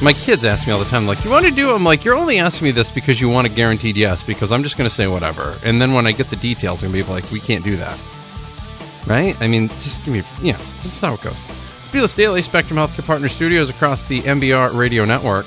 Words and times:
My 0.00 0.12
kids 0.12 0.44
ask 0.44 0.64
me 0.66 0.72
all 0.72 0.78
the 0.78 0.84
time, 0.84 1.06
like, 1.06 1.24
"You 1.24 1.30
want 1.30 1.44
to 1.44 1.50
do?" 1.50 1.70
it?" 1.70 1.74
I'm 1.74 1.84
like, 1.84 2.04
"You're 2.04 2.14
only 2.14 2.38
asking 2.38 2.66
me 2.66 2.70
this 2.70 2.90
because 2.90 3.20
you 3.20 3.28
want 3.28 3.48
a 3.48 3.50
guaranteed 3.50 3.96
yes." 3.96 4.22
Because 4.22 4.52
I'm 4.52 4.62
just 4.62 4.76
going 4.76 4.88
to 4.88 4.94
say 4.94 5.08
whatever, 5.08 5.58
and 5.64 5.82
then 5.82 5.92
when 5.92 6.06
I 6.06 6.12
get 6.12 6.30
the 6.30 6.36
details, 6.36 6.84
I'm 6.84 6.92
going 6.92 7.02
to 7.02 7.08
be 7.08 7.12
like, 7.12 7.30
"We 7.32 7.40
can't 7.40 7.64
do 7.64 7.76
that." 7.76 7.98
Right? 9.06 9.36
I 9.40 9.48
mean, 9.48 9.68
just 9.68 10.04
give 10.04 10.14
me, 10.14 10.22
you 10.40 10.52
know, 10.52 10.58
that's 10.82 11.00
how 11.00 11.14
it 11.14 11.22
goes. 11.22 11.36
It's 11.80 11.88
B-List 11.88 12.16
Daily 12.16 12.42
Spectrum 12.42 12.78
Healthcare 12.78 13.06
Partner 13.06 13.28
Studios 13.28 13.70
across 13.70 14.04
the 14.04 14.20
MBR 14.20 14.76
Radio 14.76 15.04
Network. 15.04 15.46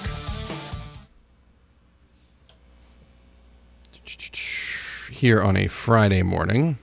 Here 5.12 5.42
on 5.42 5.56
a 5.56 5.68
Friday 5.68 6.24
morning. 6.24 6.78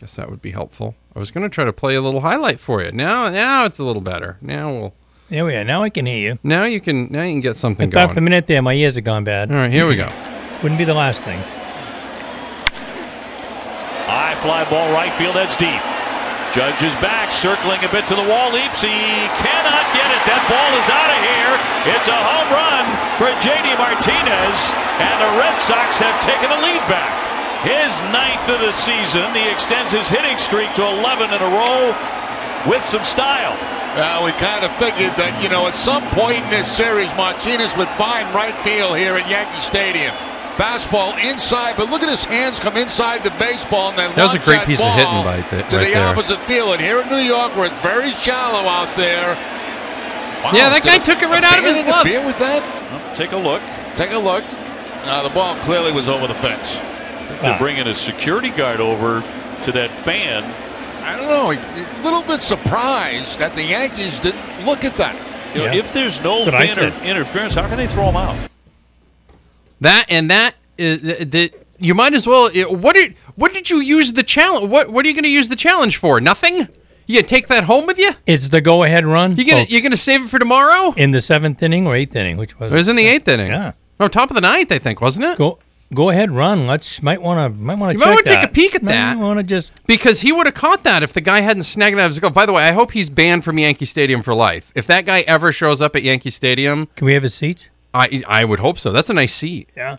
Guess 0.00 0.16
that 0.16 0.28
would 0.28 0.42
be 0.42 0.50
helpful. 0.50 0.96
I 1.14 1.20
was 1.20 1.30
going 1.30 1.44
to 1.44 1.48
try 1.48 1.64
to 1.64 1.72
play 1.72 1.94
a 1.94 2.00
little 2.02 2.20
highlight 2.20 2.58
for 2.58 2.82
you. 2.82 2.90
Now, 2.90 3.30
now 3.30 3.64
it's 3.64 3.78
a 3.78 3.84
little 3.84 4.02
better. 4.02 4.36
Now 4.42 4.70
we'll. 4.72 4.94
There 5.34 5.42
we 5.42 5.58
are. 5.58 5.66
Now 5.66 5.82
I 5.82 5.90
can 5.90 6.06
hear 6.06 6.30
you. 6.30 6.38
Now 6.46 6.62
you 6.62 6.78
can. 6.78 7.10
Now 7.10 7.26
you 7.26 7.34
can 7.34 7.42
get 7.42 7.58
something 7.58 7.90
I 7.90 8.06
thought 8.06 8.14
for 8.14 8.22
a 8.22 8.22
minute 8.22 8.46
there, 8.46 8.62
my 8.62 8.70
ears 8.70 8.94
had 8.94 9.02
gone 9.02 9.26
bad. 9.26 9.50
All 9.50 9.58
right, 9.58 9.66
here 9.66 9.82
we 9.82 9.98
go. 9.98 10.06
Wouldn't 10.62 10.78
be 10.78 10.86
the 10.86 10.94
last 10.94 11.26
thing. 11.26 11.42
High 14.06 14.38
fly 14.46 14.62
ball 14.70 14.94
right 14.94 15.10
field, 15.18 15.34
that's 15.34 15.58
deep. 15.58 15.82
Judge 16.54 16.78
is 16.86 16.94
back, 17.02 17.34
circling 17.34 17.82
a 17.82 17.90
bit 17.90 18.06
to 18.06 18.14
the 18.14 18.22
wall, 18.22 18.54
leaps. 18.54 18.78
He 18.78 18.94
cannot 18.94 19.82
get 19.90 20.06
it. 20.06 20.22
That 20.22 20.38
ball 20.46 20.70
is 20.78 20.86
out 20.86 21.10
of 21.10 21.18
here. 21.26 21.52
It's 21.98 22.06
a 22.06 22.14
home 22.14 22.54
run 22.54 22.86
for 23.18 23.26
JD 23.42 23.74
Martinez, 23.74 24.56
and 25.02 25.18
the 25.18 25.34
Red 25.34 25.58
Sox 25.58 25.98
have 25.98 26.14
taken 26.22 26.46
the 26.46 26.62
lead 26.62 26.78
back. 26.86 27.10
His 27.66 27.90
ninth 28.14 28.46
of 28.54 28.62
the 28.62 28.70
season. 28.70 29.34
He 29.34 29.50
extends 29.50 29.90
his 29.90 30.06
hitting 30.06 30.38
streak 30.38 30.70
to 30.78 30.86
11 30.86 31.34
in 31.34 31.42
a 31.42 31.50
row 31.58 31.90
with 32.70 32.86
some 32.86 33.02
style. 33.02 33.58
Uh, 33.94 34.22
we 34.24 34.32
kind 34.42 34.64
of 34.64 34.74
figured 34.74 35.14
that, 35.14 35.38
you 35.42 35.48
know, 35.48 35.66
at 35.70 35.76
some 35.78 36.02
point 36.10 36.42
in 36.42 36.50
this 36.50 36.66
series, 36.70 37.06
Martinez 37.14 37.76
would 37.78 37.88
find 37.94 38.26
right 38.34 38.54
field 38.66 38.98
here 38.98 39.14
at 39.14 39.28
Yankee 39.30 39.62
Stadium. 39.62 40.10
Fastball 40.58 41.14
inside, 41.22 41.76
but 41.76 41.90
look 41.90 42.02
at 42.02 42.08
his 42.08 42.24
hands 42.24 42.58
come 42.58 42.76
inside 42.76 43.22
the 43.22 43.30
baseball 43.38 43.90
and 43.90 43.98
then 43.98 44.10
That 44.14 44.24
was 44.30 44.34
a 44.34 44.38
great 44.42 44.62
piece 44.66 44.80
of 44.82 44.90
hitting 44.94 45.22
by 45.22 45.42
the- 45.50 45.62
to 45.70 45.76
right 45.78 45.86
the 45.86 45.94
there. 45.94 46.06
opposite 46.08 46.40
field. 46.46 46.74
And 46.74 46.80
here 46.82 47.00
in 47.00 47.08
New 47.08 47.22
York, 47.22 47.54
where 47.56 47.66
it's 47.66 47.78
very 47.80 48.12
shallow 48.22 48.66
out 48.66 48.94
there. 48.96 49.34
Wow, 50.42 50.50
Yeah, 50.52 50.68
that 50.70 50.82
guy 50.82 50.96
a- 50.96 50.98
took 51.00 51.22
it 51.22 51.26
right 51.26 51.42
out 51.42 51.58
of 51.58 51.64
his 51.64 51.76
glove. 51.84 52.04
with 52.26 52.38
that? 52.38 52.62
Well, 52.90 53.00
take 53.14 53.32
a 53.32 53.36
look. 53.36 53.62
Take 53.96 54.12
a 54.12 54.18
look. 54.18 54.44
Now 55.06 55.22
the 55.22 55.30
ball 55.30 55.54
clearly 55.62 55.92
was 55.92 56.08
over 56.08 56.26
the 56.26 56.34
fence. 56.34 56.76
They're 57.42 57.58
bringing 57.58 57.86
a 57.86 57.94
security 57.94 58.50
guard 58.50 58.80
over 58.80 59.22
to 59.62 59.72
that 59.72 59.90
fan. 59.90 60.44
I 61.04 61.16
don't 61.16 61.28
know. 61.28 61.50
A 61.52 62.02
little 62.02 62.22
bit 62.22 62.42
surprised 62.42 63.38
that 63.38 63.54
the 63.54 63.62
Yankees 63.62 64.18
didn't 64.20 64.64
look 64.64 64.84
at 64.84 64.96
that. 64.96 65.14
You 65.54 65.60
know, 65.60 65.66
Yeah. 65.66 65.74
if 65.80 65.92
there's 65.92 66.20
no 66.20 66.44
That's 66.44 66.52
what 66.52 66.54
I 66.54 66.66
fan 66.66 66.84
inter- 66.92 67.04
interference, 67.04 67.54
how 67.54 67.68
can 67.68 67.76
they 67.76 67.86
throw 67.86 68.08
him 68.08 68.16
out? 68.16 68.50
That 69.80 70.06
and 70.08 70.30
that 70.30 70.54
is 70.78 71.02
uh, 71.04 71.24
that 71.28 71.50
you 71.78 71.94
might 71.94 72.14
as 72.14 72.26
well. 72.26 72.46
Uh, 72.46 72.72
what 72.74 72.94
did 72.94 73.14
what 73.36 73.52
did 73.52 73.70
you 73.70 73.78
use 73.80 74.12
the 74.12 74.22
challenge? 74.22 74.68
What 74.70 74.90
what 74.90 75.04
are 75.04 75.08
you 75.08 75.14
going 75.14 75.24
to 75.24 75.30
use 75.30 75.48
the 75.48 75.56
challenge 75.56 75.96
for? 75.98 76.20
Nothing. 76.20 76.66
You 77.06 77.16
gonna 77.18 77.26
take 77.28 77.48
that 77.48 77.64
home 77.64 77.84
with 77.86 77.98
you? 77.98 78.12
It's 78.26 78.48
the 78.48 78.62
go-ahead 78.62 79.04
run. 79.04 79.36
You 79.36 79.44
gonna 79.44 79.60
folks. 79.60 79.70
you 79.72 79.82
gonna 79.82 79.96
save 79.96 80.24
it 80.24 80.28
for 80.30 80.38
tomorrow? 80.38 80.94
in 80.96 81.10
the 81.10 81.20
seventh 81.20 81.62
inning 81.62 81.86
or 81.86 81.94
eighth 81.94 82.16
inning, 82.16 82.38
which 82.38 82.58
was 82.58 82.72
It 82.72 82.76
was 82.76 82.88
in 82.88 82.96
the 82.96 83.06
eighth 83.06 83.28
inning. 83.28 83.48
Yeah. 83.50 83.72
No, 84.00 84.08
top 84.08 84.30
of 84.30 84.34
the 84.36 84.40
ninth, 84.40 84.72
I 84.72 84.78
think, 84.78 85.02
wasn't 85.02 85.26
it? 85.26 85.36
Go 85.38 85.58
go 85.94 86.10
ahead, 86.10 86.30
run. 86.30 86.66
Let's 86.66 87.02
might 87.02 87.22
want 87.22 87.54
to 87.54 87.60
might 87.60 87.78
want 87.78 87.92
to. 87.92 87.98
You 87.98 88.00
to 88.04 88.06
might 88.06 88.24
check 88.24 88.26
wanna 88.26 88.40
take 88.42 88.50
a 88.50 88.52
peek 88.52 88.74
at 88.74 88.82
Might 88.82 88.92
that. 88.92 89.18
Want 89.18 89.38
to 89.40 89.44
just 89.44 89.72
Because 89.86 90.20
he 90.20 90.32
would 90.32 90.46
have 90.46 90.54
caught 90.54 90.82
that 90.84 91.02
if 91.02 91.12
the 91.12 91.20
guy 91.20 91.40
hadn't 91.40 91.62
snagged 91.64 91.96
it 91.96 92.00
out 92.00 92.06
of 92.06 92.10
his 92.10 92.18
glove. 92.20 92.34
By 92.34 92.46
the 92.46 92.52
way, 92.52 92.62
I 92.64 92.72
hope 92.72 92.92
he's 92.92 93.08
banned 93.08 93.44
from 93.44 93.58
Yankee 93.58 93.84
Stadium 93.84 94.22
for 94.22 94.34
life. 94.34 94.72
If 94.74 94.86
that 94.88 95.06
guy 95.06 95.20
ever 95.26 95.52
shows 95.52 95.80
up 95.80 95.96
at 95.96 96.02
Yankee 96.02 96.30
Stadium, 96.30 96.86
can 96.96 97.06
we 97.06 97.14
have 97.14 97.24
a 97.24 97.28
seat? 97.28 97.70
I 97.92 98.22
I 98.28 98.44
would 98.44 98.58
hope 98.60 98.78
so. 98.78 98.90
That's 98.92 99.10
a 99.10 99.14
nice 99.14 99.34
seat. 99.34 99.68
Yeah. 99.76 99.96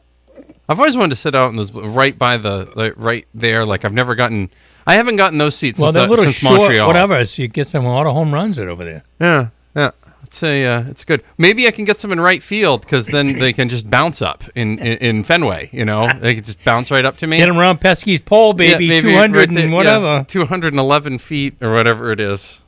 I've 0.68 0.80
always 0.80 0.98
wanted 0.98 1.12
to 1.12 1.16
sit 1.16 1.36
out 1.36 1.50
in 1.52 1.56
those 1.58 1.72
right 1.72 2.18
by 2.18 2.38
the 2.38 2.72
like, 2.76 2.94
right 2.98 3.28
there. 3.34 3.66
Like 3.66 3.86
I've 3.86 3.94
never 3.94 4.16
gotten. 4.16 4.50
I 4.88 4.96
haven't 4.96 5.16
gotten 5.16 5.38
those 5.38 5.56
seats 5.56 5.80
Well, 5.80 5.92
since, 5.92 6.04
uh, 6.04 6.08
a 6.08 6.10
little 6.10 6.26
since 6.26 6.38
short, 6.38 6.60
Montreal. 6.60 6.88
whatever. 6.88 7.26
So 7.26 7.42
you 7.42 7.48
get 7.48 7.68
some 7.68 7.86
a 7.86 7.90
lot 7.90 8.06
of 8.06 8.14
home 8.14 8.34
runs 8.34 8.60
right 8.60 8.68
over 8.68 8.84
there. 8.84 9.04
Yeah, 9.20 9.50
yeah. 9.76 9.92
It's 10.26 10.42
a 10.42 10.66
uh, 10.66 10.84
it's 10.90 11.04
good. 11.06 11.24
Maybe 11.38 11.68
I 11.68 11.72
can 11.72 11.86
get 11.86 12.00
some 12.00 12.12
in 12.12 12.20
right 12.20 12.42
field 12.42 12.82
because 12.82 13.06
then 13.08 13.38
they 13.38 13.54
can 13.54 13.70
just 13.70 13.90
bounce 13.90 14.22
up 14.24 14.44
in, 14.56 14.80
in 14.80 14.98
in 14.98 15.24
Fenway. 15.24 15.70
You 15.72 15.86
know, 15.86 16.10
they 16.12 16.36
can 16.36 16.44
just 16.44 16.66
bounce 16.66 16.90
right 16.90 17.06
up 17.06 17.18
to 17.18 17.28
me. 17.28 17.38
Get 17.38 17.48
him 17.48 17.58
around 17.58 17.80
Pesky's 17.80 18.22
pole, 18.22 18.54
baby. 18.54 18.86
Yeah, 18.86 19.02
Two 19.02 19.16
hundred 19.16 19.52
right 19.52 19.58
and 19.64 19.70
yeah, 19.72 19.76
whatever. 19.76 20.26
211 20.28 21.20
feet 21.20 21.56
or 21.62 21.74
whatever 21.74 22.12
it 22.12 22.20
is. 22.20 22.66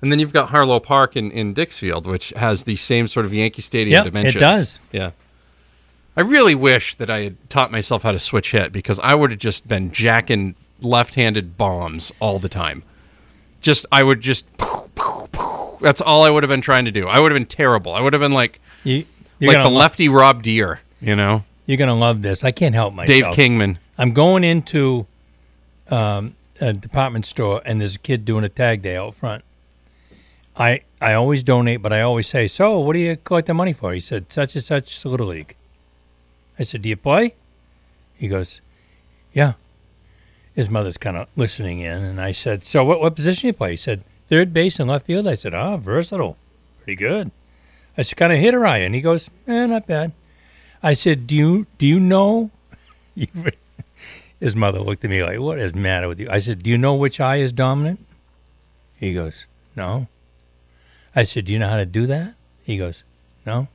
And 0.00 0.10
then 0.10 0.18
you've 0.18 0.32
got 0.32 0.48
Harlow 0.48 0.80
Park 0.80 1.14
in, 1.14 1.30
in 1.30 1.54
Dixfield, 1.54 2.06
which 2.06 2.30
has 2.30 2.64
the 2.64 2.74
same 2.74 3.06
sort 3.06 3.24
of 3.26 3.32
Yankee 3.32 3.62
Stadium 3.62 3.92
Yep, 3.92 4.06
it 4.06 4.10
dimensions. 4.10 4.40
does. 4.40 4.80
Yeah. 4.90 5.10
I 6.16 6.22
really 6.22 6.54
wish 6.56 6.94
that 6.96 7.08
I 7.08 7.20
had 7.20 7.50
taught 7.50 7.70
myself 7.70 8.02
how 8.02 8.12
to 8.12 8.18
switch 8.18 8.50
hit 8.52 8.72
because 8.72 8.98
I 8.98 9.14
would 9.14 9.30
have 9.30 9.38
just 9.38 9.68
been 9.68 9.92
jacking 9.92 10.56
left-handed 10.80 11.56
bombs 11.56 12.12
all 12.18 12.38
the 12.40 12.48
time. 12.48 12.82
Just 13.60 13.86
I 13.92 14.02
would 14.02 14.20
just 14.20 14.44
that's 15.82 16.00
all 16.00 16.22
I 16.24 16.30
would 16.30 16.42
have 16.42 16.50
been 16.50 16.60
trying 16.60 16.84
to 16.86 16.90
do. 16.90 17.06
I 17.08 17.18
would 17.20 17.32
have 17.32 17.36
been 17.36 17.46
terrible. 17.46 17.92
I 17.92 18.00
would 18.00 18.12
have 18.12 18.20
been 18.20 18.32
like 18.32 18.60
You, 18.84 19.04
like 19.40 19.56
the 19.62 19.68
lo- 19.68 19.78
lefty 19.78 20.08
Rob 20.08 20.42
Deer, 20.42 20.80
you 21.00 21.16
know, 21.16 21.44
You're 21.66 21.76
gonna 21.78 21.94
love 21.96 22.22
this. 22.22 22.44
I 22.44 22.50
can't 22.50 22.74
help 22.74 22.94
myself. 22.94 23.06
Dave 23.06 23.32
Kingman. 23.32 23.78
I'm 23.98 24.12
going 24.12 24.44
into 24.44 25.06
um, 25.90 26.34
a 26.60 26.72
department 26.72 27.26
store, 27.26 27.60
and 27.64 27.80
there's 27.80 27.96
a 27.96 27.98
kid 27.98 28.24
doing 28.24 28.44
a 28.44 28.48
tag 28.48 28.82
day 28.82 28.96
out 28.96 29.14
front. 29.14 29.44
I 30.56 30.82
I 31.00 31.14
always 31.14 31.42
donate, 31.42 31.82
but 31.82 31.92
I 31.92 32.00
always 32.02 32.26
say, 32.28 32.46
"So, 32.46 32.78
what 32.80 32.92
do 32.94 32.98
you 32.98 33.16
collect 33.16 33.46
the 33.46 33.54
money 33.54 33.72
for?" 33.72 33.92
He 33.92 34.00
said, 34.00 34.32
"Such 34.32 34.54
and 34.54 34.64
such 34.64 35.04
little 35.04 35.26
league." 35.28 35.54
I 36.58 36.62
said, 36.64 36.82
"Do 36.82 36.88
you 36.88 36.96
play?" 36.96 37.34
He 38.16 38.28
goes, 38.28 38.60
"Yeah." 39.32 39.54
His 40.54 40.68
mother's 40.68 40.98
kind 40.98 41.16
of 41.16 41.28
listening 41.34 41.78
in, 41.80 42.04
and 42.04 42.20
I 42.20 42.32
said, 42.32 42.64
"So, 42.64 42.84
what 42.84 43.00
what 43.00 43.16
position 43.16 43.46
you 43.46 43.52
play?" 43.54 43.70
He 43.72 43.76
said, 43.76 44.02
third 44.26 44.52
base 44.52 44.78
and 44.78 44.88
left 44.88 45.06
field." 45.06 45.26
I 45.26 45.34
said, 45.34 45.54
"Ah, 45.54 45.76
versatile, 45.76 46.36
pretty 46.78 46.96
good." 46.96 47.30
I 47.96 48.02
said, 48.02 48.16
"Kind 48.16 48.32
of 48.32 48.38
hitter 48.38 48.66
are 48.66 48.78
you?" 48.78 48.84
And 48.86 48.94
he 48.94 49.00
goes, 49.00 49.30
"Eh, 49.46 49.66
not 49.66 49.86
bad." 49.86 50.12
I 50.82 50.94
said, 50.94 51.26
"Do 51.26 51.34
you 51.36 51.66
do 51.78 51.86
you 51.86 52.00
know?" 52.00 52.50
His 54.40 54.56
mother 54.56 54.80
looked 54.80 55.04
at 55.04 55.10
me 55.10 55.22
like, 55.22 55.38
"What 55.38 55.58
is 55.58 55.72
the 55.72 55.78
matter 55.78 56.08
with 56.08 56.18
you?" 56.18 56.28
I 56.30 56.38
said, 56.40 56.62
"Do 56.62 56.70
you 56.70 56.78
know 56.78 56.94
which 56.94 57.20
eye 57.20 57.36
is 57.36 57.52
dominant?" 57.52 58.00
He 58.98 59.14
goes, 59.14 59.46
"No." 59.76 60.08
I 61.14 61.22
said, 61.24 61.44
"Do 61.44 61.52
you 61.52 61.58
know 61.58 61.68
how 61.68 61.76
to 61.76 61.86
do 61.86 62.06
that?" 62.06 62.34
He 62.64 62.78
goes, 62.78 63.04
"No." 63.46 63.68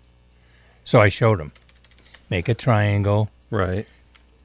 So 0.84 1.00
I 1.02 1.10
showed 1.10 1.40
him. 1.40 1.52
Make 2.30 2.50
a 2.50 2.54
triangle. 2.54 3.30
Right. 3.50 3.86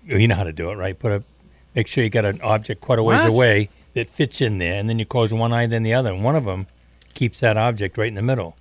You 0.05 0.27
know 0.29 0.35
how 0.35 0.45
to 0.45 0.53
do 0.53 0.71
it, 0.71 0.75
right? 0.75 0.99
Put 0.99 1.13
a, 1.13 1.23
make 1.75 1.87
sure 1.87 2.03
you 2.05 2.11
got 2.11 2.25
an 2.25 2.41
object 2.43 2.81
quite 2.81 2.99
a 2.99 3.03
ways 3.03 3.21
What? 3.21 3.29
away 3.29 3.69
that 3.95 4.11
fits 4.11 4.41
in 4.41 4.59
there, 4.59 4.79
and 4.79 4.89
then 4.89 4.99
you 4.99 5.05
close 5.05 5.33
one 5.33 5.53
eye, 5.53 5.67
then 5.67 5.83
the 5.83 5.95
other, 5.95 6.13
and 6.13 6.25
one 6.25 6.37
of 6.37 6.45
them 6.45 6.67
keeps 7.15 7.41
that 7.41 7.57
object 7.57 7.99
right 7.99 8.09
in 8.09 8.15
the 8.15 8.23
middle. 8.23 8.57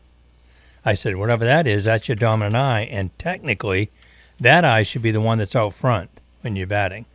I 0.84 0.94
said, 0.94 1.16
whatever 1.16 1.46
that 1.46 1.68
is, 1.68 1.86
that's 1.86 2.08
your 2.08 2.16
dominant 2.16 2.56
eye, 2.56 2.88
and 2.92 3.18
technically, 3.18 3.92
that 4.40 4.66
eye 4.66 4.84
should 4.84 5.04
be 5.04 5.12
the 5.12 5.22
one 5.22 5.38
that's 5.38 5.56
out 5.56 5.74
front 5.74 6.10
when 6.42 6.56
you're 6.56 6.68
batting. 6.68 7.06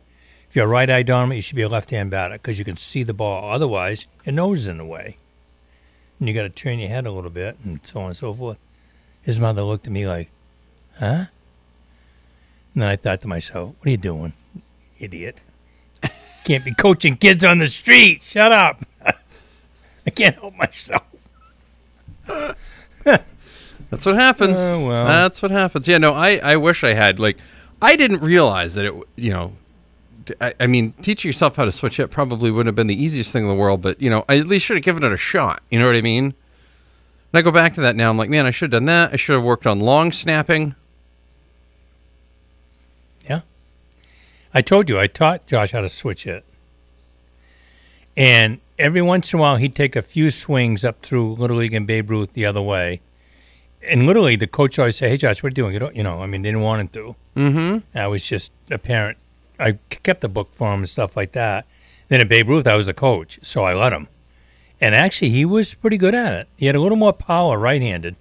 If 0.49 0.55
you're 0.55 0.65
a 0.65 0.69
right 0.69 0.89
eye 0.89 1.03
dominant, 1.03 1.35
you 1.35 1.41
should 1.41 1.57
be 1.57 1.61
a 1.63 1.69
left 1.69 1.91
hand 1.91 2.09
batter 2.09 2.35
because 2.35 2.57
you 2.57 2.65
can 2.65 2.77
see 2.77 3.03
the 3.03 3.13
ball. 3.13 3.51
Otherwise, 3.51 4.07
your 4.25 4.33
nose 4.33 4.59
is 4.59 4.67
in 4.67 4.77
the 4.77 4.85
way, 4.85 5.17
and 6.19 6.27
you 6.27 6.33
got 6.33 6.43
to 6.43 6.49
turn 6.49 6.79
your 6.79 6.89
head 6.89 7.05
a 7.05 7.11
little 7.11 7.29
bit, 7.29 7.57
and 7.63 7.85
so 7.85 7.99
on 7.99 8.07
and 8.07 8.17
so 8.17 8.33
forth. 8.33 8.57
His 9.21 9.39
mother 9.39 9.63
looked 9.63 9.87
at 9.87 9.93
me 9.93 10.07
like, 10.07 10.29
"Huh?" 10.97 11.25
And 12.73 12.83
then 12.83 12.87
I 12.87 12.95
thought 12.95 13.19
to 13.21 13.27
myself, 13.27 13.75
"What 13.77 13.87
are 13.87 13.91
you 13.91 13.97
doing, 13.97 14.31
idiot? 14.99 15.41
Can't 16.47 16.63
be 16.63 16.73
coaching 16.73 17.17
kids 17.17 17.43
on 17.43 17.57
the 17.57 17.67
street. 17.67 18.23
Shut 18.23 18.53
up. 18.53 18.81
I 19.05 20.09
can't 20.11 20.33
help 20.33 20.55
myself." 20.55 21.03
That's 23.89 24.05
what 24.05 24.15
happens. 24.15 24.55
Oh, 24.57 24.87
well. 24.87 25.05
That's 25.07 25.41
what 25.41 25.51
happens. 25.51 25.89
Yeah, 25.89 25.97
no, 25.97 26.13
I, 26.13 26.39
I 26.41 26.55
wish 26.55 26.85
I 26.85 26.93
had 26.93 27.19
like 27.19 27.37
I 27.81 27.97
didn't 27.97 28.21
realize 28.21 28.75
that 28.75 28.85
it 28.85 28.93
you 29.17 29.33
know 29.33 29.57
I 30.57 30.67
mean 30.67 30.93
teaching 31.01 31.27
yourself 31.27 31.57
how 31.57 31.65
to 31.65 31.71
switch 31.71 31.99
it 31.99 32.11
probably 32.11 32.49
wouldn't 32.49 32.67
have 32.67 32.75
been 32.75 32.87
the 32.87 33.01
easiest 33.01 33.33
thing 33.33 33.43
in 33.43 33.49
the 33.49 33.55
world, 33.55 33.81
but 33.81 34.01
you 34.01 34.09
know 34.09 34.23
I 34.29 34.37
at 34.37 34.47
least 34.47 34.65
should 34.65 34.77
have 34.77 34.85
given 34.85 35.03
it 35.03 35.11
a 35.11 35.17
shot. 35.17 35.61
You 35.69 35.79
know 35.79 35.85
what 35.85 35.97
I 35.97 36.01
mean? 36.01 36.23
And 36.27 36.33
I 37.33 37.41
go 37.41 37.51
back 37.51 37.73
to 37.73 37.81
that 37.81 37.97
now. 37.97 38.09
I'm 38.09 38.17
like, 38.17 38.29
man, 38.29 38.45
I 38.45 38.51
should 38.51 38.71
have 38.71 38.79
done 38.79 38.85
that. 38.85 39.11
I 39.11 39.17
should 39.17 39.35
have 39.35 39.43
worked 39.43 39.67
on 39.67 39.81
long 39.81 40.13
snapping. 40.13 40.75
I 44.53 44.61
told 44.61 44.89
you 44.89 44.99
I 44.99 45.07
taught 45.07 45.47
Josh 45.47 45.71
how 45.71 45.81
to 45.81 45.89
switch 45.89 46.25
it. 46.25 46.43
And 48.15 48.59
every 48.79 49.01
once 49.01 49.33
in 49.33 49.39
a 49.39 49.41
while 49.41 49.57
he'd 49.57 49.75
take 49.75 49.95
a 49.95 50.01
few 50.01 50.31
swings 50.31 50.83
up 50.83 51.01
through 51.01 51.35
Little 51.35 51.57
League 51.57 51.73
and 51.73 51.85
Babe 51.85 52.09
Ruth 52.09 52.33
the 52.33 52.45
other 52.45 52.61
way. 52.61 53.01
And 53.87 54.05
literally 54.05 54.35
the 54.35 54.47
coach 54.47 54.79
always 54.79 54.95
say, 54.95 55.09
Hey 55.09 55.17
Josh, 55.17 55.43
what 55.43 55.47
are 55.47 55.51
you 55.51 55.55
doing? 55.55 55.73
You, 55.73 55.79
don't, 55.79 55.95
you 55.95 56.03
know, 56.03 56.21
I 56.21 56.25
mean 56.25 56.41
they 56.41 56.49
didn't 56.49 56.63
want 56.63 56.81
him 56.81 56.87
to. 56.89 57.15
Mm-hmm. 57.35 57.97
I 57.97 58.07
was 58.07 58.27
just 58.27 58.51
a 58.71 58.77
parent. 58.77 59.17
I 59.59 59.73
kept 59.89 60.21
the 60.21 60.29
book 60.29 60.53
for 60.53 60.73
him 60.73 60.79
and 60.79 60.89
stuff 60.89 61.15
like 61.15 61.33
that. 61.33 61.65
Then 62.07 62.21
at 62.21 62.29
Babe 62.29 62.49
Ruth 62.49 62.67
I 62.67 62.75
was 62.75 62.87
the 62.87 62.93
coach, 62.93 63.39
so 63.43 63.63
I 63.63 63.73
let 63.73 63.93
him. 63.93 64.07
And 64.81 64.95
actually 64.95 65.29
he 65.29 65.45
was 65.45 65.73
pretty 65.73 65.97
good 65.97 66.15
at 66.15 66.33
it. 66.33 66.47
He 66.57 66.65
had 66.65 66.75
a 66.75 66.81
little 66.81 66.97
more 66.97 67.13
power 67.13 67.57
right 67.57 67.81
handed. 67.81 68.15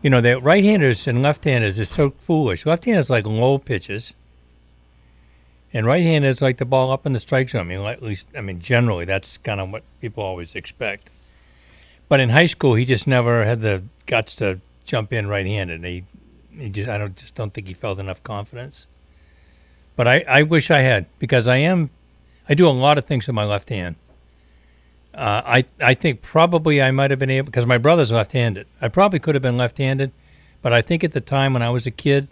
You 0.00 0.10
know, 0.10 0.20
the 0.20 0.40
right-handers 0.40 1.08
and 1.08 1.22
left-handers 1.22 1.78
is 1.80 1.88
so 1.88 2.10
foolish. 2.10 2.64
Left-handers 2.64 3.10
like 3.10 3.26
low 3.26 3.58
pitches, 3.58 4.14
and 5.72 5.86
right-handers 5.86 6.40
like 6.40 6.56
the 6.56 6.64
ball 6.64 6.90
up 6.90 7.06
in 7.06 7.12
the 7.12 7.18
strike 7.18 7.50
zone. 7.50 7.60
I 7.60 7.64
mean, 7.64 7.80
at 7.80 8.02
least, 8.02 8.28
I 8.36 8.40
mean, 8.40 8.60
generally, 8.60 9.04
that's 9.04 9.38
kind 9.38 9.60
of 9.60 9.70
what 9.70 9.82
people 10.00 10.24
always 10.24 10.54
expect. 10.54 11.10
But 12.08 12.20
in 12.20 12.30
high 12.30 12.46
school, 12.46 12.74
he 12.74 12.84
just 12.84 13.06
never 13.06 13.44
had 13.44 13.60
the 13.60 13.82
guts 14.06 14.34
to 14.36 14.60
jump 14.84 15.12
in 15.12 15.26
right-handed. 15.26 15.84
He, 15.84 16.04
he 16.56 16.70
just, 16.70 16.88
I 16.88 16.96
don't, 16.98 17.14
just 17.14 17.34
don't 17.34 17.52
think 17.52 17.66
he 17.66 17.74
felt 17.74 17.98
enough 17.98 18.22
confidence. 18.22 18.86
But 19.96 20.08
I, 20.08 20.24
I 20.28 20.42
wish 20.44 20.70
I 20.70 20.78
had 20.78 21.06
because 21.18 21.48
I 21.48 21.56
am, 21.56 21.90
I 22.48 22.54
do 22.54 22.66
a 22.66 22.70
lot 22.70 22.96
of 22.98 23.04
things 23.04 23.26
with 23.26 23.34
my 23.34 23.44
left 23.44 23.68
hand. 23.68 23.96
Uh, 25.14 25.42
I 25.44 25.64
I 25.82 25.94
think 25.94 26.22
probably 26.22 26.80
I 26.80 26.92
might 26.92 27.10
have 27.10 27.18
been 27.18 27.30
able 27.30 27.46
because 27.46 27.66
my 27.66 27.78
brother's 27.78 28.12
left-handed. 28.12 28.66
I 28.80 28.88
probably 28.88 29.18
could 29.18 29.34
have 29.34 29.42
been 29.42 29.56
left-handed, 29.56 30.12
but 30.62 30.72
I 30.72 30.80
think 30.80 31.02
at 31.02 31.12
the 31.12 31.20
time 31.20 31.54
when 31.54 31.62
I 31.62 31.70
was 31.70 31.86
a 31.86 31.90
kid, 31.90 32.28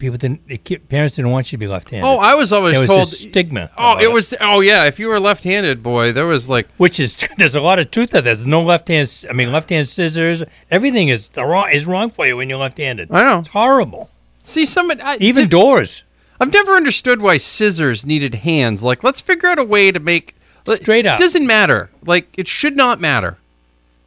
people 0.00 0.18
didn't, 0.18 0.88
parents 0.88 1.14
didn't 1.14 1.30
want 1.30 1.52
you 1.52 1.56
to 1.56 1.60
be 1.60 1.68
left-handed. 1.68 2.04
Oh, 2.08 2.18
I 2.18 2.34
was 2.34 2.52
always 2.52 2.72
there 2.72 2.80
was 2.80 2.88
told. 2.88 3.08
stigma. 3.08 3.70
oh, 3.78 3.92
about 3.92 4.02
it 4.02 4.12
was. 4.12 4.34
Oh, 4.40 4.60
yeah. 4.60 4.86
If 4.86 4.98
you 4.98 5.06
were 5.06 5.20
left-handed, 5.20 5.82
boy, 5.82 6.10
there 6.10 6.26
was 6.26 6.48
like. 6.48 6.66
which 6.78 6.98
is 6.98 7.14
there's 7.38 7.54
a 7.54 7.60
lot 7.60 7.78
of 7.78 7.90
truth 7.92 8.08
to 8.08 8.14
that. 8.14 8.24
There's 8.24 8.44
no 8.44 8.62
left 8.62 8.88
hand. 8.88 9.08
I 9.30 9.32
mean, 9.32 9.52
left 9.52 9.70
hand 9.70 9.86
scissors. 9.88 10.42
Everything 10.70 11.08
is 11.08 11.28
the 11.28 11.44
wrong 11.44 11.70
is 11.70 11.86
wrong 11.86 12.10
for 12.10 12.26
you 12.26 12.36
when 12.36 12.48
you're 12.48 12.58
left-handed. 12.58 13.12
I 13.12 13.22
know. 13.22 13.38
It's 13.40 13.50
horrible. 13.50 14.10
See, 14.42 14.64
some 14.64 14.90
Even 15.20 15.44
did- 15.44 15.50
doors. 15.50 16.02
I've 16.42 16.52
never 16.54 16.72
understood 16.72 17.20
why 17.20 17.36
scissors 17.36 18.06
needed 18.06 18.34
hands. 18.36 18.82
Like, 18.82 19.04
let's 19.04 19.20
figure 19.20 19.50
out 19.50 19.58
a 19.58 19.64
way 19.64 19.92
to 19.92 20.00
make 20.00 20.34
Straight 20.66 21.06
up. 21.06 21.18
It 21.18 21.22
doesn't 21.22 21.46
matter. 21.46 21.90
Like, 22.04 22.28
it 22.38 22.46
should 22.48 22.76
not 22.76 23.00
matter. 23.00 23.38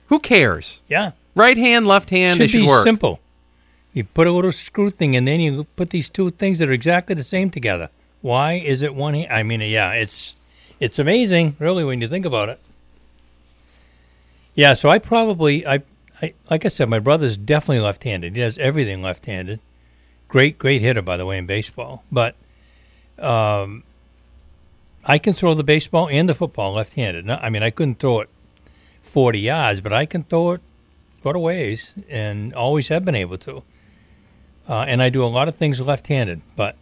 Who 0.07 0.19
cares? 0.19 0.81
Yeah. 0.87 1.11
Right 1.35 1.57
hand, 1.57 1.87
left 1.87 2.09
hand, 2.09 2.37
should 2.37 2.43
they 2.43 2.47
should 2.47 2.61
be 2.61 2.67
work. 2.67 2.83
simple. 2.83 3.19
You 3.93 4.03
put 4.03 4.27
a 4.27 4.31
little 4.31 4.51
screw 4.51 4.89
thing 4.89 5.15
and 5.15 5.27
then 5.27 5.39
you 5.39 5.65
put 5.75 5.91
these 5.91 6.09
two 6.09 6.31
things 6.31 6.59
that 6.59 6.67
are 6.67 6.73
exactly 6.73 7.13
the 7.13 7.23
same 7.23 7.49
together. 7.51 7.89
Why 8.21 8.53
is 8.53 8.81
it 8.81 8.95
one? 8.95 9.15
I 9.29 9.43
mean, 9.43 9.61
yeah, 9.61 9.91
it's 9.93 10.35
it's 10.79 10.97
amazing, 10.97 11.55
really, 11.59 11.83
when 11.83 12.01
you 12.01 12.07
think 12.07 12.25
about 12.25 12.49
it. 12.49 12.59
Yeah, 14.55 14.73
so 14.73 14.89
I 14.89 14.99
probably 14.99 15.65
I, 15.67 15.83
I 16.21 16.33
like 16.49 16.65
I 16.65 16.69
said, 16.69 16.89
my 16.89 16.99
brother's 16.99 17.37
definitely 17.37 17.81
left-handed. 17.81 18.35
He 18.35 18.41
does 18.41 18.57
everything 18.57 19.01
left-handed. 19.01 19.59
Great, 20.27 20.57
great 20.57 20.81
hitter, 20.81 21.01
by 21.03 21.17
the 21.17 21.25
way, 21.25 21.37
in 21.37 21.45
baseball. 21.45 22.03
But 22.11 22.35
um, 23.19 23.83
I 25.05 25.19
can 25.19 25.33
throw 25.33 25.53
the 25.53 25.63
baseball 25.63 26.09
and 26.09 26.27
the 26.27 26.33
football 26.33 26.73
left-handed. 26.73 27.25
No, 27.25 27.35
I 27.35 27.49
mean, 27.49 27.61
I 27.61 27.69
couldn't 27.69 27.99
throw 27.99 28.21
it 28.21 28.29
forty 29.03 29.41
yards, 29.41 29.81
but 29.81 29.93
I 29.93 30.07
can 30.07 30.23
throw 30.23 30.53
it 30.53 30.61
quite 31.21 31.35
a 31.35 31.39
ways, 31.39 31.93
and 32.09 32.53
always 32.53 32.87
have 32.87 33.05
been 33.05 33.15
able 33.15 33.37
to. 33.39 33.63
Uh, 34.67 34.85
and 34.87 35.01
I 35.01 35.09
do 35.09 35.23
a 35.23 35.27
lot 35.27 35.47
of 35.47 35.55
things 35.55 35.81
left-handed, 35.81 36.41
but 36.55 36.75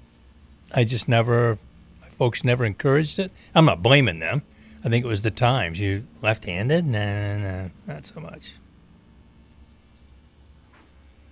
I 0.74 0.84
just 0.84 1.08
never, 1.08 1.58
my 2.00 2.08
folks 2.08 2.44
never 2.44 2.64
encouraged 2.66 3.18
it. 3.18 3.32
I'm 3.56 3.66
not 3.66 3.82
blaming 3.82 4.20
them. 4.20 4.44
I 4.84 4.90
think 4.90 5.06
it 5.06 5.08
was 5.08 5.22
the 5.22 5.32
times. 5.32 5.80
You 5.80 6.06
left-handed? 6.22 6.86
Nah, 6.86 7.38
nah, 7.38 7.62
nah, 7.64 7.70
not 7.88 8.06
so 8.06 8.20
much. 8.20 8.56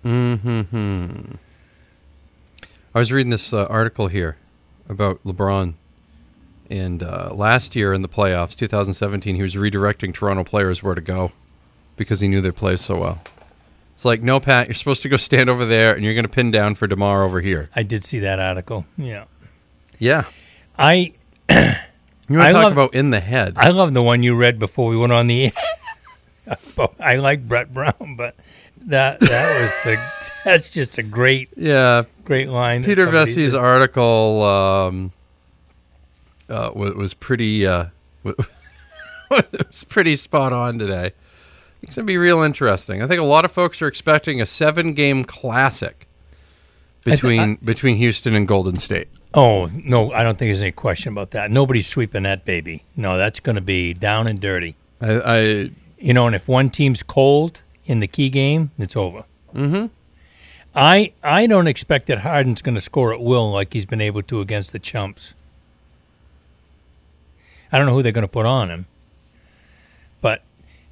Mm-hmm. 0.03 1.35
I 2.95 2.99
was 2.99 3.11
reading 3.11 3.29
this 3.29 3.53
uh, 3.53 3.65
article 3.65 4.07
here 4.07 4.37
about 4.87 5.23
LeBron, 5.23 5.73
and 6.69 7.03
uh, 7.03 7.31
last 7.33 7.75
year 7.75 7.93
in 7.93 8.01
the 8.01 8.09
playoffs, 8.09 8.55
2017, 8.55 9.35
he 9.35 9.41
was 9.41 9.55
redirecting 9.55 10.13
Toronto 10.13 10.43
players 10.43 10.81
where 10.81 10.95
to 10.95 11.01
go 11.01 11.31
because 11.97 12.21
he 12.21 12.27
knew 12.27 12.41
they 12.41 12.51
play 12.51 12.77
so 12.77 12.99
well. 12.99 13.23
It's 13.99 14.05
like, 14.05 14.23
no, 14.23 14.39
Pat, 14.39 14.67
you're 14.69 14.75
supposed 14.75 15.01
to 15.01 15.09
go 15.09 15.17
stand 15.17 15.49
over 15.49 15.65
there, 15.65 15.93
and 15.93 16.05
you're 16.05 16.13
going 16.13 16.23
to 16.23 16.29
pin 16.29 16.51
down 16.51 16.75
for 16.75 16.87
DeMar 16.87 17.21
over 17.21 17.41
here. 17.41 17.69
I 17.75 17.83
did 17.83 18.05
see 18.05 18.19
that 18.19 18.39
article. 18.39 18.85
Yeah, 18.97 19.25
Yeah, 19.97 20.23
I 20.77 21.11
you 21.49 21.49
want 21.49 21.67
to 22.29 22.37
talk 22.37 22.53
love- 22.53 22.71
about 22.71 22.93
in 22.93 23.09
the 23.09 23.19
head? 23.19 23.55
I 23.57 23.71
love 23.71 23.93
the 23.93 24.01
one 24.01 24.23
you 24.23 24.37
read 24.37 24.57
before 24.57 24.89
we 24.89 24.95
went 24.95 25.11
on 25.11 25.27
the 25.27 25.47
air. 25.47 25.51
I 27.01 27.17
like 27.17 27.45
Brett 27.45 27.73
Brown, 27.73 28.15
but 28.15 28.35
that 28.87 29.19
that 29.19 29.61
was 29.61 29.93
a, 29.93 30.39
that's 30.45 30.69
just 30.69 30.97
a 30.97 31.03
great 31.03 31.49
yeah, 31.57 32.03
great 32.23 32.47
line. 32.47 32.85
Peter 32.85 33.03
did. 33.03 33.53
article 33.53 34.43
um, 34.43 35.11
uh, 36.47 36.71
was, 36.73 36.95
was 36.95 37.13
pretty 37.13 37.67
uh, 37.67 37.87
was 38.23 39.83
pretty 39.89 40.15
spot 40.15 40.53
on 40.53 40.79
today. 40.79 41.11
It's 41.89 41.95
gonna 41.95 42.05
be 42.05 42.17
real 42.17 42.41
interesting. 42.41 43.01
I 43.01 43.07
think 43.07 43.19
a 43.19 43.23
lot 43.25 43.45
of 43.45 43.51
folks 43.51 43.81
are 43.81 43.87
expecting 43.87 44.39
a 44.39 44.45
seven 44.45 44.93
game 44.93 45.23
classic 45.23 46.07
between 47.03 47.55
between 47.63 47.97
Houston 47.97 48.35
and 48.35 48.47
Golden 48.47 48.75
State. 48.75 49.07
Oh 49.33 49.71
no, 49.73 50.11
I 50.11 50.21
don't 50.21 50.37
think 50.37 50.49
there's 50.49 50.61
any 50.61 50.71
question 50.71 51.13
about 51.13 51.31
that. 51.31 51.49
Nobody's 51.49 51.87
sweeping 51.87 52.23
that 52.23 52.45
baby. 52.45 52.83
No, 52.95 53.17
that's 53.17 53.39
going 53.39 53.55
to 53.55 53.61
be 53.61 53.95
down 53.95 54.27
and 54.27 54.39
dirty. 54.39 54.75
I, 55.01 55.19
I 55.19 55.39
You 55.97 56.13
know, 56.13 56.27
and 56.27 56.35
if 56.35 56.47
one 56.47 56.69
team's 56.69 57.01
cold 57.01 57.63
in 57.85 58.01
the 58.01 58.07
key 58.07 58.29
game, 58.29 58.69
it's 58.77 58.95
over. 58.95 59.25
Mm-hmm. 59.55 59.87
I 60.75 61.13
I 61.23 61.47
don't 61.47 61.65
expect 61.65 62.05
that 62.05 62.19
Harden's 62.19 62.61
going 62.61 62.75
to 62.75 62.81
score 62.81 63.13
at 63.15 63.19
will 63.19 63.51
like 63.51 63.73
he's 63.73 63.87
been 63.87 64.01
able 64.01 64.21
to 64.23 64.41
against 64.41 64.73
the 64.73 64.79
chumps. 64.79 65.33
I 67.71 67.79
don't 67.79 67.87
know 67.87 67.93
who 67.93 68.03
they're 68.03 68.11
going 68.11 68.27
to 68.27 68.31
put 68.31 68.45
on 68.45 68.69
him, 68.69 68.85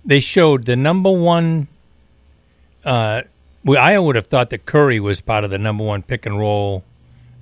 they 0.07 0.19
showed 0.19 0.65
the 0.65 0.75
number 0.75 1.12
one. 1.12 1.68
Uh, 2.83 3.21
well, 3.63 3.83
I 3.83 4.00
would 4.00 4.15
have 4.15 4.27
thought 4.27 4.50
that 4.50 4.65
Curry 4.65 5.00
was 5.00 5.21
part 5.21 5.44
of 5.44 5.51
the 5.51 5.59
number 5.59 5.83
one 5.83 6.01
pick 6.01 6.25
and 6.25 6.39
roll, 6.39 6.83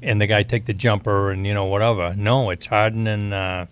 and 0.02 0.20
the 0.20 0.28
guy 0.28 0.44
take 0.44 0.66
the 0.66 0.74
jumper 0.74 1.32
and 1.32 1.46
you 1.48 1.54
know 1.54 1.66
whatever. 1.66 2.14
No, 2.18 2.50
it's 2.50 2.66
Harden 2.66 3.08
and 3.08 3.34
uh, 3.34 3.68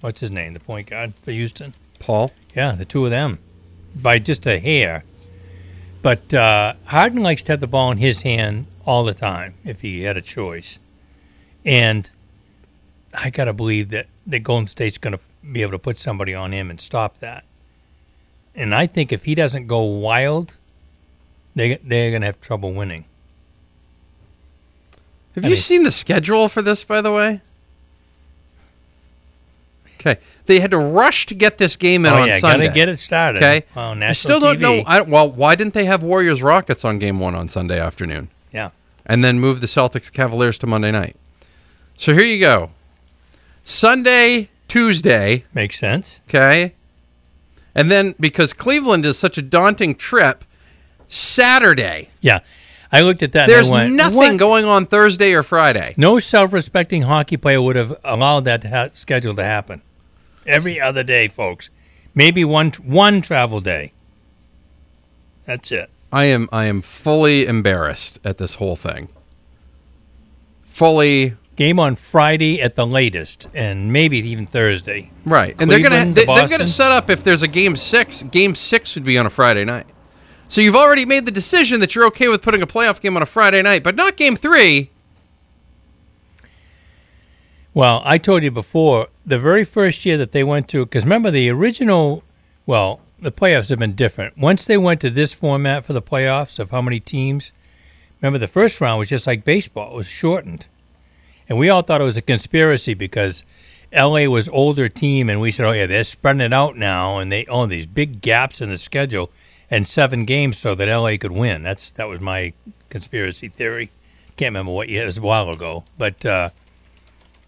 what's 0.00 0.20
his 0.20 0.32
name, 0.32 0.52
the 0.52 0.60
point 0.60 0.88
guard 0.88 1.14
for 1.24 1.30
Houston. 1.30 1.72
Paul. 2.00 2.32
Yeah, 2.54 2.72
the 2.72 2.84
two 2.84 3.04
of 3.04 3.10
them 3.10 3.38
by 3.94 4.18
just 4.18 4.46
a 4.46 4.58
hair. 4.58 5.04
But 6.02 6.32
uh, 6.34 6.74
Harden 6.86 7.22
likes 7.22 7.42
to 7.44 7.52
have 7.52 7.60
the 7.60 7.66
ball 7.66 7.90
in 7.92 7.98
his 7.98 8.22
hand 8.22 8.66
all 8.84 9.04
the 9.04 9.14
time 9.14 9.54
if 9.64 9.82
he 9.82 10.02
had 10.02 10.16
a 10.16 10.22
choice. 10.22 10.78
And 11.64 12.10
I 13.12 13.30
got 13.30 13.46
to 13.46 13.52
believe 13.52 13.88
that 13.90 14.06
the 14.26 14.38
Golden 14.38 14.66
State's 14.66 14.98
going 14.98 15.16
to 15.16 15.20
be 15.52 15.62
able 15.62 15.72
to 15.72 15.78
put 15.78 15.98
somebody 15.98 16.34
on 16.34 16.52
him 16.52 16.70
and 16.70 16.80
stop 16.80 17.18
that. 17.18 17.44
And 18.58 18.74
I 18.74 18.86
think 18.86 19.12
if 19.12 19.24
he 19.24 19.34
doesn't 19.34 19.68
go 19.68 19.82
wild, 19.82 20.56
they 21.54 21.76
they're 21.76 22.10
going 22.10 22.22
to 22.22 22.26
have 22.26 22.40
trouble 22.40 22.72
winning. 22.74 23.04
Have 25.36 25.44
I 25.44 25.48
you 25.48 25.54
mean- 25.54 25.62
seen 25.62 25.82
the 25.84 25.92
schedule 25.92 26.48
for 26.48 26.60
this, 26.60 26.82
by 26.84 27.00
the 27.00 27.12
way? 27.12 27.40
Okay, 30.00 30.16
they 30.46 30.60
had 30.60 30.70
to 30.70 30.78
rush 30.78 31.26
to 31.26 31.34
get 31.34 31.58
this 31.58 31.74
game 31.76 32.06
in 32.06 32.12
oh 32.12 32.18
on 32.22 32.28
yeah, 32.28 32.38
Sunday. 32.38 32.66
got 32.66 32.72
to 32.72 32.74
get 32.74 32.88
it 32.88 32.98
started. 32.98 33.38
Okay, 33.42 33.64
Well, 33.74 34.00
I 34.00 34.12
still 34.12 34.38
don't 34.38 34.56
TV. 34.58 34.60
know. 34.60 34.82
I, 34.86 35.00
well, 35.00 35.28
why 35.30 35.56
didn't 35.56 35.74
they 35.74 35.86
have 35.86 36.04
Warriors 36.04 36.40
Rockets 36.40 36.84
on 36.84 37.00
game 37.00 37.18
one 37.18 37.34
on 37.34 37.48
Sunday 37.48 37.80
afternoon? 37.80 38.28
yeah. 38.52 38.70
and 39.06 39.24
then 39.24 39.40
move 39.40 39.60
the 39.60 39.66
Celtics 39.66 40.12
Cavaliers 40.12 40.56
to 40.60 40.66
Monday 40.68 40.90
night. 40.92 41.16
So 41.96 42.12
here 42.14 42.22
you 42.22 42.38
go. 42.38 42.70
Sunday, 43.64 44.50
Tuesday, 44.68 45.44
Makes 45.52 45.78
sense. 45.80 46.20
okay? 46.28 46.74
And 47.78 47.92
then 47.92 48.16
because 48.18 48.52
Cleveland 48.52 49.06
is 49.06 49.16
such 49.16 49.38
a 49.38 49.42
daunting 49.42 49.94
trip, 49.94 50.44
Saturday. 51.06 52.08
Yeah. 52.20 52.40
I 52.90 53.02
looked 53.02 53.22
at 53.22 53.30
that 53.32 53.44
and 53.44 53.52
There's 53.52 53.70
went, 53.70 53.94
nothing 53.94 54.16
"What?" 54.16 54.36
going 54.36 54.64
on 54.64 54.86
Thursday 54.86 55.32
or 55.32 55.44
Friday. 55.44 55.94
No 55.96 56.18
self-respecting 56.18 57.02
hockey 57.02 57.36
player 57.36 57.62
would 57.62 57.76
have 57.76 57.96
allowed 58.02 58.46
that 58.46 58.62
to 58.62 58.68
ha- 58.68 58.88
schedule 58.94 59.34
to 59.36 59.44
happen. 59.44 59.82
Every 60.44 60.80
other 60.80 61.04
day, 61.04 61.28
folks. 61.28 61.70
Maybe 62.16 62.44
one 62.44 62.72
one 62.82 63.20
travel 63.20 63.60
day. 63.60 63.92
That's 65.44 65.70
it. 65.70 65.88
I 66.10 66.24
am 66.24 66.48
I 66.50 66.64
am 66.64 66.82
fully 66.82 67.46
embarrassed 67.46 68.18
at 68.24 68.38
this 68.38 68.54
whole 68.54 68.74
thing. 68.74 69.08
Fully 70.62 71.36
Game 71.58 71.80
on 71.80 71.96
Friday 71.96 72.62
at 72.62 72.76
the 72.76 72.86
latest, 72.86 73.48
and 73.52 73.92
maybe 73.92 74.18
even 74.18 74.46
Thursday. 74.46 75.10
right. 75.26 75.60
And 75.60 75.68
they're 75.68 75.82
gonna 75.82 76.04
they, 76.04 76.24
to 76.24 76.26
they're 76.32 76.46
gonna 76.46 76.68
set 76.68 76.92
up 76.92 77.10
if 77.10 77.24
there's 77.24 77.42
a 77.42 77.48
game 77.48 77.76
six, 77.76 78.22
game 78.22 78.54
six 78.54 78.94
would 78.94 79.02
be 79.02 79.18
on 79.18 79.26
a 79.26 79.30
Friday 79.30 79.64
night. 79.64 79.86
So 80.46 80.60
you've 80.60 80.76
already 80.76 81.04
made 81.04 81.24
the 81.24 81.32
decision 81.32 81.80
that 81.80 81.96
you're 81.96 82.06
okay 82.06 82.28
with 82.28 82.42
putting 82.42 82.62
a 82.62 82.66
playoff 82.68 83.00
game 83.00 83.16
on 83.16 83.22
a 83.22 83.26
Friday 83.26 83.60
night, 83.60 83.82
but 83.82 83.96
not 83.96 84.16
game 84.16 84.36
three. 84.36 84.92
Well, 87.74 88.02
I 88.04 88.18
told 88.18 88.44
you 88.44 88.52
before, 88.52 89.08
the 89.26 89.40
very 89.40 89.64
first 89.64 90.06
year 90.06 90.16
that 90.16 90.30
they 90.30 90.44
went 90.44 90.68
to, 90.68 90.86
because 90.86 91.02
remember 91.02 91.32
the 91.32 91.50
original, 91.50 92.22
well, 92.66 93.02
the 93.18 93.32
playoffs 93.32 93.70
have 93.70 93.80
been 93.80 93.96
different. 93.96 94.38
Once 94.38 94.64
they 94.64 94.78
went 94.78 95.00
to 95.00 95.10
this 95.10 95.32
format 95.32 95.84
for 95.84 95.92
the 95.92 96.00
playoffs 96.02 96.60
of 96.60 96.70
how 96.70 96.82
many 96.82 97.00
teams, 97.00 97.50
remember 98.22 98.38
the 98.38 98.46
first 98.46 98.80
round 98.80 99.00
was 99.00 99.08
just 99.08 99.26
like 99.26 99.44
baseball, 99.44 99.94
it 99.94 99.96
was 99.96 100.06
shortened. 100.06 100.68
And 101.48 101.58
we 101.58 101.68
all 101.68 101.82
thought 101.82 102.00
it 102.00 102.04
was 102.04 102.16
a 102.16 102.22
conspiracy 102.22 102.94
because 102.94 103.44
LA 103.92 104.26
was 104.26 104.48
older 104.48 104.88
team, 104.88 105.30
and 105.30 105.40
we 105.40 105.50
said, 105.50 105.66
oh, 105.66 105.72
yeah, 105.72 105.86
they're 105.86 106.04
spreading 106.04 106.42
it 106.42 106.52
out 106.52 106.76
now, 106.76 107.18
and 107.18 107.32
they, 107.32 107.46
oh, 107.46 107.66
these 107.66 107.86
big 107.86 108.20
gaps 108.20 108.60
in 108.60 108.68
the 108.68 108.78
schedule. 108.78 109.30
and 109.70 109.86
seven 109.86 110.24
games 110.24 110.58
so 110.58 110.74
that 110.74 110.88
LA 110.88 111.16
could 111.18 111.32
win. 111.32 111.62
That's 111.62 111.90
that 111.92 112.08
was 112.08 112.20
my 112.20 112.52
conspiracy 112.88 113.48
theory. 113.48 113.90
Can't 114.36 114.48
remember 114.52 114.72
what 114.72 114.88
year 114.88 115.02
it 115.02 115.06
was 115.06 115.18
a 115.18 115.22
while 115.22 115.50
ago, 115.50 115.84
but 115.96 116.24
uh, 116.24 116.50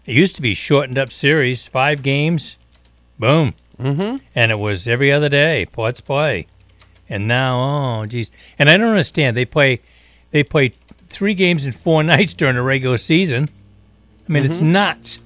it 0.05 0.15
used 0.15 0.35
to 0.35 0.41
be 0.41 0.53
shortened 0.53 0.97
up 0.97 1.11
series, 1.11 1.67
five 1.67 2.03
games, 2.03 2.57
boom, 3.17 3.53
mm-hmm. 3.79 4.17
and 4.35 4.51
it 4.51 4.59
was 4.59 4.87
every 4.87 5.11
other 5.11 5.29
day. 5.29 5.65
Let's 5.75 6.01
play, 6.01 6.47
and 7.09 7.27
now 7.27 8.01
oh 8.01 8.05
geez, 8.05 8.29
and 8.59 8.69
I 8.69 8.77
don't 8.77 8.89
understand. 8.89 9.35
They 9.37 9.45
play 9.45 9.81
they 10.31 10.43
play 10.43 10.73
three 11.07 11.33
games 11.33 11.65
in 11.65 11.71
four 11.71 12.03
nights 12.13 12.33
during 12.33 12.55
the 12.55 12.61
regular 12.61 12.97
season. 12.97 13.49
I 14.31 14.33
mean, 14.33 14.45
it's 14.45 14.61
mm-hmm. 14.61 14.71
nuts. 14.71 15.19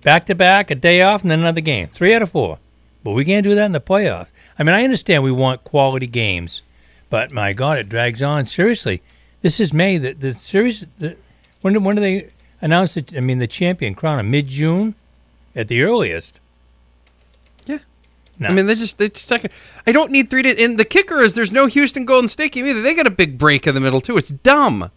Back 0.00 0.24
to 0.24 0.34
back, 0.34 0.70
a 0.70 0.74
day 0.74 1.02
off, 1.02 1.20
and 1.20 1.30
then 1.30 1.40
another 1.40 1.60
game. 1.60 1.88
Three 1.88 2.14
out 2.14 2.22
of 2.22 2.30
four. 2.30 2.58
But 3.04 3.12
we 3.12 3.22
can't 3.26 3.44
do 3.44 3.54
that 3.54 3.66
in 3.66 3.72
the 3.72 3.82
playoffs. 3.82 4.28
I 4.58 4.62
mean, 4.62 4.74
I 4.74 4.82
understand 4.82 5.22
we 5.22 5.30
want 5.30 5.62
quality 5.62 6.06
games, 6.06 6.62
but 7.10 7.30
my 7.30 7.52
God, 7.52 7.76
it 7.76 7.90
drags 7.90 8.22
on. 8.22 8.46
Seriously, 8.46 9.02
this 9.42 9.60
is 9.60 9.74
May. 9.74 9.98
The, 9.98 10.14
the 10.14 10.32
series, 10.32 10.86
the, 10.98 11.18
when, 11.60 11.74
do- 11.74 11.80
when 11.80 11.96
do 11.96 12.00
they 12.00 12.30
announce 12.62 12.96
it? 12.96 13.14
I 13.14 13.20
mean, 13.20 13.40
the 13.40 13.46
champion 13.46 13.94
crown? 13.94 14.30
Mid 14.30 14.46
June 14.46 14.94
at 15.54 15.68
the 15.68 15.82
earliest. 15.82 16.40
Yeah. 17.66 17.80
No. 18.38 18.48
I 18.48 18.54
mean, 18.54 18.64
they 18.64 18.74
just 18.74 18.96
they 18.96 19.10
stuck. 19.12 19.42
I 19.86 19.92
don't 19.92 20.10
need 20.10 20.30
three 20.30 20.40
days. 20.40 20.64
And 20.64 20.78
the 20.78 20.86
kicker 20.86 21.20
is 21.20 21.34
there's 21.34 21.52
no 21.52 21.66
Houston 21.66 22.06
Golden 22.06 22.28
State 22.28 22.52
game 22.52 22.64
either. 22.66 22.80
They 22.80 22.94
got 22.94 23.06
a 23.06 23.10
big 23.10 23.36
break 23.36 23.66
in 23.66 23.74
the 23.74 23.82
middle 23.82 24.00
too. 24.00 24.16
It's 24.16 24.30
dumb. 24.30 24.90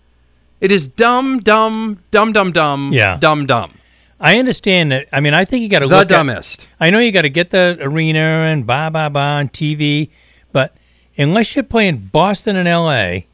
It 0.62 0.72
is 0.72 0.88
dumb, 0.88 1.40
dumb, 1.40 2.00
dumb, 2.12 2.32
dumb, 2.34 2.52
dumb. 2.52 2.92
Yeah. 2.94 3.18
Dumb, 3.20 3.46
dumb. 3.46 3.72
I 4.20 4.38
understand 4.40 4.92
that. 4.92 5.08
I 5.12 5.20
mean, 5.20 5.34
I 5.34 5.44
think 5.46 5.62
you 5.64 5.70
got 5.70 5.80
to 5.80 5.88
The 5.88 5.96
look 5.98 6.04
at- 6.06 6.10
dumbest. 6.10 6.68
I 6.80 6.90
know 6.90 7.00
you 7.00 7.12
got 7.12 7.24
to 7.24 7.30
get 7.30 7.50
the 7.52 7.78
arena 7.82 8.20
and 8.20 8.66
blah 8.66 8.90
blah 8.90 9.10
blah 9.10 9.38
on 9.38 9.50
TV, 9.50 10.10
but 10.52 10.74
unless 11.18 11.56
you're 11.56 11.64
playing 11.64 11.98
Boston 12.12 12.56
and 12.56 12.68
LA 12.68 13.26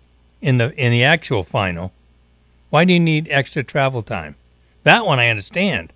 in 0.41 0.57
the 0.57 0.73
in 0.75 0.91
the 0.91 1.03
actual 1.03 1.43
final, 1.43 1.91
why 2.71 2.83
do 2.85 2.93
you 2.93 2.99
need 2.99 3.27
extra 3.29 3.63
travel 3.63 4.01
time? 4.01 4.35
That 4.83 5.05
one 5.05 5.19
I 5.19 5.27
understand. 5.29 5.93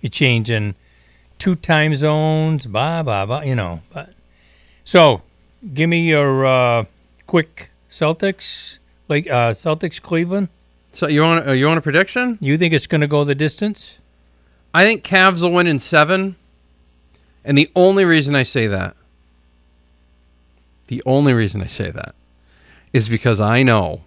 You're 0.00 0.10
changing 0.10 0.76
two 1.40 1.56
time 1.56 1.94
zones, 1.96 2.66
blah 2.66 3.02
blah 3.02 3.26
blah. 3.26 3.40
You 3.42 3.56
know, 3.56 3.82
but 3.92 4.10
so 4.84 5.22
give 5.74 5.88
me 5.90 6.06
your 6.08 6.46
uh, 6.46 6.84
quick 7.26 7.70
Celtics, 7.90 8.78
like 9.12 9.26
uh, 9.30 9.52
Celtics 9.52 10.00
Cleveland. 10.00 10.48
So 10.92 11.06
you 11.08 11.20
want 11.22 11.46
you 11.56 11.66
want 11.66 11.78
a 11.78 11.82
prediction? 11.82 12.38
You 12.40 12.58
think 12.58 12.72
it's 12.74 12.86
going 12.86 13.00
to 13.02 13.06
go 13.06 13.24
the 13.24 13.34
distance? 13.34 13.98
I 14.74 14.84
think 14.84 15.04
Cavs 15.04 15.42
will 15.42 15.52
win 15.52 15.66
in 15.66 15.78
seven. 15.78 16.36
And 17.44 17.58
the 17.58 17.70
only 17.74 18.04
reason 18.04 18.34
I 18.36 18.42
say 18.44 18.66
that, 18.68 18.94
the 20.88 21.02
only 21.04 21.32
reason 21.34 21.60
I 21.60 21.66
say 21.66 21.90
that, 21.90 22.14
is 22.92 23.08
because 23.08 23.40
I 23.40 23.62
know, 23.62 24.02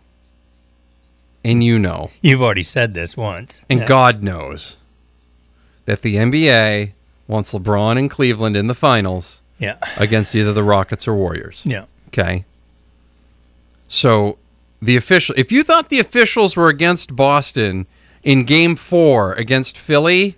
and 1.44 1.64
you 1.64 1.78
know, 1.78 2.12
You've 2.22 2.42
already 2.42 2.64
said 2.64 2.94
this 2.94 3.18
once. 3.18 3.66
and 3.70 3.82
Yeah. 3.82 3.88
God 3.88 4.24
knows, 4.24 4.78
that 5.86 6.02
the 6.02 6.16
NBA 6.16 6.92
wants 7.28 7.54
LeBron 7.54 7.98
and 8.00 8.10
Cleveland 8.10 8.56
in 8.56 8.68
the 8.68 8.74
finals 8.74 9.42
Yeah, 9.60 9.78
against 9.98 10.34
either 10.34 10.54
the 10.54 10.64
Rockets 10.64 11.08
or 11.08 11.16
Warriors. 11.16 11.62
yeah. 11.66 11.86
Okay. 12.08 12.46
So 13.90 14.38
the 14.82 14.96
official, 14.96 15.36
if 15.38 15.52
you 15.52 15.64
thought 15.64 15.90
the 15.90 16.00
officials 16.00 16.56
were 16.56 16.70
against 16.70 17.16
Boston 17.16 17.88
in 18.24 18.44
Game 18.44 18.76
Four 18.76 19.34
against 19.34 19.78
Philly, 19.78 20.38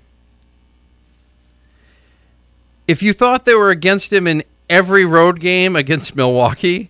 if 2.87 3.03
you 3.03 3.13
thought 3.13 3.45
they 3.45 3.55
were 3.55 3.71
against 3.71 4.13
him 4.13 4.27
in 4.27 4.43
every 4.69 5.05
road 5.05 5.39
game 5.39 5.75
against 5.75 6.15
Milwaukee, 6.15 6.89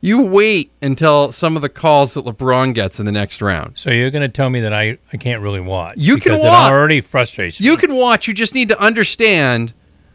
you 0.00 0.22
wait 0.22 0.72
until 0.80 1.30
some 1.30 1.56
of 1.56 1.62
the 1.62 1.68
calls 1.68 2.14
that 2.14 2.24
LeBron 2.24 2.74
gets 2.74 2.98
in 2.98 3.06
the 3.06 3.12
next 3.12 3.42
round. 3.42 3.78
So 3.78 3.90
you're 3.90 4.10
going 4.10 4.22
to 4.22 4.28
tell 4.28 4.48
me 4.48 4.60
that 4.60 4.72
I, 4.72 4.98
I 5.12 5.16
can't 5.18 5.42
really 5.42 5.60
watch? 5.60 5.96
You 5.98 6.16
can 6.16 6.32
watch. 6.32 6.42
It 6.42 6.72
already 6.72 7.00
frustrates 7.00 7.60
You 7.60 7.76
can 7.76 7.94
watch. 7.94 8.26
You 8.26 8.34
just 8.34 8.54
need 8.54 8.68
to 8.70 8.80
understand 8.80 9.74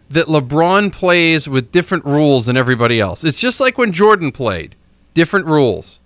that 0.10 0.25
LeBron 0.25 0.91
plays 0.91 1.48
with 1.48 1.72
different 1.72 2.05
rules 2.05 2.48
than 2.48 2.58
everybody 2.58 3.00
else. 3.00 3.24
It's 3.24 3.39
just 3.39 3.60
like 3.60 3.77
when 3.77 3.91
Jordan 3.91 4.32
played, 4.32 4.75
different 5.13 5.46
rules. 5.46 6.00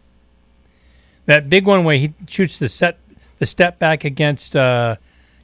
That 1.29 1.47
big 1.47 1.67
one 1.67 1.83
where 1.83 1.95
he 1.95 2.15
shoots 2.27 2.57
the 2.57 2.67
set, 2.67 2.97
the 3.37 3.45
step 3.45 3.77
back 3.77 4.03
against 4.03 4.55
uh, 4.55 4.95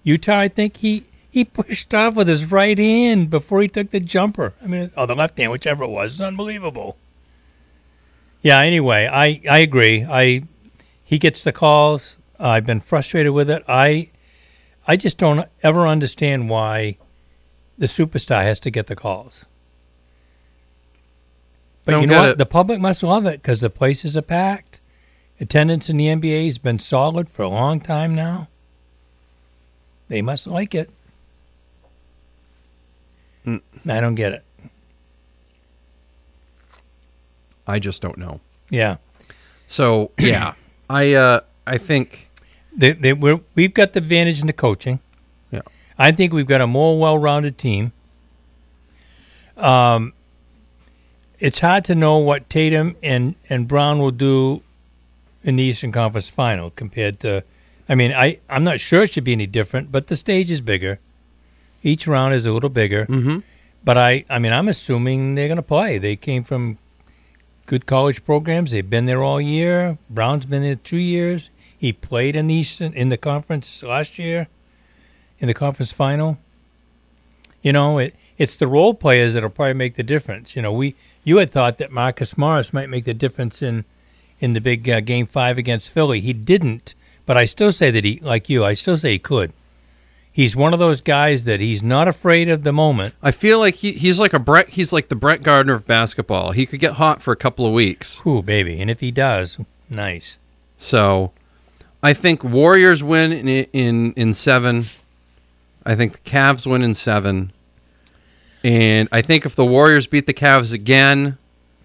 Utah. 0.04 0.40
I 0.40 0.48
think 0.48 0.78
he 0.78 1.06
he 1.30 1.46
pushed 1.46 1.94
off 1.94 2.16
with 2.16 2.28
his 2.28 2.50
right 2.52 2.76
hand 2.76 3.30
before 3.30 3.62
he 3.62 3.68
took 3.68 3.92
the 3.92 4.00
jumper. 4.00 4.56
I 4.64 4.66
mean, 4.66 4.92
oh, 4.98 5.06
the 5.06 5.14
left 5.14 5.38
hand, 5.38 5.52
whichever 5.52 5.84
it 5.84 5.92
was, 5.92 6.14
it's 6.14 6.22
unbelievable. 6.22 6.98
Yeah. 8.42 8.62
Anyway, 8.62 9.06
I 9.06 9.40
I 9.48 9.60
agree. 9.60 10.04
I 10.04 10.42
he 11.04 11.20
gets 11.20 11.44
the 11.44 11.52
calls. 11.52 12.18
I've 12.40 12.66
been 12.66 12.80
frustrated 12.80 13.34
with 13.34 13.52
it. 13.52 13.64
I 13.68 14.10
I 14.88 14.96
just 14.96 15.20
don't 15.20 15.48
ever 15.62 15.86
understand 15.86 16.50
why 16.50 16.98
the 17.78 17.86
superstar 17.86 18.42
has 18.42 18.60
to 18.62 18.72
get 18.72 18.88
the 18.88 18.96
calls. 18.96 19.46
But 21.84 21.92
Don't 21.92 22.02
you 22.02 22.08
know 22.08 22.22
what? 22.22 22.30
it. 22.30 22.38
The 22.40 22.48
public 22.48 22.80
must 22.80 23.04
love 23.04 23.28
it 23.28 23.44
because 23.44 23.62
the 23.62 23.70
places 23.70 24.18
are 24.18 24.24
packed. 24.24 24.75
Attendance 25.40 25.90
in 25.90 25.98
the 25.98 26.06
NBA 26.08 26.46
has 26.46 26.58
been 26.58 26.80
solid 26.80 27.30
for 27.30 27.44
a 27.44 27.50
long 27.50 27.80
time 27.82 28.16
now. 28.16 28.48
They 30.08 30.22
must 30.22 30.48
like 30.48 30.74
it. 30.74 30.90
Mm. 33.46 33.62
I 33.88 34.00
don't 34.00 34.16
get 34.16 34.34
it. 34.34 34.44
I 37.68 37.80
just 37.80 38.02
don't 38.02 38.18
know. 38.18 38.40
Yeah, 38.70 38.98
So 39.68 40.12
yeah, 40.18 40.54
I 40.90 41.14
uh, 41.14 41.42
I 41.68 41.78
think 41.78 42.30
they, 42.76 42.92
they, 42.94 43.14
we're, 43.14 43.40
we've 43.56 43.74
got 43.74 43.94
the 43.94 44.00
advantage 44.00 44.42
in 44.42 44.48
the 44.48 44.54
coaching. 44.54 45.00
Yeah. 45.52 45.62
I 45.98 46.12
think 46.12 46.34
we've 46.34 46.48
got 46.48 46.62
a 46.62 46.68
more 46.68 47.00
well-rounded 47.00 47.58
team. 47.58 47.92
Um, 49.58 50.14
it's 51.40 51.60
hard 51.60 51.86
to 51.86 51.96
know 51.96 52.18
what 52.18 52.50
Tatum 52.50 52.96
and, 53.02 53.36
and 53.50 53.68
Brown 53.68 54.00
will 54.00 54.12
do 54.12 54.62
in 55.46 55.56
the 55.56 55.64
Eastern 55.64 55.92
Conference 55.92 56.30
Final 56.30 56.72
compared 56.72 57.20
to. 57.22 57.44
I 57.88 57.96
mean, 57.96 58.12
I 58.12 58.40
I'm 58.50 58.64
not 58.64 58.80
sure 58.80 59.04
it 59.04 59.12
should 59.12 59.24
be 59.24 59.32
any 59.32 59.48
different, 59.48 59.92
but 59.92 60.08
the 60.08 60.16
stage 60.16 60.50
is 60.52 60.60
bigger. 60.60 61.00
Each 61.84 62.08
round 62.08 62.34
is 62.34 62.46
a 62.46 62.52
little 62.52 62.70
bigger. 62.70 63.06
Mhm. 63.06 63.44
But 63.84 63.98
I 63.98 64.26
I 64.30 64.40
mean, 64.40 64.52
I'm 64.52 64.68
assuming 64.68 65.36
they're 65.36 65.48
going 65.48 65.58
to 65.58 65.62
play. 65.62 66.00
They 66.00 66.16
came 66.16 66.44
from 66.44 66.78
good 67.68 67.86
college 67.86 68.26
programs. 68.26 68.72
They've 68.72 68.90
been 68.90 69.06
there 69.06 69.24
all 69.24 69.40
year. 69.40 69.98
Brown's 70.10 70.46
been 70.46 70.64
there 70.64 70.76
two 70.76 70.98
years. 70.98 71.52
He 71.78 71.94
played 71.94 72.36
in 72.36 72.48
the 72.48 72.56
Eastern 72.56 72.94
in 72.94 73.10
the 73.10 73.18
conference 73.18 73.84
last 73.84 74.18
year, 74.18 74.48
in 75.40 75.48
the 75.48 75.54
conference 75.54 75.92
final. 75.92 76.40
You 77.62 77.72
know, 77.74 78.00
it 78.00 78.16
it's 78.40 78.58
the 78.58 78.68
role 78.68 78.96
players 78.96 79.36
that'll 79.36 79.50
probably 79.52 79.74
make 79.76 79.96
the 79.96 80.04
difference. 80.04 80.56
You 80.56 80.64
know, 80.64 80.74
we 80.74 80.96
you 81.24 81.38
had 81.38 81.52
thought 81.52 81.78
that 81.78 81.92
Marcus 81.92 82.36
Morris 82.36 82.74
might 82.74 82.90
make 82.90 83.06
the 83.06 83.14
difference 83.14 83.62
in 83.62 83.86
in 84.46 84.54
the 84.54 84.62
big 84.62 84.88
uh, 84.88 85.02
game 85.02 85.26
five 85.26 85.58
against 85.58 85.92
Philly. 85.92 86.22
He 86.22 86.32
didn't, 86.32 86.94
but 87.26 87.36
I 87.36 87.46
still 87.46 87.72
say 87.72 87.90
that 87.92 88.06
he, 88.06 88.20
like 88.22 88.48
you, 88.48 88.64
I 88.64 88.76
still 88.76 88.96
say 88.96 89.14
he 89.14 89.20
could. 89.20 89.52
He's 90.32 90.56
one 90.56 90.74
of 90.74 90.80
those 90.80 91.02
guys 91.02 91.46
that 91.46 91.60
he's 91.60 91.82
not 91.82 92.08
afraid 92.08 92.48
of 92.50 92.64
the 92.64 92.72
moment. 92.72 93.16
I 93.24 93.32
feel 93.32 93.58
like 93.58 93.76
he, 93.76 93.94
he's 93.94 94.20
like 94.20 94.34
a 94.34 94.40
Brett. 94.40 94.70
He's 94.70 94.94
like 94.94 95.08
the 95.08 95.16
Brett 95.16 95.42
Gardner 95.42 95.74
of 95.74 95.88
basketball. 95.88 96.52
He 96.52 96.66
could 96.66 96.80
get 96.80 96.94
hot 96.94 97.22
for 97.22 97.32
a 97.32 97.38
couple 97.38 97.66
of 97.66 97.74
weeks. 97.74 98.22
Ooh, 98.26 98.44
baby, 98.44 98.80
and 98.80 98.90
if 98.90 99.00
he 99.00 99.12
does, 99.12 99.58
nice. 99.90 100.38
So, 100.78 101.32
I 102.04 102.14
think 102.14 102.44
Warriors 102.44 103.04
win 103.04 103.32
in 103.32 103.48
in 103.48 104.14
in 104.14 104.34
seven. 104.34 104.84
I 105.86 105.96
think 105.96 106.12
the 106.12 106.30
Cavs 106.30 106.68
win 106.68 106.84
in 106.84 106.94
seven, 106.94 107.52
and 108.64 109.08
I 109.12 109.22
think 109.22 109.46
if 109.46 109.56
the 109.56 109.66
Warriors 109.66 110.06
beat 110.06 110.28
the 110.28 110.34
Cavs 110.34 110.74
again, 110.74 111.38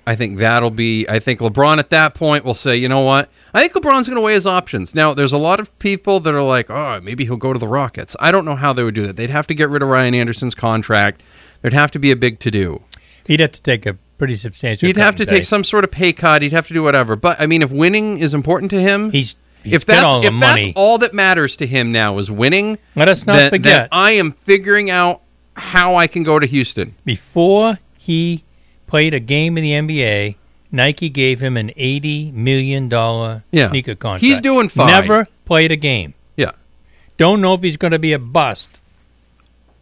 I 0.07 0.15
think 0.17 0.39
that'll 0.39 0.71
be. 0.71 1.07
I 1.09 1.19
think 1.19 1.41
LeBron 1.41 1.79
at 1.79 1.91
that 1.91 2.15
point 2.15 2.45
will 2.45 2.55
say, 2.55 2.77
you 2.77 2.89
know 2.89 3.03
what? 3.03 3.31
I 3.55 3.61
think 3.61 3.75
LeBron's 3.75 4.09
going 4.09 4.17
to 4.17 4.23
weigh 4.23 4.33
his 4.35 4.47
options. 4.47 4.95
Now, 4.95 5.15
there's 5.15 5.33
a 5.33 5.39
lot 5.39 5.61
of 5.61 5.77
people 5.79 6.21
that 6.21 6.35
are 6.35 6.43
like, 6.43 6.71
oh, 6.71 7.01
maybe 7.03 7.25
he'll 7.25 7.37
go 7.37 7.53
to 7.53 7.59
the 7.59 7.69
Rockets. 7.69 8.17
I 8.19 8.33
don't 8.33 8.45
know 8.45 8.57
how 8.57 8.73
they 8.73 8.83
would 8.83 8.95
do 8.95 9.07
that. 9.07 9.17
They'd 9.17 9.31
have 9.31 9.47
to 9.49 9.55
get 9.55 9.69
rid 9.69 9.83
of 9.83 9.89
Ryan 9.89 10.15
Anderson's 10.15 10.55
contract. 10.55 11.23
There'd 11.61 11.75
have 11.75 11.91
to 11.93 11.99
be 11.99 12.11
a 12.11 12.17
big 12.17 12.39
to 12.41 12.51
do. 12.51 12.83
He'd 13.27 13.41
have 13.41 13.53
to 13.53 13.63
take 13.63 13.87
a 13.87 13.95
pretty 14.19 14.35
substantial. 14.37 14.87
He'd 14.87 14.97
have 14.97 15.15
to 15.17 15.27
take 15.27 15.45
some 15.45 15.63
sort 15.65 15.85
of 15.85 15.91
pay 15.91 16.13
cut. 16.13 16.43
He'd 16.43 16.53
have 16.53 16.67
to 16.69 16.75
do 16.75 16.83
whatever. 16.83 17.15
But 17.17 17.41
I 17.41 17.47
mean, 17.47 17.63
if 17.63 17.71
winning 17.71 18.19
is 18.19 18.35
important 18.35 18.71
to 18.73 18.81
him, 18.81 19.11
He's, 19.13 19.37
he's 19.63 19.75
if 19.75 19.85
that's 19.87 20.03
all 20.03 20.25
if 20.25 20.33
money. 20.33 20.65
that's 20.67 20.73
all 20.77 20.99
that 20.99 21.13
matters 21.15 21.57
to 21.59 21.67
him 21.67 21.93
now 21.93 22.19
is 22.19 22.31
winning, 22.31 22.79
Let 22.97 23.09
us 23.09 23.27
not 23.27 23.51
then, 23.51 23.63
then 23.63 23.89
I 23.93 24.13
am 24.13 24.33
figuring 24.33 24.91
out 24.91 25.23
how 25.57 25.95
I 25.95 26.07
can 26.07 26.23
go 26.23 26.39
to 26.39 26.47
Houston. 26.47 26.95
before 27.05 27.79
he 27.99 28.45
played 28.91 29.15
a 29.15 29.21
game 29.21 29.57
in 29.57 29.63
the 29.65 29.73
NBA, 29.73 30.35
Nike 30.73 31.09
gave 31.09 31.41
him 31.41 31.57
an 31.57 31.71
eighty 31.77 32.31
million 32.33 32.89
dollar 32.89 33.45
Yeah. 33.53 33.71
sneaker 33.71 33.95
contract. 33.95 34.23
He's 34.25 34.41
doing 34.41 34.69
fine. 34.69 34.89
Never 34.89 35.29
played 35.47 35.73
a 35.73 35.77
game. 35.77 36.15
Yeah. 36.37 36.51
Don't 37.17 37.41
know 37.41 37.55
if 37.55 37.63
he's 37.63 37.77
going 37.77 37.93
to 37.93 37.99
be 37.99 38.13
a 38.13 38.19
bust. 38.19 38.81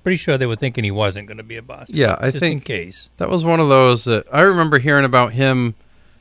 pretty 0.05 0.17
sure 0.17 0.39
they 0.39 0.47
were 0.47 0.57
thinking 0.57 0.85
he 0.85 0.91
wasn't 0.91 1.27
going 1.27 1.37
to 1.39 1.43
be 1.45 1.57
a 1.57 1.63
bust. 1.63 1.91
Yeah, 1.93 2.17
I 2.19 2.27
just 2.31 2.37
in 2.37 2.41
think 2.41 2.65
case. 2.65 3.11
that 3.19 3.29
was 3.29 3.45
one 3.45 3.61
of 3.61 3.69
those 3.69 4.05
that 4.05 4.25
I 4.33 4.41
remember 4.43 4.79
hearing 4.79 5.05
about 5.05 5.33
him. 5.33 5.75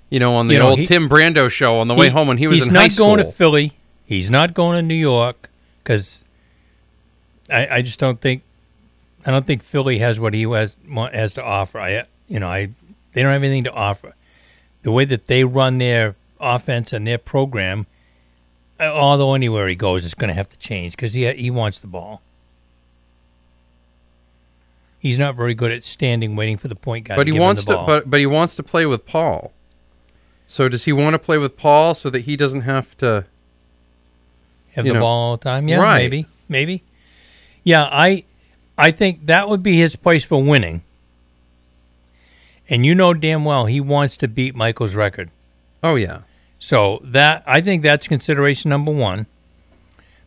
You 0.10 0.20
know, 0.20 0.36
on 0.36 0.48
the 0.48 0.54
You 0.56 0.60
know, 0.62 0.70
old 0.70 0.80
he- 0.80 0.86
Tim 0.86 1.08
Brando 1.10 1.50
show 1.50 1.80
on 1.80 1.88
the 1.90 1.94
way 1.94 2.08
home 2.10 2.28
when 2.30 2.38
he 2.38 2.48
was 2.48 2.66
in 2.68 2.74
high 2.76 2.88
school. 2.88 3.08
He's 3.10 3.18
not 3.18 3.18
going 3.18 3.26
to 3.26 3.32
Philly. 3.32 3.72
He's 4.06 4.30
not 4.32 4.54
going 4.54 4.78
to 4.78 4.82
New 4.82 4.96
York 4.96 5.50
because 5.84 6.24
I, 7.52 7.68
I 7.78 7.82
just 7.82 8.00
don't 8.00 8.20
think 8.22 8.44
I 9.26 9.32
don't 9.32 9.46
think 9.46 9.64
Philly 9.64 9.98
has 10.00 10.20
what 10.20 10.34
he 10.34 10.44
has 10.44 10.76
has 11.14 11.34
to 11.36 11.44
offer. 11.44 11.80
I 11.80 12.06
you 12.28 12.40
know 12.40 12.50
I 12.50 12.70
they 13.14 13.24
don't 13.24 13.32
have 13.32 13.44
anything 13.44 13.64
to 13.66 13.74
offer. 13.74 14.14
The 14.84 14.92
way 14.92 15.06
that 15.06 15.28
they 15.28 15.44
run 15.44 15.80
their 15.80 16.16
offense 16.40 16.94
and 16.94 17.06
their 17.06 17.18
program, 17.18 17.88
uh, 18.80 18.86
although 18.86 19.34
anywhere 19.34 19.68
he 19.68 19.76
goes, 19.76 20.06
it's 20.06 20.14
going 20.14 20.30
to 20.30 20.34
have 20.34 20.50
to 20.50 20.58
change 20.58 20.94
because 20.94 21.14
he 21.14 21.32
he 21.34 21.50
wants 21.50 21.80
the 21.80 21.88
ball. 21.88 22.22
He's 25.00 25.20
not 25.20 25.36
very 25.36 25.54
good 25.54 25.72
at 25.72 25.84
standing 25.84 26.36
waiting 26.36 26.58
for 26.58 26.68
the 26.68 26.76
point 26.76 27.06
guy. 27.06 27.16
but 27.16 27.26
to 27.26 27.32
he 27.32 27.40
wants 27.40 27.66
to. 27.66 27.84
But 27.86 28.10
but 28.10 28.20
he 28.20 28.26
wants 28.26 28.56
to 28.56 28.64
play 28.64 28.86
with 28.86 29.06
Paul. 29.06 29.52
So 30.48 30.70
does 30.70 30.86
he 30.86 30.94
want 30.94 31.14
to 31.14 31.20
play 31.20 31.38
with 31.38 31.58
Paul 31.58 31.94
so 31.94 32.10
that 32.10 32.22
he 32.22 32.38
doesn't 32.38 32.62
have 32.62 32.96
to? 32.98 33.26
have 34.78 34.86
the 34.86 34.94
know, 34.94 35.02
ball 35.02 35.24
all 35.24 35.38
the 35.38 35.44
time. 35.44 35.68
Yeah, 35.68 35.80
right. 35.80 36.04
maybe, 36.04 36.26
maybe. 36.48 36.84
Yeah, 37.64 37.90
I, 37.92 38.24
I 38.78 38.92
think 38.92 39.26
that 39.26 39.50
would 39.50 39.64
be 39.64 39.76
his 39.76 39.96
place 39.96 40.24
for 40.24 40.42
winning. 40.42 40.84
And 42.70 42.86
you 42.86 42.94
know 42.96 43.14
damn 43.14 43.46
well 43.46 43.66
he 43.66 43.80
wants 43.80 44.18
to 44.18 44.28
beat 44.28 44.56
Michael's 44.56 44.96
record. 44.96 45.32
Oh 45.84 45.96
yeah. 45.96 46.22
So 46.60 47.00
that 47.04 47.44
I 47.46 47.62
think 47.62 47.84
that's 47.84 48.08
consideration 48.08 48.70
number 48.70 48.92
one. 48.92 49.28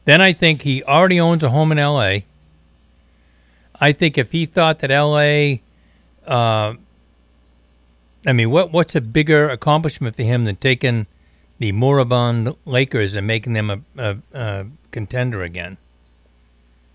Then 0.05 0.21
I 0.21 0.33
think 0.33 0.63
he 0.63 0.83
already 0.85 1.21
owns 1.21 1.43
a 1.43 1.51
home 1.51 1.73
in 1.73 1.79
L.A. 1.79 2.25
I 3.81 3.93
think 3.93 4.19
if 4.19 4.33
he 4.33 4.47
thought 4.47 4.81
that 4.81 4.91
L.A. 4.91 5.63
Uh, 6.27 6.75
I 8.27 8.33
mean, 8.33 8.51
what 8.51 8.73
what's 8.73 8.95
a 8.95 9.01
bigger 9.01 9.49
accomplishment 9.49 10.17
for 10.17 10.23
him 10.23 10.45
than 10.45 10.57
taking 10.57 11.07
the 11.59 11.73
moribund 11.73 12.55
Lakers 12.65 13.15
and 13.15 13.27
making 13.27 13.53
them 13.53 13.71
a, 13.71 13.81
a, 13.99 14.17
a 14.33 14.67
contender 14.91 15.43
again, 15.43 15.79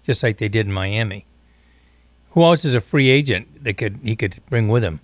just 0.03 0.23
like 0.23 0.37
they 0.37 0.49
did 0.49 0.67
in 0.67 0.71
Miami? 0.71 1.25
Who 2.31 2.43
else 2.43 2.65
is 2.65 2.75
a 2.75 2.81
free 2.81 3.09
agent 3.09 3.63
that 3.63 3.77
could 3.77 3.99
he 4.03 4.15
could 4.15 4.37
bring 4.49 4.67
with 4.67 4.83
him? 4.83 4.99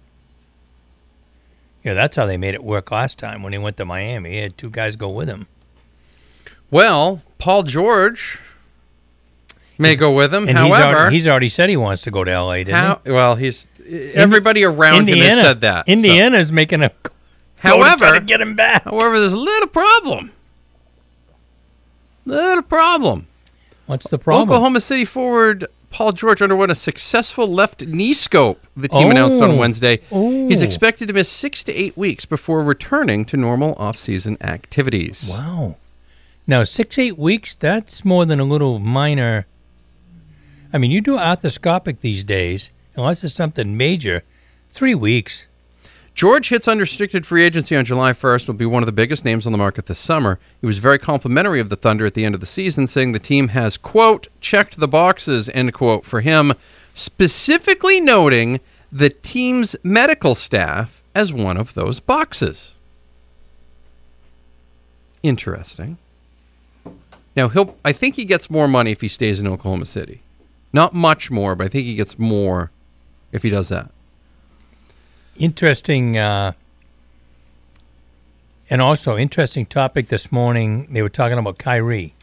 Yeah, 1.84 1.94
that's 1.96 2.16
how 2.16 2.26
they 2.26 2.38
made 2.38 2.54
it 2.54 2.64
work 2.64 2.92
last 2.92 3.18
time 3.18 3.42
when 3.44 3.54
he 3.54 3.60
went 3.60 3.78
to 3.78 3.86
Miami. 3.86 4.32
He 4.32 4.38
had 4.38 4.58
two 4.58 4.70
guys 4.70 4.96
go 4.96 5.10
with 5.10 5.28
him. 5.28 5.48
Well, 6.70 7.22
Paul 7.40 7.64
George 7.64 8.40
may 9.78 9.96
go 9.96 10.16
with 10.16 10.34
him. 10.34 10.48
And 10.48 10.58
he's 10.58 10.74
However, 10.74 10.98
already, 11.00 11.16
he's 11.16 11.28
already 11.28 11.50
said 11.50 11.70
he 11.70 11.78
wants 11.78 12.04
to 12.04 12.12
go 12.12 12.24
to 12.24 12.32
LA, 12.32 12.58
didn't 12.58 12.76
how, 12.76 13.02
well, 13.08 13.36
he's 13.36 13.68
everybody 14.14 14.60
he? 14.62 14.66
around 14.66 15.10
him 15.10 15.18
has 15.18 15.42
said 15.42 15.62
that. 15.62 15.88
so- 15.88 15.92
Indiana's 15.92 16.52
making 16.52 16.84
a 16.84 16.90
to 16.90 17.12
However, 17.68 17.98
try 18.08 18.20
to 18.20 18.26
get 18.26 18.42
him 18.42 18.56
back. 18.56 18.84
however, 18.86 19.20
there's 19.20 19.34
a 19.34 19.38
little 19.38 19.68
problem. 19.70 20.32
Little 22.26 22.64
problem. 22.64 23.28
What's 23.88 24.10
the 24.10 24.18
problem? 24.20 24.50
Oklahoma 24.50 24.80
City 24.82 25.06
forward 25.06 25.66
Paul 25.92 26.14
George 26.14 26.42
underwent 26.42 26.72
a 26.72 26.76
successful 26.76 27.46
left 27.48 27.86
knee 27.86 28.14
scope. 28.14 28.66
The 28.76 28.88
team 28.88 29.08
Oh. 29.08 29.12
announced 29.12 29.42
on 29.42 29.52
oh. 29.52 29.58
Wednesday. 29.58 29.98
He's 30.10 30.64
Oh. 30.64 30.66
expected 30.66 31.08
to 31.10 31.14
miss 31.14 31.30
six 31.30 31.64
to 31.66 31.74
eight 31.76 31.96
weeks 31.98 32.26
before 32.26 32.64
returning 32.64 33.26
to 33.26 33.38
normal 33.38 33.76
off-season 33.78 34.38
activities. 34.42 35.28
Wow. 35.30 35.78
Now 36.48 36.64
six 36.64 36.98
eight 36.98 37.20
weeks. 37.20 37.56
That's 37.56 38.04
more 38.06 38.26
than 38.26 38.40
a 38.40 38.46
little 38.46 38.80
minor. 38.80 39.46
I 40.74 40.78
mean, 40.78 40.92
you 40.92 41.02
do 41.02 41.18
arthroscopic 41.18 42.00
these 42.00 42.24
days, 42.24 42.72
unless 42.96 43.24
it's 43.24 43.36
something 43.36 43.76
major. 43.76 44.24
Three 44.70 44.96
weeks. 44.96 45.46
George 46.14 46.50
hits 46.50 46.68
unrestricted 46.68 47.26
free 47.26 47.44
agency 47.44 47.76
on 47.76 47.86
July 47.86 48.12
1st. 48.12 48.48
Will 48.48 48.56
be 48.56 48.66
one 48.66 48.84
of 48.84 48.86
the 48.86 48.92
biggest 48.92 49.24
names 49.24 49.46
on 49.46 49.52
the 49.52 49.58
market 49.58 49.86
this 49.86 50.00
summer. 50.00 50.40
He 50.60 50.68
was 50.68 50.78
very 50.78 51.00
complimentary 51.00 51.60
of 51.60 51.70
the 51.70 51.76
Thunder 51.76 52.06
at 52.06 52.14
the 52.14 52.26
end 52.26 52.36
of 52.36 52.42
the 52.42 52.46
season, 52.46 52.86
saying 52.86 53.12
the 53.12 53.20
team 53.20 53.50
has 53.50 53.78
quote 53.78 54.28
checked 54.42 54.80
the 54.80 54.88
boxes 54.88 55.50
end 55.54 55.74
quote 55.74 56.06
for 56.06 56.22
him, 56.22 56.54
specifically 56.94 58.02
noting 58.02 58.60
the 58.92 59.10
team's 59.10 59.76
medical 59.84 60.36
staff 60.36 61.02
as 61.16 61.32
one 61.32 61.58
of 61.58 61.74
those 61.74 62.00
boxes. 62.00 62.76
Interesting. 65.24 65.98
Now 67.36 67.48
he'll. 67.48 67.78
I 67.86 67.94
think 67.94 68.16
he 68.16 68.26
gets 68.26 68.50
more 68.50 68.68
money 68.68 68.92
if 68.92 69.02
he 69.02 69.08
stays 69.08 69.40
in 69.40 69.48
Oklahoma 69.48 69.86
City. 69.86 70.22
Not 70.74 70.94
much 70.94 71.32
more, 71.32 71.56
but 71.56 71.66
I 71.66 71.70
think 71.70 71.86
he 71.86 71.96
gets 71.96 72.20
more 72.20 72.72
if 73.32 73.44
he 73.44 73.50
does 73.50 73.70
that. 73.70 73.92
Interesting. 75.38 76.18
Uh, 76.18 76.54
and 78.72 78.82
also 78.82 79.18
interesting 79.18 79.66
topic 79.66 80.08
this 80.08 80.32
morning. 80.32 80.88
They 80.92 81.02
were 81.02 81.10
talking 81.10 81.38
about 81.38 81.58
Kyrie. 81.58 82.14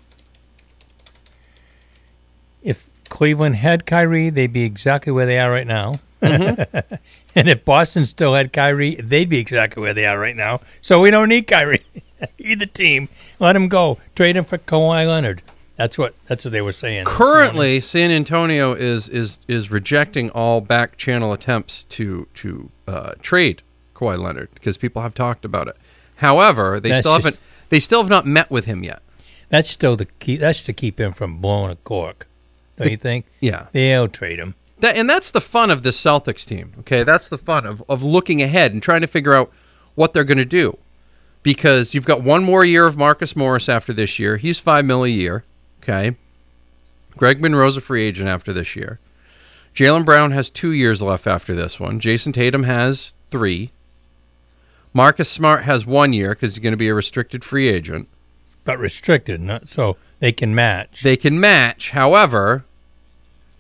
If 2.62 2.88
Cleveland 3.11 3.57
had 3.57 3.85
Kyrie, 3.85 4.31
they'd 4.31 4.53
be 4.53 4.64
exactly 4.64 5.12
where 5.12 5.27
they 5.27 5.38
are 5.38 5.51
right 5.51 5.66
now. 5.66 5.97
Mm-hmm. 6.23 6.94
and 7.35 7.49
if 7.49 7.64
Boston 7.66 8.07
still 8.07 8.35
had 8.35 8.53
Kyrie, 8.53 8.97
they'd 8.97 9.29
be 9.29 9.38
exactly 9.38 9.83
where 9.83 9.94
they 9.94 10.07
are 10.07 10.18
right 10.18 10.35
now. 10.35 10.61
So 10.81 11.01
we 11.01 11.11
don't 11.11 11.29
need 11.29 11.47
Kyrie. 11.47 11.85
Either 12.38 12.66
team, 12.66 13.11
let 13.38 13.55
him 13.55 13.68
go. 13.68 13.99
Trade 14.14 14.37
him 14.37 14.44
for 14.44 14.57
Kawhi 14.57 15.07
Leonard. 15.07 15.42
That's 15.78 15.96
what 15.96 16.14
that's 16.26 16.44
what 16.44 16.50
they 16.52 16.60
were 16.60 16.72
saying. 16.72 17.06
Currently, 17.06 17.80
San 17.80 18.10
Antonio 18.10 18.72
is 18.74 19.08
is 19.08 19.38
is 19.48 19.70
rejecting 19.70 20.28
all 20.30 20.60
back 20.60 20.96
channel 20.98 21.32
attempts 21.32 21.84
to 21.84 22.26
to 22.34 22.70
uh, 22.86 23.12
trade 23.22 23.62
Kawhi 23.94 24.18
Leonard 24.18 24.50
because 24.54 24.76
people 24.76 25.00
have 25.02 25.14
talked 25.14 25.44
about 25.44 25.68
it. 25.68 25.76
However, 26.16 26.80
they 26.80 26.88
That's 26.90 27.00
still 27.00 27.14
just- 27.14 27.24
haven't 27.24 27.40
they 27.70 27.78
still 27.78 28.00
have 28.02 28.10
not 28.10 28.26
met 28.26 28.50
with 28.50 28.64
him 28.66 28.82
yet. 28.82 29.00
that's 29.50 29.70
still 29.70 29.94
the 29.96 30.06
key. 30.06 30.36
That's 30.36 30.64
to 30.64 30.72
keep 30.72 30.98
him 31.00 31.12
from 31.12 31.38
blowing 31.38 31.70
a 31.70 31.76
cork. 31.76 32.26
Don't 32.76 32.90
you 32.90 32.96
think? 32.96 33.26
Yeah, 33.40 33.66
They'll 33.72 34.08
trade 34.08 34.38
him. 34.38 34.54
that, 34.80 34.96
and 34.96 35.08
that's 35.10 35.30
the 35.30 35.40
fun 35.40 35.70
of 35.70 35.82
this 35.84 36.00
Celtics 36.00 36.44
team. 36.46 36.72
Okay, 36.80 37.02
that's 37.04 37.28
the 37.28 37.38
fun 37.38 37.66
of 37.66 37.84
of 37.88 38.02
looking 38.02 38.42
ahead 38.42 38.72
and 38.72 38.82
trying 38.82 39.00
to 39.02 39.06
figure 39.06 39.34
out 39.34 39.52
what 39.94 40.12
they're 40.12 40.24
going 40.24 40.38
to 40.38 40.44
do 40.44 40.76
because 41.44 41.94
you've 41.94 42.04
got 42.04 42.22
one 42.22 42.42
more 42.42 42.64
year 42.64 42.86
of 42.86 42.96
Marcus 42.96 43.36
Morris 43.36 43.68
after 43.68 43.92
this 43.92 44.18
year. 44.18 44.38
He's 44.38 44.58
five 44.58 44.84
mil 44.84 45.04
a 45.04 45.08
year. 45.08 45.44
Okay, 45.88 46.16
Greg 47.16 47.40
Monroe's 47.40 47.79
a 47.79 47.81
free 47.81 48.03
agent 48.05 48.29
after 48.29 48.53
this 48.53 48.77
year. 48.77 48.98
Jaylen 49.74 50.05
Brown 50.05 50.33
has 50.33 50.51
two 50.51 50.72
years 50.72 51.01
left 51.01 51.27
after 51.27 51.55
this 51.55 51.81
one. 51.81 51.98
Jayson 51.98 52.35
Tatum 52.35 52.64
has 52.64 53.14
three. 53.31 53.70
Marcus 54.92 55.31
Smart 55.31 55.64
has 55.64 55.87
one 55.87 56.12
year 56.12 56.31
because 56.31 56.55
he's 56.55 56.62
going 56.62 56.72
to 56.72 56.77
be 56.79 56.88
a 56.88 56.94
restricted 56.94 57.42
free 57.42 57.68
agent. 57.68 58.07
but 58.64 58.79
restricted, 58.79 59.40
not 59.40 59.66
so 59.68 59.96
they 60.20 60.33
can 60.33 60.55
match. 60.55 61.03
They 61.03 61.16
can 61.16 61.40
match. 61.40 61.92
However, 61.92 62.64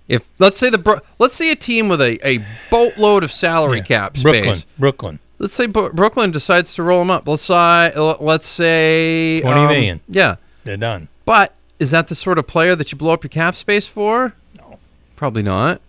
if 0.06 0.28
let's 0.38 0.58
say 0.58 0.68
the 0.68 0.78
Bro- 0.78 1.00
let's 1.18 1.34
say 1.36 1.50
a 1.50 1.56
team 1.56 1.88
with 1.88 2.02
a, 2.02 2.18
a 2.26 2.44
boatload 2.70 3.22
of 3.22 3.32
salary 3.32 3.80
cap 3.80 4.14
Brooklyn, 4.14 4.42
space. 4.54 4.66
Brooklyn. 4.78 4.78
Brooklyn. 4.78 5.18
Let's 5.38 5.54
say 5.54 5.66
Bro- 5.66 5.92
Brooklyn 5.92 6.30
decides 6.30 6.74
to 6.74 6.82
roll 6.82 6.98
them 6.98 7.10
up. 7.10 7.26
Let's 7.26 7.42
say 7.42 7.92
let's 7.96 8.46
say 8.46 9.40
20 9.40 9.60
um, 9.60 9.66
million. 9.68 10.00
Yeah, 10.08 10.36
They're 10.64 10.76
done. 10.76 11.08
but 11.24 11.54
is 11.78 11.90
that 11.90 12.08
the 12.08 12.14
sort 12.14 12.38
of 12.38 12.46
player 12.46 12.74
that 12.74 12.92
you 12.92 12.98
blow 12.98 13.12
up 13.12 13.22
your 13.22 13.28
cap 13.28 13.54
space 13.54 13.86
for? 13.86 14.34
No. 14.56 14.78
Probably 15.16 15.42
not. 15.42 15.80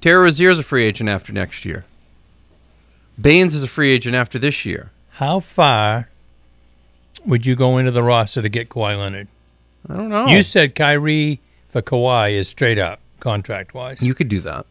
Terry 0.00 0.22
Rozier's 0.22 0.58
a 0.58 0.62
free 0.62 0.84
agent 0.84 1.08
after 1.08 1.32
next 1.32 1.64
year. 1.64 1.84
Baynes 3.20 3.54
is 3.54 3.62
a 3.62 3.68
free 3.68 3.90
agent 3.90 4.14
after 4.14 4.38
this 4.38 4.64
year. 4.64 4.90
How 5.12 5.40
far 5.40 6.08
would 7.26 7.46
you 7.46 7.56
go 7.56 7.78
into 7.78 7.90
the 7.90 8.02
roster 8.02 8.42
to 8.42 8.48
get 8.48 8.68
Kawhi 8.68 8.96
Leonard? 8.96 9.28
I 9.88 9.94
don't 9.94 10.08
know. 10.08 10.26
You 10.26 10.42
said 10.42 10.74
Kyrie 10.74 11.40
for 11.68 11.82
Kawhi 11.82 12.32
is 12.32 12.48
straight 12.48 12.78
up 12.78 13.00
contract 13.20 13.74
wise. 13.74 14.00
You 14.02 14.14
could 14.14 14.28
do 14.28 14.40
that. 14.40 14.66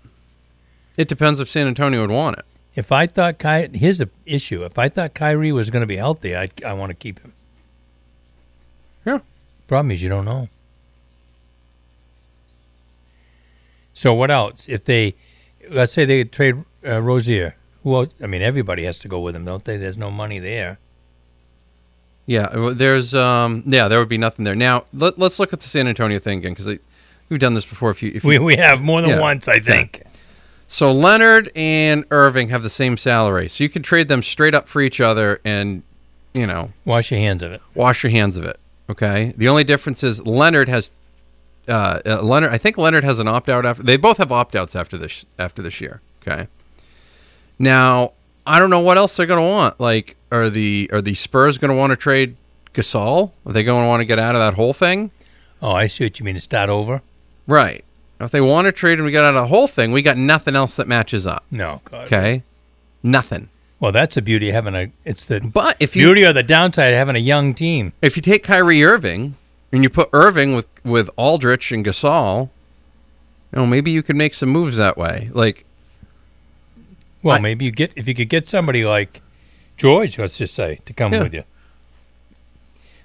It 0.97 1.07
depends 1.07 1.39
if 1.39 1.49
San 1.49 1.67
Antonio 1.67 2.01
would 2.01 2.11
want 2.11 2.39
it. 2.39 2.45
If 2.75 2.91
I 2.91 3.07
thought 3.07 3.39
Ky, 3.39 3.67
here's 3.73 3.97
the 3.97 4.09
issue. 4.25 4.63
If 4.63 4.77
I 4.77 4.87
thought 4.87 5.13
Kyrie 5.13 5.51
was 5.51 5.69
going 5.69 5.81
to 5.81 5.87
be 5.87 5.97
healthy, 5.97 6.35
I 6.35 6.49
I 6.65 6.73
want 6.73 6.91
to 6.91 6.95
keep 6.95 7.19
him. 7.19 7.33
Yeah. 9.05 9.19
Problem 9.67 9.91
is, 9.91 10.01
you 10.01 10.09
don't 10.09 10.25
know. 10.25 10.47
So 13.97 14.13
what 14.13 14.29
else? 14.29 14.67
If 14.69 14.83
they, 14.85 15.15
let's 15.71 15.91
say 15.91 16.05
they 16.05 16.23
trade 16.23 16.63
uh, 16.85 17.01
Rozier, 17.01 17.55
who 17.83 17.95
else? 17.95 18.09
I 18.21 18.27
mean, 18.27 18.41
everybody 18.43 18.83
has 18.83 18.99
to 18.99 19.07
go 19.07 19.19
with 19.19 19.35
him, 19.35 19.43
don't 19.43 19.65
they? 19.65 19.77
There's 19.77 19.97
no 19.97 20.11
money 20.11 20.37
there. 20.39 20.77
Yeah, 22.25 22.71
there's 22.73 23.15
um 23.15 23.63
yeah, 23.65 23.87
there 23.87 23.99
would 23.99 24.09
be 24.09 24.17
nothing 24.17 24.43
there. 24.45 24.55
Now, 24.55 24.83
let, 24.93 25.17
let's 25.17 25.39
look 25.39 25.53
at 25.53 25.61
the 25.61 25.67
San 25.67 25.87
Antonio 25.87 26.19
thing 26.19 26.39
again 26.39 26.51
because 26.51 26.67
we've 27.29 27.39
done 27.39 27.53
this 27.53 27.65
before. 27.65 27.89
If 27.89 28.03
you, 28.03 28.11
if 28.13 28.23
you 28.23 28.29
We 28.29 28.39
we 28.39 28.55
have 28.57 28.81
more 28.81 29.01
than 29.01 29.11
Yeah. 29.11 29.19
once, 29.21 29.47
I 29.47 29.59
think. 29.59 30.03
so 30.67 30.91
Leonard 30.91 31.49
and 31.55 32.03
Irving 32.11 32.49
have 32.49 32.63
the 32.63 32.69
same 32.69 32.97
salary, 32.97 33.47
so 33.47 33.63
you 33.63 33.69
could 33.69 33.85
trade 33.85 34.09
them 34.09 34.21
straight 34.21 34.53
up 34.53 34.67
for 34.67 34.81
each 34.81 34.99
other, 34.99 35.39
and 35.45 35.83
you 36.33 36.45
know 36.45 36.73
Wash 36.83 37.11
your 37.11 37.19
hands 37.21 37.41
of 37.43 37.53
it. 37.53 37.61
wash 37.73 38.03
your 38.03 38.11
hands 38.11 38.35
of 38.35 38.43
it. 38.43 38.59
Okay. 38.89 39.33
The 39.37 39.47
only 39.47 39.63
difference 39.63 40.03
is 40.03 40.25
Leonard 40.25 40.67
has 40.67 40.91
uh, 41.67 41.99
uh, 42.05 42.21
Leonard. 42.21 42.51
I 42.51 42.57
think 42.57 42.77
Leonard 42.77 43.03
has 43.03 43.19
an 43.19 43.27
opt 43.27 43.49
out 43.49 43.65
after. 43.65 43.83
They 43.83 43.97
both 43.97 44.17
have 44.17 44.31
opt 44.31 44.55
outs 44.55 44.75
after 44.75 44.97
this 44.97 45.25
after 45.37 45.61
this 45.61 45.79
year. 45.81 46.01
Okay. 46.21 46.47
Now 47.59 48.11
I 48.45 48.59
don't 48.59 48.69
know 48.69 48.79
what 48.79 48.97
else 48.97 49.15
they're 49.17 49.25
going 49.25 49.43
to 49.43 49.47
want. 49.47 49.79
Like, 49.79 50.15
are 50.31 50.49
the 50.49 50.89
are 50.93 51.01
the 51.01 51.13
Spurs 51.13 51.57
going 51.57 51.69
to 51.71 51.77
want 51.77 51.91
to 51.91 51.97
trade 51.97 52.35
Gasol? 52.73 53.31
Are 53.45 53.53
they 53.53 53.63
going 53.63 53.83
to 53.83 53.87
want 53.87 54.01
to 54.01 54.05
get 54.05 54.19
out 54.19 54.35
of 54.35 54.39
that 54.39 54.53
whole 54.55 54.73
thing? 54.73 55.11
Oh, 55.61 55.71
I 55.71 55.87
see 55.87 56.05
what 56.05 56.19
you 56.19 56.25
mean. 56.25 56.35
To 56.35 56.41
start 56.41 56.69
over? 56.69 57.01
Right. 57.47 57.83
If 58.19 58.31
they 58.31 58.41
want 58.41 58.65
to 58.65 58.71
trade 58.71 58.93
and 58.99 59.05
we 59.05 59.11
get 59.11 59.23
out 59.23 59.35
of 59.35 59.41
the 59.41 59.47
whole 59.47 59.67
thing, 59.67 59.91
we 59.91 60.01
got 60.01 60.17
nothing 60.17 60.55
else 60.55 60.75
that 60.77 60.87
matches 60.87 61.27
up. 61.27 61.43
No. 61.51 61.81
God. 61.85 62.05
Okay. 62.05 62.43
Nothing. 63.03 63.49
Well, 63.79 63.91
that's 63.91 64.15
the 64.15 64.23
beauty 64.23 64.49
of 64.49 64.55
having 64.55 64.75
a. 64.75 64.91
It's 65.05 65.25
the 65.25 65.39
But 65.41 65.77
if 65.79 65.95
you 65.95 66.03
beauty 66.03 66.25
or 66.25 66.33
the 66.33 66.41
downside 66.41 66.93
of 66.93 66.97
having 66.97 67.15
a 67.15 67.19
young 67.19 67.53
team. 67.53 67.93
if 68.01 68.15
you 68.15 68.21
take 68.21 68.43
Kyrie 68.43 68.83
Irving 68.83 69.35
and 69.71 69.83
you 69.83 69.89
put 69.89 70.09
Irving 70.13 70.55
with 70.55 70.67
with 70.83 71.09
Aldridge 71.15 71.71
and 71.71 71.85
Gasol, 71.85 72.49
you 73.51 73.59
know 73.59 73.65
maybe 73.67 73.91
you 73.91 74.03
could 74.03 74.15
make 74.15 74.33
some 74.33 74.49
moves 74.49 74.77
that 74.77 74.97
way. 74.97 75.29
Like 75.33 75.65
Well, 77.23 77.37
I- 77.37 77.41
maybe 77.41 77.65
you 77.65 77.71
get 77.71 77.93
if 77.95 78.07
you 78.07 78.13
could 78.15 78.29
get 78.29 78.47
somebody 78.49 78.85
like 78.85 79.21
George, 79.77 80.17
let's 80.17 80.37
just 80.37 80.53
say, 80.55 80.79
to 80.85 80.93
come 80.93 81.13
Yeah. 81.13 81.23
with 81.23 81.33
you. 81.33 81.43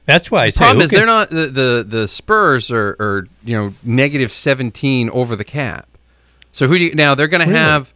That's 0.05 0.31
why 0.31 0.44
I 0.44 0.48
say. 0.51 0.59
problem 0.64 0.83
is 0.85 0.90
can- 0.90 0.98
they're 0.98 1.07
not 1.07 1.31
the 1.31 1.46
the, 1.46 1.85
the 1.87 2.09
Spurs 2.09 2.70
are, 2.72 2.96
are 2.98 3.27
you 3.44 3.57
know 3.57 3.75
negative 3.85 4.33
seventeen 4.33 5.09
over 5.11 5.37
the 5.37 5.44
cap. 5.44 5.87
So 6.51 6.66
who 6.66 6.77
do 6.79 6.85
you 6.85 6.94
now? 6.94 7.14
They're 7.14 7.29
going 7.29 7.42
to 7.42 7.46
Really? 7.48 7.59
have 7.59 7.94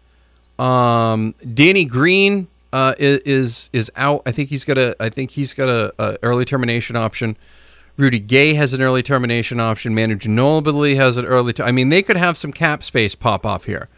um, 0.59 1.35
Danny 1.53 1.85
Green 1.85 2.47
uh, 2.73 2.95
is, 2.99 3.21
is 3.21 3.71
is 3.73 3.93
out. 3.97 4.23
I 4.25 4.31
think 4.33 4.49
he's 4.51 4.65
got 4.65 4.79
a 4.79 4.95
I 5.01 5.09
think 5.09 5.33
he's 5.33 5.53
got 5.53 5.69
a, 5.69 5.93
a 5.99 6.17
early 6.23 6.45
termination 6.45 6.97
option. 6.97 7.37
Rudy 7.97 8.19
Gay 8.19 8.55
has 8.55 8.73
an 8.73 8.83
early 8.83 9.03
termination 9.03 9.59
option. 9.59 9.95
Manu 9.95 10.17
Ginobili 10.17 10.97
has 10.97 11.17
an 11.17 11.25
early. 11.25 11.53
Ter- 11.53 11.65
I 11.65 11.73
mean, 11.73 11.89
they 11.89 12.03
could 12.03 12.17
have 12.17 12.37
some 12.37 12.53
cap 12.53 12.83
space 12.83 13.15
pop 13.15 13.47
off 13.47 13.65
here. 13.65 13.89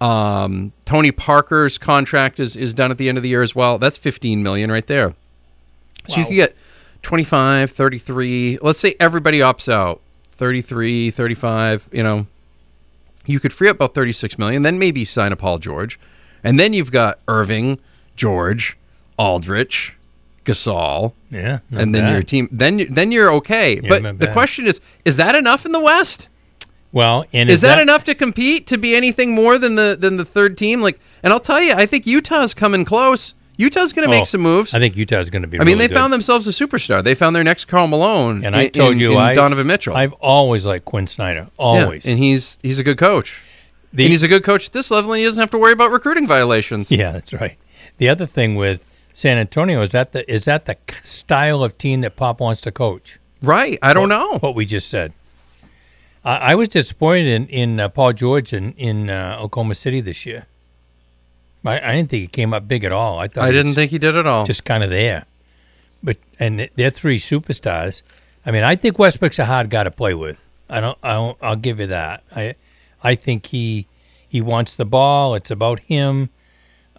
Um, 0.00 0.72
Tony 0.84 1.12
Parker's 1.12 1.78
contract 1.78 2.40
is, 2.40 2.56
is 2.56 2.74
done 2.74 2.90
at 2.90 2.98
the 2.98 3.08
end 3.08 3.18
of 3.18 3.22
the 3.22 3.28
year 3.28 3.42
as 3.42 3.54
well. 3.54 3.78
That's 3.78 3.98
15 3.98 4.42
million 4.42 4.70
right 4.70 4.86
there. 4.86 5.14
So 6.08 6.20
you 6.20 6.26
could 6.26 6.34
get 6.34 6.56
25, 7.02 7.70
33. 7.70 8.58
Let's 8.62 8.80
say 8.80 8.94
everybody 8.98 9.38
opts 9.38 9.72
out. 9.72 10.00
33, 10.32 11.12
35, 11.12 11.88
you 11.92 12.02
know. 12.02 12.26
You 13.26 13.38
could 13.38 13.52
free 13.52 13.68
up 13.68 13.76
about 13.76 13.94
36 13.94 14.36
million, 14.38 14.62
then 14.62 14.80
maybe 14.80 15.04
sign 15.04 15.30
a 15.30 15.36
Paul 15.36 15.58
George. 15.58 16.00
And 16.42 16.58
then 16.58 16.72
you've 16.72 16.90
got 16.90 17.20
Irving, 17.28 17.78
George, 18.16 18.76
Aldridge, 19.16 19.96
Gasol, 20.44 21.12
yeah, 21.30 21.60
and 21.70 21.94
then 21.94 22.04
bad. 22.04 22.12
your 22.12 22.22
team 22.22 22.48
then 22.50 22.78
you- 22.80 22.86
then 22.88 23.12
you're 23.12 23.32
okay. 23.34 23.80
but 23.80 24.18
the 24.18 24.26
question 24.28 24.66
is 24.66 24.80
is 25.04 25.16
that 25.16 25.34
enough 25.34 25.64
in 25.66 25.72
the 25.72 25.80
West? 25.80 26.28
Well, 26.90 27.24
and 27.32 27.48
Is, 27.48 27.62
that, 27.62 27.78
enough 27.78 28.04
to 28.04 28.14
compete 28.14 28.66
to 28.66 28.76
be 28.76 28.94
anything 28.94 29.34
more 29.34 29.56
than 29.56 29.76
the 29.76 29.96
than 29.98 30.18
the 30.18 30.26
third 30.26 30.58
team? 30.58 30.82
Like, 30.82 31.00
and 31.22 31.32
I'll 31.32 31.40
tell 31.40 31.62
you, 31.62 31.72
I 31.74 31.86
think 31.86 32.06
Utah's 32.06 32.52
coming 32.52 32.84
close. 32.84 33.34
Utah's 33.56 33.92
going 33.94 34.06
to 34.08 34.14
Oh, 34.14 34.18
make 34.18 34.26
some 34.26 34.42
moves. 34.42 34.74
I 34.74 34.78
think 34.78 34.94
Utah's 34.96 35.30
going 35.30 35.40
to 35.42 35.48
be. 35.48 35.56
I 35.58 35.60
mean, 35.60 35.76
really 35.76 35.86
they 35.86 35.88
good. 35.94 35.98
found 35.98 36.12
themselves 36.12 36.46
a 36.46 36.50
superstar. 36.50 37.02
They 37.02 37.14
found 37.14 37.34
their 37.36 37.44
next 37.44 37.64
Karl 37.66 37.86
Malone. 37.86 38.44
And 38.44 38.54
I 38.56 38.62
in- 38.64 38.70
told 38.72 38.98
you, 38.98 39.12
in 39.12 39.18
I 39.18 39.34
Donovan 39.34 39.66
Mitchell. 39.68 39.94
I've 39.96 40.12
always 40.14 40.66
liked 40.66 40.84
Quin 40.84 41.06
Snyder. 41.06 41.42
Yeah, 41.58 41.64
Always. 41.64 42.04
and 42.04 42.18
he's 42.18 42.58
he's 42.62 42.78
a 42.78 42.82
good 42.84 42.98
coach. 42.98 43.40
The- 43.94 44.04
and 44.04 44.10
he's 44.10 44.22
a 44.22 44.28
good 44.28 44.42
coach 44.44 44.66
at 44.66 44.72
this 44.72 44.90
level, 44.90 45.12
and 45.14 45.20
he 45.20 45.24
doesn't 45.24 45.40
have 45.40 45.50
to 45.52 45.58
worry 45.58 45.72
about 45.72 45.92
recruiting 45.92 46.26
violations. 46.26 46.90
Yeah, 46.90 47.12
that's 47.12 47.32
right. 47.32 47.56
The 47.98 48.08
other 48.10 48.26
thing 48.26 48.54
with 48.56 48.82
San 49.12 49.38
Antonio 49.38 49.82
is 49.82 49.90
that 49.90 50.12
the 50.12 50.30
is 50.30 50.44
that 50.46 50.66
the 50.66 50.76
style 51.02 51.62
of 51.62 51.76
team 51.78 52.00
that 52.00 52.16
Pop 52.16 52.40
wants 52.40 52.60
to 52.62 52.72
coach. 52.72 53.18
Right? 53.42 53.78
I 53.82 53.92
don't 53.92 54.08
know. 54.08 54.38
What 54.38 54.54
we 54.54 54.64
just 54.64 54.88
said. 54.88 55.12
I, 56.24 56.36
I 56.36 56.54
was 56.54 56.68
disappointed 56.68 57.26
in 57.26 57.46
in 57.48 57.80
uh, 57.80 57.88
Paul 57.88 58.12
George 58.12 58.52
in 58.52 58.72
in 58.72 59.10
uh, 59.10 59.38
Oklahoma 59.40 59.74
City 59.74 60.00
this 60.00 60.24
year. 60.24 60.46
I, 61.64 61.78
I 61.78 61.96
didn't 61.96 62.10
think 62.10 62.20
he 62.22 62.26
came 62.28 62.54
up 62.54 62.66
big 62.66 62.84
at 62.84 62.92
all. 62.92 63.18
I 63.18 63.28
thought 63.28 63.44
I 63.44 63.52
didn't 63.52 63.74
think 63.74 63.90
he 63.90 63.98
did 63.98 64.16
at 64.16 64.26
all. 64.26 64.44
just 64.44 64.64
kind 64.64 64.82
of 64.82 64.90
there. 64.90 65.26
But 66.02 66.16
and 66.38 66.68
they're 66.74 66.90
three 66.90 67.18
superstars. 67.18 68.02
I 68.44 68.50
mean, 68.50 68.64
I 68.64 68.74
think 68.76 68.98
Westbrook's 68.98 69.38
a 69.38 69.44
hard 69.44 69.70
guy 69.70 69.84
to 69.84 69.90
play 69.90 70.14
with. 70.14 70.44
I 70.68 70.80
don't. 70.80 70.98
I 71.02 71.12
don't 71.14 71.38
I'll 71.42 71.56
give 71.56 71.80
you 71.80 71.88
that. 71.88 72.22
I 72.34 72.54
I 73.02 73.14
think 73.14 73.46
he 73.46 73.86
he 74.28 74.40
wants 74.40 74.76
the 74.76 74.84
ball. 74.84 75.34
It's 75.34 75.50
about 75.50 75.80
him. 75.80 76.30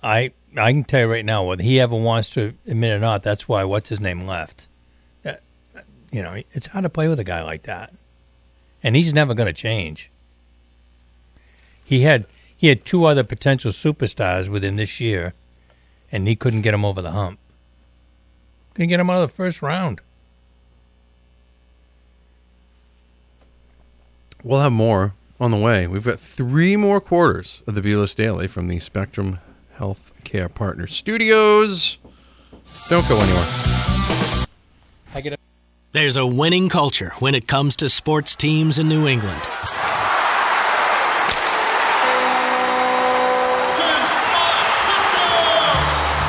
I 0.01 0.31
I 0.55 0.71
can 0.71 0.83
tell 0.83 1.01
you 1.01 1.11
right 1.11 1.25
now, 1.25 1.43
whether 1.43 1.63
he 1.63 1.79
ever 1.79 1.95
wants 1.95 2.29
to 2.31 2.53
admit 2.67 2.91
it 2.91 2.95
or 2.95 2.99
not, 2.99 3.23
that's 3.23 3.47
why 3.47 3.63
what's 3.63 3.89
his 3.89 3.99
name 3.99 4.27
left. 4.27 4.67
Uh, 5.25 5.33
you 6.11 6.21
know, 6.21 6.35
it's 6.51 6.67
hard 6.67 6.83
to 6.83 6.89
play 6.89 7.07
with 7.07 7.19
a 7.19 7.23
guy 7.23 7.41
like 7.43 7.63
that, 7.63 7.93
and 8.83 8.95
he's 8.95 9.13
never 9.13 9.33
going 9.33 9.47
to 9.47 9.53
change. 9.53 10.09
He 11.83 12.01
had 12.01 12.25
he 12.55 12.67
had 12.67 12.85
two 12.85 13.05
other 13.05 13.23
potential 13.23 13.71
superstars 13.71 14.47
within 14.47 14.75
this 14.75 14.99
year, 14.99 15.33
and 16.11 16.27
he 16.27 16.35
couldn't 16.35 16.61
get 16.61 16.73
him 16.73 16.85
over 16.85 17.01
the 17.01 17.11
hump. 17.11 17.39
Couldn't 18.73 18.89
get 18.89 18.99
him 18.99 19.09
out 19.09 19.21
of 19.21 19.29
the 19.29 19.35
first 19.35 19.61
round. 19.61 20.01
We'll 24.43 24.61
have 24.61 24.71
more 24.71 25.13
on 25.39 25.51
the 25.51 25.57
way. 25.57 25.87
We've 25.87 26.05
got 26.05 26.19
three 26.19 26.75
more 26.75 27.01
quarters 27.01 27.63
of 27.65 27.75
the 27.75 27.81
B-List 27.81 28.17
Daily 28.17 28.47
from 28.47 28.67
the 28.67 28.79
Spectrum 28.79 29.39
Health 29.75 30.12
Care 30.33 30.49
Partner 30.49 30.87
Studios. 30.87 31.99
Don't 32.89 33.07
go 33.07 33.19
anywhere. 33.19 33.45
I 35.13 35.21
get 35.21 35.33
a 35.33 35.37
There's 35.91 36.17
a 36.17 36.25
winning 36.25 36.69
culture 36.69 37.11
when 37.19 37.35
it 37.35 37.47
comes 37.47 37.75
to 37.75 37.87
sports 37.87 38.35
teams 38.35 38.79
in 38.79 38.89
New 38.89 39.05
England. 39.05 39.39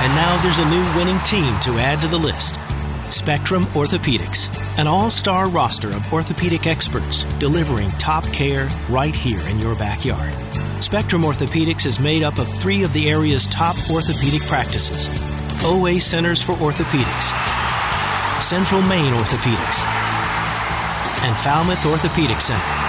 And 0.02 0.14
now 0.14 0.38
there's 0.42 0.58
a 0.58 0.68
new 0.68 0.84
winning 0.98 1.18
team 1.20 1.58
to 1.60 1.78
add 1.78 1.98
to 2.00 2.06
the 2.06 2.18
list 2.18 2.56
Spectrum 3.14 3.64
Orthopedics, 3.66 4.50
an 4.76 4.88
all 4.88 5.08
star 5.08 5.48
roster 5.48 5.88
of 5.88 6.12
orthopedic 6.12 6.66
experts 6.66 7.22
delivering 7.38 7.88
top 7.90 8.24
care 8.32 8.68
right 8.90 9.14
here 9.14 9.40
in 9.46 9.60
your 9.60 9.76
backyard. 9.76 10.34
Spectrum 10.82 11.22
Orthopedics 11.22 11.86
is 11.86 12.00
made 12.00 12.24
up 12.24 12.38
of 12.38 12.52
three 12.58 12.82
of 12.82 12.92
the 12.92 13.08
area's 13.08 13.46
top 13.46 13.76
orthopedic 13.88 14.42
practices 14.48 15.08
OA 15.64 16.00
Centers 16.00 16.42
for 16.42 16.54
Orthopedics, 16.54 17.30
Central 18.42 18.82
Maine 18.82 19.14
Orthopedics, 19.14 19.84
and 21.24 21.36
Falmouth 21.36 21.86
Orthopedic 21.86 22.40
Center. 22.40 22.83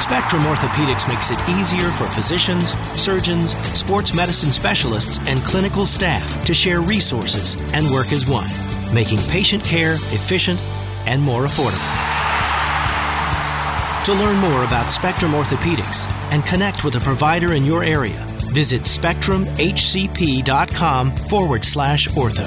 Spectrum 0.00 0.42
Orthopedics 0.42 1.08
makes 1.08 1.30
it 1.30 1.38
easier 1.48 1.90
for 1.90 2.04
physicians, 2.04 2.74
surgeons, 2.92 3.56
sports 3.78 4.14
medicine 4.14 4.52
specialists, 4.52 5.18
and 5.26 5.40
clinical 5.40 5.86
staff 5.86 6.44
to 6.44 6.54
share 6.54 6.80
resources 6.80 7.56
and 7.72 7.86
work 7.90 8.12
as 8.12 8.28
one, 8.28 8.48
making 8.94 9.18
patient 9.30 9.64
care 9.64 9.94
efficient 9.94 10.60
and 11.06 11.22
more 11.22 11.44
affordable. 11.44 11.80
To 14.04 14.12
learn 14.12 14.36
more 14.36 14.64
about 14.64 14.90
Spectrum 14.90 15.32
Orthopedics 15.32 16.06
and 16.30 16.44
connect 16.44 16.84
with 16.84 16.96
a 16.96 17.00
provider 17.00 17.54
in 17.54 17.64
your 17.64 17.82
area, 17.82 18.22
visit 18.52 18.82
spectrumhcp.com 18.82 21.10
forward 21.10 21.64
slash 21.64 22.08
ortho. 22.08 22.46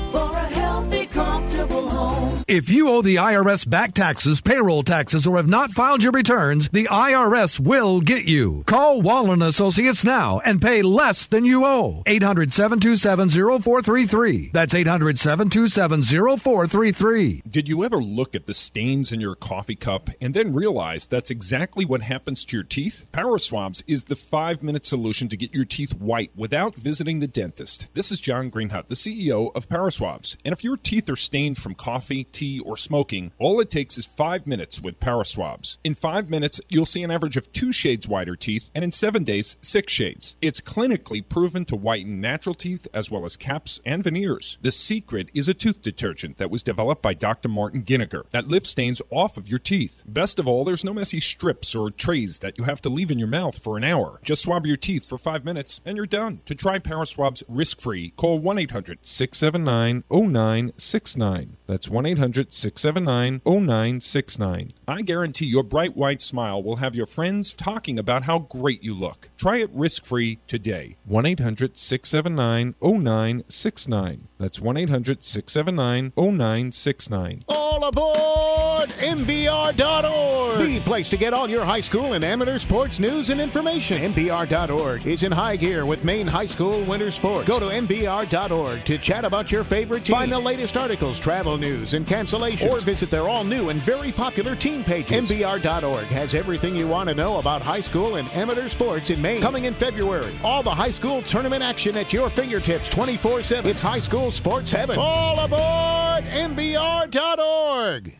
If 2.46 2.68
you 2.68 2.90
owe 2.90 3.00
the 3.00 3.16
IRS 3.16 3.68
back 3.68 3.92
taxes, 3.92 4.42
payroll 4.42 4.82
taxes, 4.82 5.26
or 5.26 5.38
have 5.38 5.48
not 5.48 5.70
filed 5.70 6.02
your 6.02 6.12
returns, 6.12 6.68
the 6.68 6.84
IRS 6.90 7.58
will 7.58 8.02
get 8.02 8.24
you. 8.24 8.64
Call 8.66 9.00
Wallen 9.00 9.40
Associates 9.40 10.04
now 10.04 10.40
and 10.44 10.60
pay 10.60 10.82
less 10.82 11.24
than 11.24 11.46
you 11.46 11.64
owe. 11.64 12.02
800 12.04 12.52
727 12.52 13.30
0433. 13.30 14.50
That's 14.52 14.74
800 14.74 15.18
727 15.18 16.02
0433. 16.02 17.42
Did 17.48 17.66
you 17.66 17.82
ever 17.82 18.02
look 18.02 18.34
at 18.34 18.44
the 18.44 18.52
stains 18.52 19.10
in 19.10 19.22
your 19.22 19.36
coffee 19.36 19.76
cup 19.76 20.10
and 20.20 20.34
then 20.34 20.52
realize 20.52 21.06
that's 21.06 21.30
exactly 21.30 21.86
what 21.86 22.02
happens 22.02 22.44
to 22.44 22.58
your 22.58 22.64
teeth? 22.64 23.06
Power 23.10 23.38
Swabs 23.38 23.82
is 23.86 24.04
the 24.04 24.16
five 24.16 24.62
minute 24.62 24.84
solution 24.84 25.30
to 25.30 25.36
get 25.38 25.54
your 25.54 25.64
teeth 25.64 25.94
white 25.94 26.30
without 26.36 26.74
visiting 26.74 27.20
the 27.20 27.26
dentist. 27.26 27.88
This 27.94 28.12
is 28.12 28.20
John 28.20 28.50
Greenhut, 28.50 28.88
the 28.88 28.94
CEO 28.94 29.50
of 29.54 29.70
Power 29.70 29.90
Swabs. 29.90 30.36
And 30.44 30.52
if 30.52 30.62
your 30.62 30.76
teeth 30.76 31.08
are 31.08 31.16
stained 31.16 31.56
from 31.56 31.74
coffee, 31.74 32.24
tea, 32.34 32.60
or 32.60 32.76
smoking, 32.76 33.32
all 33.38 33.60
it 33.60 33.70
takes 33.70 33.96
is 33.96 34.04
five 34.04 34.46
minutes 34.46 34.82
with 34.82 35.00
Power 35.00 35.24
Swabs. 35.24 35.78
In 35.82 35.94
five 35.94 36.28
minutes, 36.28 36.60
you'll 36.68 36.84
see 36.84 37.02
an 37.02 37.10
average 37.10 37.38
of 37.38 37.50
two 37.52 37.72
shades 37.72 38.06
whiter 38.06 38.36
teeth, 38.36 38.70
and 38.74 38.84
in 38.84 38.90
seven 38.90 39.24
days, 39.24 39.56
six 39.62 39.92
shades. 39.92 40.36
It's 40.42 40.60
clinically 40.60 41.26
proven 41.26 41.64
to 41.66 41.76
whiten 41.76 42.20
natural 42.20 42.54
teeth 42.54 42.86
as 42.92 43.10
well 43.10 43.24
as 43.24 43.36
caps 43.36 43.80
and 43.86 44.04
veneers. 44.04 44.58
The 44.60 44.72
secret 44.72 45.28
is 45.32 45.48
a 45.48 45.54
tooth 45.54 45.80
detergent 45.80 46.38
that 46.38 46.50
was 46.50 46.62
developed 46.62 47.02
by 47.02 47.14
Dr. 47.14 47.48
Martin 47.48 47.82
Giniger 47.84 48.24
that 48.32 48.48
lifts 48.48 48.70
stains 48.70 49.00
off 49.10 49.36
of 49.36 49.48
your 49.48 49.58
teeth. 49.58 50.02
Best 50.06 50.38
of 50.38 50.48
all, 50.48 50.64
there's 50.64 50.84
no 50.84 50.92
messy 50.92 51.20
strips 51.20 51.74
or 51.74 51.90
trays 51.90 52.40
that 52.40 52.58
you 52.58 52.64
have 52.64 52.82
to 52.82 52.88
leave 52.88 53.10
in 53.10 53.18
your 53.18 53.28
mouth 53.28 53.58
for 53.58 53.76
an 53.76 53.84
hour. 53.84 54.20
Just 54.22 54.42
swab 54.42 54.66
your 54.66 54.76
teeth 54.76 55.06
for 55.08 55.18
five 55.18 55.44
minutes 55.44 55.80
and 55.84 55.96
you're 55.96 56.06
done. 56.06 56.40
To 56.46 56.54
try 56.54 56.78
Power 56.78 57.04
Swabs 57.04 57.42
risk 57.48 57.80
free, 57.80 58.10
call 58.16 58.38
1 58.38 58.58
800 58.58 58.98
679 59.02 60.04
0969. 60.10 61.56
That's 61.66 61.88
1 61.88 62.06
800 62.06 62.23
679 62.32 63.42
0969. 63.44 64.72
I 64.86 65.02
guarantee 65.02 65.46
your 65.46 65.62
bright 65.62 65.96
white 65.96 66.22
smile 66.22 66.62
will 66.62 66.76
have 66.76 66.94
your 66.94 67.06
friends 67.06 67.52
talking 67.52 67.98
about 67.98 68.24
how 68.24 68.38
great 68.38 68.82
you 68.82 68.94
look. 68.94 69.30
Try 69.36 69.58
it 69.58 69.70
risk 69.72 70.04
free 70.04 70.38
today. 70.46 70.96
1 71.04 71.26
800 71.26 71.76
679 71.76 72.74
0969. 72.80 74.28
That's 74.44 74.60
1 74.60 74.76
800 74.76 75.24
679 75.24 76.12
0969. 76.18 77.44
All 77.48 77.82
aboard 77.82 78.90
MBR.org, 78.90 80.58
the 80.58 80.80
place 80.80 81.08
to 81.08 81.16
get 81.16 81.32
all 81.32 81.48
your 81.48 81.64
high 81.64 81.80
school 81.80 82.12
and 82.12 82.22
amateur 82.22 82.58
sports 82.58 82.98
news 82.98 83.30
and 83.30 83.40
information. 83.40 84.12
MBR.org 84.12 85.06
is 85.06 85.22
in 85.22 85.32
high 85.32 85.56
gear 85.56 85.86
with 85.86 86.04
Maine 86.04 86.26
High 86.26 86.44
School 86.44 86.84
winter 86.84 87.10
sports. 87.10 87.48
Go 87.48 87.58
to 87.58 87.66
MBR.org 87.66 88.84
to 88.84 88.98
chat 88.98 89.24
about 89.24 89.50
your 89.50 89.64
favorite 89.64 90.04
team. 90.04 90.14
Find 90.16 90.30
the 90.30 90.38
latest 90.38 90.76
articles, 90.76 91.18
travel 91.18 91.56
news, 91.56 91.94
and 91.94 92.06
cancellations. 92.06 92.70
Or 92.70 92.80
visit 92.80 93.10
their 93.10 93.22
all 93.22 93.44
new 93.44 93.70
and 93.70 93.80
very 93.80 94.12
popular 94.12 94.54
team 94.54 94.84
pages. 94.84 95.30
MBR.org 95.30 96.04
has 96.06 96.34
everything 96.34 96.76
you 96.76 96.86
want 96.86 97.08
to 97.08 97.14
know 97.14 97.38
about 97.38 97.62
high 97.62 97.80
school 97.80 98.16
and 98.16 98.30
amateur 98.32 98.68
sports 98.68 99.08
in 99.08 99.22
Maine. 99.22 99.40
Coming 99.40 99.64
in 99.64 99.72
February, 99.72 100.34
all 100.44 100.62
the 100.62 100.74
high 100.74 100.90
school 100.90 101.22
tournament 101.22 101.62
action 101.62 101.96
at 101.96 102.12
your 102.12 102.28
fingertips 102.28 102.90
24 102.90 103.42
7. 103.42 103.70
It's 103.70 103.80
high 103.80 104.00
school 104.00 104.30
sports 104.34 104.70
heaven. 104.70 104.98
All 104.98 105.38
aboard 105.38 106.24
MBR.org. 106.24 108.16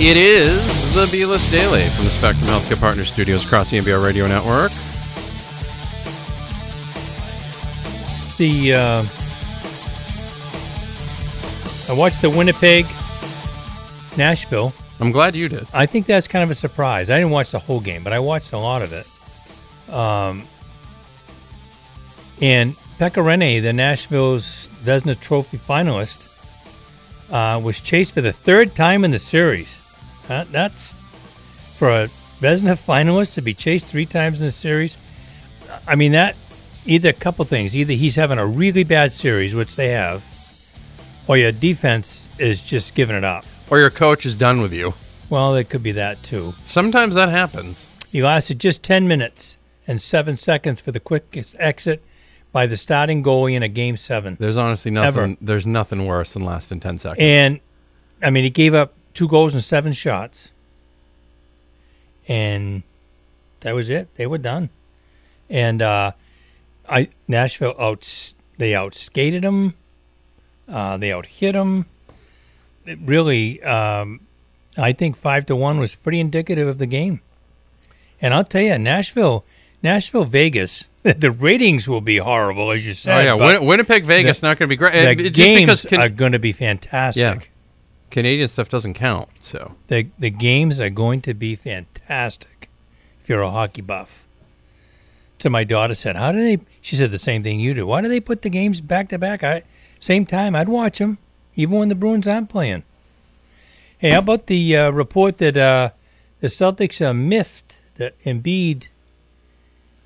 It 0.00 0.16
is 0.16 0.94
the 0.94 1.08
B 1.12 1.24
List 1.24 1.50
Daily 1.50 1.88
from 1.90 2.04
the 2.04 2.10
Spectrum 2.10 2.48
Healthcare 2.48 2.78
Partners 2.78 3.08
Studios 3.08 3.44
across 3.44 3.70
the 3.70 3.78
MBR 3.78 4.04
Radio 4.04 4.26
Network. 4.26 4.72
The 8.36 8.74
uh, 8.74 9.04
I 11.88 11.92
watched 11.92 12.22
the 12.22 12.30
Winnipeg 12.30 12.86
Nashville. 14.16 14.72
I'm 15.00 15.10
glad 15.10 15.34
you 15.34 15.48
did. 15.48 15.66
I 15.72 15.86
think 15.86 16.06
that's 16.06 16.28
kind 16.28 16.42
of 16.42 16.50
a 16.50 16.54
surprise. 16.54 17.10
I 17.10 17.16
didn't 17.18 17.32
watch 17.32 17.50
the 17.50 17.58
whole 17.58 17.80
game, 17.80 18.04
but 18.04 18.12
I 18.12 18.18
watched 18.18 18.52
a 18.52 18.58
lot 18.58 18.82
of 18.82 18.92
it. 18.92 19.06
Um, 19.92 20.44
and 22.40 22.74
Pekka 22.98 23.22
Rinne, 23.22 23.62
the 23.62 23.72
Nashville's 23.72 24.70
Vezina 24.84 25.18
Trophy 25.18 25.58
finalist, 25.58 26.28
uh, 27.30 27.60
was 27.60 27.80
chased 27.80 28.14
for 28.14 28.20
the 28.20 28.32
third 28.32 28.74
time 28.74 29.04
in 29.04 29.10
the 29.10 29.18
series. 29.18 29.80
Uh, 30.28 30.44
that's 30.50 30.96
for 31.74 31.88
a 31.90 32.08
Vezina 32.40 32.74
finalist 32.74 33.34
to 33.34 33.42
be 33.42 33.54
chased 33.54 33.88
three 33.88 34.06
times 34.06 34.40
in 34.40 34.46
the 34.46 34.52
series. 34.52 34.96
I 35.88 35.96
mean, 35.96 36.12
that 36.12 36.36
either 36.86 37.08
a 37.08 37.14
couple 37.14 37.44
things. 37.44 37.74
Either 37.74 37.94
he's 37.94 38.16
having 38.16 38.38
a 38.38 38.46
really 38.46 38.84
bad 38.84 39.12
series, 39.12 39.54
which 39.54 39.76
they 39.76 39.88
have, 39.88 40.24
or 41.26 41.36
your 41.36 41.52
defense 41.52 42.28
is 42.38 42.62
just 42.62 42.94
giving 42.94 43.16
it 43.16 43.24
up. 43.24 43.44
Or 43.70 43.78
your 43.78 43.90
coach 43.90 44.26
is 44.26 44.36
done 44.36 44.60
with 44.60 44.72
you. 44.72 44.94
Well, 45.30 45.54
it 45.54 45.70
could 45.70 45.82
be 45.82 45.92
that 45.92 46.22
too. 46.22 46.54
Sometimes 46.64 47.14
that 47.14 47.28
happens. 47.28 47.88
He 48.12 48.22
lasted 48.22 48.60
just 48.60 48.82
10 48.82 49.08
minutes 49.08 49.56
and 49.86 50.00
seven 50.00 50.36
seconds 50.36 50.80
for 50.80 50.92
the 50.92 51.00
quickest 51.00 51.56
exit 51.58 52.02
by 52.52 52.66
the 52.66 52.76
starting 52.76 53.22
goalie 53.22 53.54
in 53.54 53.62
a 53.62 53.68
game 53.68 53.96
seven. 53.96 54.36
There's 54.38 54.56
honestly 54.56 54.90
nothing. 54.90 55.32
Ever. 55.32 55.36
There's 55.40 55.66
nothing 55.66 56.06
worse 56.06 56.34
than 56.34 56.44
lasting 56.44 56.80
ten 56.80 56.98
seconds. 56.98 57.20
And 57.20 57.60
I 58.22 58.30
mean, 58.30 58.44
he 58.44 58.50
gave 58.50 58.74
up 58.74 58.94
two 59.12 59.28
goals 59.28 59.54
and 59.54 59.62
seven 59.62 59.92
shots, 59.92 60.52
and 62.28 62.84
that 63.60 63.74
was 63.74 63.90
it. 63.90 64.14
They 64.14 64.26
were 64.26 64.38
done. 64.38 64.70
And 65.50 65.82
uh, 65.82 66.12
I 66.88 67.08
Nashville 67.26 67.74
out 67.78 68.32
they 68.56 68.70
outskated 68.72 69.42
him. 69.42 69.74
Uh, 70.68 70.96
they 70.96 71.08
outhit 71.10 71.54
him. 71.54 71.86
It 72.86 72.98
really, 73.02 73.62
um, 73.62 74.20
I 74.76 74.92
think 74.92 75.16
five 75.16 75.46
to 75.46 75.56
one 75.56 75.78
was 75.78 75.96
pretty 75.96 76.20
indicative 76.20 76.68
of 76.68 76.78
the 76.78 76.86
game. 76.86 77.20
And 78.20 78.32
I'll 78.34 78.44
tell 78.44 78.62
you, 78.62 78.78
Nashville, 78.78 79.44
Nashville, 79.82 80.24
Vegas. 80.24 80.84
The 81.04 81.30
ratings 81.30 81.86
will 81.86 82.00
be 82.00 82.16
horrible, 82.16 82.70
as 82.70 82.86
you 82.86 82.94
said. 82.94 83.20
oh 83.28 83.36
yeah, 83.36 83.46
Win- 83.58 83.66
Winnipeg, 83.66 84.06
Vegas, 84.06 84.42
not 84.42 84.58
going 84.58 84.68
to 84.70 84.72
be 84.72 84.76
great. 84.76 85.16
The 85.18 85.28
just 85.28 85.34
games 85.36 85.60
because 85.82 85.84
Can- 85.84 86.00
are 86.00 86.08
going 86.08 86.32
to 86.32 86.38
be 86.38 86.52
fantastic. 86.52 87.20
yeah, 87.22 87.40
Canadian 88.10 88.48
stuff 88.48 88.70
doesn't 88.70 88.94
count. 88.94 89.28
So 89.38 89.74
The 89.88 90.06
the 90.18 90.30
games 90.30 90.80
are 90.80 90.88
going 90.88 91.20
to 91.22 91.34
be 91.34 91.56
fantastic 91.56 92.70
if 93.20 93.28
you're 93.28 93.42
a 93.42 93.50
hockey 93.50 93.82
buff. 93.82 94.24
So 95.38 95.50
my 95.50 95.62
daughter 95.64 95.94
said, 95.94 96.16
"How 96.16 96.32
do 96.32 96.42
they?" 96.42 96.62
She 96.80 96.96
said 96.96 97.10
the 97.10 97.18
same 97.18 97.42
thing 97.42 97.60
you 97.60 97.74
do. 97.74 97.86
Why 97.86 98.00
do 98.00 98.08
they 98.08 98.20
put 98.20 98.40
the 98.40 98.48
games 98.48 98.80
back 98.80 99.10
to 99.10 99.18
back? 99.18 99.44
I 99.44 99.62
same 100.00 100.24
time. 100.24 100.56
I'd 100.56 100.70
watch 100.70 101.00
them 101.00 101.18
even 101.56 101.78
when 101.78 101.88
the 101.88 101.94
Bruins 101.94 102.26
aren't 102.28 102.48
playing. 102.48 102.84
Hey, 103.98 104.10
how 104.10 104.18
about 104.18 104.46
the 104.48 104.76
uh, 104.76 104.90
report 104.90 105.38
that 105.38 105.56
uh, 105.56 105.90
the 106.40 106.48
Celtics 106.48 107.04
uh, 107.04 107.12
miffed 107.14 107.80
that 107.96 108.18
Embiid 108.20 108.88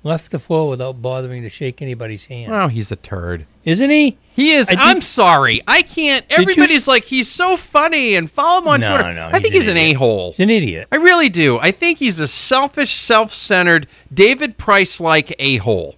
left 0.03 0.31
the 0.31 0.39
floor 0.39 0.69
without 0.69 1.01
bothering 1.01 1.41
to 1.41 1.49
shake 1.49 1.81
anybody's 1.81 2.27
hand. 2.27 2.53
Oh, 2.53 2.67
he's 2.69 2.89
a 2.91 2.95
turd. 2.95 3.45
Isn't 3.65 3.89
he? 3.89 4.17
He 4.33 4.53
is. 4.53 4.67
I 4.67 4.71
think- 4.71 4.81
I'm 4.81 5.01
sorry. 5.01 5.61
I 5.67 5.81
can't. 5.81 6.25
you- 6.29 6.37
Everybody's 6.37 6.87
like, 6.87 7.03
he's 7.03 7.27
so 7.27 7.57
funny 7.57 8.15
and 8.15 8.31
follow 8.31 8.61
him 8.61 8.67
on 8.69 8.79
No, 8.79 8.95
Twitter. 8.95 9.13
no, 9.13 9.27
I 9.33 9.39
think 9.39 9.53
he's 9.53 9.67
an 9.67 9.75
a 9.75 9.93
hole. 9.93 10.27
He's 10.31 10.39
an 10.39 10.49
idiot. 10.49 10.87
I 10.91 10.95
really 10.97 11.27
do. 11.27 11.57
I 11.59 11.71
think 11.71 11.99
he's 11.99 12.19
a 12.19 12.27
selfish, 12.29 12.91
self 12.91 13.33
centered, 13.33 13.87
David 14.13 14.57
Price 14.57 15.01
like 15.01 15.35
a 15.37 15.57
hole. 15.57 15.95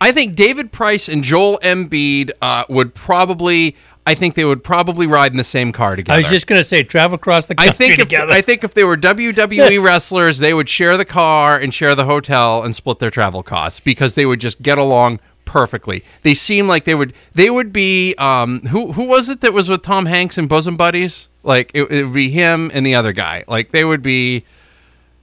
I 0.00 0.10
think 0.10 0.34
David 0.34 0.72
Price 0.72 1.08
and 1.08 1.22
Joel 1.22 1.58
Embiid 1.62 2.32
uh, 2.42 2.64
would 2.68 2.94
probably. 2.94 3.76
I 4.06 4.14
think 4.14 4.36
they 4.36 4.44
would 4.44 4.62
probably 4.62 5.08
ride 5.08 5.32
in 5.32 5.36
the 5.36 5.44
same 5.44 5.72
car 5.72 5.96
together. 5.96 6.14
I 6.14 6.18
was 6.18 6.28
just 6.28 6.46
going 6.46 6.60
to 6.60 6.64
say, 6.64 6.84
travel 6.84 7.16
across 7.16 7.48
the 7.48 7.56
I 7.58 7.66
country 7.66 7.86
think 7.88 7.98
if 7.98 8.08
together. 8.08 8.32
I 8.32 8.40
think 8.40 8.62
if 8.62 8.72
they 8.72 8.84
were 8.84 8.96
WWE 8.96 9.82
wrestlers, 9.84 10.38
they 10.38 10.54
would 10.54 10.68
share 10.68 10.96
the 10.96 11.04
car 11.04 11.58
and 11.58 11.74
share 11.74 11.96
the 11.96 12.04
hotel 12.04 12.62
and 12.62 12.74
split 12.74 13.00
their 13.00 13.10
travel 13.10 13.42
costs 13.42 13.80
because 13.80 14.14
they 14.14 14.24
would 14.24 14.38
just 14.40 14.62
get 14.62 14.78
along 14.78 15.18
perfectly. 15.44 16.04
They 16.22 16.34
seem 16.34 16.68
like 16.68 16.84
they 16.84 16.94
would 16.94 17.14
they 17.34 17.50
would 17.50 17.72
be 17.72 18.14
um 18.18 18.60
who 18.62 18.92
who 18.92 19.04
was 19.04 19.28
it 19.28 19.40
that 19.40 19.52
was 19.52 19.68
with 19.68 19.82
Tom 19.82 20.06
Hanks 20.06 20.38
and 20.38 20.48
Bosom 20.48 20.76
Buddies? 20.76 21.28
Like 21.42 21.70
it, 21.74 21.90
it 21.90 22.04
would 22.04 22.12
be 22.14 22.30
him 22.30 22.70
and 22.74 22.86
the 22.86 22.94
other 22.94 23.12
guy. 23.12 23.44
Like 23.48 23.70
they 23.70 23.84
would 23.84 24.02
be 24.02 24.44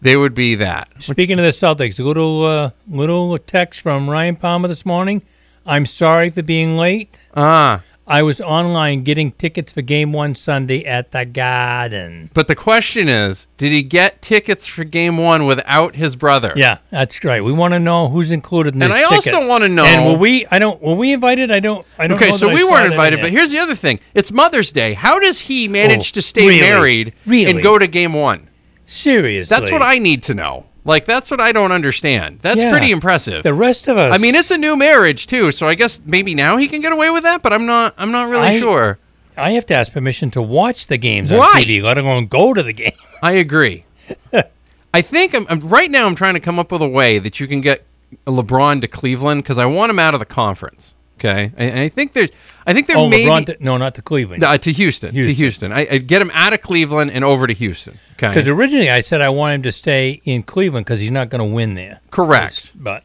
they 0.01 0.17
would 0.17 0.33
be 0.33 0.55
that. 0.55 0.89
Speaking 0.99 1.39
of 1.39 1.45
the 1.45 1.51
Celtics, 1.51 1.99
a 1.99 2.03
little 2.03 2.43
uh, 2.45 2.71
little 2.87 3.37
text 3.37 3.79
from 3.81 4.09
Ryan 4.09 4.35
Palmer 4.35 4.67
this 4.67 4.85
morning. 4.85 5.23
I'm 5.65 5.85
sorry 5.85 6.29
for 6.29 6.43
being 6.43 6.75
late. 6.75 7.29
Ah. 7.35 7.81
I 8.05 8.21
was 8.21 8.41
online 8.41 9.03
getting 9.03 9.31
tickets 9.31 9.71
for 9.71 9.81
Game 9.81 10.11
One 10.11 10.35
Sunday 10.35 10.83
at 10.83 11.13
the 11.13 11.23
Garden. 11.25 12.29
But 12.33 12.49
the 12.49 12.55
question 12.55 13.07
is, 13.07 13.47
did 13.57 13.71
he 13.71 13.81
get 13.81 14.21
tickets 14.21 14.67
for 14.67 14.83
game 14.83 15.17
1 15.17 15.45
without 15.45 15.95
his 15.95 16.17
brother? 16.17 16.51
Yeah, 16.55 16.79
that's 16.89 17.23
right. 17.23 17.41
We 17.41 17.53
want 17.53 17.73
to 17.73 17.79
know 17.79 18.09
who's 18.09 18.31
included 18.31 18.75
in 18.75 18.81
And 18.83 18.91
these 18.91 18.99
I 18.99 19.03
also 19.03 19.47
wanna 19.47 19.69
know- 19.69 19.85
And 19.85 20.11
were 20.11 20.17
we? 20.17 20.45
I 20.51 20.59
don't. 20.59 20.81
Were 20.81 20.95
we 20.95 21.13
invited? 21.13 21.49
I 21.49 21.61
don't. 21.61 21.85
I 21.97 22.07
don't. 22.07 22.17
Okay, 22.17 22.29
know 22.31 22.35
so 22.35 22.49
I 22.49 22.53
we 22.53 22.63
weren't 22.63 22.73
that 22.79 22.85
in 22.87 22.91
invited, 22.91 23.21
but 23.21 23.29
here's 23.31 23.51
the 23.51 23.59
other 23.59 23.75
thing. 23.75 23.99
It's 24.13 24.31
Mother's 24.33 24.73
Day. 24.73 24.93
How 24.93 25.17
does 25.19 25.39
he 25.39 25.69
manage 25.69 26.11
Oh, 26.11 26.15
to 26.15 26.21
stay 26.21 26.45
really? 26.47 26.59
married 26.61 27.13
Really? 27.25 27.49
and 27.51 27.63
go 27.63 27.77
to 27.79 27.87
game 27.87 28.11
1? 28.13 28.49
seriously. 28.85 29.55
That's 29.57 29.71
what 29.71 29.81
I 29.81 29.97
need 29.97 30.23
to 30.23 30.33
know. 30.33 30.65
Like 30.85 31.05
that's 31.05 31.31
what 31.31 31.39
I 31.39 31.51
don't 31.53 31.71
understand. 31.71 32.39
That's 32.41 32.61
Yeah. 32.63 32.71
pretty 32.71 32.91
impressive. 32.91 33.43
The 33.43 33.53
rest 33.53 33.87
of 33.87 33.97
us. 33.97 34.13
I 34.13 34.17
mean, 34.17 34.35
it's 34.35 34.51
a 34.51 34.57
new 34.57 34.75
marriage 34.75 35.27
too, 35.27 35.51
so 35.51 35.67
I 35.67 35.75
guess 35.75 35.99
maybe 36.05 36.35
now 36.35 36.57
he 36.57 36.67
can 36.67 36.81
get 36.81 36.91
away 36.91 37.09
with 37.09 37.23
that, 37.23 37.41
but 37.41 37.53
I'm 37.53 37.65
not 37.65 37.93
I'm 37.97 38.11
not 38.11 38.29
really 38.29 38.47
I- 38.47 38.59
sure. 38.59 38.99
I 39.35 39.51
have 39.51 39.65
to 39.67 39.73
ask 39.73 39.91
permission 39.91 40.29
to 40.31 40.41
watch 40.43 40.85
the 40.87 40.97
games 40.97 41.31
on 41.33 41.39
TV, 41.53 41.81
let 41.81 41.97
alone 41.97 42.27
go 42.27 42.53
to 42.53 42.61
the 42.61 42.73
game. 42.73 42.91
I 43.23 43.31
agree. 43.31 43.83
I 44.93 45.01
think 45.01 45.33
I'm, 45.33 45.47
I'm 45.49 45.59
right 45.61 45.89
now 45.89 46.05
I'm 46.05 46.13
trying 46.15 46.35
to 46.35 46.39
come 46.39 46.59
up 46.59 46.71
with 46.71 46.83
a 46.83 46.87
way 46.87 47.17
that 47.17 47.39
you 47.39 47.47
can 47.47 47.59
get 47.61 47.83
LeBron 48.27 48.81
to 48.81 48.87
Cleveland 48.87 49.43
cuz 49.45 49.57
I 49.57 49.65
want 49.65 49.89
him 49.89 49.97
out 49.97 50.13
of 50.13 50.19
the 50.19 50.25
conference. 50.27 50.93
Okay? 51.19 51.51
And 51.55 51.79
I 51.79 51.89
think 51.89 52.13
there's 52.13 52.31
I 52.65 52.73
think 52.73 52.87
there 52.87 52.97
oh, 52.97 53.07
may 53.07 53.25
LeBron! 53.25 53.45
be, 53.45 53.53
to- 53.53 53.63
no, 53.63 53.77
not 53.77 53.95
to 53.95 54.01
Cleveland. 54.01 54.43
uh, 54.43 54.57
to 54.57 54.71
Houston, 54.71 55.09
to 55.09 55.15
Houston. 55.15 55.35
Houston. 55.35 55.73
I, 55.73 55.87
I'd 55.89 56.07
get 56.07 56.21
him 56.21 56.31
out 56.33 56.53
of 56.53 56.61
Cleveland 56.61 57.11
and 57.11 57.23
over 57.23 57.47
to 57.47 57.53
Houston. 57.53 57.97
Okay? 58.13 58.29
Because 58.29 58.47
originally 58.47 58.89
I 58.89 58.99
said 59.01 59.21
I 59.21 59.29
want 59.29 59.55
him 59.55 59.63
to 59.63 59.71
stay 59.71 60.21
in 60.23 60.43
Cleveland 60.43 60.85
because 60.85 60.99
he's 61.01 61.11
not 61.11 61.29
going 61.29 61.47
to 61.47 61.55
win 61.55 61.75
there. 61.75 62.01
Correct. 62.11 62.71
But 62.75 63.03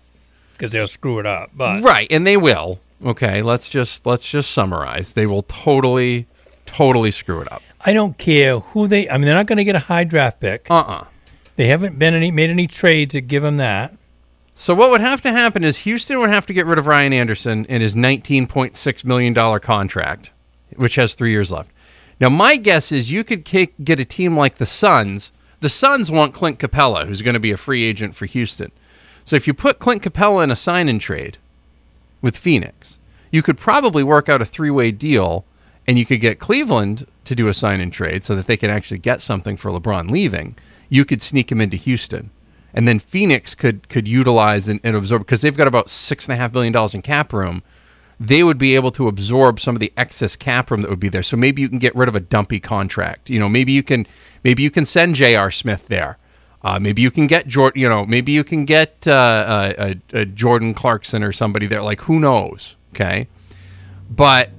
because 0.53 0.73
they'll 0.73 0.87
screw 0.87 1.19
it 1.19 1.27
up. 1.27 1.51
But 1.55 1.83
Right, 1.83 2.07
and 2.11 2.27
they 2.27 2.37
will. 2.37 2.81
Okay, 3.05 3.43
let's 3.43 3.71
just 3.71 4.07
let's 4.07 4.29
just 4.29 4.51
summarize. 4.51 5.13
They 5.13 5.27
will 5.27 5.43
totally 5.43 6.27
totally 6.67 7.13
screw 7.13 7.41
it 7.41 7.51
up. 7.53 7.63
I 7.85 7.93
don't 7.93 8.19
care 8.19 8.59
who 8.59 8.89
they. 8.89 9.09
I 9.09 9.15
mean, 9.19 9.27
they're 9.27 9.35
not 9.35 9.47
going 9.47 9.59
to 9.59 9.65
get 9.65 9.77
a 9.77 9.81
high 9.81 10.05
draft 10.05 10.41
pick. 10.41 10.67
Uh-uh. 10.69 11.05
They 11.55 11.69
haven't 11.69 11.99
been 11.99 12.15
any 12.15 12.31
made 12.33 12.51
any 12.51 12.67
trades 12.67 13.15
that 13.15 13.23
give 13.23 13.43
them 13.43 13.57
that. 13.59 13.95
So 14.61 14.75
what 14.75 14.91
would 14.91 15.01
have 15.01 15.21
to 15.21 15.31
happen 15.31 15.63
is 15.63 15.79
Houston 15.79 16.19
would 16.19 16.31
have 16.31 16.45
to 16.47 16.53
get 16.53 16.67
rid 16.67 16.81
of 16.81 16.89
Ryan 16.89 17.13
Anderson 17.13 17.65
and 17.69 17.81
his 17.81 17.95
19.6 17.95 19.05
million 19.05 19.33
dollar 19.33 19.61
contract, 19.61 20.33
which 20.75 20.97
has 20.97 21.15
3 21.15 21.31
years 21.31 21.53
left. 21.53 21.71
Now 22.21 22.29
my 22.29 22.57
guess 22.57 22.91
is 22.91 23.13
you 23.13 23.23
could 23.23 23.45
get 23.45 24.01
a 24.01 24.05
team 24.05 24.37
like 24.37 24.57
the 24.57 24.67
Suns. 24.67 25.31
The 25.61 25.69
Suns 25.69 26.11
want 26.11 26.35
Clint 26.35 26.59
Capela, 26.59 27.07
who's 27.07 27.23
going 27.23 27.35
to 27.35 27.41
be 27.41 27.53
a 27.53 27.57
free 27.57 27.85
agent 27.85 28.17
for 28.17 28.27
Houston. 28.27 28.73
So 29.25 29.37
if 29.37 29.47
you 29.47 29.55
put 29.55 29.79
Clint 29.79 30.03
Capela 30.03 30.43
in 30.43 30.51
a 30.51 30.57
sign 30.57 30.89
and 30.89 31.01
trade 31.01 31.39
with 32.21 32.37
Phoenix, 32.37 32.99
you 33.31 33.43
could 33.43 33.59
probably 33.59 34.03
work 34.03 34.29
out 34.29 34.43
a 34.43 34.45
three-way 34.45 34.91
deal 34.91 35.45
and 35.87 36.01
you 36.01 36.05
could 36.05 36.19
get 36.19 36.41
Cleveland 36.41 37.07
to 37.27 37.37
do 37.37 37.47
a 37.47 37.55
sign 37.55 37.81
and 37.81 37.93
trade 37.93 38.25
so 38.25 38.35
that 38.35 38.49
they 38.49 38.57
can 38.57 38.71
actually 38.71 38.99
get 38.99 39.21
something 39.21 39.57
for 39.57 39.71
LeBron 39.71 40.11
leaving. 40.11 40.57
You 40.89 41.05
could 41.05 41.23
sneak 41.23 41.53
him 41.53 41.61
into 41.61 41.77
Houston. 41.77 42.31
And 42.75 42.87
then 42.87 42.99
Phoenix 42.99 43.55
could 43.55 43.89
could 43.89 44.07
utilize 44.07 44.69
and, 44.69 44.81
and 44.85 44.97
absorb 44.97 45.23
because 45.23 45.43
they've 45.43 45.57
got 45.57 45.69
about 45.69 45.91
six 45.91 46.27
and 46.27 46.35
a 46.35 46.37
half 46.37 46.53
billion 46.53 46.73
dollars 46.73 46.95
in 46.95 47.03
cap 47.03 47.33
room. 47.33 47.63
They 48.21 48.43
would 48.43 48.59
be 48.59 48.75
able 48.75 48.91
to 48.93 49.07
absorb 49.07 49.61
some 49.61 49.77
of 49.77 49.81
the 49.81 49.93
excess 49.97 50.35
cap 50.35 50.71
room 50.71 50.83
that 50.83 50.91
would 50.91 51.01
be 51.01 51.09
there. 51.09 51.23
So 51.23 51.37
maybe 51.37 51.63
you 51.63 51.69
can 51.69 51.79
get 51.79 51.95
rid 51.95 52.09
of 52.09 52.17
a 52.17 52.21
dumpy 52.21 52.59
contract. 52.59 53.31
You 53.31 53.39
know, 53.39 53.49
maybe 53.49 53.73
you 53.73 53.83
can 53.83 54.07
maybe 54.45 54.63
you 54.63 54.71
can 54.71 54.85
send 54.85 55.15
J.R. 55.15 55.51
Smith 55.51 55.89
there. 55.89 56.19
Uh, 56.63 56.79
maybe 56.81 57.01
you 57.01 57.11
can 57.11 57.27
get 57.27 57.47
Jordan. 57.47 57.81
You 57.81 57.89
know, 57.89 58.05
maybe 58.05 58.33
you 58.33 58.45
can 58.45 58.65
get 58.65 59.07
uh, 59.07 59.73
uh, 59.79 59.95
uh, 60.13 60.25
Jordan 60.25 60.75
Clarkson 60.75 61.23
or 61.23 61.33
somebody 61.33 61.67
there. 61.67 61.83
Like 61.83 62.01
who 62.03 62.19
knows? 62.19 62.77
Okay, 62.91 63.29
but 64.11 64.51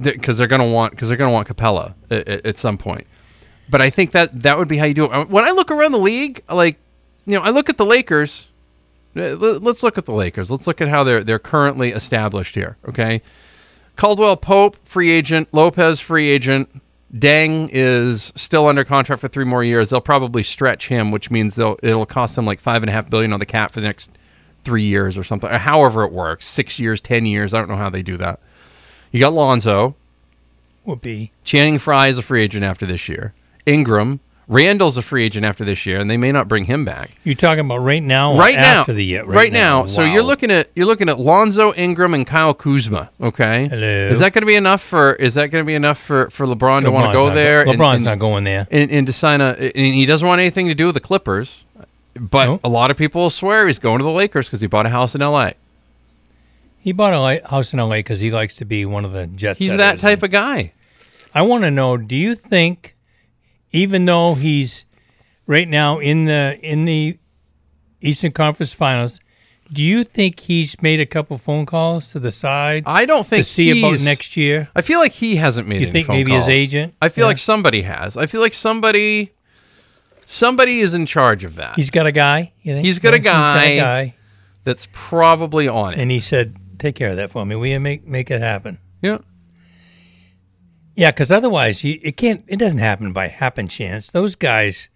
because 0.00 0.38
they're 0.38 0.46
gonna 0.46 0.68
want 0.68 0.92
because 0.92 1.08
they're 1.08 1.16
gonna 1.16 1.32
want 1.32 1.48
Capela 1.48 1.94
at, 2.10 2.28
at 2.28 2.58
some 2.58 2.78
point. 2.78 3.06
But 3.70 3.80
I 3.80 3.88
think 3.88 4.12
that 4.12 4.42
that 4.42 4.58
would 4.58 4.68
be 4.68 4.76
how 4.76 4.84
you 4.84 4.94
do 4.94 5.10
it. 5.10 5.28
When 5.30 5.44
I 5.44 5.50
look 5.52 5.70
around 5.70 5.92
the 5.92 5.98
league, 5.98 6.42
like 6.52 6.78
you 7.26 7.36
know, 7.38 7.42
I 7.42 7.50
look 7.50 7.68
at 7.68 7.76
the 7.78 7.86
Lakers. 7.86 8.50
Uh, 9.16 9.34
let- 9.36 9.62
Let's 9.62 9.82
look 9.82 9.98
at 9.98 10.06
the 10.06 10.12
Lakers. 10.12 10.50
Let's 10.50 10.66
look 10.66 10.80
at 10.80 10.88
how 10.88 11.04
they're 11.04 11.22
they're 11.22 11.38
currently 11.38 11.90
established 11.90 12.54
here. 12.54 12.76
Okay, 12.88 13.22
Caldwell 13.96 14.36
Pope 14.36 14.76
free 14.84 15.10
agent, 15.10 15.48
Lopez 15.52 16.00
free 16.00 16.28
agent. 16.30 16.68
Deng 17.14 17.68
is 17.70 18.32
still 18.36 18.66
under 18.66 18.84
contract 18.84 19.20
for 19.20 19.28
three 19.28 19.44
more 19.44 19.62
years. 19.62 19.90
They'll 19.90 20.00
probably 20.00 20.42
stretch 20.42 20.88
him, 20.88 21.10
which 21.10 21.30
means 21.30 21.56
they'll 21.56 21.78
it'll 21.82 22.06
cost 22.06 22.36
them 22.36 22.46
like 22.46 22.58
five 22.58 22.82
and 22.82 22.88
a 22.88 22.92
half 22.92 23.10
billion 23.10 23.34
on 23.34 23.38
the 23.40 23.44
cap 23.46 23.72
for 23.72 23.80
the 23.80 23.86
next 23.86 24.10
three 24.64 24.84
years 24.84 25.18
or 25.18 25.24
something. 25.24 25.50
Or 25.50 25.58
however 25.58 26.04
it 26.04 26.12
works, 26.12 26.46
six 26.46 26.78
years, 26.78 27.02
ten 27.02 27.26
years. 27.26 27.52
I 27.52 27.58
don't 27.58 27.68
know 27.68 27.76
how 27.76 27.90
they 27.90 28.02
do 28.02 28.16
that. 28.16 28.40
You 29.10 29.20
got 29.20 29.34
Lonzo. 29.34 29.94
Be 31.02 31.30
Channing 31.44 31.78
Frye 31.78 32.08
is 32.08 32.16
a 32.16 32.22
free 32.22 32.42
agent 32.42 32.64
after 32.64 32.86
this 32.86 33.08
year. 33.10 33.34
Ingram, 33.66 34.20
Randle's 34.52 34.96
a 34.98 35.02
free 35.02 35.24
agent 35.24 35.46
after 35.46 35.64
this 35.64 35.86
year, 35.86 35.98
and 35.98 36.10
they 36.10 36.16
may 36.16 36.30
not 36.30 36.46
bring 36.46 36.64
him 36.64 36.84
back. 36.84 37.10
you 37.24 37.34
talking 37.34 37.64
about 37.64 37.78
right 37.78 38.02
now? 38.02 38.32
or 38.32 38.38
right 38.38 38.54
now, 38.54 38.84
the 38.84 39.02
year. 39.02 39.24
right, 39.24 39.52
now. 39.52 39.86
So 39.86 40.02
Wow. 40.02 40.12
you're 40.12 40.22
looking 40.22 40.50
at 40.50 40.68
you're 40.74 40.86
looking 40.86 41.08
at 41.08 41.18
Lonzo, 41.18 41.72
Ingram, 41.74 42.12
and 42.14 42.26
Kyle 42.26 42.52
Kuzma. 42.54 43.10
Okay, 43.20 43.68
Hello. 43.68 44.08
is 44.10 44.18
that 44.18 44.32
going 44.32 44.42
to 44.42 44.46
be 44.46 44.54
enough 44.56 44.82
for 44.82 45.14
Is 45.14 45.34
that 45.34 45.50
going 45.50 45.64
to 45.64 45.66
be 45.66 45.74
enough 45.74 45.98
for 45.98 46.28
for 46.30 46.46
LeBron 46.46 46.82
to 46.82 46.90
want 46.90 47.06
to 47.10 47.14
go 47.16 47.30
there? 47.30 47.64
go- 47.64 47.72
LeBron's 47.72 47.96
and- 47.96 48.04
not 48.04 48.18
going 48.18 48.44
there. 48.44 48.66
and, 48.70 48.90
and 48.90 49.06
to 49.06 49.12
sign 49.12 49.40
a. 49.40 49.52
And 49.74 49.94
he 49.94 50.04
doesn't 50.06 50.26
want 50.28 50.40
anything 50.40 50.68
to 50.68 50.74
do 50.74 50.86
with 50.86 50.94
the 50.94 51.00
Clippers, 51.00 51.64
but 52.18 52.60
a 52.62 52.68
lot 52.68 52.90
of 52.90 52.96
people 52.98 53.30
swear 53.30 53.66
he's 53.66 53.78
going 53.78 53.98
to 53.98 54.04
the 54.04 54.10
Lakers 54.10 54.48
because 54.48 54.60
he 54.60 54.66
bought 54.66 54.84
a 54.86 54.90
house 54.90 55.14
in 55.14 55.22
L.A. 55.22 55.54
He 56.78 56.92
bought 56.92 57.12
a 57.14 57.48
house 57.48 57.72
in 57.72 57.78
LA 57.78 57.96
because 57.96 58.20
he 58.20 58.30
likes 58.32 58.56
to 58.56 58.64
be 58.64 58.84
one 58.84 59.04
of 59.04 59.12
the 59.12 59.26
Jets. 59.28 59.58
He's 59.60 59.76
that 59.76 59.98
type 60.00 60.22
of 60.22 60.30
guy. 60.30 60.72
I 61.34 61.42
want 61.42 61.62
to 61.64 61.70
know: 61.70 61.96
Do 61.96 62.16
you 62.16 62.34
think, 62.34 62.94
even 63.72 64.04
though 64.04 64.34
he's 64.34 64.86
right 65.46 65.68
now 65.68 65.98
in 65.98 66.26
the 66.26 66.58
in 66.62 66.84
the 66.84 67.18
Eastern 68.00 68.32
Conference 68.32 68.72
Finals, 68.72 69.20
do 69.72 69.82
you 69.82 70.04
think 70.04 70.40
he's 70.40 70.80
made 70.82 71.00
a 71.00 71.06
couple 71.06 71.38
phone 71.38 71.66
calls 71.66 72.10
to 72.12 72.18
the 72.18 72.32
side? 72.32 72.82
I 72.86 73.04
don't 73.06 73.26
think 73.26 73.44
to 73.44 73.50
see 73.50 73.78
about 73.80 74.00
next 74.04 74.36
year. 74.36 74.68
I 74.74 74.82
feel 74.82 74.98
like 74.98 75.12
he 75.12 75.36
hasn't 75.36 75.66
made. 75.68 75.80
You 75.82 75.90
think 75.92 76.08
maybe 76.08 76.32
his 76.32 76.48
agent? 76.48 76.94
I 77.00 77.08
feel 77.08 77.24
Yeah. 77.24 77.28
like 77.28 77.38
somebody 77.38 77.82
has. 77.82 78.16
I 78.16 78.26
feel 78.26 78.40
like 78.40 78.54
somebody, 78.54 79.32
somebody 80.24 80.80
is 80.80 80.94
in 80.94 81.06
charge 81.06 81.44
of 81.44 81.56
that. 81.56 81.76
He's 81.76 81.90
got 81.90 82.06
a 82.06 82.12
guy. 82.12 82.52
You 82.62 82.74
think? 82.74 82.84
He's 82.84 82.98
got 82.98 83.14
a 83.14 83.18
Yeah, 83.18 83.22
got 83.24 83.54
guy. 83.54 83.64
a 83.64 83.76
guy, 83.80 84.14
that's 84.64 84.88
probably 84.92 85.68
on 85.68 85.94
it. 85.94 85.98
and 86.00 86.10
he 86.10 86.20
said, 86.20 86.56
"Take 86.78 86.94
care 86.96 87.10
of 87.10 87.16
that 87.16 87.30
for 87.30 87.44
me. 87.46 87.56
We 87.56 87.76
make 87.78 88.06
make 88.06 88.30
it 88.30 88.40
happen?" 88.40 88.78
Yeah. 89.00 89.18
Yeah, 90.94 91.10
because 91.10 91.32
otherwise, 91.32 91.84
you, 91.84 91.98
it 92.02 92.16
can't. 92.16 92.44
It 92.48 92.58
doesn't 92.58 92.78
happen 92.78 93.12
by 93.12 93.28
happen 93.28 93.68
chance. 93.68 94.10
Those 94.10 94.34
guys 94.34 94.88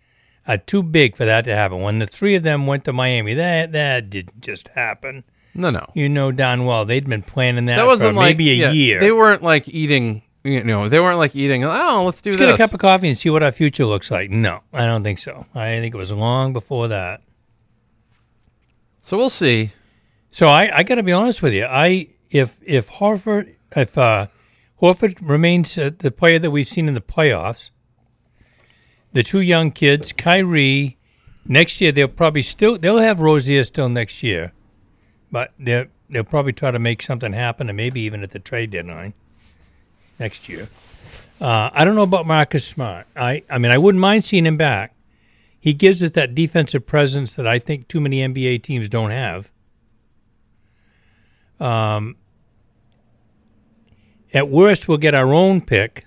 are 0.47 0.59
too 0.59 0.83
big 0.83 1.17
for 1.17 1.25
that 1.25 1.45
to 1.45 1.55
happen. 1.55 1.81
When 1.81 1.99
the 1.99 2.07
three 2.07 2.35
of 2.35 2.43
them 2.43 2.67
went 2.67 2.85
to 2.85 2.93
Miami, 2.93 3.35
that 3.35 3.73
that 3.73 4.11
didn't 4.11 4.41
just 4.41 4.69
happen. 4.69 5.25
No, 5.55 5.71
no. 5.71 5.87
You 5.95 6.09
know 6.09 6.33
darn 6.33 6.67
well 6.67 6.85
they'd 6.85 7.09
been 7.09 7.23
planning 7.23 7.65
that, 7.67 7.77
That 7.77 7.87
wasn't 7.87 8.11
for 8.11 8.17
like 8.17 8.37
maybe 8.37 8.51
a 8.51 8.55
yeah, 8.55 8.71
year. 8.73 9.01
They 9.01 9.11
weren't 9.11 9.43
like 9.43 9.69
eating. 9.69 10.23
You 10.45 10.63
know, 10.63 10.89
they 10.89 11.01
weren't 11.01 11.19
like 11.19 11.35
eating. 11.35 11.65
Oh, 11.65 12.05
let's 12.05 12.23
do 12.23 12.31
Let's 12.31 12.41
this. 12.41 12.47
get 12.51 12.55
a 12.55 12.59
cup 12.59 12.73
of 12.73 12.79
coffee 12.79 13.09
and 13.09 13.19
see 13.19 13.31
what 13.31 13.43
our 13.43 13.51
future 13.51 13.85
looks 13.85 14.11
like. 14.13 14.31
No, 14.31 14.61
I 14.73 14.83
don't 14.83 15.03
think 15.03 15.19
so. 15.19 15.47
I 15.55 15.81
think 15.81 15.93
it 15.95 15.99
was 15.99 16.13
long 16.13 16.53
before 16.53 16.89
that. 16.89 17.23
So 19.01 19.17
we'll 19.17 19.29
see. 19.29 19.73
So 20.31 20.47
I, 20.47 20.71
I 20.79 20.83
got 20.83 20.97
to 20.97 21.03
be 21.03 21.13
honest 21.13 21.43
with 21.43 21.53
you. 21.53 21.65
I 21.65 22.09
if 22.31 22.61
if 22.65 22.89
Harvard 22.89 23.57
if 23.75 23.97
uh, 23.97 24.27
Horford 24.81 25.17
remains 25.27 25.79
uh, 25.79 25.91
the 25.97 26.11
player 26.11 26.39
that 26.39 26.51
we've 26.51 26.67
seen 26.67 26.89
in 26.89 26.95
the 26.95 27.01
playoffs, 27.01 27.71
the 29.13 29.23
two 29.23 29.41
young 29.41 29.71
kids, 29.71 30.13
Kyrie, 30.13 30.99
next 31.47 31.81
year 31.81 31.93
they'll 31.93 32.09
probably 32.09 32.43
still 32.43 32.77
they'll 32.79 32.99
have 32.99 33.21
Rozier 33.21 33.65
still 33.65 33.89
next 33.89 34.23
year. 34.23 34.53
but 35.31 35.53
they 35.59 35.87
they'll 36.11 36.25
probably 36.25 36.53
try 36.53 36.71
to 36.71 36.79
make 36.79 37.03
something 37.03 37.33
happen, 37.33 37.69
and 37.69 37.77
maybe 37.77 38.01
even 38.03 38.23
at 38.23 38.31
the 38.31 38.39
trade 38.39 38.71
deadline 38.71 39.15
next 40.19 40.49
year. 40.49 40.69
Uh, 41.41 41.71
I 41.73 41.85
don't 41.85 41.95
know 41.95 42.03
about 42.03 42.27
Marcus 42.27 42.67
Smart. 42.67 43.07
I 43.17 43.43
I 43.51 43.59
mean, 43.59 43.73
I 43.73 43.79
wouldn't 43.79 44.01
mind 44.01 44.25
seeing 44.25 44.47
him 44.47 44.57
back. 44.57 44.95
He 45.59 45.73
gives 45.73 46.03
us 46.03 46.13
that 46.13 46.35
defensive 46.35 46.87
presence 46.87 47.35
that 47.37 47.47
I 47.47 47.59
think 47.59 47.89
too 47.89 48.01
many 48.01 48.19
NBA 48.21 48.63
teams 48.63 48.89
don't 48.89 49.11
have. 49.11 49.51
Um, 51.59 52.17
at 54.35 54.49
worst, 54.49 54.89
we'll 54.89 54.99
get 54.99 55.15
our 55.15 55.33
own 55.33 55.61
pick. 55.61 56.07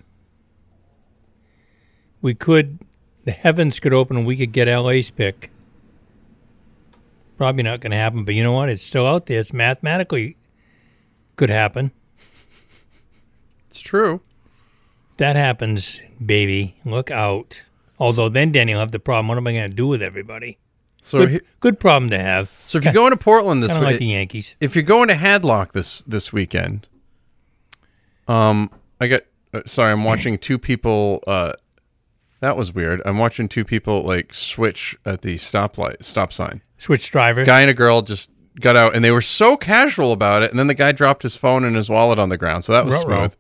We 2.22 2.34
could, 2.34 2.80
the 3.26 3.32
heavens 3.32 3.80
could 3.80 3.94
open 3.94 4.18
and 4.18 4.26
we 4.26 4.36
could 4.36 4.52
get 4.52 4.68
LA's 4.68 5.10
pick. 5.10 5.52
Probably 7.38 7.64
not 7.64 7.80
going 7.80 7.92
to 7.92 7.98
happen, 7.98 8.26
but 8.26 8.36
you 8.36 8.44
know 8.44 8.52
what? 8.52 8.68
It's 8.70 8.82
still 8.82 9.08
out 9.08 9.28
there. 9.28 9.40
It's 9.40 9.54
mathematically 9.54 10.36
could 11.38 11.50
happen. 11.50 11.92
It's 13.70 13.80
true. 13.80 14.20
That 15.18 15.38
happens, 15.38 16.02
baby. 16.26 16.76
Look 16.84 17.12
out. 17.12 17.64
Although 17.98 18.28
then 18.30 18.52
Danny 18.52 18.74
will 18.74 18.82
have 18.82 18.92
the 18.92 19.00
problem. 19.00 19.30
What 19.30 19.38
am 19.38 19.48
I 19.48 19.54
going 19.54 19.70
to 19.70 19.76
do 19.76 19.88
with 19.88 20.02
everybody? 20.02 20.58
So 21.02 21.20
good, 21.20 21.30
he- 21.30 21.42
good 21.62 21.80
problem 21.80 22.10
to 22.10 22.20
have. 22.20 22.50
So 22.50 22.78
if 22.78 22.84
you're 22.84 22.94
going 22.94 23.12
to 23.12 23.18
Portland 23.18 23.64
this 23.64 23.72
week, 23.74 23.82
like 23.82 24.00
the 24.00 24.08
Yankees. 24.08 24.56
If 24.60 24.76
you're 24.76 24.84
going 24.84 25.08
to 25.08 25.16
Hadlock 25.16 25.72
this 25.72 26.02
this 26.04 26.34
weekend, 26.34 26.89
um, 28.30 28.70
I 29.02 29.08
got 29.08 29.22
uh, 29.54 29.62
sorry, 29.66 29.92
I'm 29.92 30.04
watching 30.04 30.38
two 30.38 30.58
people. 30.58 31.24
Uh, 31.28 31.54
that 32.40 32.56
was 32.56 32.74
weird. 32.74 33.02
I'm 33.06 33.18
watching 33.18 33.50
two 33.50 33.66
people 33.66 34.04
like 34.04 34.34
switch 34.34 34.96
at 35.06 35.22
the 35.24 35.36
stoplight 35.36 36.04
stop 36.04 36.32
sign. 36.32 36.62
Switch 36.78 37.12
drivers. 37.12 37.46
Guy 37.46 37.62
and 37.62 37.70
a 37.70 37.74
girl 37.74 38.02
just 38.02 38.32
got 38.62 38.76
out, 38.76 38.96
and 38.96 39.04
they 39.04 39.12
were 39.12 39.22
so 39.22 39.58
casual 39.58 40.12
about 40.14 40.44
it. 40.44 40.52
And 40.52 40.60
then 40.60 40.68
the 40.68 40.74
guy 40.74 40.92
dropped 40.94 41.24
his 41.24 41.36
phone 41.36 41.64
and 41.66 41.76
his 41.76 41.90
wallet 41.90 42.20
on 42.20 42.30
the 42.30 42.38
ground, 42.38 42.64
so 42.64 42.72
that 42.74 42.86
was 42.86 42.94
Ruh-roh. 42.96 43.18
smooth. 43.18 43.36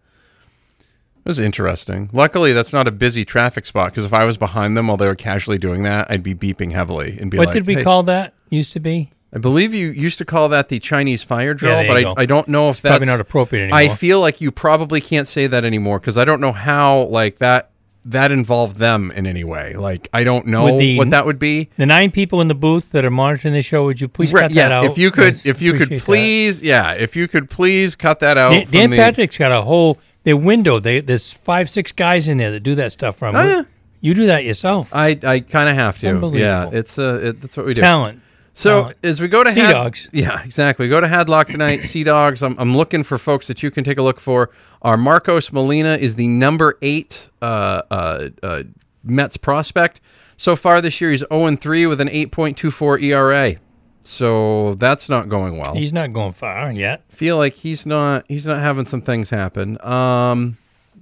It 1.19 1.25
was 1.29 1.39
interesting. 1.39 2.09
Luckily, 2.11 2.53
that's 2.53 2.73
not 2.73 2.87
a 2.87 2.91
busy 2.91 3.23
traffic 3.23 3.65
spot 3.65 3.91
because 3.91 4.03
if 4.05 4.13
I 4.13 4.23
was 4.25 4.37
behind 4.37 4.75
them 4.75 4.87
while 4.87 4.97
they 4.97 5.05
were 5.07 5.15
casually 5.15 5.57
doing 5.59 5.83
that, 5.83 6.09
I'd 6.09 6.23
be 6.23 6.33
beeping 6.33 6.71
heavily 6.71 7.17
and 7.19 7.29
be 7.29 7.37
What 7.37 7.47
like, 7.47 7.53
did 7.53 7.67
we 7.67 7.75
"Hey." 7.75 7.83
call 7.83 8.03
that? 8.03 8.33
Used 8.49 8.73
to 8.73 8.79
be? 8.79 9.11
I 9.33 9.37
believe 9.37 9.73
you 9.75 9.89
used 9.89 10.17
to 10.17 10.25
call 10.25 10.49
that 10.49 10.69
the 10.69 10.79
Chinese 10.79 11.21
fire 11.23 11.53
drill, 11.53 11.81
you 11.83 11.87
but. 11.87 12.17
I, 12.19 12.21
I 12.23 12.25
don't 12.25 12.47
know 12.47 12.69
if 12.69 12.77
It's 12.77 12.81
that's 12.81 12.91
probably 12.93 13.07
not 13.07 13.19
appropriate 13.19 13.63
anymore. 13.63 13.77
I 13.79 13.89
feel 13.89 14.19
like 14.19 14.41
you 14.41 14.51
probably 14.51 15.01
can't 15.01 15.27
say 15.27 15.45
that 15.47 15.63
anymore 15.65 15.99
because 15.99 16.17
I 16.17 16.25
don't 16.25 16.41
know 16.41 16.51
how 16.51 17.03
like 17.03 17.37
that 17.37 17.69
that 18.05 18.31
involved 18.31 18.77
them 18.77 19.11
in 19.11 19.27
any 19.27 19.43
way. 19.43 19.75
Like 19.75 20.07
I 20.13 20.23
don't 20.23 20.47
know 20.47 20.79
the- 20.79 20.97
what 20.97 21.11
that 21.11 21.25
would 21.27 21.37
be. 21.37 21.69
The 21.77 21.85
nine 21.85 22.09
people 22.11 22.41
in 22.41 22.47
the 22.47 22.55
booth 22.55 22.91
that 22.93 23.05
are 23.05 23.11
monitoring 23.11 23.53
the 23.53 23.61
show, 23.61 23.85
would 23.85 24.01
you 24.01 24.07
please 24.07 24.33
Right, 24.33 24.43
cut 24.43 24.51
yeah, 24.51 24.69
that 24.69 24.71
out? 24.71 24.83
if 24.85 24.97
you 24.97 25.11
could, 25.11 25.33
Yes, 25.35 25.45
if 25.45 25.61
you 25.61 25.73
could 25.73 25.81
appreciate 25.83 25.99
that. 25.99 26.05
please, 26.05 26.63
yeah, 26.63 26.93
if 26.93 27.15
you 27.15 27.27
could 27.27 27.49
please 27.51 27.95
cut 27.95 28.21
that 28.21 28.37
out. 28.37 28.51
Dan, 28.51 28.65
Dan 28.71 28.89
the- 28.89 28.97
Patrick's 28.97 29.37
got 29.37 29.51
a 29.51 29.61
whole 29.61 29.99
their 30.23 30.37
window. 30.37 30.79
They, 30.79 31.01
there's 31.01 31.31
five, 31.33 31.69
six 31.69 31.91
guys 31.91 32.27
in 32.27 32.37
there 32.37 32.51
that 32.51 32.61
do 32.61 32.73
that 32.75 32.93
stuff 32.93 33.17
from. 33.17 33.35
Oh, 33.35 33.43
yeah. 33.45 33.63
You 34.01 34.13
do 34.13 34.25
that 34.27 34.45
yourself. 34.45 34.91
I 34.95 35.19
I 35.23 35.41
kind 35.41 35.69
of 35.69 35.75
have 35.75 35.99
to. 35.99 36.31
Yeah, 36.33 36.69
it's 36.71 36.97
uh, 36.97 37.19
it, 37.21 37.41
that's 37.41 37.57
what 37.57 37.65
we 37.65 37.73
do. 37.73 37.81
Talent. 37.81 38.21
So 38.59 38.81
Talent. 38.81 38.97
as 39.03 39.21
we 39.21 39.27
go 39.29 39.43
to 39.43 39.51
Sea 39.51 39.61
Had- 39.61 39.71
Dogs. 39.71 40.09
yeah, 40.13 40.43
exactly. 40.43 40.89
Go 40.89 40.99
to 40.99 41.07
Hadlock 41.07 41.47
tonight. 41.47 41.81
Sea 41.83 42.03
Dogs. 42.03 42.43
I'm, 42.43 42.57
I'm 42.59 42.75
looking 42.75 43.03
for 43.03 43.17
folks 43.17 43.47
that 43.47 43.63
you 43.63 43.71
can 43.71 43.83
take 43.83 43.97
a 43.97 44.03
look 44.03 44.19
for. 44.19 44.49
Our 44.81 44.97
Marcos 44.97 45.51
Molina 45.53 45.95
is 45.95 46.15
the 46.15 46.27
number 46.27 46.77
eight 46.81 47.29
uh, 47.41 47.81
uh, 47.89 48.29
uh, 48.43 48.63
Mets 49.03 49.37
prospect 49.37 50.01
so 50.35 50.55
far 50.57 50.81
this 50.81 50.99
year. 50.99 51.11
He's 51.11 51.23
0 51.31 51.55
3 51.55 51.85
with 51.87 52.01
an 52.01 52.09
8.24 52.09 53.01
ERA. 53.03 53.55
So 54.01 54.73
that's 54.75 55.07
not 55.09 55.29
going 55.29 55.57
well. 55.57 55.75
He's 55.75 55.93
not 55.93 56.11
going 56.13 56.33
far 56.33 56.71
yet. 56.71 57.03
Feel 57.09 57.37
like 57.37 57.53
he's 57.53 57.85
not 57.85 58.25
he's 58.27 58.45
not 58.47 58.57
having 58.57 58.85
some 58.85 59.01
things 59.01 59.29
happen. 59.29 59.77
Um, 59.85 60.57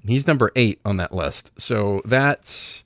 he's 0.06 0.28
number 0.28 0.52
eight 0.56 0.80
on 0.84 0.98
that 0.98 1.14
list. 1.14 1.52
So 1.58 2.02
that's 2.06 2.84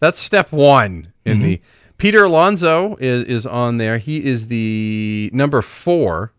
that's 0.00 0.20
step 0.20 0.52
one 0.52 1.12
in 1.24 1.38
Mm-hmm. 1.38 1.42
the. 1.42 1.60
Peter 2.02 2.24
Alonso 2.24 2.96
is 2.96 3.22
is 3.24 3.46
on 3.46 3.76
there. 3.78 3.98
He 3.98 4.24
is 4.24 4.48
the 4.48 5.30
number 5.32 5.62
four, 5.62 6.32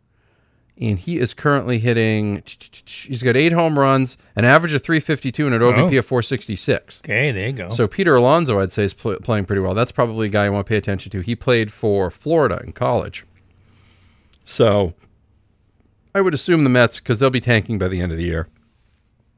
and 0.78 1.00
he 1.00 1.18
is 1.20 1.34
currently 1.34 1.80
hitting. 1.80 2.44
He's 2.86 3.24
got 3.24 3.38
eight 3.38 3.54
home 3.54 3.80
runs, 3.80 4.18
an 4.36 4.44
average 4.44 4.74
of 4.74 4.84
352, 4.84 5.46
and 5.46 5.56
an 5.56 5.62
OBP 5.62 5.96
Oh. 5.96 6.00
of 6.00 6.06
466. 6.06 7.00
Okay, 7.06 7.32
there 7.32 7.48
you 7.48 7.54
go. 7.54 7.70
So 7.70 7.88
Peter 7.88 8.14
Alonso, 8.14 8.60
I'd 8.60 8.74
say, 8.74 8.84
is 8.84 8.94
pl- 8.94 9.20
playing 9.24 9.46
pretty 9.46 9.62
well. 9.62 9.74
That's 9.74 9.94
probably 9.94 10.28
a 10.28 10.30
guy 10.30 10.44
you 10.48 10.52
want 10.52 10.66
to 10.66 10.70
pay 10.70 10.76
attention 10.76 11.10
to. 11.12 11.22
He 11.22 11.34
played 11.34 11.72
for 11.72 12.12
Florida 12.12 12.62
in 12.62 12.74
college. 12.74 13.26
So 14.44 14.94
I 16.14 16.20
would 16.20 16.34
assume 16.34 16.66
the 16.66 16.70
Mets, 16.70 17.00
because 17.00 17.20
they'll 17.22 17.30
be 17.30 17.40
tanking 17.40 17.78
by 17.80 17.88
the 17.88 18.02
end 18.02 18.12
of 18.12 18.18
the 18.18 18.26
year. 18.26 18.50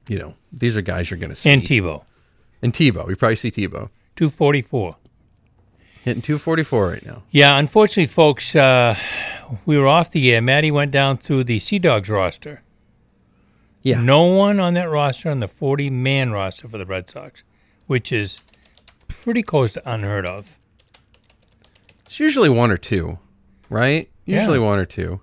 You 0.10 0.18
know, 0.18 0.34
these 0.52 0.76
are 0.76 0.82
guys 0.82 1.12
you're 1.12 1.20
going 1.20 1.30
to 1.30 1.36
see. 1.36 1.52
And 1.52 1.62
Tebow. 1.62 2.04
And 2.64 2.74
Tebow. 2.74 3.08
You 3.10 3.16
probably 3.16 3.36
see 3.36 3.52
Tebow. 3.52 3.90
244. 4.16 4.96
Hitting 6.06 6.22
244 6.22 6.88
right 6.88 7.04
now. 7.04 7.24
Yeah, 7.32 7.58
unfortunately, 7.58 8.06
folks, 8.06 8.56
uh, 8.56 8.96
we 9.66 9.76
were 9.76 9.88
off 9.88 10.12
the 10.12 10.32
air. 10.32 10.40
Maddie 10.40 10.70
went 10.70 10.92
down 10.92 11.18
through 11.18 11.46
the 11.46 11.58
Sea 11.58 11.80
Dogs 11.80 12.12
roster. 12.12 12.62
Yeah. 13.82 14.02
No 14.02 14.26
one 14.26 14.60
on 14.60 14.76
that 14.76 14.84
roster 14.84 15.32
on 15.32 15.40
the 15.40 15.48
40 15.48 15.90
man 15.90 16.32
roster 16.32 16.68
for 16.68 16.78
the 16.78 16.86
Red 16.86 17.10
Sox, 17.10 17.44
which 17.88 18.12
is 18.12 18.42
pretty 19.08 19.42
close 19.42 19.74
to 19.74 19.92
unheard 19.92 20.28
of. 20.28 20.60
It's 22.02 22.20
usually 22.20 22.50
one 22.50 22.70
or 22.70 22.78
two, 22.78 23.18
right? 23.72 24.08
Yeah. 24.26 24.42
Usually 24.42 24.60
one 24.60 24.78
or 24.78 24.86
two. 24.86 25.22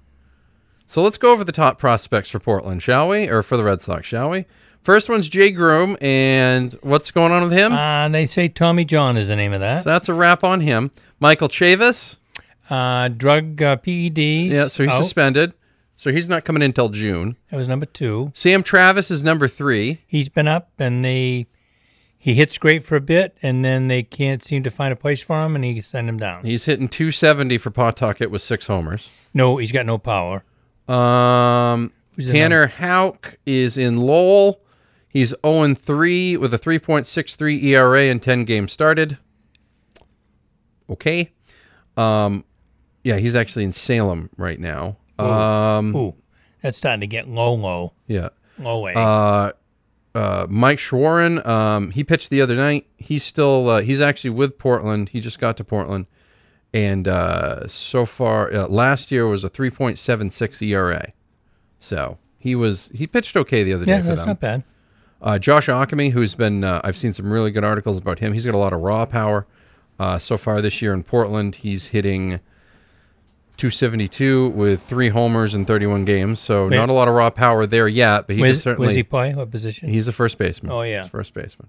So 0.85 1.01
let's 1.01 1.17
go 1.17 1.33
over 1.33 1.45
the 1.45 1.53
top 1.53 1.79
prospects 1.79 2.29
for 2.29 2.41
Portland, 2.41 2.83
shall 2.83 3.09
we? 3.09 3.29
Or 3.29 3.45
for 3.45 3.57
the 3.57 3.63
Red 3.63 3.81
Sox, 3.81 4.05
shall 4.05 4.31
we? 4.31 4.47
First 4.83 5.09
one's 5.09 5.29
Jay 5.29 5.53
Groome, 5.53 5.97
and 6.01 6.73
what's 6.83 7.13
going 7.13 7.31
on 7.31 7.45
with 7.45 7.53
him? 7.53 7.73
Uh, 7.73 8.09
they 8.09 8.27
say 8.27 8.49
Tommy 8.49 8.85
John 8.85 9.17
is 9.17 9.29
the 9.29 9.37
name 9.37 9.53
of 9.53 9.61
that. 9.61 9.85
So 9.85 9.91
that's 9.91 10.09
a 10.09 10.15
wrap 10.15 10.43
on 10.43 10.61
him. 10.61 10.91
Michael 11.21 11.49
Chavis. 11.49 12.17
Uh, 12.69 13.09
drug 13.09 13.63
uh, 13.63 13.77
PEDs. 13.77 14.51
Yeah, 14.51 14.67
so 14.67 14.83
he's 14.83 14.93
out. 14.93 15.03
suspended. 15.03 15.55
So 15.95 16.11
he's 16.11 16.29
not 16.29 16.45
coming 16.45 16.63
in 16.63 16.71
until 16.71 16.89
June. 16.89 17.37
That 17.51 17.59
was 17.59 17.69
number 17.69 17.87
two. 17.87 18.33
Sam 18.35 18.65
Travis 18.65 19.09
is 19.09 19.23
number 19.23 19.47
three. 19.47 20.01
He's 20.07 20.29
been 20.29 20.49
up, 20.49 20.71
and 20.81 21.05
they 21.05 21.47
he 22.19 22.35
hits 22.35 22.59
great 22.59 22.85
for 22.85 22.97
a 22.97 23.01
bit, 23.01 23.37
and 23.43 23.65
then 23.65 23.87
they 23.87 24.03
can't 24.03 24.43
seem 24.43 24.63
to 24.65 24.71
find 24.71 24.93
a 24.93 24.97
place 24.97 25.23
for 25.23 25.45
him, 25.45 25.55
and 25.55 25.65
he 25.65 25.81
send 25.81 26.09
him 26.09 26.19
down. 26.19 26.45
He's 26.45 26.65
hitting 26.65 26.89
270 26.89 27.59
for 27.59 27.71
Pawtucket 27.71 28.31
with 28.31 28.43
six 28.43 28.67
homers. 28.67 29.11
No, 29.35 29.59
he's 29.59 29.71
got 29.71 29.87
no 29.87 29.99
power. 29.99 30.45
Um, 30.89 31.93
Who's 32.17 32.31
Tanner 32.31 32.67
Houck 32.67 33.39
is 33.47 33.79
in 33.79 33.97
Lowell. 33.97 34.62
He's 35.13 35.35
0 35.45 35.75
3 35.75 36.39
with 36.39 36.55
a 36.55 36.59
3.63 36.59 37.63
ERA 37.65 38.05
in 38.05 38.19
10 38.19 38.45
games 38.45 38.73
started. 38.73 39.19
Okay. 40.89 41.33
Um, 41.99 42.47
yeah, 43.05 43.19
he's 43.19 43.35
actually 43.35 43.65
in 43.65 43.73
Salem 43.73 44.31
right 44.39 44.59
now. 44.59 44.97
Ooh. 45.21 45.25
Um, 45.25 45.95
Ooh, 45.95 46.15
that's 46.63 46.79
starting 46.79 47.03
to 47.03 47.07
get 47.07 47.29
low, 47.29 47.53
low. 47.53 47.93
Yeah. 48.07 48.31
Low 48.59 48.81
way. 48.81 48.95
Uh, 48.97 49.53
uh, 50.15 50.47
Mike 50.49 50.79
Shawaryn, 50.79 51.47
um, 51.47 51.91
he 51.91 52.05
pitched 52.05 52.31
the 52.31 52.41
other 52.41 52.55
night. 52.55 52.87
He's 52.97 53.23
still, 53.23 53.69
uh, 53.69 53.81
he's 53.83 54.01
actually 54.01 54.31
with 54.31 54.57
Portland. 54.59 55.11
He 55.11 55.21
just 55.21 55.39
got 55.39 55.59
to 55.59 55.65
Portland. 55.65 56.07
And 56.73 57.07
uh, 57.07 57.69
so 57.69 58.07
far, 58.07 58.51
uh, 58.51 58.67
last 58.67 59.11
year 59.13 59.27
was 59.27 59.45
a 59.45 59.51
3.76 59.51 60.67
ERA. 60.67 61.13
So 61.81 62.17
he 62.39 62.55
was, 62.55 62.91
he 62.95 63.07
pitched 63.07 63.37
okay 63.37 63.63
the 63.63 63.75
other 63.75 63.85
yeah, 63.85 63.97
day 63.97 64.03
for 64.03 64.09
that's 64.09 64.21
them. 64.21 64.29
not 64.29 64.41
bad. 64.41 64.65
Uh, 65.23 65.39
Josh 65.39 65.69
Ockimey, 65.69 66.11
who's 66.11 66.35
been, 66.35 66.65
uh, 66.65 66.81
I've 66.83 66.97
seen 66.97 67.13
some 67.13 67.33
really 67.33 67.51
good 67.53 67.65
articles 67.65 67.97
about 67.97 68.19
him. 68.19 68.33
He's 68.33 68.45
got 68.45 68.55
a 68.55 68.59
lot 68.59 68.73
of 68.73 68.81
raw 68.81 69.07
power. 69.07 69.47
Uh, 69.99 70.19
so 70.19 70.37
far 70.37 70.61
this 70.61 70.83
year 70.83 70.93
in 70.93 71.05
Portland, 71.05 71.57
he's 71.57 71.89
hitting 71.89 72.41
272 73.57 74.49
with 74.49 74.83
three 74.83 75.11
homers 75.11 75.55
in 75.55 75.65
31 75.65 76.05
games. 76.05 76.41
So 76.41 76.67
Wait. 76.67 76.77
not 76.77 76.89
a 76.89 76.93
lot 76.93 77.07
of 77.07 77.15
raw 77.15 77.31
power 77.31 77.67
there 77.67 77.87
yet, 77.87 78.27
but 78.27 78.35
he 78.35 78.43
Where's- 78.43 78.63
certainly. 78.63 78.87
where's 78.89 78.97
he 78.97 79.05
play? 79.05 79.33
What 79.35 79.51
position? 79.51 79.89
He's 79.89 80.09
a 80.09 80.13
first 80.13 80.39
baseman. 80.39 80.73
Oh, 80.73 80.83
yeah. 80.83 81.03
He's 81.03 81.11
first 81.11 81.35
baseman. 81.35 81.69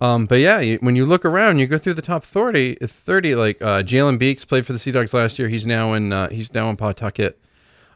Um, 0.00 0.26
but 0.26 0.38
yeah, 0.38 0.60
you, 0.60 0.78
when 0.80 0.96
you 0.96 1.04
look 1.04 1.24
around, 1.24 1.58
you 1.58 1.66
go 1.66 1.76
through 1.78 1.94
the 1.94 2.02
top 2.02 2.22
30, 2.24 2.76
30 2.76 3.34
like 3.34 3.60
uh, 3.60 3.82
Jalen 3.82 4.18
Beeks 4.18 4.44
played 4.44 4.64
for 4.64 4.72
the 4.72 4.78
Sea 4.78 4.92
Dogs 4.92 5.12
last 5.12 5.38
year. 5.38 5.48
He's 5.48 5.66
now 5.66 5.92
in 5.92 6.10
uh, 6.12 6.30
he's 6.30 6.54
now 6.54 6.70
in 6.70 6.76
Pawtucket. 6.76 7.38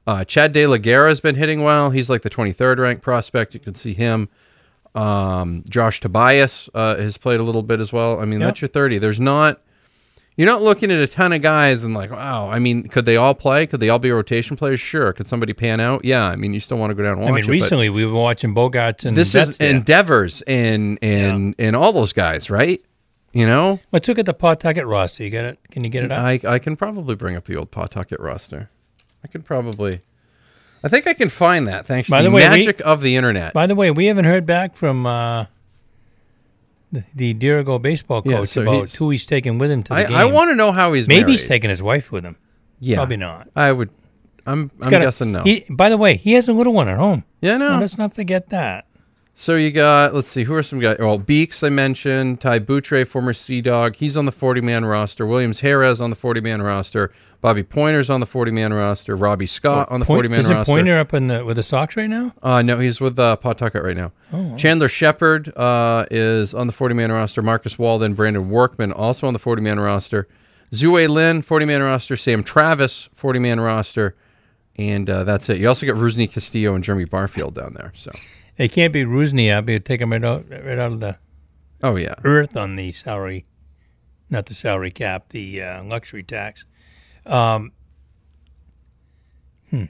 Uh, 0.07 0.25
Chad 0.25 0.53
De 0.53 0.67
La 0.67 0.77
Guerra 0.77 1.09
has 1.09 1.21
been 1.21 1.35
hitting 1.35 1.63
well. 1.63 1.91
He's 1.91 2.11
like 2.11 2.23
the 2.23 2.31
23rd 2.31 2.79
ranked 2.79 3.03
prospect. 3.03 3.55
You 3.55 3.61
can 3.61 3.75
see 3.75 3.95
him. 3.95 4.29
Um, 4.95 5.65
Josh 5.69 6.01
Tobias 6.01 6.69
uh, 6.75 6.97
has 6.97 7.17
played 7.17 7.41
a 7.41 7.43
little 7.43 7.63
bit 7.63 7.81
as 7.81 7.93
well. 7.93 8.21
I 8.21 8.25
mean, 8.27 8.41
Yep. 8.41 8.49
that's 8.49 8.61
your 8.63 8.69
30. 8.69 8.99
There's 8.99 9.19
not 9.21 9.61
you're 10.37 10.49
not 10.49 10.63
looking 10.63 10.91
at 10.91 10.99
a 10.99 11.07
ton 11.07 11.33
of 11.33 11.43
guys 11.43 11.85
and 11.85 11.95
like, 11.95 12.11
wow. 12.11 12.51
I 12.51 12.59
mean, 12.59 12.83
could 12.89 13.05
they 13.05 13.17
all 13.17 13.35
play? 13.37 13.67
Could 13.69 13.79
they 13.79 13.89
all 13.89 14.01
be 14.01 14.11
rotation 14.11 14.57
players? 14.57 14.81
Sure. 14.81 15.13
Could 15.13 15.29
somebody 15.29 15.53
pan 15.53 15.79
out? 15.79 16.05
Yeah. 16.05 16.27
I 16.27 16.35
mean, 16.35 16.53
you 16.53 16.59
still 16.61 16.77
want 16.77 16.91
to 16.91 16.95
go 16.95 17.05
down 17.05 17.19
and 17.19 17.23
I 17.29 17.31
watch 17.31 17.35
mean, 17.35 17.45
it, 17.45 17.47
but- 17.47 17.53
recently 17.53 17.89
we 17.89 18.05
were 18.05 18.15
watching 18.21 18.53
Bogaerts 18.55 19.05
and 19.05 19.17
this 19.17 19.35
is 19.35 19.61
endeavors 19.61 20.43
and 20.43 20.99
and 21.03 21.55
and 21.59 21.75
all 21.77 21.93
those 21.93 22.13
guys, 22.13 22.51
right? 22.51 22.81
You 23.33 23.47
know, 23.49 23.81
Let's 23.91 24.07
look 24.07 24.19
at 24.21 24.27
the 24.27 24.35
Pawtucket 24.35 24.87
roster. 24.87 25.25
You 25.25 25.31
get 25.31 25.45
it? 25.45 25.59
Can 25.73 25.83
you 25.83 25.91
get 25.91 26.05
it 26.05 26.13
up? 26.13 26.19
I 26.21 26.41
I 26.47 26.59
can 26.61 26.77
probably 26.77 27.17
bring 27.17 27.35
up 27.37 27.45
the 27.45 27.57
old 27.57 27.71
Pawtucket 27.73 28.21
roster. 28.21 28.71
I 29.25 29.27
could 29.29 29.45
probably. 29.45 30.01
I 30.85 30.89
think 30.89 31.07
I 31.07 31.15
can 31.15 31.31
find 31.31 31.67
that 31.67 31.87
thanks 31.87 32.11
By 32.11 32.19
to 32.19 32.25
the 32.25 32.29
the 32.29 32.35
way, 32.37 32.43
we- 32.43 32.57
magic 32.59 32.81
of 32.85 33.01
the 33.01 33.17
internet. 33.17 33.55
By 33.55 33.67
the 33.67 33.75
way, 33.75 33.91
we 33.91 34.07
haven't 34.07 34.27
heard 34.27 34.45
back 34.45 34.77
from 34.77 35.07
uh, 35.07 35.47
the, 36.93 37.05
the 37.15 37.35
Dirigo 37.35 37.81
baseball 37.81 38.21
coach 38.23 38.31
Yeah, 38.31 38.45
so 38.45 38.63
about 38.63 38.73
he's- 38.75 38.97
who 38.97 39.11
he's 39.11 39.25
taking 39.27 39.59
with 39.59 39.71
him 39.71 39.83
to 39.85 39.89
the 39.95 39.95
I, 39.95 40.05
game. 40.05 40.17
I 40.17 40.25
want 40.27 40.51
to 40.51 40.55
know 40.55 40.73
how 40.73 40.93
he's 40.93 41.09
Maybe 41.09 41.33
he's 41.33 41.49
taking 41.49 41.71
his 41.71 41.83
wife 41.83 42.13
with 42.13 42.25
him. 42.25 42.37
Yeah, 42.81 42.97
Probably 42.97 43.17
not. 43.17 43.49
I 43.57 43.73
would. 43.73 43.89
I'm. 44.47 44.71
He's 44.77 44.85
I'm 44.85 44.91
got 44.91 45.01
a- 45.01 45.05
guessing 45.07 45.33
no. 45.33 45.43
He, 45.43 45.65
by 45.71 45.89
the 45.89 45.97
way, 45.97 46.17
he 46.17 46.35
has 46.35 46.49
a 46.49 46.53
little 46.53 46.75
one 46.75 46.89
at 46.89 46.99
home. 46.99 47.25
Yeah, 47.41 47.57
no. 47.57 47.71
Well, 47.71 47.81
let's 47.81 47.97
not 47.97 48.13
forget 48.13 48.51
that. 48.51 48.85
So 49.37 49.57
you 49.57 49.73
got, 49.73 50.15
let's 50.15 50.29
see, 50.29 50.45
who 50.45 50.55
are 50.55 50.63
some 50.63 50.79
guys? 50.79 50.97
Well, 51.01 51.19
Beeks, 51.19 51.65
I 51.65 51.69
mentioned. 51.69 52.41
Ty 52.41 52.61
Buttrey, 52.61 53.05
former 53.05 53.33
Sea 53.33 53.61
Dog. 53.61 53.97
He's 53.97 54.17
on 54.17 54.27
the 54.27 54.33
40 54.33 54.61
man 54.61 54.85
roster. 54.85 55.27
Williams 55.27 55.61
Jerez 55.61 56.01
on 56.01 56.11
the 56.11 56.17
40 56.17 56.41
man 56.41 56.63
roster. 56.63 57.11
Bobby 57.41 57.65
Poyner's 57.65 58.09
on 58.09 58.21
the 58.21 58.27
40 58.27 58.53
man 58.53 58.73
roster. 58.73 59.17
Robbie 59.17 59.47
Scott 59.47 59.91
on 59.91 59.99
the 59.99 60.07
Point- 60.07 60.19
40 60.19 60.29
man 60.29 60.45
roster. 60.47 60.73
Poyner 60.73 61.01
up 61.01 61.13
in 61.13 61.27
the 61.27 61.45
with 61.45 61.57
the 61.57 61.65
Sox 61.65 61.97
right 61.97 62.09
now? 62.09 62.33
Uh, 62.45 62.63
no, 62.63 62.79
he's 62.79 63.01
with 63.01 63.19
uh, 63.19 63.35
Pawtucket 63.35 63.83
right 63.83 63.97
now. 63.97 64.13
Oh, 64.33 64.41
wow. 64.41 64.57
Chandler 64.57 64.89
Shepherd 64.89 65.53
uh, 65.57 66.07
is 66.13 66.55
on 66.55 66.69
the 66.69 66.73
40 66.73 66.95
man 66.95 67.11
roster. 67.11 67.43
Marcus 67.43 67.77
Walden, 67.77 68.15
Brandon 68.15 68.49
Workman 68.49 68.93
also 68.93 69.27
on 69.27 69.33
the 69.33 69.41
40 69.41 69.61
man 69.63 69.81
roster. 69.81 70.29
Zue 70.71 71.09
Lin, 71.09 71.43
40 71.43 71.67
man 71.67 71.83
roster. 71.83 72.17
Sam 72.17 72.45
Travis, 72.45 73.09
40 73.15 73.41
man 73.41 73.59
roster. 73.59 74.15
And 74.77 75.11
uh, 75.11 75.25
that's 75.25 75.49
it. 75.51 75.59
You 75.59 75.67
also 75.69 75.87
got 75.87 75.97
Rusney 75.97 76.33
Castillo 76.33 76.75
and 76.77 76.85
Jeremy 76.85 77.05
Barfield 77.05 77.55
down 77.57 77.75
there. 77.75 77.93
So, 77.97 78.11
It 78.57 78.73
can't 78.73 78.93
be 78.93 79.05
Rusney 79.05 79.53
up. 79.53 79.69
You 79.69 79.79
take 79.79 80.01
him 80.01 80.13
right 80.13 80.25
out, 80.25 80.45
right 80.49 80.79
out 80.79 80.93
of 80.93 81.01
the 81.01 81.19
oh, 81.83 81.97
yeah. 81.97 82.15
earth 82.23 82.57
on 82.57 82.77
the 82.77 82.93
salary, 82.93 83.45
not 84.31 84.47
the 84.47 84.55
salary 84.55 84.91
cap, 84.91 85.31
the 85.31 85.63
uh, 85.63 85.85
luxury 85.85 86.23
tax. 86.23 86.65
Um, 87.27 87.73
hmm. 89.71 89.85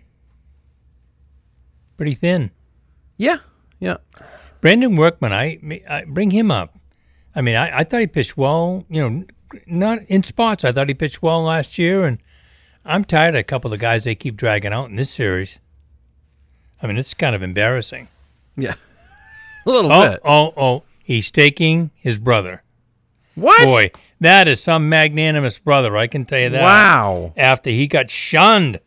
Pretty 1.96 2.14
thin. 2.14 2.50
Yeah, 3.16 3.38
yeah. 3.80 3.98
Brandon 4.60 4.96
Workman, 4.96 5.32
I, 5.32 5.58
I 5.88 6.04
bring 6.06 6.30
him 6.30 6.50
up. 6.50 6.74
I 7.34 7.42
mean, 7.42 7.56
I, 7.56 7.80
I 7.80 7.84
thought 7.84 8.00
he 8.00 8.06
pitched 8.06 8.36
well. 8.36 8.86
You 8.88 9.10
know, 9.10 9.24
not 9.66 9.98
in 10.08 10.22
spots. 10.22 10.64
I 10.64 10.72
thought 10.72 10.88
he 10.88 10.94
pitched 10.94 11.22
well 11.22 11.42
last 11.42 11.78
year, 11.78 12.04
and 12.04 12.18
I'm 12.84 13.04
tired 13.04 13.34
of 13.34 13.40
a 13.40 13.44
couple 13.44 13.72
of 13.72 13.78
the 13.78 13.82
guys 13.82 14.04
they 14.04 14.14
keep 14.14 14.36
dragging 14.36 14.72
out 14.72 14.88
in 14.88 14.96
this 14.96 15.10
series. 15.10 15.58
I 16.82 16.86
mean, 16.86 16.96
it's 16.96 17.14
kind 17.14 17.34
of 17.36 17.42
embarrassing. 17.42 18.08
Yeah. 18.56 18.74
A 19.66 19.70
little 19.70 19.92
oh, 19.92 20.10
bit. 20.10 20.20
Oh, 20.24 20.52
oh, 20.56 20.82
he's 21.02 21.30
taking 21.30 21.90
his 21.96 22.18
brother. 22.18 22.62
What? 23.34 23.64
Boy, 23.64 23.90
that 24.20 24.46
is 24.46 24.62
some 24.62 24.88
magnanimous 24.88 25.58
brother, 25.58 25.96
I 25.96 26.06
can 26.06 26.24
tell 26.24 26.38
you 26.38 26.50
that. 26.50 26.62
Wow. 26.62 27.32
After 27.36 27.70
he 27.70 27.86
got 27.86 28.10
shunned 28.10 28.80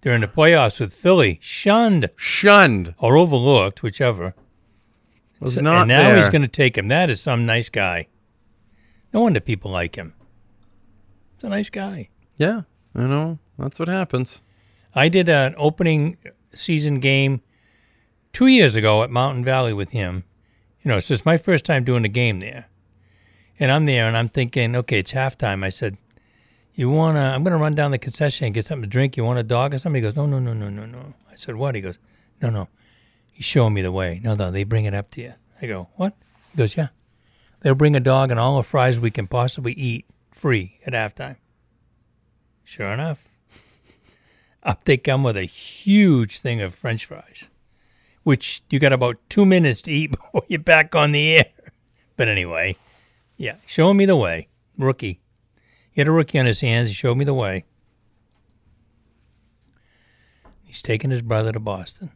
during 0.00 0.20
the 0.20 0.28
playoffs 0.28 0.80
with 0.80 0.92
Philly. 0.92 1.38
Shunned. 1.42 2.08
Shunned. 2.16 2.94
Or 2.98 3.16
overlooked, 3.16 3.82
whichever. 3.82 4.34
Was 5.40 5.54
So- 5.56 5.60
not 5.60 5.82
and 5.82 5.88
now 5.88 6.10
there. 6.10 6.16
he's 6.18 6.30
going 6.30 6.42
to 6.42 6.48
take 6.48 6.78
him. 6.78 6.88
That 6.88 7.10
is 7.10 7.20
some 7.20 7.44
nice 7.46 7.68
guy. 7.68 8.08
No 9.12 9.20
wonder 9.20 9.40
people 9.40 9.70
like 9.70 9.96
him. 9.96 10.14
He's 11.36 11.44
a 11.44 11.48
nice 11.48 11.70
guy. 11.70 12.08
Yeah, 12.36 12.62
I 12.94 13.06
know. 13.06 13.38
That's 13.58 13.78
what 13.78 13.88
happens. 13.88 14.42
I 14.94 15.08
did 15.08 15.28
an 15.28 15.54
opening 15.56 16.16
season 16.52 17.00
game 17.00 17.42
two 18.36 18.48
years 18.48 18.76
ago 18.76 19.02
at 19.02 19.08
Mountain 19.08 19.42
Valley 19.42 19.72
with 19.72 19.92
him. 19.92 20.22
You 20.82 20.90
know, 20.90 21.00
so 21.00 21.14
it's 21.14 21.24
my 21.24 21.38
first 21.38 21.64
time 21.64 21.84
doing 21.84 22.04
a 22.04 22.08
game 22.08 22.40
there. 22.40 22.68
And 23.58 23.72
I'm 23.72 23.86
there 23.86 24.06
and 24.06 24.14
I'm 24.14 24.28
thinking, 24.28 24.76
okay, 24.76 24.98
it's 24.98 25.14
halftime. 25.14 25.64
I 25.64 25.70
said, 25.70 25.96
You 26.74 26.90
want 26.90 27.16
to, 27.16 27.20
I'm 27.20 27.42
going 27.44 27.56
to 27.56 27.58
run 27.58 27.72
down 27.72 27.92
the 27.92 27.98
concession 27.98 28.44
and 28.44 28.54
get 28.54 28.66
something 28.66 28.82
to 28.82 28.88
drink. 28.88 29.16
You 29.16 29.24
want 29.24 29.38
a 29.38 29.42
dog 29.42 29.72
or 29.72 29.78
something? 29.78 30.02
He 30.02 30.06
goes, 30.06 30.16
No, 30.16 30.26
no, 30.26 30.38
no, 30.38 30.52
no, 30.52 30.68
no, 30.68 30.84
no. 30.84 31.14
I 31.32 31.36
said, 31.36 31.56
What? 31.56 31.76
He 31.76 31.80
goes, 31.80 31.98
No, 32.42 32.50
no. 32.50 32.68
He's 33.32 33.46
showing 33.46 33.72
me 33.72 33.80
the 33.80 33.90
way. 33.90 34.20
No, 34.22 34.34
no, 34.34 34.50
they 34.50 34.64
bring 34.64 34.84
it 34.84 34.92
up 34.92 35.10
to 35.12 35.22
you. 35.22 35.32
I 35.62 35.66
go, 35.66 35.88
What? 35.94 36.12
He 36.52 36.58
goes, 36.58 36.76
Yeah. 36.76 36.88
They'll 37.62 37.74
bring 37.74 37.96
a 37.96 38.00
dog 38.00 38.30
and 38.30 38.38
all 38.38 38.58
the 38.58 38.62
fries 38.62 39.00
we 39.00 39.10
can 39.10 39.28
possibly 39.28 39.72
eat 39.72 40.04
free 40.30 40.78
at 40.86 40.92
halftime. 40.92 41.36
Sure 42.64 42.88
enough. 42.88 43.28
Up 44.62 44.84
they 44.84 44.98
come 44.98 45.22
with 45.22 45.38
a 45.38 45.44
huge 45.44 46.40
thing 46.40 46.60
of 46.60 46.74
French 46.74 47.06
fries, 47.06 47.48
which 48.26 48.60
you 48.70 48.80
got 48.80 48.92
about 48.92 49.16
two 49.28 49.46
minutes 49.46 49.80
to 49.80 49.92
eat 49.92 50.10
before 50.10 50.42
you're 50.48 50.58
back 50.58 50.96
on 50.96 51.12
the 51.12 51.36
air. 51.36 51.44
But 52.16 52.26
anyway, 52.26 52.74
yeah, 53.36 53.54
showing 53.66 53.96
me 53.96 54.04
the 54.04 54.16
way. 54.16 54.48
Rookie. 54.76 55.20
He 55.92 56.00
had 56.00 56.08
a 56.08 56.10
rookie 56.10 56.36
on 56.40 56.44
his 56.44 56.60
hands. 56.60 56.88
He 56.88 56.94
showed 56.94 57.16
me 57.16 57.24
the 57.24 57.32
way. 57.32 57.66
He's 60.64 60.82
taking 60.82 61.12
his 61.12 61.22
brother 61.22 61.52
to 61.52 61.60
Boston. 61.60 62.10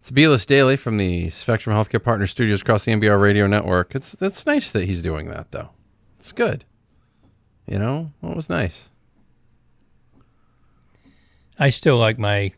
It's 0.00 0.10
B-List 0.10 0.48
Daily 0.48 0.78
from 0.78 0.96
the 0.96 1.28
Spectrum 1.28 1.76
Healthcare 1.76 2.02
Partner 2.02 2.26
Studios 2.26 2.62
across 2.62 2.86
the 2.86 2.92
MBR 2.92 3.20
Radio 3.20 3.46
Network. 3.46 3.94
It's 3.94 4.14
it's 4.22 4.46
nice 4.46 4.70
that 4.70 4.86
he's 4.86 5.02
doing 5.02 5.28
that 5.28 5.52
though. 5.52 5.68
It's 6.16 6.32
good. 6.32 6.64
You 7.66 7.78
know, 7.78 8.10
well, 8.22 8.32
it 8.32 8.36
was 8.36 8.48
nice. 8.48 8.90
I 11.58 11.68
still 11.68 11.98
like 11.98 12.18
my 12.18 12.52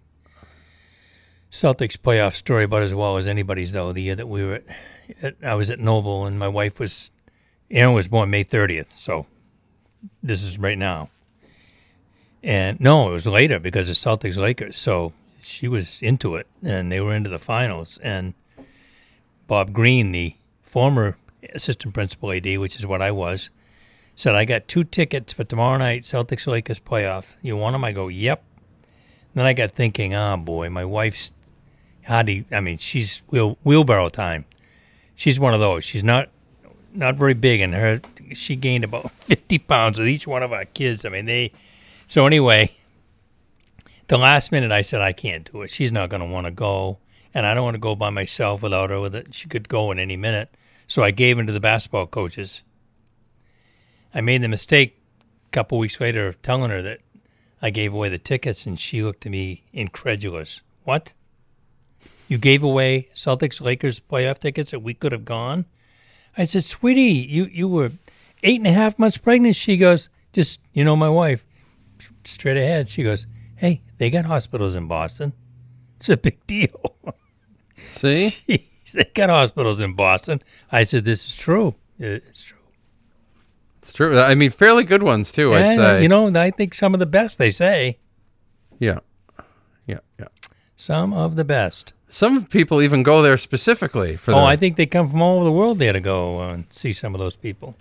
Celtics 1.54 1.96
playoff 1.96 2.34
story 2.34 2.64
about 2.64 2.82
as 2.82 2.92
well 2.92 3.16
as 3.16 3.28
anybody's 3.28 3.70
though. 3.70 3.92
The 3.92 4.02
year 4.02 4.16
that 4.16 4.26
we 4.26 4.44
were 4.44 4.62
at, 5.22 5.36
I 5.40 5.54
was 5.54 5.70
at 5.70 5.78
Noble 5.78 6.26
and 6.26 6.36
my 6.36 6.48
wife 6.48 6.80
was 6.80 7.12
Aaron 7.70 7.94
was 7.94 8.08
born 8.08 8.28
May 8.28 8.42
30th, 8.42 8.92
so 8.92 9.26
this 10.20 10.42
is 10.42 10.58
right 10.58 10.76
now. 10.76 11.10
And 12.42 12.80
no, 12.80 13.08
it 13.08 13.12
was 13.12 13.28
later 13.28 13.60
because 13.60 13.86
the 13.86 13.92
Celtics 13.92 14.36
Lakers. 14.36 14.76
So 14.76 15.12
she 15.40 15.68
was 15.68 16.02
into 16.02 16.34
it 16.34 16.48
and 16.60 16.90
they 16.90 17.00
were 17.00 17.14
into 17.14 17.30
the 17.30 17.38
finals 17.38 17.98
and 17.98 18.34
Bob 19.46 19.72
Green, 19.72 20.10
the 20.10 20.34
former 20.60 21.16
assistant 21.54 21.94
principal 21.94 22.32
AD, 22.32 22.58
which 22.58 22.74
is 22.74 22.84
what 22.84 23.00
I 23.00 23.12
was, 23.12 23.50
said 24.16 24.34
I 24.34 24.44
got 24.44 24.66
two 24.66 24.82
tickets 24.82 25.32
for 25.32 25.44
tomorrow 25.44 25.78
night 25.78 26.02
Celtics 26.02 26.48
Lakers 26.48 26.80
playoff. 26.80 27.36
You 27.42 27.56
want 27.56 27.74
them? 27.74 27.84
I 27.84 27.92
go, 27.92 28.08
"Yep." 28.08 28.42
Then 29.34 29.46
I 29.46 29.52
got 29.52 29.72
thinking, 29.72 30.14
oh 30.14 30.36
boy, 30.36 30.70
my 30.70 30.84
wife's 30.84 31.32
you, 32.08 32.44
I 32.52 32.60
mean, 32.60 32.78
she's 32.78 33.22
wheel, 33.28 33.58
wheelbarrow 33.64 34.08
time. 34.08 34.44
She's 35.14 35.38
one 35.40 35.54
of 35.54 35.60
those. 35.60 35.84
She's 35.84 36.04
not 36.04 36.28
not 36.92 37.16
very 37.16 37.34
big, 37.34 37.60
and 37.60 37.74
her 37.74 38.00
she 38.32 38.56
gained 38.56 38.84
about 38.84 39.10
fifty 39.10 39.58
pounds 39.58 39.98
with 39.98 40.08
each 40.08 40.26
one 40.26 40.42
of 40.42 40.52
our 40.52 40.64
kids. 40.64 41.04
I 41.04 41.08
mean, 41.08 41.26
they. 41.26 41.52
So 42.06 42.26
anyway, 42.26 42.70
the 44.08 44.18
last 44.18 44.52
minute 44.52 44.72
I 44.72 44.82
said 44.82 45.00
I 45.00 45.12
can't 45.12 45.50
do 45.50 45.62
it. 45.62 45.70
She's 45.70 45.92
not 45.92 46.10
going 46.10 46.20
to 46.20 46.26
want 46.26 46.46
to 46.46 46.50
go, 46.50 46.98
and 47.32 47.46
I 47.46 47.54
don't 47.54 47.64
want 47.64 47.74
to 47.74 47.80
go 47.80 47.94
by 47.94 48.10
myself 48.10 48.62
without 48.62 48.90
her. 48.90 49.00
With 49.00 49.14
it, 49.14 49.34
she 49.34 49.48
could 49.48 49.68
go 49.68 49.90
in 49.90 49.98
any 49.98 50.16
minute. 50.16 50.50
So 50.86 51.02
I 51.02 51.10
gave 51.10 51.38
in 51.38 51.46
to 51.46 51.52
the 51.52 51.60
basketball 51.60 52.06
coaches. 52.06 52.62
I 54.14 54.20
made 54.20 54.42
the 54.42 54.48
mistake 54.48 54.98
a 55.48 55.50
couple 55.50 55.78
weeks 55.78 56.00
later 56.00 56.28
of 56.28 56.40
telling 56.42 56.70
her 56.70 56.82
that 56.82 57.00
I 57.62 57.70
gave 57.70 57.94
away 57.94 58.10
the 58.10 58.18
tickets, 58.18 58.66
and 58.66 58.78
she 58.78 59.02
looked 59.02 59.24
at 59.26 59.32
me 59.32 59.64
incredulous. 59.72 60.62
What? 60.84 61.14
You 62.28 62.38
gave 62.38 62.62
away 62.62 63.08
Celtics 63.14 63.60
Lakers 63.60 64.00
playoff 64.00 64.38
tickets 64.38 64.70
that 64.70 64.80
we 64.80 64.94
could 64.94 65.12
have 65.12 65.24
gone? 65.24 65.66
I 66.36 66.44
said, 66.44 66.64
sweetie, 66.64 67.02
you, 67.02 67.46
you 67.52 67.68
were 67.68 67.90
eight 68.42 68.60
and 68.60 68.66
a 68.66 68.72
half 68.72 68.98
months 68.98 69.18
pregnant. 69.18 69.56
She 69.56 69.76
goes, 69.76 70.08
just, 70.32 70.60
you 70.72 70.84
know, 70.84 70.96
my 70.96 71.08
wife, 71.08 71.44
straight 72.24 72.56
ahead. 72.56 72.88
She 72.88 73.02
goes, 73.02 73.26
hey, 73.56 73.82
they 73.98 74.10
got 74.10 74.24
hospitals 74.24 74.74
in 74.74 74.88
Boston. 74.88 75.32
It's 75.96 76.08
a 76.08 76.16
big 76.16 76.44
deal. 76.46 76.96
See? 77.76 78.28
Jeez, 78.84 78.92
they 78.92 79.10
got 79.14 79.30
hospitals 79.30 79.80
in 79.80 79.94
Boston. 79.94 80.40
I 80.72 80.84
said, 80.84 81.04
this 81.04 81.26
is 81.26 81.36
true. 81.36 81.76
It's 81.98 82.42
true. 82.42 82.58
It's 83.78 83.92
true. 83.92 84.18
I 84.18 84.34
mean, 84.34 84.50
fairly 84.50 84.84
good 84.84 85.02
ones 85.02 85.30
too. 85.30 85.54
I'd 85.54 85.76
say. 85.76 86.02
You 86.02 86.08
know, 86.08 86.28
I 86.34 86.50
think 86.50 86.74
some 86.74 86.94
of 86.94 87.00
the 87.00 87.06
best, 87.06 87.38
they 87.38 87.50
say. 87.50 87.98
Yeah. 88.78 89.00
Yeah. 89.86 90.00
Yeah. 90.18 90.26
Some 90.74 91.12
of 91.12 91.36
the 91.36 91.44
best. 91.44 91.92
Some 92.14 92.44
people 92.44 92.80
even 92.80 93.02
go 93.02 93.22
there 93.22 93.36
specifically 93.36 94.16
for. 94.16 94.30
Oh, 94.30 94.36
the, 94.36 94.42
I 94.42 94.54
think 94.54 94.76
they 94.76 94.86
come 94.86 95.08
from 95.08 95.20
all 95.20 95.38
over 95.38 95.44
the 95.46 95.50
world 95.50 95.80
there 95.80 95.92
to 95.92 95.98
go 95.98 96.42
uh, 96.42 96.52
and 96.52 96.72
see 96.72 96.92
some 96.92 97.12
of 97.12 97.18
those 97.18 97.34
people. 97.34 97.74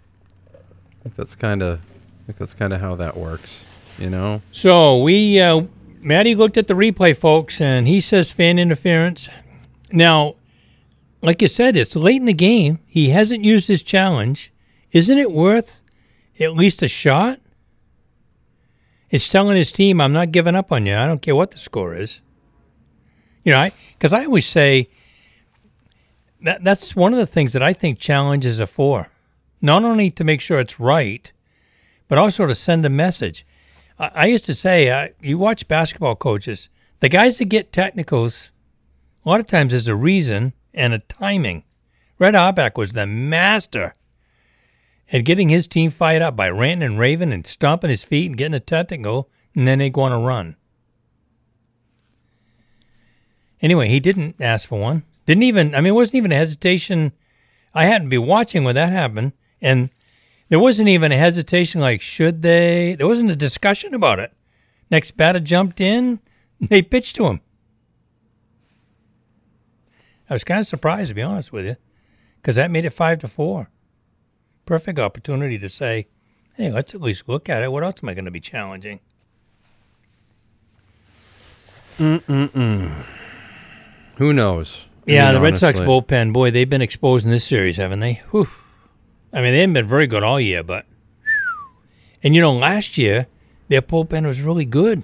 I 0.51 1.03
think 1.03 1.15
that's 1.15 1.36
kind 1.36 1.61
of. 1.61 1.77
I 1.77 2.25
think 2.25 2.39
that's 2.39 2.55
kind 2.55 2.73
of 2.73 2.81
how 2.81 2.95
that 2.95 3.15
works. 3.15 3.95
You 3.99 4.09
know. 4.09 4.41
So 4.51 5.03
we, 5.03 5.39
uh, 5.39 5.65
Maddie 6.01 6.34
looked 6.34 6.57
at 6.57 6.67
the 6.67 6.73
replay, 6.73 7.15
folks, 7.15 7.61
and 7.61 7.88
he 7.88 8.01
says 8.01 8.31
fan 8.31 8.57
interference. 8.57 9.29
Now, 9.91 10.34
like 11.21 11.43
you 11.43 11.47
said, 11.47 11.77
it's 11.77 11.95
late 11.95 12.19
in 12.19 12.25
the 12.25 12.34
game. 12.34 12.79
He 12.88 13.09
hasn't 13.09 13.43
used 13.43 13.67
his 13.67 13.84
challenge. 13.84 14.51
Isn't 14.91 15.19
it 15.19 15.31
worth 15.31 15.84
at 16.39 16.53
least 16.53 16.81
a 16.81 16.88
shot? 16.88 17.38
It's 19.11 19.29
telling 19.29 19.57
his 19.57 19.71
team, 19.71 20.01
I'm 20.01 20.11
not 20.11 20.31
giving 20.31 20.55
up 20.55 20.71
on 20.71 20.88
you. 20.88 20.95
I 20.95 21.05
don't 21.05 21.21
care 21.21 21.36
what 21.36 21.51
the 21.51 21.59
score 21.59 21.93
is. 21.93 22.23
You 23.44 23.52
know, 23.52 23.68
because 23.94 24.14
I, 24.14 24.26
always 24.26 24.46
say 24.46 24.88
that 26.41 26.64
that's 26.64 26.96
one 26.96 27.14
of 27.14 27.20
the 27.20 27.26
things 27.26 27.54
that 27.54 27.64
I 27.64 27.74
think 27.74 28.00
challenges 28.00 28.62
are 28.62 28.66
for. 28.66 29.10
Not 29.62 29.84
only 29.84 30.10
to 30.12 30.24
make 30.24 30.41
sure 30.41 30.60
it's 30.60 30.80
right, 30.80 31.32
but 32.08 32.18
also 32.18 32.48
to 32.48 32.56
send 32.56 32.86
a 32.86 32.89
message. 32.89 33.46
I, 34.00 34.12
I 34.16 34.26
used 34.28 34.46
to 34.46 34.54
say, 34.54 34.89
uh, 34.89 35.10
you 35.22 35.38
watch 35.38 35.68
basketball 35.68 36.16
coaches, 36.16 36.70
the 37.00 37.10
guys 37.10 37.38
that 37.38 37.46
get 37.46 37.72
technicals, 37.74 38.52
a 39.26 39.30
lot 39.30 39.39
of 39.39 39.48
times 39.48 39.72
there's 39.72 39.88
a 39.88 39.96
reason 39.96 40.54
and 40.74 40.94
a 40.94 41.00
timing. 41.00 41.64
Red 42.20 42.36
Auerbach 42.36 42.78
was 42.78 42.94
the 42.94 43.06
master 43.06 43.96
at 45.12 45.26
getting 45.26 45.50
his 45.50 45.68
team 45.68 45.89
fired 45.89 46.22
up 46.22 46.36
by 46.36 46.50
ranting 46.50 46.84
and 46.84 47.00
raving 47.00 47.34
and 47.34 47.46
stomping 47.46 47.89
his 47.89 48.04
feet 48.04 48.28
and 48.28 48.38
getting 48.38 48.54
a 48.54 48.60
technical, 48.60 49.30
and 49.56 49.68
then 49.68 49.80
they 49.80 49.89
go 49.89 50.02
on 50.02 50.12
a 50.12 50.20
run. 50.20 50.56
Anyway, 53.64 53.88
he 53.88 54.01
didn't 54.01 54.36
ask 54.41 54.68
for 54.68 54.78
one. 54.78 55.03
Didn't 55.26 55.43
even, 55.43 55.74
I 55.74 55.80
mean, 55.80 55.91
it 55.91 55.95
wasn't 55.95 56.16
even 56.16 56.34
a 56.34 56.36
hesitation. 56.36 57.14
I 57.74 57.86
happened 57.86 58.07
to 58.07 58.09
be 58.09 58.18
watching 58.18 58.66
when 58.66 58.76
that 58.76 58.91
happened, 58.91 59.32
and 59.61 59.89
there 60.49 60.59
wasn't 60.59 60.89
even 60.89 61.14
a 61.14 61.18
hesitation 61.18 61.80
like, 61.80 62.01
should 62.01 62.41
they? 62.41 62.95
There 62.95 63.07
wasn't 63.07 63.32
a 63.32 63.38
discussion 63.38 63.93
about 63.93 64.20
it. 64.20 64.34
Next 64.91 65.11
batter 65.11 65.39
jumped 65.39 65.80
in, 65.80 66.20
they 66.59 66.82
pitched 66.82 67.16
to 67.16 67.28
him. 67.28 67.39
I 70.30 70.34
was 70.34 70.43
kind 70.43 70.59
of 70.59 70.68
surprised, 70.68 71.09
to 71.09 71.16
be 71.16 71.22
honest 71.22 71.53
with 71.53 71.66
you, 71.66 71.78
because 72.41 72.57
that 72.57 72.70
made 72.70 72.84
it 72.84 72.89
five 72.91 73.20
to 73.20 73.30
four. 73.30 73.70
Perfect 74.66 74.99
opportunity 74.99 75.57
to 75.59 75.70
say, 75.70 76.07
hey, 76.55 76.70
let's 76.70 76.93
at 76.93 77.01
least 77.01 77.30
look 77.30 77.47
at 77.47 77.64
it. 77.64 77.72
What 77.72 77.84
else 77.84 78.03
am 78.03 78.09
I 78.09 78.14
going 78.14 78.26
to 78.26 78.32
be 78.32 78.39
challenging? 78.41 78.99
Mm-mm-mm. 81.97 83.22
Who 84.18 84.34
knows? 84.34 84.88
I 85.07 85.11
Yeah, 85.11 85.26
mean, 85.26 85.36
the 85.36 85.41
Red 85.41 85.57
Sox 85.57 85.80
bullpen, 85.80 86.34
boy, 86.34 86.51
they've 86.51 86.70
been 86.70 86.82
exposed 86.82 87.26
in 87.26 87.32
this 87.32 87.43
series, 87.43 87.78
haven't 87.78 87.99
they? 87.99 88.22
Whew. 88.32 88.47
I 89.34 89.41
mean, 89.41 89.53
they 89.53 89.59
haven't 89.61 89.74
been 89.74 89.88
very 89.88 90.07
good 90.07 90.24
all 90.24 90.39
year, 90.39 90.64
but. 90.64 90.86
And 92.24 92.34
you 92.36 92.41
know, 92.41 92.53
last 92.53 92.97
year, 92.97 93.28
their 93.68 93.82
bullpen 93.82 94.26
was 94.26 94.41
really 94.41 94.66
good. 94.66 95.03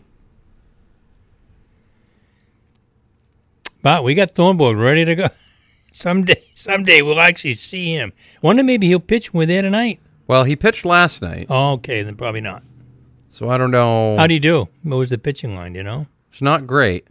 But 3.82 4.03
we 4.03 4.14
got 4.16 4.32
Thornburg 4.32 4.78
ready 4.78 5.05
to 5.05 5.16
go. 5.16 5.28
someday, 5.91 6.41
someday 6.55 7.01
we'll 7.01 7.20
actually 7.20 7.53
see 7.55 7.93
him. 7.95 8.14
Wonder 8.41 8.64
maybe 8.64 8.88
he'll 8.88 8.99
pitch 8.99 9.34
when 9.34 9.39
we're 9.39 9.45
there 9.47 9.62
tonight. 9.62 9.99
Well, 10.28 10.43
he 10.43 10.55
pitched 10.55 10.86
last 10.86 11.22
night, 11.22 11.47
Oh, 11.49 11.74
okay, 11.74 12.03
then 12.03 12.16
probably 12.16 12.41
not. 12.41 12.62
so 13.30 13.49
I 13.49 13.57
don't 13.57 13.72
know. 13.72 14.16
How 14.18 14.28
do 14.28 14.34
you 14.34 14.39
do? 14.39 14.68
What 14.84 14.97
was 14.97 15.10
the 15.10 15.18
pitching 15.18 15.55
line? 15.55 15.74
You 15.76 15.84
know, 15.84 16.07
It's 16.32 16.41
not 16.41 16.68
great. 16.68 17.07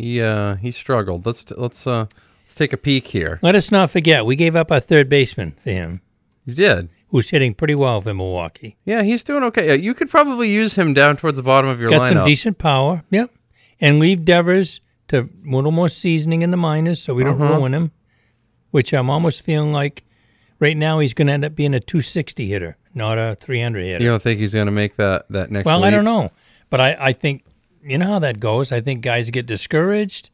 He 0.00 0.20
uh 0.22 0.54
he 0.56 0.70
struggled. 0.70 1.26
Let's 1.26 1.50
let's 1.56 1.86
uh 1.86 2.06
let's 2.42 2.54
take 2.54 2.72
a 2.72 2.76
peek 2.76 3.06
here. 3.08 3.38
let 3.42 3.54
us 3.54 3.70
not 3.70 3.90
forget 3.90 4.24
we 4.26 4.36
gave 4.36 4.56
up 4.56 4.70
our 4.72 4.80
third 4.80 5.08
baseman 5.08 5.52
for 5.52 5.70
him, 5.70 6.00
You 6.44 6.54
did. 6.54 6.88
who's 7.08 7.30
hitting 7.30 7.54
pretty 7.54 7.74
well 7.74 8.00
for 8.00 8.14
Milwaukee. 8.14 8.76
Yeah, 8.84 9.02
he's 9.02 9.22
doing 9.24 9.42
okay. 9.44 9.76
You 9.76 9.94
could 9.94 10.10
probably 10.10 10.48
use 10.50 10.76
him 10.76 10.94
down 10.94 11.16
towards 11.16 11.36
the 11.36 11.42
bottom 11.42 11.68
of 11.70 11.80
your 11.80 11.90
Got 11.90 12.02
lineup. 12.02 12.14
some 12.14 12.24
decent 12.24 12.58
power. 12.58 13.02
Yep. 13.10 13.30
And 13.80 13.98
leave 13.98 14.24
Devers 14.24 14.80
to 15.08 15.20
a 15.20 15.28
little 15.56 15.70
more 15.72 15.88
seasoning 15.88 16.42
in 16.42 16.50
the 16.50 16.56
minors 16.56 17.02
so 17.02 17.14
we 17.14 17.24
don't 17.24 17.40
Uh-huh. 17.40 17.56
ruin 17.58 17.74
him, 17.74 17.90
which 18.70 18.92
I'm 18.92 19.10
almost 19.10 19.42
feeling 19.42 19.72
like 19.72 20.04
right 20.60 20.76
now 20.76 20.98
he's 21.00 21.14
going 21.14 21.26
to 21.28 21.32
end 21.32 21.44
up 21.44 21.54
being 21.56 21.74
a 21.74 21.80
260 21.80 22.46
hitter, 22.46 22.76
not 22.94 23.18
a 23.18 23.36
300 23.40 23.82
hitter. 23.82 24.04
you 24.04 24.10
don't 24.10 24.22
think 24.22 24.38
he's 24.38 24.52
going 24.54 24.66
to 24.66 24.72
make 24.72 24.96
that 24.96 25.24
that 25.30 25.50
next? 25.50 25.64
well, 25.66 25.82
I 25.84 25.90
don't 25.90 26.04
know. 26.04 26.30
But 26.68 26.80
I, 26.80 26.96
I 27.00 27.12
think, 27.14 27.42
you 27.82 27.98
know 27.98 28.06
how 28.06 28.18
that 28.20 28.40
goes. 28.40 28.72
I 28.72 28.80
think 28.80 29.02
guys 29.02 29.30
get 29.30 29.46
discouraged. 29.46 30.30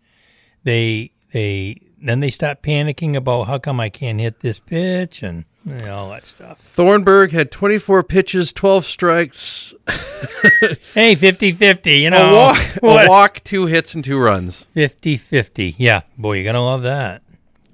They, 0.64 1.10
they, 1.32 1.80
then 2.02 2.20
they 2.20 2.30
start 2.30 2.62
panicking 2.62 3.14
about 3.14 3.44
how 3.44 3.58
come 3.58 3.80
I 3.80 3.88
can't 3.88 4.20
hit 4.20 4.40
this 4.40 4.58
pitch 4.58 5.22
and 5.22 5.44
you 5.64 5.74
know, 5.78 5.94
all 5.94 6.10
that 6.10 6.24
stuff. 6.24 6.58
Thornburg 6.58 7.32
had 7.32 7.50
24 7.50 8.04
pitches, 8.04 8.52
12 8.52 8.84
strikes, 8.84 9.74
Hey, 10.94 11.14
50 11.14 11.52
50, 11.52 11.92
you 11.98 12.10
know. 12.10 12.30
a 12.30 12.34
walk, 12.34 12.58
what? 12.80 13.06
a 13.06 13.08
walk, 13.08 13.40
two 13.44 13.66
hits, 13.66 13.94
and 13.94 14.04
two 14.04 14.18
runs. 14.18 14.64
50 14.72 15.16
50. 15.16 15.74
Yeah, 15.78 16.02
boy, 16.16 16.34
you're 16.36 16.44
going 16.44 16.54
to 16.54 16.60
love 16.60 16.82
that. 16.82 17.22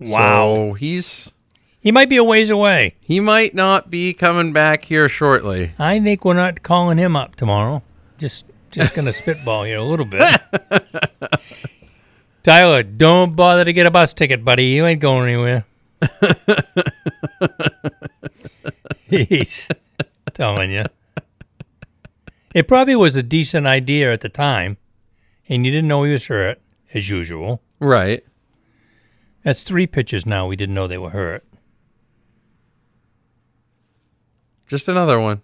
Wow. 0.01 0.55
So 0.55 0.73
he's 0.75 1.33
He 1.81 1.93
might 1.93 2.09
be 2.09 2.16
a 2.16 2.25
ways 2.25 2.51
away. 2.51 2.95
he 3.01 3.20
might 3.20 3.55
not 3.55 3.91
be 3.91 4.14
coming 4.14 4.53
back 4.53 4.85
here 4.87 5.09
shortly. 5.09 5.73
I 5.79 6.01
think 6.01 6.25
we're 6.25 6.35
not 6.35 6.62
calling 6.62 6.99
him 6.99 7.14
up 7.14 7.37
tomorrow. 7.37 7.83
Just 8.18 8.47
just 8.73 8.95
gonna 8.95 9.12
spitball 9.12 9.64
here 9.64 9.79
a 9.79 9.85
little 9.85 10.07
bit. 10.07 10.23
Tyler, 12.43 12.83
don't 12.83 13.37
bother 13.37 13.64
to 13.64 13.73
get 13.73 13.87
a 13.87 13.91
bus 13.91 14.12
ticket, 14.12 14.45
buddy. 14.45 14.64
You 14.64 14.87
ain't 14.87 15.01
going 15.01 15.29
anywhere. 15.29 15.64
He's 19.09 19.68
telling 20.33 20.73
you. 20.73 20.85
It 22.55 22.66
probably 22.66 22.97
was 22.97 23.14
a 23.14 23.23
decent 23.23 23.66
idea 23.66 24.12
at 24.12 24.23
the 24.23 24.29
time, 24.29 24.79
and 25.49 25.64
you 25.64 25.70
didn't 25.70 25.89
know 25.89 26.03
he 26.03 26.12
was 26.12 26.27
hurt, 26.27 26.59
as 26.93 27.09
usual. 27.09 27.62
Right. 27.79 28.25
That's 29.45 29.62
three 29.62 29.87
pitches 29.87 30.27
now 30.27 30.47
we 30.47 30.57
didn't 30.57 30.75
know 30.75 30.87
they 30.87 30.99
were 30.99 31.11
hurt. 31.11 31.45
Just 34.66 34.89
another 34.89 35.20
one. 35.20 35.43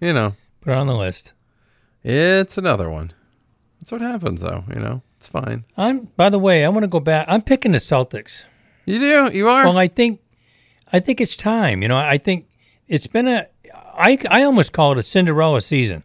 You 0.00 0.12
know, 0.12 0.34
Put 0.60 0.72
it 0.72 0.76
on 0.76 0.86
the 0.86 0.96
list. 0.96 1.32
It's 2.02 2.58
another 2.58 2.90
one. 2.90 3.12
That's 3.78 3.92
what 3.92 4.00
happens, 4.00 4.40
though. 4.42 4.64
You 4.68 4.80
know, 4.80 5.02
it's 5.16 5.26
fine. 5.26 5.64
I'm 5.76 6.04
by 6.16 6.28
the 6.30 6.38
way, 6.38 6.64
I 6.64 6.68
want 6.68 6.84
to 6.84 6.88
go 6.88 7.00
back. 7.00 7.26
I'm 7.28 7.42
picking 7.42 7.72
the 7.72 7.78
Celtics. 7.78 8.46
You 8.86 8.98
do. 8.98 9.30
You 9.32 9.48
are. 9.48 9.64
Well, 9.64 9.78
I 9.78 9.88
think, 9.88 10.20
I 10.92 11.00
think 11.00 11.20
it's 11.20 11.36
time. 11.36 11.82
You 11.82 11.88
know, 11.88 11.96
I 11.96 12.18
think 12.18 12.46
it's 12.88 13.06
been 13.06 13.28
a. 13.28 13.46
I 13.74 14.18
I 14.30 14.42
almost 14.42 14.72
call 14.72 14.92
it 14.92 14.98
a 14.98 15.02
Cinderella 15.02 15.60
season, 15.60 16.02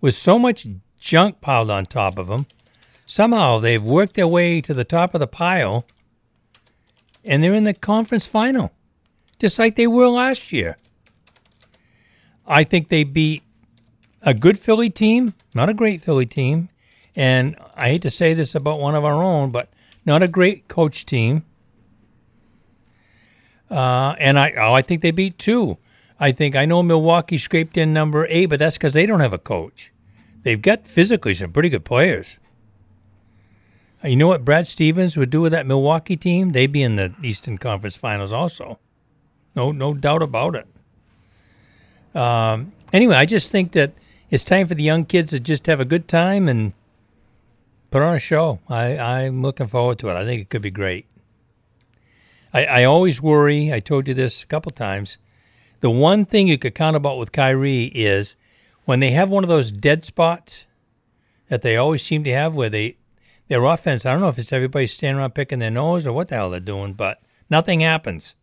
with 0.00 0.14
so 0.14 0.38
much 0.38 0.66
junk 0.98 1.40
piled 1.40 1.70
on 1.70 1.86
top 1.86 2.18
of 2.18 2.28
them. 2.28 2.46
Somehow 3.06 3.58
they've 3.58 3.82
worked 3.82 4.14
their 4.14 4.28
way 4.28 4.60
to 4.60 4.72
the 4.72 4.84
top 4.84 5.14
of 5.14 5.20
the 5.20 5.26
pile, 5.26 5.84
and 7.24 7.42
they're 7.42 7.54
in 7.54 7.64
the 7.64 7.74
conference 7.74 8.26
final, 8.26 8.72
just 9.38 9.58
like 9.58 9.76
they 9.76 9.86
were 9.86 10.08
last 10.08 10.52
year. 10.52 10.76
I 12.46 12.64
think 12.64 12.88
they 12.88 13.04
beat 13.04 13.42
a 14.22 14.34
good 14.34 14.58
Philly 14.58 14.90
team, 14.90 15.34
not 15.54 15.68
a 15.68 15.74
great 15.74 16.00
Philly 16.00 16.26
team, 16.26 16.68
and 17.16 17.56
I 17.74 17.88
hate 17.88 18.02
to 18.02 18.10
say 18.10 18.34
this 18.34 18.54
about 18.54 18.80
one 18.80 18.94
of 18.94 19.04
our 19.04 19.22
own, 19.22 19.50
but 19.50 19.68
not 20.04 20.22
a 20.22 20.28
great 20.28 20.68
coach 20.68 21.06
team. 21.06 21.44
Uh, 23.70 24.14
and 24.18 24.38
I, 24.38 24.52
oh, 24.52 24.72
I 24.72 24.82
think 24.82 25.02
they 25.02 25.10
beat 25.10 25.38
two. 25.38 25.78
I 26.18 26.32
think 26.32 26.56
I 26.56 26.66
know 26.66 26.82
Milwaukee 26.82 27.38
scraped 27.38 27.76
in 27.76 27.92
number 27.92 28.26
eight, 28.28 28.46
but 28.46 28.58
that's 28.58 28.76
because 28.76 28.92
they 28.92 29.06
don't 29.06 29.20
have 29.20 29.32
a 29.32 29.38
coach. 29.38 29.92
They've 30.42 30.60
got 30.60 30.86
physically 30.86 31.34
some 31.34 31.52
pretty 31.52 31.68
good 31.68 31.84
players. 31.84 32.38
Uh, 34.04 34.08
You 34.08 34.16
know 34.16 34.28
what 34.28 34.44
Brad 34.44 34.66
Stevens 34.66 35.16
would 35.16 35.30
do 35.30 35.40
with 35.40 35.52
that 35.52 35.66
Milwaukee 35.66 36.16
team? 36.16 36.52
They'd 36.52 36.72
be 36.72 36.82
in 36.82 36.96
the 36.96 37.14
Eastern 37.22 37.58
Conference 37.58 37.96
Finals 37.96 38.32
also. 38.32 38.80
No, 39.54 39.72
no 39.72 39.94
doubt 39.94 40.22
about 40.22 40.54
it. 40.56 40.66
Um, 42.14 42.72
anyway, 42.92 43.16
I 43.16 43.24
just 43.24 43.50
think 43.50 43.72
that 43.72 43.92
it's 44.30 44.44
time 44.44 44.66
for 44.66 44.74
the 44.74 44.82
young 44.82 45.04
kids 45.04 45.30
to 45.30 45.40
just 45.40 45.66
have 45.66 45.80
a 45.80 45.84
good 45.84 46.06
time 46.08 46.48
and 46.48 46.72
put 47.90 48.02
on 48.02 48.14
a 48.14 48.20
show. 48.20 48.60
I, 48.68 48.96
I'm 48.96 49.42
looking 49.42 49.66
forward 49.66 49.98
to 49.98 50.08
it. 50.08 50.14
I 50.14 50.24
think 50.24 50.40
it 50.40 50.48
could 50.48 50.62
be 50.62 50.70
great. 50.70 51.06
I, 52.52 52.64
I 52.64 52.84
always 52.84 53.20
worry. 53.20 53.72
I 53.72 53.80
told 53.80 54.08
you 54.08 54.14
this 54.14 54.42
a 54.42 54.46
couple 54.46 54.70
times. 54.70 55.18
The 55.80 55.90
one 55.90 56.24
thing 56.24 56.46
you 56.46 56.58
could 56.58 56.74
count 56.74 56.96
about 56.96 57.18
with 57.18 57.32
Kyrie 57.32 57.90
is 57.94 58.36
when 58.84 59.00
they 59.00 59.10
have 59.10 59.30
one 59.30 59.44
of 59.44 59.48
those 59.48 59.72
dead 59.72 60.04
spots 60.04 60.66
that 61.48 61.62
they 61.62 61.76
always 61.76 62.02
seem 62.02 62.22
to 62.24 62.32
have, 62.32 62.54
where 62.54 62.70
they 62.70 62.96
their 63.48 63.64
offense. 63.64 64.06
I 64.06 64.12
don't 64.12 64.20
know 64.20 64.28
if 64.28 64.38
it's 64.38 64.52
everybody 64.52 64.86
standing 64.86 65.18
around 65.18 65.34
picking 65.34 65.58
their 65.58 65.70
nose 65.70 66.06
or 66.06 66.12
what 66.12 66.28
the 66.28 66.36
hell 66.36 66.50
they're 66.50 66.60
doing, 66.60 66.92
but 66.92 67.20
nothing 67.50 67.80
happens. 67.80 68.36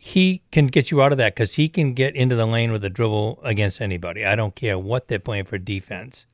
He 0.00 0.42
can 0.52 0.68
get 0.68 0.92
you 0.92 1.02
out 1.02 1.10
of 1.10 1.18
that 1.18 1.34
because 1.34 1.56
he 1.56 1.68
can 1.68 1.92
get 1.92 2.14
into 2.14 2.36
the 2.36 2.46
lane 2.46 2.70
with 2.70 2.84
a 2.84 2.88
dribble 2.88 3.40
against 3.42 3.80
anybody. 3.80 4.24
I 4.24 4.36
don't 4.36 4.54
care 4.54 4.78
what 4.78 5.08
they're 5.08 5.18
playing 5.18 5.46
for 5.46 5.58
defense, 5.58 6.24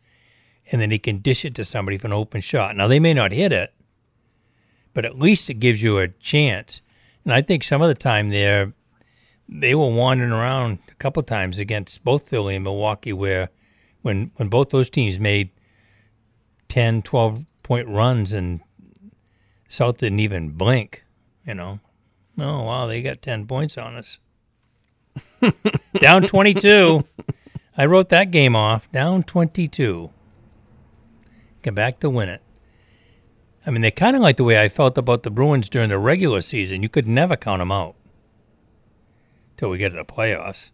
and 0.71 0.83
then 0.83 0.91
he 0.91 0.99
can 0.99 1.19
dish 1.19 1.47
it 1.47 1.55
to 1.55 1.65
somebody 1.65 1.97
for 1.97 2.07
an 2.07 2.13
open 2.13 2.43
shot. 2.43 2.77
Now 2.77 2.89
they 2.89 3.01
may 3.01 3.15
not 3.15 3.33
hit 3.33 3.53
it, 3.53 3.73
but 4.93 5.07
at 5.07 5.19
least 5.19 5.49
it 5.49 5.55
gives 5.55 5.83
you 5.83 5.99
a 5.99 6.09
chance. 6.09 6.83
And 7.25 7.33
I 7.33 7.41
think 7.41 7.65
some 7.65 7.81
of 7.81 7.89
the 7.89 7.95
time 7.95 8.29
there, 8.29 8.75
they 9.49 9.75
were 9.75 9.91
wandering 9.91 10.31
around 10.31 10.79
a 10.91 10.95
couple 10.97 11.23
times 11.23 11.59
against 11.59 12.05
both 12.05 12.29
Philly 12.29 12.57
and 12.57 12.65
Milwaukee, 12.65 13.15
where 13.15 13.49
when 14.03 14.31
when 14.37 14.49
both 14.49 14.69
those 14.69 14.91
teams 14.91 15.19
made 15.19 15.49
10, 16.69 17.01
12 17.01 17.47
point 17.63 17.89
runs 17.89 18.33
and 18.33 18.61
South 19.69 19.99
didn't 19.99 20.21
even 20.21 20.51
blink, 20.51 21.03
you 21.47 21.55
know. 21.55 21.81
Oh, 22.39 22.63
wow, 22.63 22.87
they 22.87 23.03
got 23.03 23.23
10 23.23 23.47
points 23.47 23.79
on 23.79 23.95
us. 23.95 24.19
Down 26.01 26.23
22. 26.23 27.05
I 27.77 27.87
wrote 27.87 28.09
that 28.09 28.31
game 28.31 28.57
off. 28.57 28.91
Down 28.91 29.23
22. 29.23 30.13
Get 31.63 31.75
back 31.75 32.01
to 32.01 32.11
win 32.11 32.29
it. 32.29 32.43
I 33.67 33.71
mean, 33.71 33.81
they're 33.83 33.91
kind 33.91 34.15
of 34.17 34.23
like 34.23 34.37
the 34.37 34.45
way 34.45 34.61
I 34.61 34.69
felt 34.69 34.99
about 34.99 35.23
the 35.23 35.31
Bruins 35.31 35.69
during 35.69 35.89
the 35.89 35.99
regular 35.99 36.43
season. 36.43 36.83
You 36.83 36.89
could 36.89 37.07
never 37.09 37.37
count 37.37 37.61
them 37.61 37.73
out 37.73 37.95
till 39.57 39.71
we 39.71 39.79
get 39.79 39.91
to 39.91 39.97
the 39.97 40.05
playoffs. 40.05 40.71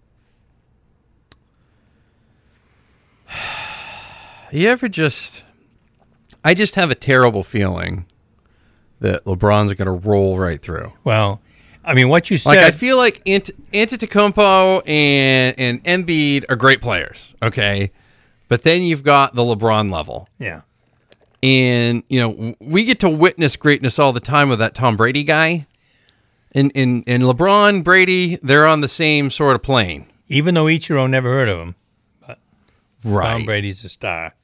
You 4.53 4.69
ever 4.69 4.89
just? 4.89 5.45
I 6.45 6.55
just 6.55 6.75
have 6.75 6.91
a 6.91 6.97
terrible 6.97 7.45
feeling 7.45 8.07
that 8.99 9.25
LeBron's 9.25 9.73
going 9.75 9.87
to 9.87 10.09
roll 10.09 10.39
right 10.39 10.61
through. 10.61 10.93
Well, 11.05 11.41
I 11.85 11.95
mean, 11.95 12.09
what 12.09 12.31
you 12.31 12.37
said. 12.37 12.57
Like 12.57 12.59
I 12.65 12.71
feel 12.71 12.97
like 12.97 13.23
Ant- 13.27 13.51
Antetokounmpo 13.73 14.83
and 14.87 15.55
and 15.59 15.85
Embiid 15.85 16.45
are 16.49 16.57
great 16.57 16.81
players, 16.81 17.35
okay, 17.43 17.91
but 18.49 18.63
then 18.63 18.83
you've 18.83 19.03
got 19.03 19.35
the 19.35 19.43
LeBron 19.43 19.91
level, 19.91 20.29
yeah. 20.39 20.63
and 21.43 22.03
you 22.09 22.21
know 22.21 22.55
we 22.61 22.85
get 22.85 23.01
to 23.01 23.09
witness 23.09 23.57
greatness 23.57 23.99
all 23.99 24.13
the 24.13 24.21
time 24.21 24.49
with 24.49 24.59
that 24.59 24.75
Tom 24.75 24.97
Brady 24.97 25.25
guy, 25.25 25.67
and 26.53 26.71
and 26.75 27.03
and 27.07 27.23
LeBron 27.23 27.83
Brady 27.83 28.37
they're 28.43 28.67
on 28.67 28.83
the 28.83 28.89
same 28.89 29.31
sort 29.31 29.57
of 29.57 29.63
plane, 29.63 30.07
Even 30.29 30.55
though 30.55 30.67
Ichiro 30.67 31.09
never 31.09 31.31
heard 31.31 31.49
of 31.49 31.59
him, 31.61 31.75
but 32.27 32.39
Tom? 33.03 33.45
Brady's 33.45 33.83
a 33.85 33.89
star. 33.89 34.35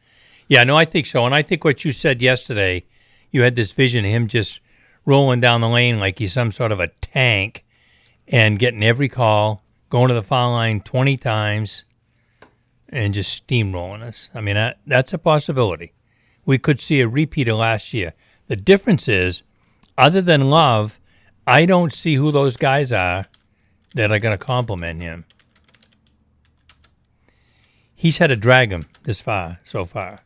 Yeah, 0.49 0.65
no, 0.65 0.77
I 0.77 0.85
think 0.85 1.07
so. 1.07 1.27
And 1.27 1.35
I 1.35 1.43
think 1.43 1.65
what 1.65 1.85
you 1.85 1.93
said 1.93 2.23
yesterday, 2.23 2.85
you 3.31 3.43
had 3.43 3.57
this 3.57 3.73
vision 3.73 4.05
of 4.05 4.11
him 4.11 4.29
just 4.29 4.61
rolling 5.07 5.41
down 5.41 5.63
the 5.63 5.69
lane 5.69 5.99
like 5.99 6.19
he's 6.19 6.33
some 6.33 6.53
sort 6.53 6.73
of 6.73 6.81
a 6.81 6.89
tank 7.01 7.65
and 8.29 8.59
getting 8.59 8.83
every 8.83 9.09
call, 9.09 9.63
going 9.89 10.09
to 10.09 10.15
the 10.15 10.23
foul 10.23 10.51
line 10.51 10.81
20 10.81 11.17
times, 11.17 11.85
and 12.89 13.15
just 13.15 13.47
steamrolling 13.47 14.03
us. 14.03 14.31
I 14.35 14.41
mean, 14.41 14.57
that, 14.57 14.79
that's 14.87 15.13
a 15.13 15.19
possibility. 15.19 15.93
We 16.45 16.59
could 16.59 16.81
see 16.81 17.01
a 17.01 17.09
repeat 17.09 17.49
of 17.49 17.59
last 17.59 17.95
year. 17.95 18.13
The 18.49 18.57
difference 18.57 19.09
is, 19.09 19.43
other 19.97 20.21
than 20.21 20.51
Love, 20.51 21.01
I 21.47 21.67
don't 21.67 21.93
see 21.93 22.17
who 22.17 22.31
those 22.31 22.57
guys 22.57 22.93
are 22.93 23.27
that 23.95 24.11
are 24.11 24.19
going 24.19 24.37
to 24.37 24.45
compliment 24.45 25.01
him. 25.01 25.25
He's 27.95 28.19
had 28.19 28.29
to 28.29 28.37
drag 28.37 28.71
him 28.71 28.85
this 29.05 29.21
far, 29.21 29.61
so 29.65 29.85
far. 29.85 30.21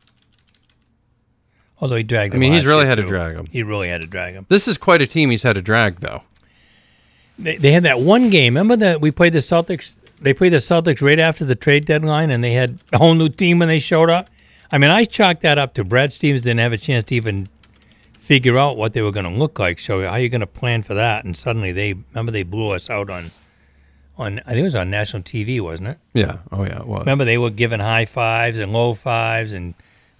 Although 1.80 1.96
he 1.96 2.02
dragged 2.02 2.34
him. 2.34 2.38
I 2.38 2.40
mean, 2.40 2.52
he's 2.52 2.66
really 2.66 2.86
had 2.86 2.96
to 2.96 3.02
drag 3.02 3.36
him. 3.36 3.46
He 3.50 3.62
really 3.62 3.88
had 3.88 4.02
to 4.02 4.08
drag 4.08 4.34
him. 4.34 4.46
This 4.48 4.68
is 4.68 4.76
quite 4.76 5.00
a 5.00 5.06
team 5.06 5.30
he's 5.30 5.42
had 5.42 5.54
to 5.54 5.62
drag, 5.62 5.96
though. 5.96 6.22
They, 7.38 7.56
they 7.56 7.72
had 7.72 7.84
that 7.84 8.00
one 8.00 8.28
game. 8.28 8.54
Remember 8.54 8.76
that 8.76 9.00
we 9.00 9.10
played 9.10 9.32
the 9.32 9.38
Celtics? 9.38 9.98
They 10.20 10.34
played 10.34 10.52
the 10.52 10.58
Celtics 10.58 11.00
right 11.00 11.18
after 11.18 11.44
the 11.44 11.54
trade 11.54 11.86
deadline, 11.86 12.30
and 12.30 12.44
they 12.44 12.52
had 12.52 12.78
a 12.92 12.98
whole 12.98 13.14
new 13.14 13.30
team 13.30 13.58
when 13.58 13.68
they 13.68 13.78
showed 13.78 14.10
up. 14.10 14.28
I 14.70 14.78
mean, 14.78 14.90
I 14.90 15.04
chalked 15.04 15.40
that 15.40 15.58
up 15.58 15.74
to 15.74 15.84
Brad 15.84 16.12
Stevens 16.12 16.42
didn't 16.42 16.60
have 16.60 16.72
a 16.72 16.78
chance 16.78 17.04
to 17.04 17.14
even 17.14 17.48
figure 18.12 18.58
out 18.58 18.76
what 18.76 18.92
they 18.92 19.02
were 19.02 19.10
going 19.10 19.24
to 19.24 19.36
look 19.36 19.58
like. 19.58 19.78
So 19.78 20.02
how 20.02 20.10
are 20.10 20.20
you 20.20 20.28
going 20.28 20.42
to 20.42 20.46
plan 20.46 20.82
for 20.82 20.94
that? 20.94 21.24
And 21.24 21.36
suddenly 21.36 21.72
they 21.72 21.94
remember 21.94 22.30
they 22.30 22.44
blew 22.44 22.70
us 22.70 22.88
out 22.88 23.10
on, 23.10 23.30
on 24.18 24.38
I 24.40 24.50
think 24.50 24.60
it 24.60 24.62
was 24.62 24.76
on 24.76 24.90
national 24.90 25.22
TV, 25.22 25.60
wasn't 25.60 25.88
it? 25.88 25.98
Yeah. 26.12 26.36
Oh 26.52 26.62
yeah, 26.62 26.78
it 26.78 26.86
was. 26.86 27.00
Remember 27.00 27.24
they 27.24 27.38
were 27.38 27.50
giving 27.50 27.80
high 27.80 28.04
fives 28.04 28.58
and 28.60 28.72
low 28.72 28.94
fives 28.94 29.52
and 29.52 29.74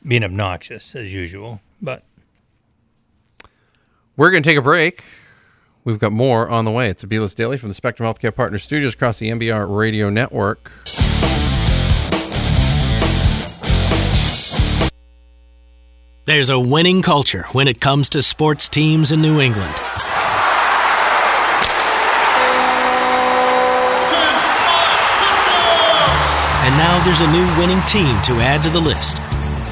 being 0.07 0.25
obnoxious 0.25 0.95
as 0.95 1.13
usual. 1.13 1.61
But 1.81 2.03
We're 4.17 4.31
going 4.31 4.43
to 4.43 4.49
take 4.49 4.59
a 4.59 4.63
break. 4.63 5.03
We've 5.85 5.99
got 5.99 6.13
more 6.13 6.49
on 6.49 6.65
the 6.67 6.71
way. 6.71 6.89
It's 6.91 7.03
Abelis 7.05 7.35
Daily 7.35 7.57
from 7.57 7.71
the 7.71 7.75
Spectrum 7.75 8.13
Healthcare 8.13 8.35
Partner 8.35 8.59
Studios 8.59 8.95
across 8.95 9.19
the 9.19 9.31
MBR 9.31 9.75
Radio 9.75 10.11
Network. 10.11 10.71
There's 16.27 16.51
a 16.51 16.61
winning 16.61 17.03
culture 17.03 17.45
when 17.53 17.67
it 17.67 17.81
comes 17.81 18.09
to 18.11 18.23
sports 18.23 18.69
teams 18.69 19.11
in 19.11 19.21
New 19.21 19.41
England. 19.41 19.75
And 26.63 26.77
now 26.77 27.03
there's 27.05 27.21
a 27.21 27.31
new 27.33 27.47
winning 27.59 27.81
team 27.87 28.21
to 28.23 28.41
add 28.41 28.63
to 28.63 28.71
the 28.71 28.81
list. 28.81 29.17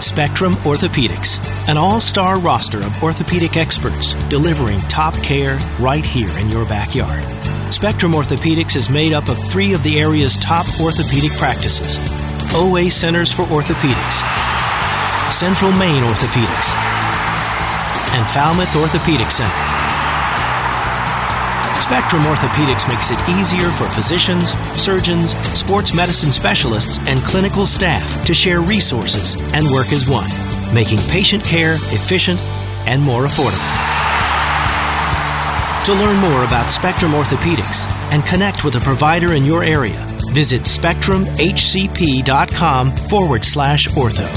Spectrum 0.08 0.54
Orthopedics, 0.64 1.38
an 1.68 1.76
all 1.76 2.00
star 2.00 2.40
roster 2.40 2.78
of 2.78 3.02
orthopedic 3.02 3.58
experts 3.58 4.14
delivering 4.30 4.80
top 4.88 5.12
care 5.22 5.58
right 5.78 6.04
here 6.04 6.30
in 6.38 6.48
your 6.48 6.64
backyard. 6.64 7.22
Spectrum 7.72 8.12
Orthopedics 8.12 8.74
is 8.74 8.88
made 8.88 9.12
up 9.12 9.28
of 9.28 9.38
three 9.50 9.74
of 9.74 9.82
the 9.82 10.00
area's 10.00 10.38
top 10.38 10.64
orthopedic 10.80 11.30
practices 11.32 11.98
OA 12.54 12.90
Centers 12.90 13.30
for 13.30 13.42
Orthopedics, 13.42 14.24
Central 15.30 15.72
Maine 15.72 16.02
Orthopedics, 16.02 16.74
and 18.16 18.26
Falmouth 18.28 18.74
Orthopedic 18.76 19.30
Center. 19.30 19.87
Spectrum 21.88 22.22
Orthopedics 22.24 22.86
makes 22.86 23.10
it 23.10 23.18
easier 23.30 23.70
for 23.70 23.88
physicians, 23.88 24.52
surgeons, 24.78 25.30
sports 25.58 25.96
medicine 25.96 26.30
specialists, 26.30 26.98
and 27.08 27.18
clinical 27.20 27.64
staff 27.64 28.26
to 28.26 28.34
share 28.34 28.60
resources 28.60 29.36
and 29.54 29.64
work 29.70 29.90
as 29.90 30.06
one, 30.06 30.28
making 30.74 30.98
patient 31.08 31.42
care 31.42 31.76
efficient 31.76 32.38
and 32.86 33.00
more 33.00 33.24
affordable. 33.24 33.56
To 35.86 35.94
learn 35.94 36.18
more 36.18 36.44
about 36.44 36.70
Spectrum 36.70 37.12
Orthopedics 37.12 37.90
and 38.12 38.22
connect 38.26 38.64
with 38.64 38.74
a 38.74 38.80
provider 38.80 39.32
in 39.32 39.46
your 39.46 39.64
area, 39.64 40.04
visit 40.34 40.64
spectrumhcp.com 40.64 42.96
forward 42.96 43.44
slash 43.46 43.88
ortho. 43.88 44.28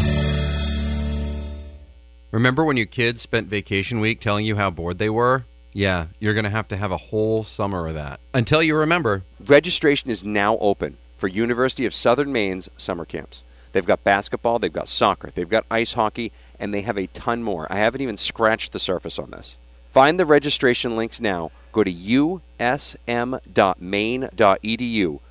Remember 2.32 2.64
when 2.64 2.78
your 2.78 2.86
kids 2.86 3.22
spent 3.22 3.50
vacation 3.50 4.00
week 4.00 4.22
telling 4.22 4.46
you 4.46 4.56
how 4.56 4.72
bored 4.72 5.00
they 5.00 5.10
were? 5.10 5.44
Yeah, 5.74 6.08
you're 6.20 6.34
going 6.34 6.44
to 6.44 6.50
have 6.50 6.68
to 6.70 6.78
have 6.78 6.92
a 6.92 6.98
whole 6.98 7.44
summer 7.44 7.88
of 7.88 7.94
that. 7.94 8.20
Until 8.34 8.62
you 8.62 8.78
remember. 8.78 9.24
Registration 9.46 10.10
is 10.10 10.24
now 10.24 10.58
open 10.58 10.98
for 11.18 11.28
University 11.28 11.86
of 11.86 11.94
Southern 11.94 12.32
Maine's 12.32 12.70
summer 12.78 13.06
camps. 13.06 13.44
They've 13.72 13.86
got 13.86 14.04
basketball, 14.04 14.60
they've 14.60 14.74
got 14.74 14.90
soccer, 14.90 15.32
they've 15.34 15.48
got 15.48 15.66
ice 15.72 15.94
hockey, 15.94 16.34
and 16.60 16.74
they 16.74 16.82
have 16.82 16.98
a 16.98 17.08
ton 17.08 17.42
more. 17.42 17.72
I 17.72 17.78
haven't 17.78 18.02
even 18.02 18.18
scratched 18.18 18.74
the 18.74 18.80
surface 18.80 19.18
on 19.18 19.32
this. 19.32 19.58
Find 19.92 20.20
the 20.20 20.26
registration 20.26 20.98
links 20.98 21.22
now. 21.22 21.52
Go 21.72 21.84
to 21.84 21.92
usm.maine.edu. 21.92 23.40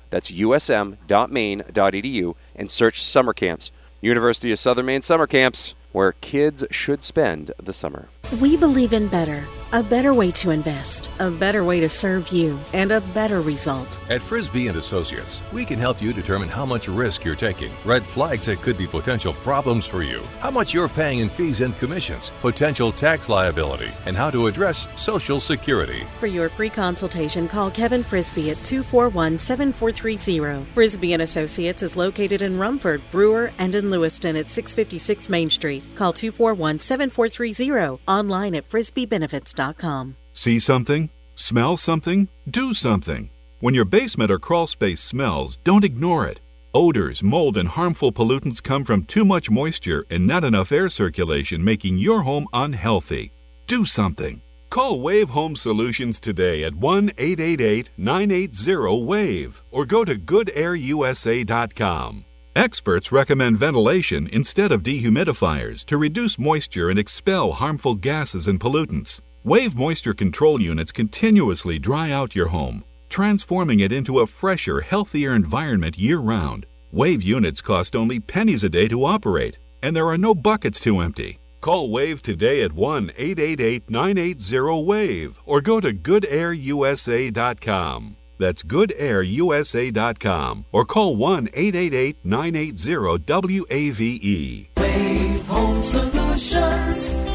That's 0.09 0.31
usm.maine.edu 0.31 2.35
and 2.55 2.71
search 2.71 3.03
summer 3.03 3.33
camps. 3.33 3.71
University 4.01 4.51
of 4.51 4.59
Southern 4.59 4.87
Maine 4.87 5.01
summer 5.01 5.27
camps, 5.27 5.75
where 5.91 6.13
kids 6.21 6.63
should 6.71 7.03
spend 7.03 7.51
the 7.61 7.73
summer. 7.73 8.07
We 8.39 8.55
believe 8.55 8.93
in 8.93 9.09
better. 9.09 9.45
A 9.73 9.83
better 9.83 10.13
way 10.13 10.31
to 10.31 10.49
invest, 10.51 11.09
a 11.19 11.31
better 11.31 11.63
way 11.63 11.79
to 11.79 11.87
serve 11.87 12.27
you, 12.29 12.59
and 12.73 12.91
a 12.91 12.99
better 12.99 13.39
result. 13.41 13.97
At 14.09 14.21
Frisbee 14.21 14.67
and 14.67 14.77
Associates, 14.77 15.41
we 15.53 15.63
can 15.63 15.79
help 15.79 16.01
you 16.01 16.11
determine 16.11 16.49
how 16.49 16.65
much 16.65 16.89
risk 16.89 17.23
you're 17.23 17.35
taking, 17.35 17.71
red 17.85 18.05
flags 18.05 18.47
that 18.47 18.61
could 18.61 18.77
be 18.77 18.85
potential 18.85 19.31
problems 19.35 19.85
for 19.85 20.03
you, 20.03 20.21
how 20.39 20.51
much 20.51 20.73
you're 20.73 20.89
paying 20.89 21.19
in 21.19 21.29
fees 21.29 21.61
and 21.61 21.77
commissions, 21.77 22.33
potential 22.41 22.91
tax 22.91 23.29
liability, 23.29 23.89
and 24.05 24.17
how 24.17 24.29
to 24.29 24.47
address 24.47 24.89
Social 24.95 25.39
Security. 25.39 26.05
For 26.19 26.27
your 26.27 26.49
free 26.49 26.69
consultation, 26.69 27.47
call 27.47 27.71
Kevin 27.71 28.03
Frisbee 28.03 28.51
at 28.51 28.57
241-7430. 28.57 30.65
Frisbee 30.73 31.13
and 31.13 31.21
Associates 31.21 31.81
is 31.81 31.95
located 31.95 32.41
in 32.41 32.59
Rumford, 32.59 33.01
Brewer, 33.09 33.53
and 33.57 33.73
in 33.73 33.89
Lewiston 33.89 34.35
at 34.35 34.49
656 34.49 35.29
Main 35.29 35.49
Street. 35.49 35.80
Call 35.95 36.13
241-7430. 36.13 37.99
Online 38.07 38.55
at 38.55 38.69
frisbeebenefits.com. 38.69 40.15
See 40.33 40.59
something? 40.59 41.09
Smell 41.35 41.77
something? 41.77 42.27
Do 42.49 42.73
something. 42.73 43.29
When 43.59 43.73
your 43.73 43.85
basement 43.85 44.31
or 44.31 44.39
crawl 44.39 44.67
space 44.67 45.01
smells, 45.01 45.57
don't 45.57 45.85
ignore 45.85 46.25
it. 46.25 46.39
Odors, 46.73 47.21
mold, 47.21 47.57
and 47.57 47.67
harmful 47.67 48.11
pollutants 48.11 48.63
come 48.63 48.85
from 48.85 49.03
too 49.03 49.25
much 49.25 49.51
moisture 49.51 50.05
and 50.09 50.25
not 50.25 50.43
enough 50.43 50.71
air 50.71 50.89
circulation, 50.89 51.63
making 51.63 51.97
your 51.97 52.21
home 52.21 52.47
unhealthy. 52.53 53.31
Do 53.67 53.85
something. 53.85 54.41
Call 54.69 55.01
Wave 55.01 55.29
Home 55.29 55.55
Solutions 55.55 56.19
today 56.19 56.63
at 56.63 56.73
1 56.73 57.11
888 57.17 57.91
980 57.97 59.05
WAVE 59.05 59.63
or 59.69 59.85
go 59.85 60.05
to 60.05 60.15
goodairusa.com. 60.15 62.25
Experts 62.55 63.11
recommend 63.13 63.57
ventilation 63.57 64.27
instead 64.27 64.73
of 64.73 64.83
dehumidifiers 64.83 65.85
to 65.85 65.95
reduce 65.95 66.37
moisture 66.37 66.89
and 66.89 66.99
expel 66.99 67.53
harmful 67.53 67.95
gases 67.95 68.47
and 68.47 68.59
pollutants. 68.59 69.21
Wave 69.45 69.77
moisture 69.77 70.13
control 70.13 70.61
units 70.61 70.91
continuously 70.91 71.79
dry 71.79 72.11
out 72.11 72.35
your 72.35 72.49
home, 72.49 72.83
transforming 73.07 73.79
it 73.79 73.93
into 73.93 74.19
a 74.19 74.27
fresher, 74.27 74.81
healthier 74.81 75.33
environment 75.33 75.97
year 75.97 76.17
round. 76.17 76.65
Wave 76.91 77.23
units 77.23 77.61
cost 77.61 77.95
only 77.95 78.19
pennies 78.19 78.65
a 78.65 78.69
day 78.69 78.89
to 78.89 79.05
operate, 79.05 79.57
and 79.81 79.95
there 79.95 80.09
are 80.09 80.17
no 80.17 80.35
buckets 80.35 80.81
to 80.81 80.99
empty. 80.99 81.39
Call 81.61 81.89
Wave 81.89 82.21
today 82.21 82.63
at 82.63 82.73
1 82.73 83.13
888 83.15 83.89
980 83.89 84.83
WAVE 84.83 85.39
or 85.45 85.61
go 85.61 85.79
to 85.79 85.93
goodairusa.com. 85.93 88.17
That's 88.41 88.63
goodairusa.com 88.63 90.65
or 90.71 90.83
call 90.83 91.15
1 91.15 91.49
888 91.53 92.17
980 92.23 93.65
WAVE. 93.69 94.69
Wave 94.77 95.45
Home 95.45 95.83
Solutions 95.83 97.30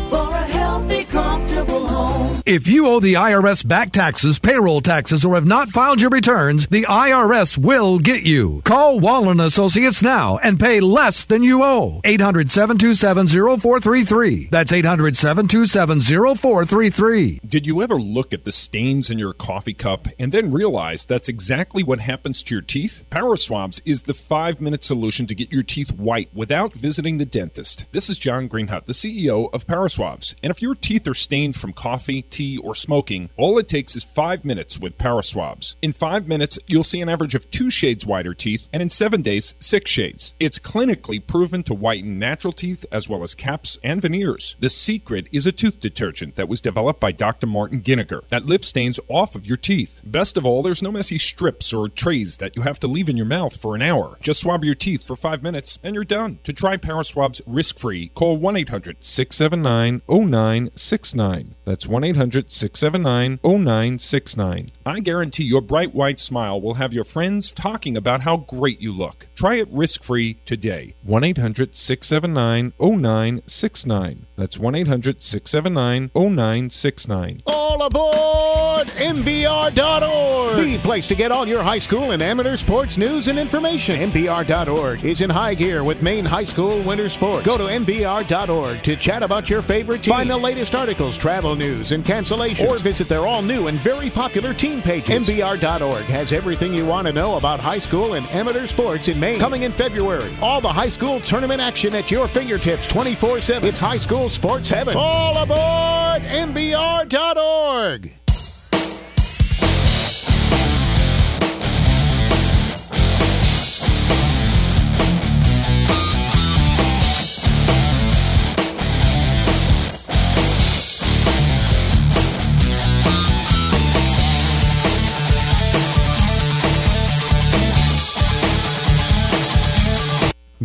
If 2.47 2.69
you 2.69 2.87
owe 2.87 3.01
the 3.01 3.15
IRS 3.15 3.67
back 3.67 3.91
taxes, 3.91 4.39
payroll 4.39 4.81
taxes, 4.81 5.25
or 5.25 5.35
have 5.35 5.45
not 5.45 5.69
filed 5.69 6.01
your 6.01 6.11
returns, 6.11 6.69
the 6.69 6.85
IRS 6.85 7.59
will 7.59 7.99
get 7.99 8.23
you. 8.23 8.63
Call 8.65 9.01
Wallen 9.01 9.41
Associates 9.41 10.01
now 10.01 10.39
and 10.39 10.61
pay 10.61 10.79
less 10.79 11.25
than 11.25 11.43
you 11.43 11.65
owe. 11.65 12.01
800 12.05 12.53
727 12.53 13.27
0433. 13.59 14.51
That's 14.53 14.73
800 14.73 15.17
727 15.17 16.01
0433. 16.37 17.41
Did 17.45 17.67
you 17.67 17.83
ever 17.83 18.01
look 18.01 18.33
at 18.33 18.45
the 18.45 18.53
stains 18.53 19.11
in 19.11 19.19
your 19.19 19.33
coffee 19.33 19.75
cup 19.75 20.07
and 20.17 20.31
then 20.31 20.53
realize 20.53 21.05
that's 21.05 21.29
exactly 21.29 21.83
what 21.83 21.99
happens 21.99 22.45
to 22.45 22.55
your 22.55 22.63
teeth? 22.63 23.05
Power 23.11 23.37
Swabs 23.37 23.83
is 23.85 24.03
the 24.03 24.15
five 24.15 24.61
minute 24.61 24.85
solution 24.85 25.27
to 25.27 25.35
get 25.35 25.51
your 25.51 25.65
teeth 25.65 25.91
white 25.91 26.33
without 26.33 26.75
visiting 26.75 27.17
the 27.19 27.27
dentist. 27.27 27.87
This 27.91 28.09
is 28.09 28.19
John 28.19 28.49
Greenhut, 28.49 28.85
the 28.85 28.93
CEO 28.93 29.53
of 29.53 29.67
Power 29.67 29.89
Swabs. 29.89 30.37
And 30.45 30.53
if 30.53 30.63
your 30.63 30.77
teeth 30.77 31.09
are 31.09 31.15
stained 31.15 31.57
from 31.57 31.73
coffee, 31.73 32.23
tea, 32.37 32.59
or 32.59 32.75
smoking, 32.75 33.31
all 33.37 33.59
it 33.59 33.67
takes 33.67 33.97
is 33.97 34.05
five 34.05 34.45
minutes 34.45 34.79
with 34.79 34.99
Power 34.99 35.23
Swabs. 35.23 35.77
In 35.81 35.93
five 35.93 36.29
minutes, 36.29 36.59
you'll 36.67 36.85
see 36.85 37.01
an 37.01 37.09
average 37.09 37.35
of 37.35 37.51
two 37.51 37.71
shades 37.71 38.05
whiter 38.05 38.35
teeth, 38.35 38.69
and 38.73 38.83
in 38.83 38.91
seven 38.91 39.23
days, 39.23 39.55
six 39.59 39.91
shades. 39.91 40.35
It's 40.39 40.59
clinically 40.59 41.27
proven 41.27 41.63
to 41.65 41.75
whiten 41.75 42.19
natural 42.19 42.53
teeth 42.53 42.85
as 42.93 43.09
well 43.09 43.23
as 43.23 43.35
caps 43.35 43.79
and 43.83 44.03
veneers. 44.03 44.57
The 44.61 44.69
secret 44.69 45.29
is 45.33 45.47
a 45.47 45.53
tooth 45.53 45.81
detergent 45.81 46.37
that 46.37 46.49
was 46.49 46.61
developed 46.61 47.01
by 47.01 47.13
Dr. 47.13 47.47
Martin 47.47 47.81
Giniger 47.81 48.29
that 48.29 48.45
lifts 48.45 48.69
stains 48.69 49.01
off 49.09 49.35
of 49.35 49.47
your 49.47 49.57
teeth. 49.57 50.03
Best 50.05 50.37
of 50.37 50.45
all, 50.45 50.63
there's 50.63 50.83
no 50.83 50.93
messy 50.93 51.17
strips 51.19 51.73
or 51.73 51.89
trays 51.89 52.37
that 52.37 52.55
you 52.55 52.63
have 52.63 52.79
to 52.81 52.87
leave 52.87 53.09
in 53.09 53.17
your 53.17 53.27
mouth 53.27 53.57
for 53.57 53.75
an 53.75 53.83
hour. 53.83 54.19
Just 54.21 54.41
swab 54.41 54.63
your 54.63 54.75
teeth 54.75 55.05
for 55.05 55.17
five 55.17 55.43
minutes 55.43 55.79
and 55.83 55.95
you're 55.95 56.05
done. 56.05 56.39
To 56.45 56.53
try 56.53 56.77
Power 56.77 57.05
Swabs 57.05 57.41
risk 57.47 57.79
free, 57.79 58.09
call 58.09 58.37
1 58.37 58.57
800 58.57 59.03
679 59.03 60.03
0969. 60.09 61.55
That's 61.65 61.87
1 61.87 62.05
800 62.05 62.26
679 62.33 63.41
0969. 63.43 64.73
I 64.85 65.01
guarantee 65.01 65.45
your 65.45 65.61
bright 65.61 65.95
white 65.95 66.21
smile 66.21 66.61
will 66.61 66.75
have 66.75 66.93
your 66.93 67.05
friends 67.05 67.51
talking 67.51 67.97
about 67.97 68.23
how 68.23 68.37
great 68.37 68.81
you 68.81 68.93
look. 68.93 69.27
Try 69.35 69.57
it 69.57 69.69
risk 69.71 70.03
free 70.03 70.35
today. 70.45 70.95
1 71.03 71.25
800 71.25 71.75
679 71.75 72.73
0969. 72.79 74.27
That's 74.37 74.59
1 74.59 74.75
800 74.75 75.23
679 75.23 76.11
0969. 76.15 77.43
All 77.47 77.83
aboard 77.83 78.87
MBR.org, 78.89 80.57
the 80.57 80.79
place 80.79 81.09
to 81.09 81.15
get 81.15 81.33
all 81.33 81.47
your 81.47 81.63
high 81.63 81.79
school 81.79 82.13
and 82.13 82.23
amateur 82.23 82.57
sports 82.57 82.97
news 82.97 83.29
and 83.29 83.39
information. 83.39 84.11
MBR.org 84.11 85.05
is 85.05 85.21
in 85.21 85.31
high 85.31 85.55
gear 85.55 85.85
with 85.85 86.03
Maine 86.03 86.25
High 86.25 86.45
School 86.45 86.83
winter 86.83 87.09
sports. 87.09 87.47
Go 87.47 87.57
to 87.59 87.65
MBR.org 87.65 88.83
to 88.83 88.97
chat 88.97 89.23
about 89.23 89.51
your 89.51 89.63
favorite 89.63 90.03
team. 90.03 90.15
Find 90.15 90.31
the 90.31 90.37
latest 90.37 90.75
articles, 90.75 91.19
travel 91.19 91.57
news, 91.57 91.93
and 91.93 92.05
cancellations. 92.17 92.71
Or 92.71 92.79
visit 92.79 93.09
their 93.09 93.27
all 93.27 93.43
new 93.43 93.67
and 93.69 93.79
very 93.79 94.11
popular 94.11 94.55
team 94.55 94.83
pages. 94.83 95.27
MBR.org 95.27 96.05
has 96.05 96.33
everything 96.33 96.73
you 96.73 96.87
want 96.87 97.07
to 97.07 97.13
know 97.13 97.37
about 97.37 97.61
high 97.61 97.79
school 97.79 98.15
and 98.15 98.27
amateur 98.29 98.67
sports 98.67 99.09
in 99.09 99.19
Maine. 99.21 99.39
Coming 99.39 99.63
in 99.63 99.73
February, 99.73 100.35
all 100.41 100.61
the 100.61 100.73
high 100.73 100.89
school 100.89 101.21
tournament 101.21 101.61
action 101.61 101.95
at 101.95 102.11
your 102.11 102.29
fingertips 102.29 102.87
24 102.87 103.41
7. 103.41 103.69
It's 103.69 103.79
high 103.79 103.99
school 103.99 104.29
sports 104.29 104.69
heaven. 104.69 104.97
All 104.97 105.37
aboard 105.37 106.23
MBR.org. 106.23 108.13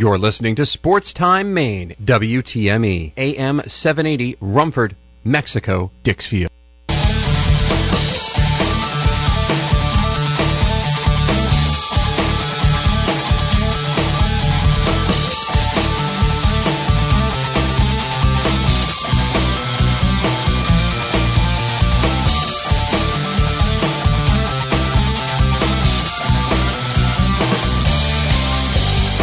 You're 0.02 0.18
listening 0.18 0.56
to 0.56 0.66
Sports 0.66 1.14
Time 1.14 1.54
Maine, 1.54 1.94
WTME, 2.04 3.14
AM 3.18 3.62
780, 3.68 4.36
Rumford, 4.42 4.96
Mexico, 5.24 5.92
Dixfield. 6.04 6.48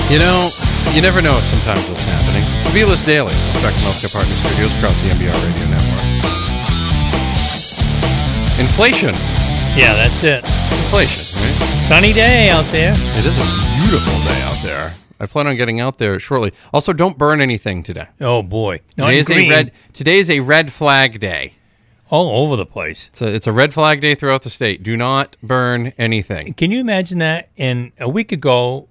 You 0.09 0.19
know, 0.19 0.49
you 0.99 1.03
never 1.03 1.23
know 1.23 1.39
sometimes 1.39 1.89
what's 1.89 2.03
happening. 2.03 2.43
It's 2.59 2.75
B-List 2.75 3.07
Daily, 3.07 3.31
Spectrum 3.31 3.87
Healthcare 3.87 4.13
Partners 4.13 4.37
Studios 4.39 4.75
across 4.75 5.01
the 5.01 5.11
MBR 5.11 5.33
Radio 5.47 5.69
Network. 5.71 6.03
Inflation. 8.59 9.15
Yeah, 9.79 9.95
that's 9.95 10.25
it. 10.25 10.43
Inflation, 10.43 11.41
right? 11.41 11.83
Sunny 11.85 12.13
day 12.13 12.51
out 12.51 12.65
there. 12.73 12.95
It 12.97 13.25
is 13.25 13.39
a 13.39 13.47
beautiful 13.81 14.13
day 14.25 14.43
out 14.43 14.61
there. 14.65 14.93
I 15.21 15.27
plan 15.27 15.47
on 15.47 15.57
getting 15.57 15.79
out 15.79 15.99
there 15.99 16.19
shortly. 16.19 16.53
Also, 16.75 16.93
don't 16.93 17.17
burn 17.17 17.41
anything 17.41 17.85
today. 17.85 18.09
Oh 18.21 18.43
boy, 18.43 18.81
Today 18.97 19.21
is 19.21 19.31
a 19.31 19.49
red. 19.49 19.71
Today 19.93 20.19
is 20.19 20.29
a 20.29 20.41
red 20.41 20.73
flag 20.73 21.21
day. 21.21 21.53
all 22.11 22.43
over 22.45 22.57
the 22.57 22.67
place. 22.67 23.07
It's 23.07 23.23
a, 23.23 23.33
it's 23.33 23.47
a 23.47 23.53
red 23.53 23.73
flag 23.73 24.01
day 24.01 24.17
throughout 24.17 24.43
the 24.43 24.51
state. 24.51 24.83
Do 24.83 24.97
not 24.97 25.37
burn 25.45 25.93
anything. 25.97 26.55
Can 26.55 26.73
you 26.73 26.81
imagine 26.81 27.19
that? 27.19 27.51
And 27.57 27.93
a 28.01 28.09
week 28.09 28.33
ago, 28.33 28.89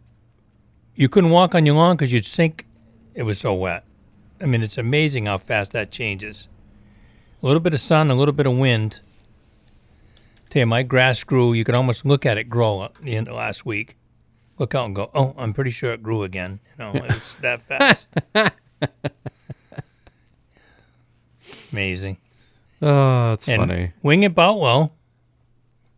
you 0.98 1.08
couldn't 1.08 1.30
walk 1.30 1.56
on 1.56 1.66
your 1.66 1.76
lawn 1.76 1.96
because 1.96 2.12
you'd 2.12 2.26
sink. 2.26 2.66
It 3.14 3.24
was 3.24 3.40
so 3.40 3.54
wet. 3.54 3.86
I 4.42 4.46
mean, 4.46 4.62
it's 4.62 4.78
amazing 4.78 5.28
how 5.28 5.38
fast 5.38 5.72
that 5.72 5.92
changes. 5.92 6.48
A 7.42 7.46
little 7.46 7.60
bit 7.60 7.74
of 7.74 7.80
sun, 7.80 8.10
a 8.12 8.16
little 8.16 8.34
bit 8.34 8.46
of 8.48 8.58
wind. 8.58 9.00
Tell 10.50 10.62
you, 10.62 10.66
my 10.66 10.84
grass 10.84 11.24
grew. 11.24 11.54
You 11.54 11.64
could 11.64 11.76
almost 11.76 12.06
look 12.06 12.26
at 12.26 12.38
it 12.38 12.46
grow 12.50 12.84
at 12.84 12.96
the 12.96 13.16
end 13.16 13.28
of 13.28 13.36
last 13.36 13.66
week. 13.66 13.96
Look 14.58 14.74
out 14.74 14.86
and 14.86 14.96
go, 14.96 15.12
oh, 15.14 15.36
I'm 15.38 15.54
pretty 15.54 15.70
sure 15.72 15.94
it 15.94 16.02
grew 16.02 16.24
again. 16.24 16.60
You 16.80 16.86
know, 16.86 16.92
it's 16.96 17.36
that 17.42 17.62
fast. 17.62 18.08
Amazing. 21.72 22.18
Oh, 22.82 23.30
that's 23.32 23.48
And 23.48 23.62
funny. 23.62 23.92
Wing 24.02 24.24
it 24.24 24.34
Boutwell. 24.34 24.94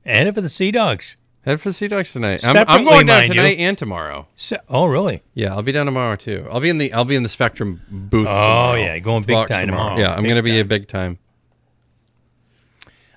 Headed 0.06 0.36
for 0.36 0.42
the 0.42 0.50
Sea 0.50 0.72
Dogs. 0.72 1.16
Head 1.46 1.62
for 1.62 1.70
the 1.70 1.74
Sea 1.74 1.88
Dogs 1.88 2.12
tonight. 2.12 2.42
I'm, 2.46 2.66
I'm 2.68 2.84
going 2.84 3.06
down 3.08 3.20
mind 3.22 3.30
you. 3.30 3.36
tonight 3.36 3.60
and 3.60 3.78
tomorrow. 3.78 4.28
Se- 4.36 4.58
oh, 4.68 4.86
really? 4.88 5.24
Yeah, 5.34 5.54
I'll 5.56 5.62
be 5.64 5.72
down 5.72 5.86
tomorrow 5.86 6.16
too. 6.16 6.46
I'll 6.52 6.60
be 6.60 6.70
in 6.70 6.78
the 6.78 6.92
I'll 6.94 7.06
be 7.06 7.16
in 7.16 7.24
the 7.24 7.30
Spectrum 7.30 7.82
booth. 7.90 8.28
Oh, 8.30 8.34
tomorrow. 8.34 8.76
yeah, 8.76 9.00
going 9.00 9.24
big 9.24 9.36
Box 9.36 9.50
time 9.52 9.68
tomorrow. 9.68 9.98
Yeah, 9.98 10.14
I'm 10.14 10.24
Big 10.24 10.36
to 10.36 10.44
be 10.44 10.60
a 10.60 10.66
big 10.66 10.88
time. 10.88 11.18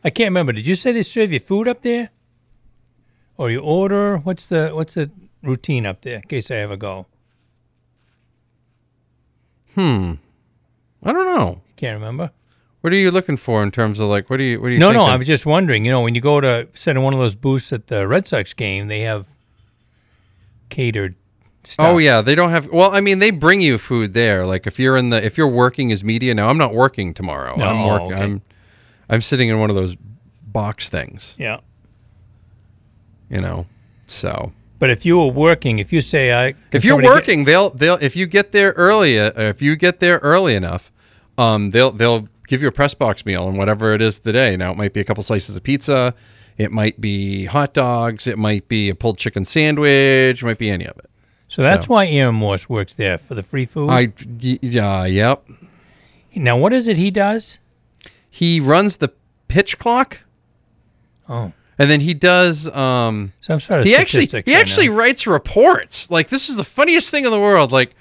I 0.05 0.11
can't 0.11 0.29
remember. 0.31 0.53
Did 0.53 0.67
you 0.67 0.75
say 0.77 0.93
they 0.93 1.03
serve 1.03 1.33
you 1.33 1.41
food 1.41 1.67
up 1.69 1.83
there, 1.83 2.11
or 3.37 3.51
you 3.51 3.61
order? 3.61 4.19
What's 4.19 4.47
the 4.47 4.71
what's 4.73 4.95
the 4.95 5.11
routine 5.43 5.85
up 5.85 6.03
there? 6.03 6.17
In 6.17 6.23
case 6.23 6.51
I 6.51 6.57
ever 6.57 6.77
go, 6.77 7.07
Hmm. 9.75 10.15
I 11.03 11.13
don't 11.13 11.27
know. 11.27 11.63
can't 11.77 11.99
remember. 11.99 12.31
What 12.83 12.93
are 12.93 12.97
you 12.97 13.11
looking 13.11 13.37
for 13.37 13.63
in 13.63 13.71
terms 13.71 13.99
of 14.01 14.09
like 14.09 14.29
what 14.29 14.37
do 14.37 14.45
you 14.45 14.61
what 14.61 14.69
do 14.69 14.75
you 14.75 14.79
No, 14.81 14.93
no. 14.93 15.05
I 15.05 15.17
was 15.17 15.27
just 15.27 15.47
wondering. 15.47 15.85
You 15.85 15.93
know, 15.93 16.03
when 16.03 16.15
you 16.15 16.21
go 16.21 16.41
to 16.41 16.69
sit 16.75 16.97
in 16.97 17.03
one 17.03 17.15
of 17.15 17.19
those 17.21 17.35
booths 17.37 17.73
at 17.73 17.87
the 17.87 18.07
Red 18.07 18.27
Sox 18.29 18.53
game, 18.55 18.89
they 18.89 19.01
have 19.03 19.27
catered 20.69 21.15
stuff. 21.65 21.87
Oh 21.89 21.99
yeah, 21.99 22.21
they 22.23 22.35
don't 22.35 22.51
have. 22.51 22.69
Well, 22.73 22.91
I 22.95 23.01
mean, 23.01 23.19
they 23.21 23.31
bring 23.31 23.61
you 23.61 23.79
food 23.79 24.15
there. 24.15 24.45
Like 24.45 24.67
if 24.67 24.79
you're 24.79 24.97
in 24.97 25.11
the 25.11 25.25
if 25.25 25.39
you're 25.39 25.49
working 25.49 25.93
as 25.93 26.03
media 26.03 26.35
now, 26.35 26.49
I'm 26.49 26.59
not 26.59 26.75
working 26.75 27.15
tomorrow. 27.15 27.57
No, 27.57 27.67
I'm 27.67 27.87
working. 27.87 28.13
okay. 28.13 28.23
I'm 28.23 28.43
I'm 29.09 29.21
sitting 29.21 29.49
in 29.49 29.59
one 29.61 29.71
of 29.71 29.77
those 29.77 29.97
box 30.45 30.91
things. 30.91 31.37
Yeah. 31.39 31.61
You 33.31 33.41
know, 33.41 33.67
so 34.07 34.53
But 34.79 34.91
if 34.91 35.07
you 35.07 35.19
were 35.19 35.29
working, 35.29 35.79
if 35.79 35.93
you 35.93 36.01
say 36.01 36.33
I, 36.33 36.55
if 36.73 36.85
you're 36.85 36.95
somebody 36.95 37.07
get- 37.09 37.15
working, 37.15 37.45
they'll 37.45 37.71
they'll 37.71 37.99
if 38.03 38.17
you 38.17 38.27
get 38.27 38.53
there 38.53 38.73
early, 38.73 39.19
uh, 39.19 39.31
if 39.37 39.63
you 39.63 39.77
get 39.77 40.01
there 40.01 40.19
early 40.19 40.55
enough, 40.55 40.91
um, 41.39 41.71
they'll 41.71 41.93
they'll 41.93 42.29
give 42.53 42.61
you 42.61 42.69
a 42.69 42.73
press 42.73 42.93
box 42.93 43.25
meal 43.25 43.49
and 43.49 43.57
whatever 43.57 43.95
it 43.95 44.03
is 44.03 44.21
today. 44.21 44.59
Now 44.59 44.73
it 44.73 44.77
might 44.77 44.93
be 44.93 45.01
a 45.01 45.05
couple 45.05 45.23
slices 45.23 45.57
of 45.57 45.63
pizza, 45.63 46.15
it 46.59 46.71
might 46.71 47.01
be 47.01 47.47
hot 47.47 47.73
dogs, 47.73 48.27
it 48.27 48.37
might 48.37 48.69
be 48.69 48.91
a 48.91 48.95
pulled 48.95 49.17
chicken 49.17 49.47
sandwich, 49.47 50.43
it 50.43 50.45
might 50.45 50.59
be 50.59 50.69
any 50.69 50.85
of 50.85 50.99
it. 50.99 51.09
so 51.49 51.63
that's 51.63 51.89
why 51.89 52.07
Aaron 52.07 52.35
Morse 52.35 52.69
works 52.69 52.93
there 52.93 53.17
for 53.17 53.35
the 53.35 53.43
free 53.43 53.65
food. 53.65 53.89
I 53.89 54.13
yeah 54.39 55.07
yep. 55.07 55.47
now, 56.35 56.59
what 56.59 56.75
is 56.75 56.89
it 56.89 56.99
he 56.99 57.11
does? 57.11 57.59
He 58.29 58.61
runs 58.61 58.99
the 58.99 59.11
pitch 59.49 59.79
clock. 59.79 60.21
Oh, 61.31 61.55
And 61.79 61.91
then 61.91 62.01
he 62.01 62.13
does. 62.13 62.69
Um, 62.77 63.33
some 63.41 63.61
sort 63.61 63.81
of 63.81 63.87
he 63.87 63.95
actually 63.95 64.27
he 64.27 64.37
right 64.37 64.49
actually 64.61 64.91
now. 64.91 64.97
writes 64.97 65.27
reports. 65.27 66.11
Like 66.11 66.29
this 66.29 66.51
is 66.51 66.57
the 66.57 66.65
funniest 66.65 67.11
thing 67.11 67.25
in 67.25 67.31
the 67.31 67.41
world. 67.41 67.73
Like 67.73 67.95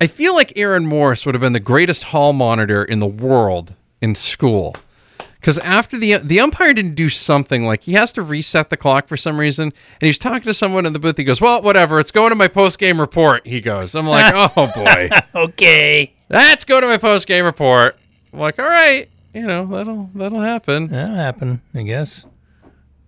I 0.00 0.06
feel 0.06 0.34
like 0.34 0.54
Aaron 0.56 0.86
Morse 0.86 1.26
would 1.26 1.34
have 1.34 1.42
been 1.42 1.52
the 1.52 1.60
greatest 1.60 2.04
hall 2.04 2.32
monitor 2.32 2.82
in 2.82 2.98
the 2.98 3.06
world 3.06 3.76
in 4.00 4.14
school 4.14 4.74
Because 5.40 5.58
after 5.58 5.98
the 5.98 6.16
the 6.18 6.40
umpire 6.40 6.72
didn't 6.74 6.94
do 6.94 7.08
something 7.08 7.64
like 7.64 7.82
he 7.82 7.92
has 7.92 8.12
to 8.14 8.22
reset 8.22 8.70
the 8.70 8.76
clock 8.76 9.08
for 9.08 9.16
some 9.16 9.38
reason, 9.38 9.64
and 10.00 10.06
he's 10.06 10.18
talking 10.18 10.42
to 10.42 10.54
someone 10.54 10.86
in 10.86 10.92
the 10.92 10.98
booth. 10.98 11.16
He 11.16 11.24
goes, 11.24 11.40
"Well, 11.40 11.62
whatever. 11.62 11.98
It's 12.00 12.10
going 12.12 12.30
to 12.30 12.36
my 12.36 12.48
post 12.48 12.78
game 12.78 13.00
report." 13.00 13.46
He 13.46 13.60
goes, 13.60 13.94
"I'm 13.94 14.06
like, 14.06 14.32
oh 14.56 14.70
boy, 14.74 15.10
okay, 15.34 16.14
let's 16.28 16.64
go 16.64 16.80
to 16.80 16.86
my 16.86 16.98
post 16.98 17.26
game 17.26 17.44
report." 17.44 17.96
I'm 18.32 18.38
like, 18.38 18.58
all 18.58 18.68
right, 18.68 19.06
you 19.34 19.46
know 19.46 19.66
that'll 19.66 20.10
that'll 20.14 20.40
happen. 20.40 20.88
That'll 20.88 21.14
happen, 21.16 21.62
I 21.74 21.82
guess. 21.82 22.26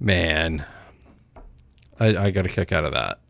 Man, 0.00 0.64
I, 2.00 2.16
I 2.16 2.30
got 2.30 2.46
a 2.46 2.48
kick 2.48 2.72
out 2.72 2.84
of 2.84 2.92
that. 2.92 3.20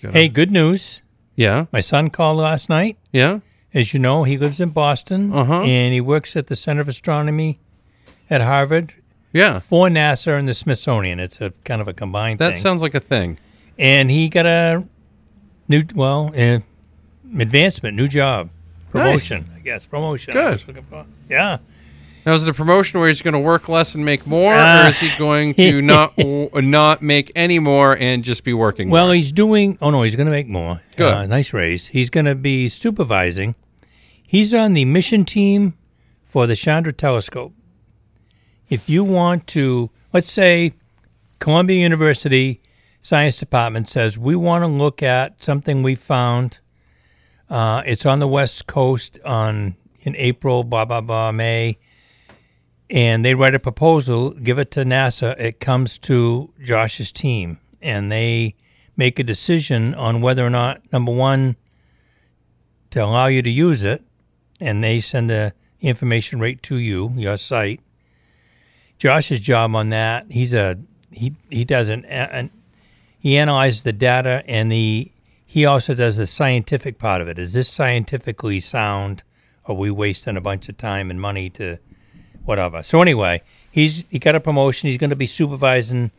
Hey, 0.00 0.28
good 0.28 0.50
news. 0.50 1.00
Yeah. 1.36 1.66
My 1.72 1.78
son 1.80 2.10
called 2.10 2.38
last 2.38 2.68
night. 2.68 2.98
Yeah. 3.12 3.38
As 3.74 3.94
you 3.94 4.00
know, 4.00 4.24
he 4.24 4.36
lives 4.36 4.60
in 4.60 4.70
Boston 4.70 5.32
Uh-huh. 5.32 5.62
and 5.62 5.92
he 5.94 6.00
works 6.00 6.36
at 6.36 6.46
the 6.48 6.56
Center 6.56 6.80
of 6.82 6.88
Astronomy 6.88 7.58
at 8.28 8.40
Harvard. 8.42 8.94
Yeah. 9.32 9.60
For 9.60 9.88
NASA 9.88 10.38
and 10.38 10.46
the 10.46 10.52
Smithsonian. 10.54 11.18
It's 11.18 11.40
a 11.40 11.52
kind 11.64 11.80
of 11.80 11.88
a 11.88 11.94
combined 11.94 12.38
That 12.38 12.52
thing. 12.52 12.60
sounds 12.60 12.82
like 12.82 12.94
a 12.94 13.00
thing. 13.00 13.38
and 13.78 14.10
he 14.10 14.28
got 14.28 14.44
a 14.46 14.86
new, 15.68 15.82
well, 15.94 16.32
uh, 16.36 16.58
advancement, 17.38 17.96
new 17.96 18.08
job, 18.08 18.50
promotion, 18.90 19.48
I 19.56 19.60
guess, 19.60 19.86
promotion. 19.86 20.34
Good. 20.34 20.52
was 20.52 20.66
looking 20.68 20.82
for. 20.82 21.06
Yeah. 21.30 21.58
Now, 22.26 22.34
is 22.34 22.46
it 22.46 22.50
a 22.50 22.54
promotion 22.54 23.00
where 23.00 23.08
he's 23.08 23.22
going 23.22 23.34
to 23.34 23.40
work 23.40 23.68
less 23.68 23.94
and 23.96 24.04
make 24.04 24.26
more, 24.26 24.52
Uh, 24.54 24.84
or 24.84 24.88
is 24.88 25.00
he 25.00 25.08
going 25.18 25.54
to 25.54 25.82
not 25.94 26.12
not 26.18 27.02
make 27.02 27.32
any 27.34 27.58
more 27.58 27.96
and 27.98 28.22
just 28.22 28.44
be 28.44 28.52
working? 28.52 28.90
Well, 28.90 29.06
more? 29.06 29.14
he's 29.14 29.32
doing. 29.32 29.76
Oh 29.80 29.90
no, 29.90 30.02
he's 30.02 30.14
going 30.14 30.26
to 30.26 30.30
make 30.32 30.46
more. 30.46 30.82
Good. 30.96 31.12
Uh, 31.12 31.26
nice 31.26 31.52
raise. 31.52 31.88
He's 31.88 32.10
going 32.10 32.26
to 32.26 32.34
be 32.36 32.68
supervising. 32.68 33.54
He's 34.32 34.54
on 34.54 34.72
the 34.72 34.86
mission 34.86 35.26
team 35.26 35.74
for 36.24 36.46
the 36.46 36.56
Chandra 36.56 36.90
Telescope. 36.90 37.52
If 38.70 38.88
you 38.88 39.04
want 39.04 39.46
to, 39.48 39.90
let's 40.14 40.32
say, 40.32 40.72
Columbia 41.38 41.78
University 41.78 42.62
Science 43.02 43.38
Department 43.38 43.90
says 43.90 44.16
we 44.16 44.34
want 44.34 44.62
to 44.62 44.68
look 44.68 45.02
at 45.02 45.42
something 45.42 45.82
we 45.82 45.94
found. 45.94 46.60
Uh, 47.50 47.82
it's 47.84 48.06
on 48.06 48.20
the 48.20 48.26
West 48.26 48.66
Coast 48.66 49.18
on 49.22 49.76
in 50.00 50.16
April, 50.16 50.64
blah 50.64 50.86
blah 50.86 51.02
blah, 51.02 51.30
May 51.30 51.76
and 52.88 53.22
they 53.22 53.34
write 53.34 53.54
a 53.54 53.58
proposal, 53.58 54.30
give 54.30 54.58
it 54.58 54.70
to 54.70 54.80
NASA. 54.84 55.38
It 55.38 55.60
comes 55.60 55.98
to 55.98 56.54
Josh's 56.62 57.12
team, 57.12 57.58
and 57.82 58.10
they 58.10 58.54
make 58.96 59.18
a 59.18 59.24
decision 59.24 59.92
on 59.92 60.22
whether 60.22 60.42
or 60.42 60.50
not 60.50 60.80
number 60.90 61.12
one 61.12 61.56
to 62.92 63.04
allow 63.04 63.26
you 63.26 63.42
to 63.42 63.50
use 63.50 63.84
it, 63.84 64.02
and 64.62 64.82
they 64.82 65.00
send 65.00 65.28
the 65.28 65.52
information 65.80 66.40
right 66.40 66.62
to 66.62 66.76
you, 66.76 67.12
your 67.16 67.36
site. 67.36 67.80
Josh's 68.98 69.40
job 69.40 69.74
on 69.74 69.90
that, 69.90 70.30
he's 70.30 70.54
a 70.54 70.78
he 71.10 71.34
he 71.50 71.64
does 71.64 71.88
an, 71.88 72.04
an 72.06 72.50
he 73.18 73.36
analyzes 73.36 73.82
the 73.82 73.92
data 73.92 74.42
and 74.46 74.70
the 74.70 75.10
he 75.44 75.66
also 75.66 75.94
does 75.94 76.16
the 76.16 76.26
scientific 76.26 76.98
part 76.98 77.20
of 77.20 77.28
it. 77.28 77.38
Is 77.38 77.52
this 77.52 77.68
scientifically 77.68 78.60
sound? 78.60 79.24
Or 79.64 79.76
are 79.76 79.78
we 79.78 79.90
wasting 79.92 80.36
a 80.36 80.40
bunch 80.40 80.68
of 80.68 80.76
time 80.76 81.08
and 81.08 81.20
money 81.20 81.48
to 81.50 81.78
whatever. 82.44 82.82
So 82.82 83.00
anyway, 83.02 83.42
he's 83.70 84.04
he 84.10 84.18
got 84.18 84.34
a 84.34 84.40
promotion. 84.40 84.88
He's 84.88 84.98
going 84.98 85.10
to 85.10 85.16
be 85.16 85.26
supervising 85.26 86.10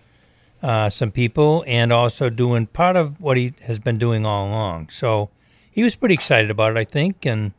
uh, 0.61 0.89
some 0.89 1.11
people 1.11 1.63
and 1.67 1.91
also 1.91 2.29
doing 2.29 2.67
part 2.67 2.95
of 2.95 3.19
what 3.19 3.37
he 3.37 3.53
has 3.65 3.79
been 3.79 3.97
doing 3.97 4.25
all 4.25 4.47
along. 4.47 4.89
So 4.89 5.29
he 5.69 5.83
was 5.83 5.95
pretty 5.95 6.13
excited 6.13 6.49
about 6.49 6.71
it, 6.71 6.77
I 6.77 6.85
think, 6.85 7.25
and 7.25 7.53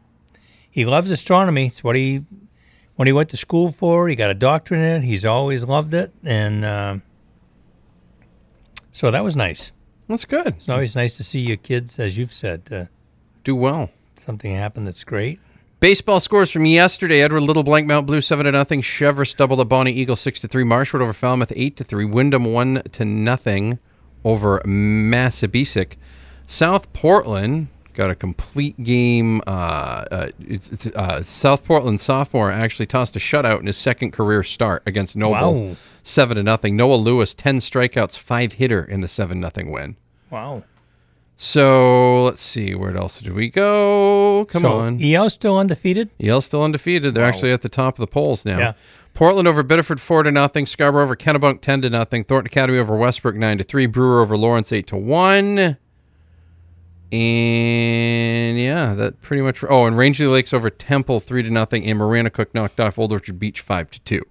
he 0.74 0.84
loves 0.84 1.12
astronomy. 1.12 1.66
It's 1.66 1.84
what 1.84 1.94
he 1.94 2.24
when 2.96 3.06
he 3.06 3.12
went 3.12 3.28
to 3.28 3.36
school 3.36 3.70
for. 3.70 4.08
He 4.08 4.16
got 4.16 4.28
a 4.28 4.34
doctorate 4.34 4.80
in 4.80 5.02
it. 5.02 5.06
He's 5.06 5.24
always 5.24 5.62
loved 5.62 5.94
it, 5.94 6.12
and 6.24 6.64
um 6.64 7.02
so 8.90 9.12
that 9.12 9.22
was 9.22 9.36
nice. 9.36 9.70
That's 10.08 10.24
good. 10.24 10.48
It's 10.48 10.68
always 10.68 10.96
nice 10.96 11.16
to 11.18 11.24
see 11.24 11.38
your 11.38 11.58
kids, 11.58 12.00
as 12.00 12.18
you've 12.18 12.32
said, 12.32 12.62
uh, 12.72 12.86
do 13.44 13.54
well. 13.54 13.90
Something 14.16 14.52
happened 14.56 14.88
that's 14.88 15.04
great. 15.04 15.38
Baseball 15.78 16.18
scores 16.18 16.50
from 16.50 16.66
yesterday: 16.66 17.20
Edward 17.20 17.42
Little 17.42 17.62
Blank 17.62 17.86
Mount 17.86 18.08
Blue 18.08 18.20
seven 18.20 18.46
to 18.46 18.50
nothing. 18.50 18.82
Cheverus 18.82 19.32
doubled 19.36 19.60
the 19.60 19.64
Bonnie 19.64 19.92
Eagle 19.92 20.16
six 20.16 20.40
to 20.40 20.48
three. 20.48 20.64
Marshwood 20.64 21.02
over 21.02 21.12
Falmouth 21.12 21.52
eight 21.54 21.76
to 21.76 21.84
three. 21.84 22.04
Windham 22.04 22.46
one 22.46 22.82
to 22.90 23.04
nothing 23.04 23.78
over 24.24 24.60
Massabesic. 24.66 25.94
South 26.48 26.92
Portland 26.92 27.68
got 27.94 28.10
a 28.10 28.14
complete 28.14 28.82
game. 28.82 29.40
Uh, 29.46 29.50
uh, 30.10 30.28
it's, 30.40 30.70
it's, 30.70 30.86
uh, 30.86 31.22
South 31.22 31.64
Portland 31.64 32.00
sophomore 32.00 32.50
actually 32.50 32.86
tossed 32.86 33.16
a 33.16 33.18
shutout 33.18 33.60
in 33.60 33.66
his 33.66 33.76
second 33.76 34.10
career 34.12 34.42
start 34.42 34.82
against 34.86 35.16
Noble, 35.16 35.68
Wow. 35.70 35.76
seven 36.02 36.36
to 36.36 36.42
nothing. 36.42 36.76
Noah 36.76 36.96
Lewis 36.96 37.34
ten 37.34 37.56
strikeouts, 37.58 38.18
five 38.18 38.54
hitter 38.54 38.82
in 38.84 39.00
the 39.00 39.08
seven 39.08 39.40
nothing 39.40 39.70
win. 39.72 39.96
Wow. 40.30 40.64
So 41.36 42.22
let's 42.24 42.40
see, 42.40 42.74
where 42.76 42.96
else 42.96 43.20
did 43.20 43.32
we 43.34 43.48
go? 43.50 44.46
Come 44.50 44.62
So, 44.62 44.78
on. 44.78 45.02
EL 45.02 45.30
still 45.30 45.58
undefeated. 45.58 46.10
Yale's 46.18 46.44
still 46.44 46.62
undefeated. 46.62 47.12
They're 47.14 47.24
actually 47.24 47.50
at 47.52 47.62
the 47.62 47.68
top 47.68 47.94
of 47.94 48.00
the 48.00 48.06
polls 48.06 48.44
now. 48.44 48.58
Yeah. 48.58 48.72
Portland 49.14 49.48
over 49.48 49.62
Biddeford 49.64 50.00
four 50.00 50.22
to 50.22 50.30
nothing. 50.30 50.64
Scarborough 50.66 51.02
over 51.04 51.16
Kennebunk 51.16 51.60
ten 51.60 51.82
to 51.82 51.90
nothing. 51.90 52.24
Thornton 52.24 52.46
Academy 52.46 52.78
over 52.78 52.96
Westbrook 52.96 53.34
nine 53.36 53.58
to 53.58 53.64
three. 53.64 53.86
Brewer 53.86 54.20
over 54.22 54.36
Lawrence 54.36 54.72
eight 54.72 54.86
to 54.88 54.96
one. 54.96 55.76
And 57.14 58.58
yeah, 58.58 58.94
that 58.94 59.20
pretty 59.20 59.42
much. 59.42 59.62
Oh, 59.68 59.86
and 59.86 59.96
Rangeley 59.96 60.26
Lakes 60.26 60.52
over 60.52 60.68
Temple 60.68 61.20
three 61.20 61.44
to 61.44 61.50
nothing. 61.50 61.84
And 61.86 62.00
Maranacook 62.00 62.48
knocked 62.54 62.80
off 62.80 62.98
Old 62.98 63.12
Orchard 63.12 63.38
Beach 63.38 63.60
five 63.60 63.90
to 63.92 64.00
two. 64.00 64.22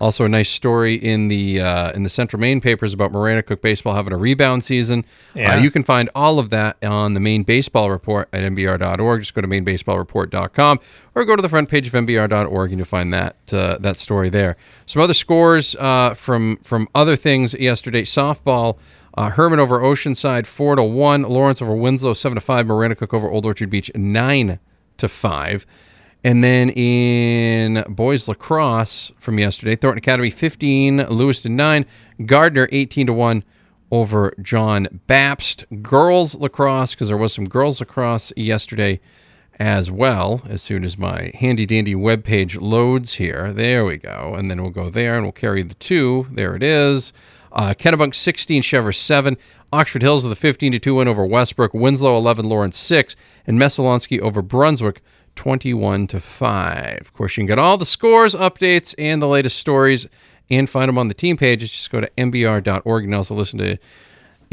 Also, 0.00 0.24
a 0.24 0.28
nice 0.28 0.50
story 0.50 0.96
in 0.96 1.28
the 1.28 1.60
uh, 1.60 1.92
in 1.92 2.02
the 2.02 2.08
Central 2.08 2.40
Maine 2.40 2.60
papers 2.60 2.92
about 2.92 3.12
Maranacook 3.12 3.60
baseball 3.60 3.94
having 3.94 4.12
a 4.12 4.16
rebound 4.16 4.64
season. 4.64 5.04
Yeah. 5.34 5.54
Uh, 5.54 5.58
you 5.60 5.70
can 5.70 5.84
find 5.84 6.10
all 6.12 6.40
of 6.40 6.50
that 6.50 6.82
on 6.82 7.14
the 7.14 7.20
Maine 7.20 7.44
Baseball 7.44 7.88
Report 7.88 8.28
at 8.32 8.40
mbr.org. 8.40 9.20
Just 9.20 9.34
go 9.34 9.40
to 9.40 9.46
mainebaseballreport.com 9.46 10.80
or 11.14 11.24
go 11.24 11.36
to 11.36 11.42
the 11.42 11.48
front 11.48 11.68
page 11.68 11.86
of 11.86 11.92
mbr.org 11.92 12.70
and 12.70 12.78
you'll 12.78 12.84
find 12.84 13.12
that 13.12 13.36
uh, 13.52 13.78
that 13.78 13.96
story 13.96 14.28
there. 14.28 14.56
Some 14.86 15.00
other 15.00 15.14
scores 15.14 15.76
uh, 15.76 16.14
from 16.14 16.56
from 16.64 16.88
other 16.96 17.14
things 17.14 17.54
yesterday. 17.54 18.02
Softball. 18.02 18.78
Uh, 19.16 19.30
Hermon 19.30 19.60
over 19.60 19.78
Oceanside 19.78 20.46
four 20.46 20.74
to 20.74 20.82
one. 20.82 21.22
Lawrence 21.22 21.62
over 21.62 21.74
Winslow 21.74 22.14
seven 22.14 22.34
to 22.34 22.40
five. 22.40 22.66
Maranacook 22.66 23.14
over 23.14 23.30
Old 23.30 23.46
Orchard 23.46 23.70
Beach 23.70 23.90
nine 23.94 24.58
to 24.96 25.08
five. 25.08 25.64
And 26.24 26.42
then 26.42 26.70
in 26.70 27.84
boys 27.86 28.28
lacrosse 28.28 29.12
from 29.18 29.38
yesterday, 29.38 29.76
Thornton 29.76 29.98
Academy 29.98 30.30
15, 30.30 31.06
Lewiston 31.08 31.54
9, 31.54 31.84
Gardiner 32.24 32.66
18 32.72 33.08
to 33.08 33.12
1 33.12 33.44
over 33.90 34.32
John 34.40 34.88
Bapst. 35.06 35.82
Girls 35.82 36.34
lacrosse, 36.34 36.94
because 36.94 37.08
there 37.08 37.18
was 37.18 37.34
some 37.34 37.44
girls 37.44 37.78
lacrosse 37.78 38.32
yesterday 38.38 39.00
as 39.58 39.90
well, 39.90 40.40
as 40.48 40.62
soon 40.62 40.82
as 40.82 40.96
my 40.96 41.30
handy 41.34 41.66
dandy 41.66 41.94
webpage 41.94 42.58
loads 42.58 43.14
here. 43.14 43.52
There 43.52 43.84
we 43.84 43.98
go. 43.98 44.34
And 44.34 44.50
then 44.50 44.62
we'll 44.62 44.70
go 44.70 44.88
there 44.88 45.14
and 45.14 45.24
we'll 45.24 45.32
carry 45.32 45.62
the 45.62 45.74
two. 45.74 46.26
There 46.30 46.56
it 46.56 46.62
is. 46.62 47.12
Uh, 47.54 47.72
Kennebunk 47.72 48.14
16, 48.14 48.62
Cheverus 48.62 48.96
7. 48.96 49.36
Oxford 49.72 50.02
Hills 50.02 50.24
with 50.24 50.32
a 50.32 50.36
15 50.36 50.72
to 50.72 50.78
2 50.78 50.96
win 50.96 51.08
over 51.08 51.24
Westbrook. 51.24 51.72
Winslow 51.72 52.16
11, 52.16 52.48
Lawrence 52.48 52.76
6. 52.76 53.14
And 53.46 53.58
Messalonskee 53.58 54.20
over 54.20 54.42
Brunswick 54.42 55.02
21 55.36 56.08
to 56.08 56.20
5. 56.20 57.00
Of 57.00 57.12
course, 57.12 57.36
you 57.36 57.42
can 57.42 57.46
get 57.46 57.58
all 57.58 57.78
the 57.78 57.86
scores, 57.86 58.34
updates, 58.34 58.94
and 58.98 59.22
the 59.22 59.28
latest 59.28 59.56
stories 59.58 60.08
and 60.50 60.68
find 60.68 60.88
them 60.88 60.98
on 60.98 61.08
the 61.08 61.14
team 61.14 61.36
pages. 61.36 61.70
Just 61.70 61.90
go 61.90 62.00
to 62.00 62.10
mbr.org 62.18 63.04
and 63.04 63.14
also 63.14 63.34
listen 63.34 63.58
to 63.60 63.78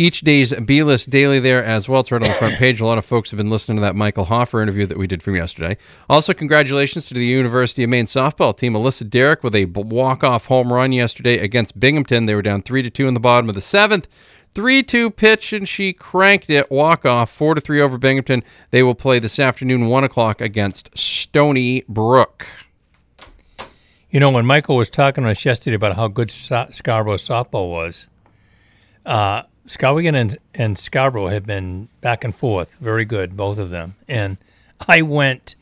each 0.01 0.21
day's 0.21 0.53
B 0.53 0.81
list 0.81 1.09
daily 1.09 1.39
there 1.39 1.63
as 1.63 1.87
well. 1.87 2.01
It's 2.01 2.11
right 2.11 2.21
on 2.21 2.27
the 2.27 2.33
front 2.33 2.55
page. 2.55 2.81
A 2.81 2.85
lot 2.85 2.97
of 2.97 3.05
folks 3.05 3.29
have 3.31 3.37
been 3.37 3.49
listening 3.49 3.77
to 3.77 3.81
that 3.81 3.95
Michael 3.95 4.25
Hoffer 4.25 4.61
interview 4.61 4.85
that 4.87 4.97
we 4.97 5.05
did 5.05 5.21
from 5.21 5.35
yesterday. 5.35 5.77
Also, 6.09 6.33
congratulations 6.33 7.07
to 7.07 7.13
the 7.13 7.23
University 7.23 7.83
of 7.83 7.89
Maine 7.91 8.05
softball 8.05 8.57
team. 8.57 8.73
Alyssa 8.73 9.07
Derrick 9.07 9.43
with 9.43 9.55
a 9.55 9.65
walk 9.65 10.23
off 10.23 10.47
home 10.47 10.73
run 10.73 10.91
yesterday 10.91 11.37
against 11.37 11.79
Binghamton. 11.79 12.25
They 12.25 12.33
were 12.33 12.41
down 12.41 12.63
3 12.63 12.81
to 12.81 12.89
2 12.89 13.07
in 13.07 13.13
the 13.13 13.19
bottom 13.19 13.47
of 13.47 13.55
the 13.55 13.61
seventh. 13.61 14.07
3 14.53 14.83
2 14.83 15.11
pitch, 15.11 15.53
and 15.53 15.69
she 15.69 15.93
cranked 15.93 16.49
it. 16.49 16.69
Walk 16.71 17.05
off 17.05 17.29
4 17.31 17.55
to 17.55 17.61
3 17.61 17.79
over 17.79 17.97
Binghamton. 17.97 18.43
They 18.71 18.83
will 18.83 18.95
play 18.95 19.19
this 19.19 19.39
afternoon, 19.39 19.87
1 19.87 20.03
o'clock 20.03 20.41
against 20.41 20.97
Stony 20.97 21.83
Brook. 21.87 22.47
You 24.09 24.19
know, 24.19 24.31
when 24.31 24.45
Michael 24.45 24.75
was 24.75 24.89
talking 24.89 25.23
to 25.23 25.29
us 25.29 25.45
yesterday 25.45 25.75
about 25.75 25.95
how 25.95 26.07
good 26.09 26.31
Scarborough 26.31 27.15
softball 27.15 27.69
was, 27.69 28.09
uh, 29.05 29.43
Skowhegan 29.67 30.15
and, 30.15 30.37
and 30.53 30.77
Scarborough 30.77 31.27
have 31.27 31.45
been 31.45 31.87
back 32.01 32.23
and 32.23 32.35
forth, 32.35 32.75
very 32.79 33.05
good, 33.05 33.37
both 33.37 33.57
of 33.57 33.69
them. 33.69 33.95
And 34.07 34.37
I 34.87 35.01
went, 35.01 35.55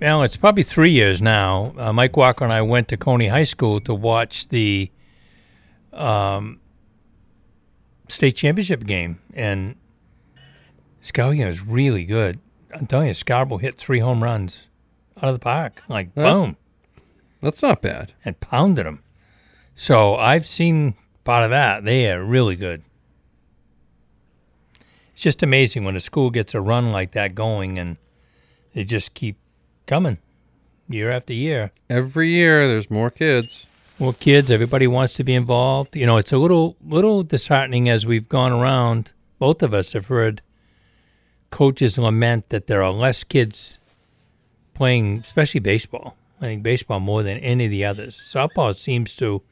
well, 0.00 0.22
it's 0.22 0.36
probably 0.36 0.64
three 0.64 0.90
years 0.90 1.22
now. 1.22 1.72
Uh, 1.78 1.92
Mike 1.92 2.16
Walker 2.16 2.44
and 2.44 2.52
I 2.52 2.62
went 2.62 2.88
to 2.88 2.96
Cony 2.96 3.28
High 3.28 3.44
School 3.44 3.80
to 3.80 3.94
watch 3.94 4.48
the 4.48 4.90
um, 5.92 6.60
state 8.08 8.36
championship 8.36 8.84
game, 8.84 9.20
and 9.34 9.76
Skowhegan 11.00 11.46
was 11.46 11.64
really 11.64 12.04
good. 12.04 12.38
I'm 12.74 12.86
telling 12.86 13.08
you, 13.08 13.14
Scarborough 13.14 13.58
hit 13.58 13.76
three 13.76 14.00
home 14.00 14.22
runs 14.22 14.68
out 15.18 15.28
of 15.28 15.34
the 15.34 15.40
park, 15.40 15.82
like 15.88 16.14
boom. 16.14 16.56
That's 17.40 17.62
not 17.62 17.80
bad. 17.80 18.12
and 18.24 18.38
pounded 18.40 18.86
them. 18.86 19.02
So 19.74 20.16
I've 20.16 20.46
seen 20.46 20.94
part 21.24 21.44
of 21.44 21.50
that. 21.50 21.84
They 21.84 22.10
are 22.10 22.24
really 22.24 22.56
good. 22.56 22.82
It's 25.16 25.22
just 25.22 25.42
amazing 25.42 25.84
when 25.84 25.96
a 25.96 26.00
school 26.00 26.28
gets 26.28 26.54
a 26.54 26.60
run 26.60 26.92
like 26.92 27.12
that 27.12 27.34
going 27.34 27.78
and 27.78 27.96
they 28.74 28.84
just 28.84 29.14
keep 29.14 29.38
coming 29.86 30.18
year 30.90 31.10
after 31.10 31.32
year. 31.32 31.70
Every 31.88 32.28
year, 32.28 32.68
there's 32.68 32.90
more 32.90 33.10
kids. 33.10 33.66
More 33.98 34.12
kids, 34.12 34.50
everybody 34.50 34.86
wants 34.86 35.14
to 35.14 35.24
be 35.24 35.34
involved. 35.34 35.96
You 35.96 36.04
know, 36.04 36.18
it's 36.18 36.34
a 36.34 36.36
little 36.36 36.76
little 36.84 37.22
disheartening 37.22 37.88
as 37.88 38.04
we've 38.04 38.28
gone 38.28 38.52
around. 38.52 39.14
Both 39.38 39.62
of 39.62 39.72
us 39.72 39.94
have 39.94 40.08
heard 40.08 40.42
coaches 41.48 41.96
lament 41.96 42.50
that 42.50 42.66
there 42.66 42.82
are 42.82 42.92
less 42.92 43.24
kids 43.24 43.78
playing, 44.74 45.20
especially 45.20 45.60
baseball. 45.60 46.18
I 46.42 46.44
think 46.44 46.62
baseball 46.62 47.00
more 47.00 47.22
than 47.22 47.38
any 47.38 47.64
of 47.64 47.70
the 47.70 47.86
others. 47.86 48.18
Softball 48.18 48.76
seems 48.76 49.16
to 49.16 49.42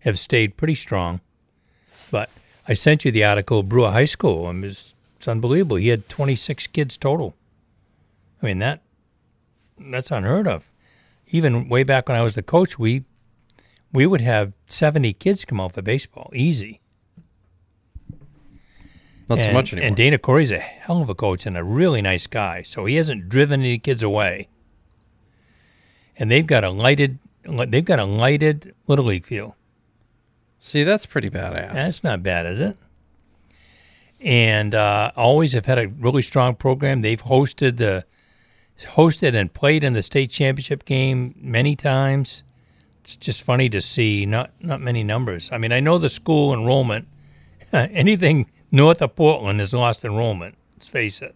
have 0.00 0.18
stayed 0.18 0.56
pretty 0.56 0.74
strong. 0.74 1.20
But 2.10 2.28
I 2.66 2.74
sent 2.74 3.04
you 3.04 3.12
the 3.12 3.22
article, 3.22 3.62
Brewer 3.62 3.92
High 3.92 4.06
School. 4.06 4.48
and 4.48 4.64
it's 5.22 5.28
unbelievable. 5.28 5.76
He 5.76 5.86
had 5.86 6.08
26 6.08 6.66
kids 6.66 6.96
total. 6.96 7.36
I 8.42 8.46
mean 8.46 8.58
that 8.58 8.82
that's 9.78 10.10
unheard 10.10 10.48
of. 10.48 10.68
Even 11.28 11.68
way 11.68 11.84
back 11.84 12.08
when 12.08 12.18
I 12.18 12.22
was 12.22 12.34
the 12.34 12.42
coach, 12.42 12.76
we 12.76 13.04
we 13.92 14.04
would 14.04 14.20
have 14.20 14.52
70 14.66 15.12
kids 15.12 15.44
come 15.44 15.60
out 15.60 15.74
for 15.74 15.82
baseball, 15.82 16.28
easy. 16.34 16.80
Not 19.28 19.38
so 19.38 19.52
much 19.52 19.72
anymore. 19.72 19.86
And 19.86 19.96
Dana 19.96 20.18
Corey's 20.18 20.50
a 20.50 20.58
hell 20.58 21.00
of 21.00 21.08
a 21.08 21.14
coach 21.14 21.46
and 21.46 21.56
a 21.56 21.62
really 21.62 22.02
nice 22.02 22.26
guy, 22.26 22.62
so 22.62 22.86
he 22.86 22.96
hasn't 22.96 23.28
driven 23.28 23.60
any 23.60 23.78
kids 23.78 24.02
away. 24.02 24.48
And 26.16 26.32
they've 26.32 26.44
got 26.44 26.64
a 26.64 26.70
lighted, 26.70 27.20
they've 27.44 27.84
got 27.84 28.00
a 28.00 28.04
lighted 28.04 28.74
little 28.88 29.04
league 29.04 29.26
field. 29.26 29.52
See, 30.58 30.82
that's 30.82 31.06
pretty 31.06 31.30
badass. 31.30 31.74
That's 31.74 32.02
not 32.02 32.24
bad, 32.24 32.46
is 32.46 32.60
it? 32.60 32.76
And 34.22 34.74
uh, 34.74 35.10
always 35.16 35.52
have 35.52 35.66
had 35.66 35.78
a 35.78 35.88
really 35.88 36.22
strong 36.22 36.54
program. 36.54 37.02
They've 37.02 37.22
hosted 37.22 37.76
the 37.76 38.04
hosted 38.78 39.34
and 39.34 39.52
played 39.52 39.84
in 39.84 39.92
the 39.92 40.02
state 40.02 40.30
championship 40.30 40.84
game 40.84 41.34
many 41.38 41.76
times. 41.76 42.44
It's 43.00 43.16
just 43.16 43.42
funny 43.42 43.68
to 43.68 43.80
see 43.80 44.26
not 44.26 44.52
not 44.60 44.80
many 44.80 45.02
numbers. 45.02 45.50
I 45.52 45.58
mean, 45.58 45.72
I 45.72 45.80
know 45.80 45.98
the 45.98 46.08
school 46.08 46.54
enrollment. 46.54 47.08
anything 47.72 48.50
north 48.70 49.02
of 49.02 49.16
Portland 49.16 49.60
has 49.60 49.72
lost 49.72 50.04
enrollment. 50.04 50.56
Let's 50.76 50.88
face 50.88 51.22
it. 51.22 51.34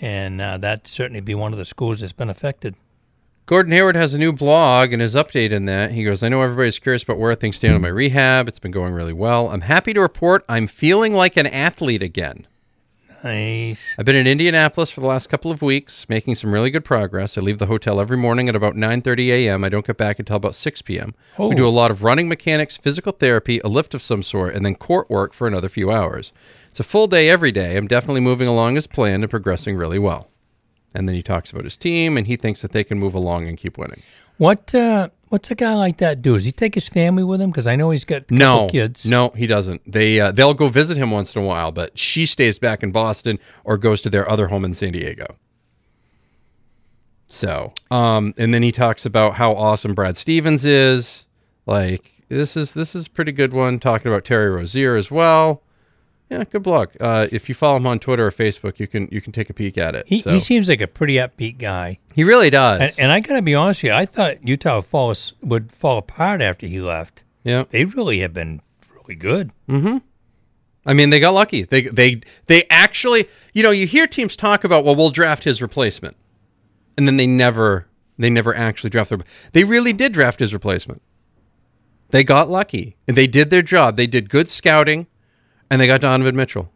And 0.00 0.40
uh, 0.40 0.58
that 0.58 0.86
certainly 0.86 1.20
be 1.20 1.34
one 1.34 1.52
of 1.52 1.58
the 1.58 1.64
schools 1.64 2.00
that's 2.00 2.12
been 2.12 2.30
affected. 2.30 2.74
Gordon 3.46 3.72
Hayward 3.72 3.94
has 3.94 4.14
a 4.14 4.18
new 4.18 4.32
blog 4.32 4.94
and 4.94 5.02
his 5.02 5.14
update 5.14 5.50
in 5.50 5.66
that. 5.66 5.92
He 5.92 6.02
goes, 6.02 6.22
I 6.22 6.30
know 6.30 6.40
everybody's 6.40 6.78
curious 6.78 7.02
about 7.02 7.18
where 7.18 7.34
things 7.34 7.56
stand 7.56 7.74
on 7.74 7.82
my 7.82 7.90
hmm. 7.90 7.96
rehab. 7.96 8.48
It's 8.48 8.58
been 8.58 8.70
going 8.70 8.94
really 8.94 9.12
well. 9.12 9.50
I'm 9.50 9.60
happy 9.62 9.92
to 9.92 10.00
report 10.00 10.46
I'm 10.48 10.66
feeling 10.66 11.12
like 11.12 11.36
an 11.36 11.46
athlete 11.46 12.02
again. 12.02 12.46
Nice. 13.22 13.98
I've 13.98 14.06
been 14.06 14.16
in 14.16 14.26
Indianapolis 14.26 14.90
for 14.90 15.00
the 15.00 15.06
last 15.06 15.28
couple 15.28 15.50
of 15.50 15.62
weeks, 15.62 16.08
making 16.08 16.34
some 16.34 16.52
really 16.52 16.70
good 16.70 16.84
progress. 16.84 17.36
I 17.36 17.42
leave 17.42 17.58
the 17.58 17.66
hotel 17.66 18.00
every 18.00 18.18
morning 18.18 18.50
at 18.50 18.56
about 18.56 18.74
9:30 18.74 19.28
a.m. 19.28 19.64
I 19.64 19.70
don't 19.70 19.86
get 19.86 19.96
back 19.96 20.18
until 20.18 20.36
about 20.36 20.54
6 20.54 20.82
p.m. 20.82 21.14
Oh. 21.38 21.48
We 21.48 21.54
do 21.54 21.66
a 21.66 21.68
lot 21.68 21.90
of 21.90 22.02
running 22.02 22.28
mechanics, 22.28 22.76
physical 22.76 23.12
therapy, 23.12 23.60
a 23.64 23.68
lift 23.68 23.94
of 23.94 24.02
some 24.02 24.22
sort, 24.22 24.54
and 24.54 24.64
then 24.64 24.74
court 24.74 25.08
work 25.08 25.32
for 25.32 25.46
another 25.46 25.70
few 25.70 25.90
hours. 25.90 26.34
It's 26.70 26.80
a 26.80 26.84
full 26.84 27.06
day 27.06 27.30
every 27.30 27.52
day. 27.52 27.78
I'm 27.78 27.88
definitely 27.88 28.20
moving 28.20 28.48
along 28.48 28.76
as 28.76 28.86
planned 28.86 29.22
and 29.22 29.30
progressing 29.30 29.74
really 29.76 29.98
well. 29.98 30.28
And 30.94 31.08
then 31.08 31.16
he 31.16 31.22
talks 31.22 31.50
about 31.50 31.64
his 31.64 31.76
team, 31.76 32.16
and 32.16 32.26
he 32.26 32.36
thinks 32.36 32.62
that 32.62 32.70
they 32.72 32.84
can 32.84 32.98
move 33.00 33.14
along 33.14 33.48
and 33.48 33.58
keep 33.58 33.76
winning. 33.78 34.02
What 34.38 34.74
uh, 34.74 35.08
what's 35.28 35.50
a 35.50 35.54
guy 35.54 35.74
like 35.74 35.96
that 35.98 36.22
do? 36.22 36.34
Does 36.34 36.44
he 36.44 36.52
take 36.52 36.74
his 36.74 36.88
family 36.88 37.24
with 37.24 37.40
him? 37.40 37.50
Because 37.50 37.66
I 37.66 37.74
know 37.76 37.90
he's 37.90 38.04
got 38.04 38.30
No, 38.30 38.68
kids. 38.70 39.04
no, 39.04 39.30
he 39.30 39.46
doesn't. 39.46 39.82
They 39.90 40.20
uh, 40.20 40.30
they'll 40.32 40.54
go 40.54 40.68
visit 40.68 40.96
him 40.96 41.10
once 41.10 41.34
in 41.34 41.42
a 41.42 41.44
while, 41.44 41.72
but 41.72 41.98
she 41.98 42.26
stays 42.26 42.58
back 42.58 42.82
in 42.82 42.92
Boston 42.92 43.38
or 43.64 43.76
goes 43.76 44.02
to 44.02 44.10
their 44.10 44.28
other 44.30 44.48
home 44.48 44.64
in 44.64 44.72
San 44.74 44.92
Diego. 44.92 45.26
So, 47.26 47.72
um, 47.90 48.34
and 48.38 48.52
then 48.54 48.62
he 48.62 48.70
talks 48.70 49.06
about 49.06 49.34
how 49.34 49.52
awesome 49.52 49.94
Brad 49.94 50.16
Stevens 50.16 50.64
is. 50.64 51.26
Like 51.66 52.10
this 52.28 52.56
is 52.56 52.74
this 52.74 52.94
is 52.94 53.06
a 53.06 53.10
pretty 53.10 53.32
good 53.32 53.52
one. 53.52 53.80
Talking 53.80 54.10
about 54.12 54.24
Terry 54.24 54.50
Rozier 54.50 54.96
as 54.96 55.10
well. 55.10 55.62
Yeah, 56.30 56.42
good 56.44 56.62
blog. 56.62 56.88
Uh, 56.98 57.28
if 57.30 57.48
you 57.48 57.54
follow 57.54 57.76
him 57.76 57.86
on 57.86 57.98
Twitter 57.98 58.26
or 58.26 58.30
Facebook, 58.30 58.78
you 58.78 58.86
can 58.86 59.08
you 59.12 59.20
can 59.20 59.32
take 59.32 59.50
a 59.50 59.54
peek 59.54 59.76
at 59.76 59.94
it. 59.94 60.06
He, 60.08 60.20
So- 60.20 60.32
he 60.32 60.40
seems 60.40 60.68
like 60.68 60.80
a 60.80 60.86
pretty 60.88 61.14
upbeat 61.14 61.58
guy. 61.58 61.98
He 62.14 62.24
really 62.24 62.50
does. 62.50 62.80
And, 62.80 63.04
and 63.04 63.12
I 63.12 63.20
got 63.20 63.34
to 63.36 63.42
be 63.42 63.54
honest 63.54 63.82
with 63.82 63.90
you, 63.90 63.94
I 63.96 64.06
thought 64.06 64.46
Utah 64.46 64.76
would 64.76 64.84
fall, 64.86 65.14
would 65.42 65.70
fall 65.72 65.98
apart 65.98 66.40
after 66.40 66.66
he 66.66 66.80
left. 66.80 67.24
Yeah. 67.44 67.64
They 67.68 67.84
really 67.84 68.20
have 68.20 68.32
been 68.32 68.62
really 68.94 69.16
good. 69.16 69.50
Mm-hmm. 69.68 69.98
I 70.86 70.92
mean, 70.94 71.10
they 71.10 71.20
got 71.20 71.30
lucky. 71.34 71.62
They 71.62 71.82
they 71.82 72.20
they 72.46 72.64
actually, 72.70 73.28
you 73.52 73.62
know, 73.62 73.70
you 73.70 73.86
hear 73.86 74.06
teams 74.06 74.36
talk 74.36 74.64
about, 74.64 74.84
well, 74.84 74.96
we'll 74.96 75.10
draft 75.10 75.44
his 75.44 75.60
replacement, 75.62 76.16
and 76.96 77.06
then 77.06 77.16
they 77.16 77.26
never 77.26 77.86
they 78.18 78.30
never 78.30 78.54
actually 78.54 78.90
draft 78.90 79.10
their. 79.10 79.18
They 79.52 79.64
really 79.64 79.92
did 79.92 80.12
draft 80.12 80.40
his 80.40 80.52
replacement. 80.54 81.02
They 82.10 82.22
got 82.24 82.48
lucky 82.48 82.96
and 83.08 83.16
they 83.16 83.26
did 83.26 83.50
their 83.50 83.62
job. 83.62 83.96
They 83.96 84.06
did 84.06 84.28
good 84.30 84.48
scouting, 84.48 85.06
and 85.70 85.80
they 85.80 85.86
got 85.86 86.00
Donovan 86.00 86.36
Mitchell. 86.36 86.70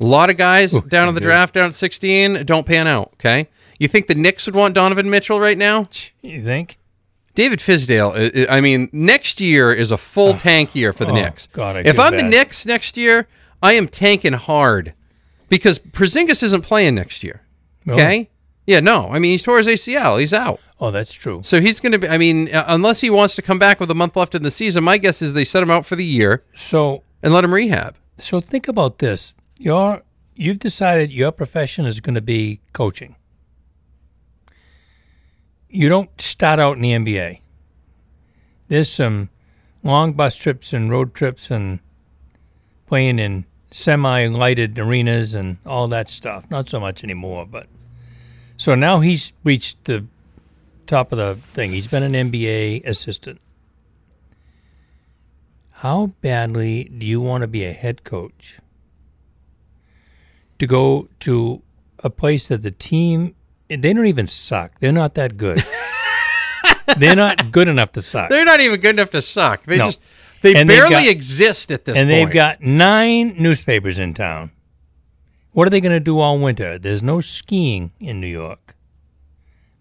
A 0.00 0.04
lot 0.04 0.28
of 0.28 0.36
guys 0.36 0.78
down 0.82 1.08
in 1.08 1.14
the 1.14 1.20
draft 1.20 1.54
down 1.54 1.68
at 1.68 1.74
sixteen 1.74 2.44
don't 2.44 2.66
pan 2.66 2.86
out. 2.86 3.12
Okay, 3.14 3.48
you 3.78 3.88
think 3.88 4.06
the 4.06 4.14
Knicks 4.14 4.46
would 4.46 4.54
want 4.54 4.74
Donovan 4.74 5.08
Mitchell 5.08 5.40
right 5.40 5.58
now? 5.58 5.86
You 6.22 6.42
think? 6.42 6.78
David 7.34 7.58
Fizdale, 7.58 8.46
I 8.48 8.62
mean, 8.62 8.88
next 8.92 9.42
year 9.42 9.70
is 9.70 9.90
a 9.90 9.98
full 9.98 10.32
tank 10.32 10.74
year 10.74 10.94
for 10.94 11.04
the 11.04 11.12
oh, 11.12 11.16
Knicks. 11.16 11.48
God, 11.48 11.76
I 11.76 11.80
if 11.80 11.98
I'm 11.98 12.16
the. 12.16 12.22
Knicks 12.22 12.64
next 12.64 12.96
year, 12.96 13.28
I 13.62 13.74
am 13.74 13.86
tanking 13.88 14.32
hard 14.32 14.94
because 15.50 15.78
Porzingis 15.78 16.42
isn't 16.42 16.62
playing 16.62 16.94
next 16.94 17.22
year. 17.22 17.42
Okay? 17.86 18.30
Yeah, 18.66 18.80
no. 18.80 19.08
I 19.10 19.18
mean, 19.18 19.32
he 19.32 19.38
tore 19.38 19.58
his 19.58 19.66
ACL. 19.66 20.18
He's 20.18 20.32
out. 20.32 20.60
Oh, 20.80 20.90
that's 20.90 21.12
true. 21.12 21.40
So 21.44 21.60
he's 21.60 21.78
going 21.78 21.92
to 21.92 21.98
be, 21.98 22.08
I 22.08 22.18
mean, 22.18 22.52
uh, 22.54 22.64
unless 22.68 23.00
he 23.00 23.10
wants 23.10 23.36
to 23.36 23.42
come 23.42 23.58
back 23.58 23.80
with 23.80 23.90
a 23.90 23.94
month 23.94 24.16
left 24.16 24.34
in 24.34 24.42
the 24.42 24.50
season, 24.50 24.82
my 24.82 24.98
guess 24.98 25.22
is 25.22 25.34
they 25.34 25.44
set 25.44 25.62
him 25.62 25.70
out 25.70 25.86
for 25.86 25.94
the 25.94 26.04
year 26.04 26.42
So 26.54 27.04
and 27.22 27.32
let 27.32 27.44
him 27.44 27.54
rehab. 27.54 27.96
So 28.18 28.40
think 28.40 28.68
about 28.68 28.98
this. 28.98 29.34
You're 29.58 30.02
you've 30.34 30.58
decided 30.58 31.12
your 31.12 31.32
profession 31.32 31.86
is 31.86 32.00
going 32.00 32.14
to 32.14 32.22
be 32.22 32.60
coaching. 32.72 33.16
You 35.68 35.88
don't 35.88 36.20
start 36.20 36.58
out 36.58 36.76
in 36.76 36.82
the 36.82 36.92
NBA. 36.92 37.40
There's 38.68 38.90
some 38.90 39.30
long 39.82 40.12
bus 40.12 40.36
trips 40.36 40.72
and 40.72 40.90
road 40.90 41.14
trips 41.14 41.50
and 41.50 41.80
playing 42.86 43.18
in 43.18 43.44
semi-lighted 43.70 44.78
arenas 44.78 45.34
and 45.34 45.58
all 45.66 45.88
that 45.88 46.08
stuff. 46.08 46.50
Not 46.50 46.68
so 46.68 46.80
much 46.80 47.04
anymore, 47.04 47.46
but 47.46 47.66
so 48.56 48.74
now 48.74 49.00
he's 49.00 49.32
reached 49.44 49.84
the 49.84 50.06
top 50.86 51.12
of 51.12 51.18
the 51.18 51.34
thing. 51.34 51.72
He's 51.72 51.88
been 51.88 52.02
an 52.02 52.30
NBA 52.30 52.84
assistant. 52.84 53.40
How 55.86 56.08
badly 56.20 56.90
do 56.98 57.06
you 57.06 57.20
want 57.20 57.42
to 57.42 57.46
be 57.46 57.62
a 57.64 57.72
head 57.72 58.02
coach? 58.02 58.58
To 60.58 60.66
go 60.66 61.06
to 61.20 61.62
a 62.02 62.10
place 62.10 62.48
that 62.48 62.62
the 62.64 62.72
team 62.72 63.36
they 63.68 63.92
don't 63.92 64.06
even 64.06 64.26
suck. 64.26 64.80
They're 64.80 64.90
not 64.90 65.14
that 65.14 65.36
good. 65.36 65.62
They're 66.98 67.14
not 67.14 67.52
good 67.52 67.68
enough 67.68 67.92
to 67.92 68.02
suck. 68.02 68.30
They're 68.30 68.44
not 68.44 68.58
even 68.60 68.80
good 68.80 68.96
enough 68.96 69.10
to 69.12 69.22
suck. 69.22 69.62
They 69.62 69.78
No. 69.78 69.86
just, 69.86 70.02
they 70.42 70.56
And 70.56 70.68
barely 70.68 70.90
got- 70.90 71.06
exist 71.08 71.70
at 71.70 71.84
this 71.84 71.96
and 71.96 72.08
point. 72.10 72.26
they've 72.26 72.34
got 72.34 72.60
nine 72.62 73.36
newspapers 73.38 74.00
in 74.00 74.12
town. 74.12 74.50
What 75.52 75.68
are 75.68 75.70
they 75.70 75.80
going 75.80 75.92
to 75.96 76.00
do 76.00 76.18
all 76.18 76.36
winter? 76.40 76.80
There's 76.80 77.02
no 77.02 77.20
skiing 77.20 77.92
in 78.00 78.20
New 78.20 78.26
York. 78.42 78.74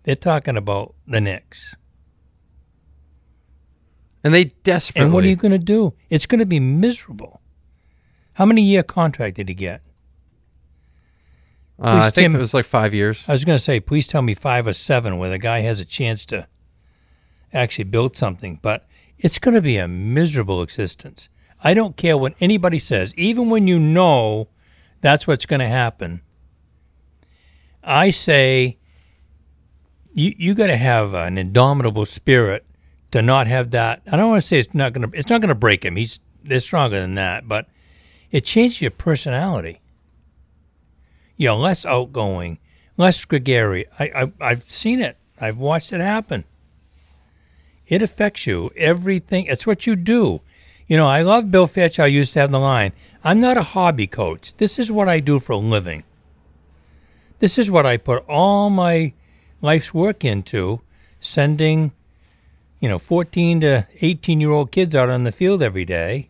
They're 0.03 0.15
talking 0.15 0.55
about 0.55 0.93
the 1.07 1.19
Knicks. 1.19 1.75
And 4.25 4.33
they 4.33 4.45
desperately. 4.63 5.03
And 5.05 5.13
what 5.13 5.23
are 5.23 5.27
you 5.27 5.35
going 5.35 5.51
to 5.51 5.59
do? 5.59 5.93
It's 6.09 6.25
going 6.25 6.39
to 6.39 6.47
be 6.47 6.59
miserable. 6.59 7.41
How 8.33 8.45
many 8.45 8.63
year 8.63 8.81
contract 8.81 9.35
did 9.35 9.47
he 9.47 9.53
get? 9.53 9.81
Uh, 11.79 11.83
I 11.83 11.91
Please, 11.91 12.15
think 12.15 12.25
Tim- 12.25 12.35
it 12.35 12.39
was 12.39 12.53
like 12.53 12.65
five 12.65 12.95
years. 12.95 13.23
I 13.27 13.33
was 13.33 13.45
going 13.45 13.57
to 13.57 13.63
say, 13.63 13.79
please 13.79 14.07
tell 14.07 14.23
me 14.23 14.33
five 14.33 14.65
or 14.65 14.73
seven 14.73 15.19
where 15.19 15.29
the 15.29 15.37
guy 15.37 15.59
has 15.59 15.79
a 15.79 15.85
chance 15.85 16.25
to 16.27 16.47
actually 17.53 17.83
build 17.83 18.15
something, 18.15 18.57
but 18.63 18.87
it's 19.19 19.37
going 19.37 19.53
to 19.53 19.61
be 19.61 19.77
a 19.77 19.87
miserable 19.87 20.63
existence. 20.63 21.29
I 21.63 21.75
don't 21.75 21.95
care 21.95 22.17
what 22.17 22.33
anybody 22.39 22.79
says, 22.79 23.13
even 23.15 23.51
when 23.51 23.67
you 23.67 23.77
know 23.77 24.49
that's 25.01 25.27
what's 25.27 25.45
going 25.45 25.59
to 25.59 25.67
happen. 25.67 26.21
I 27.83 28.09
say 28.09 28.79
you 30.13 30.33
you 30.35 30.55
got 30.55 30.67
to 30.67 30.77
have 30.77 31.13
an 31.13 31.37
indomitable 31.37 32.07
spirit 32.07 32.65
to 33.15 33.27
not 33.27 33.47
have 33.47 33.71
that. 33.71 34.01
I 34.11 34.17
don't 34.17 34.29
want 34.29 34.41
to 34.41 34.47
say 34.47 34.59
it's 34.59 34.73
not 34.73 34.93
going 34.93 35.09
to 35.09 35.17
it's 35.17 35.29
not 35.29 35.41
going 35.41 35.49
to 35.49 35.55
break 35.55 35.83
him. 35.83 35.95
He's 35.95 36.19
they're 36.43 36.59
stronger 36.59 36.99
than 36.99 37.15
that, 37.15 37.47
but 37.47 37.67
it 38.31 38.43
changes 38.45 38.81
your 38.81 38.91
personality 38.91 39.79
you 41.37 41.47
know, 41.47 41.57
less 41.57 41.85
outgoing, 41.85 42.59
less 42.97 43.23
gregarious. 43.25 43.89
I, 43.99 44.05
I 44.05 44.31
I've 44.41 44.69
seen 44.69 45.01
it. 45.01 45.17
I've 45.39 45.57
watched 45.57 45.91
it 45.91 46.01
happen. 46.01 46.45
It 47.87 48.01
affects 48.01 48.47
you. 48.47 48.71
Everything. 48.75 49.45
It's 49.45 49.67
what 49.67 49.85
you 49.85 49.95
do. 49.95 50.41
You 50.87 50.97
know, 50.97 51.07
I 51.07 51.21
love 51.21 51.51
Bill 51.51 51.67
Fitch. 51.67 51.99
I 51.99 52.05
used 52.05 52.33
to 52.33 52.39
have 52.39 52.51
the 52.51 52.59
line, 52.59 52.93
I'm 53.23 53.39
not 53.39 53.57
a 53.57 53.63
hobby 53.63 54.07
coach. 54.07 54.55
This 54.57 54.77
is 54.77 54.91
what 54.91 55.09
I 55.09 55.19
do 55.19 55.39
for 55.39 55.53
a 55.53 55.57
living. 55.57 56.03
This 57.39 57.57
is 57.57 57.69
what 57.69 57.85
I 57.85 57.97
put 57.97 58.23
all 58.29 58.69
my 58.69 59.13
life's 59.61 59.93
work 59.93 60.23
into, 60.23 60.81
sending, 61.19 61.91
you 62.85 62.89
know, 62.89 62.99
14 62.99 63.61
to 63.61 63.87
18 64.01 64.39
year 64.39 64.51
old 64.51 64.71
kids 64.71 64.93
out 64.93 65.09
on 65.09 65.23
the 65.23 65.31
field 65.31 65.63
every 65.63 65.85
day. 65.85 66.29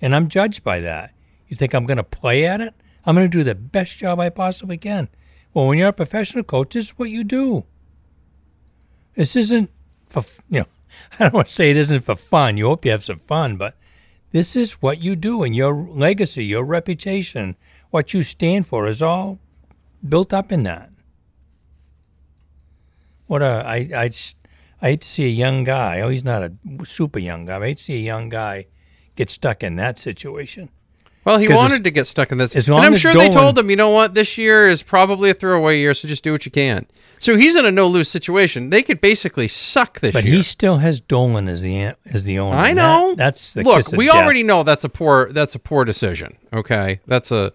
And 0.00 0.14
I'm 0.14 0.28
judged 0.28 0.62
by 0.62 0.78
that. 0.78 1.12
You 1.48 1.56
think 1.56 1.74
I'm 1.74 1.86
going 1.86 1.96
to 1.96 2.04
play 2.04 2.46
at 2.46 2.60
it? 2.60 2.72
I'm 3.04 3.16
going 3.16 3.28
to 3.28 3.38
do 3.38 3.42
the 3.42 3.56
best 3.56 3.96
job 3.96 4.20
I 4.20 4.28
possibly 4.28 4.76
can. 4.76 5.08
Well, 5.52 5.66
when 5.66 5.76
you're 5.76 5.88
a 5.88 5.92
professional 5.92 6.44
coach, 6.44 6.74
this 6.74 6.84
is 6.84 6.98
what 7.00 7.10
you 7.10 7.24
do. 7.24 7.66
This 9.16 9.34
isn't 9.34 9.72
for, 10.08 10.22
you 10.48 10.60
know, 10.60 10.66
I 11.18 11.24
don't 11.24 11.34
want 11.34 11.48
to 11.48 11.52
say 11.52 11.72
it 11.72 11.76
isn't 11.76 12.04
for 12.04 12.14
fun. 12.14 12.56
You 12.56 12.66
hope 12.66 12.84
you 12.84 12.92
have 12.92 13.02
some 13.02 13.18
fun, 13.18 13.56
but 13.56 13.76
this 14.30 14.54
is 14.54 14.74
what 14.74 15.02
you 15.02 15.16
do, 15.16 15.42
and 15.42 15.56
your 15.56 15.74
legacy, 15.74 16.44
your 16.44 16.64
reputation, 16.64 17.56
what 17.90 18.14
you 18.14 18.22
stand 18.22 18.68
for 18.68 18.86
is 18.86 19.02
all 19.02 19.40
built 20.08 20.32
up 20.32 20.52
in 20.52 20.62
that. 20.62 20.90
What 23.26 23.42
a 23.42 23.64
I 23.66 23.90
I 23.96 24.08
just 24.10 24.36
I 24.86 24.90
hate 24.90 25.00
to 25.00 25.08
see 25.08 25.24
a 25.24 25.28
young 25.28 25.64
guy. 25.64 26.00
Oh, 26.00 26.08
he's 26.08 26.22
not 26.22 26.42
a 26.44 26.52
super 26.84 27.18
young 27.18 27.44
guy. 27.46 27.58
But 27.58 27.64
I 27.64 27.66
hate 27.68 27.78
to 27.78 27.84
see 27.84 27.94
a 27.96 27.98
young 27.98 28.28
guy 28.28 28.66
get 29.16 29.28
stuck 29.30 29.64
in 29.64 29.74
that 29.76 29.98
situation. 29.98 30.68
Well, 31.24 31.38
he 31.38 31.48
wanted 31.48 31.82
to 31.82 31.90
get 31.90 32.06
stuck 32.06 32.30
in 32.30 32.38
this, 32.38 32.54
as 32.54 32.68
and 32.68 32.78
I'm 32.78 32.94
sure 32.94 33.12
they 33.12 33.28
told 33.28 33.58
him, 33.58 33.68
you 33.68 33.74
know 33.74 33.90
what, 33.90 34.14
this 34.14 34.38
year 34.38 34.68
is 34.68 34.84
probably 34.84 35.28
a 35.28 35.34
throwaway 35.34 35.80
year, 35.80 35.92
so 35.92 36.06
just 36.06 36.22
do 36.22 36.30
what 36.30 36.46
you 36.46 36.52
can. 36.52 36.86
So 37.18 37.36
he's 37.36 37.56
in 37.56 37.66
a 37.66 37.72
no 37.72 37.88
lose 37.88 38.08
situation. 38.08 38.70
They 38.70 38.84
could 38.84 39.00
basically 39.00 39.48
suck 39.48 39.98
this 39.98 40.12
But 40.12 40.22
year. 40.22 40.34
he 40.36 40.42
still 40.42 40.76
has 40.76 41.00
Dolan 41.00 41.48
as 41.48 41.62
the 41.62 41.94
as 42.12 42.22
the 42.22 42.38
owner. 42.38 42.56
I 42.56 42.72
know. 42.72 43.08
that- 43.08 43.16
that's 43.16 43.54
the 43.54 43.64
look. 43.64 43.90
We 43.90 44.06
death. 44.06 44.14
already 44.14 44.44
know 44.44 44.62
that's 44.62 44.84
a 44.84 44.88
poor. 44.88 45.32
That's 45.32 45.56
a 45.56 45.58
poor 45.58 45.84
decision. 45.84 46.36
Okay, 46.52 47.00
that's 47.08 47.32
a 47.32 47.52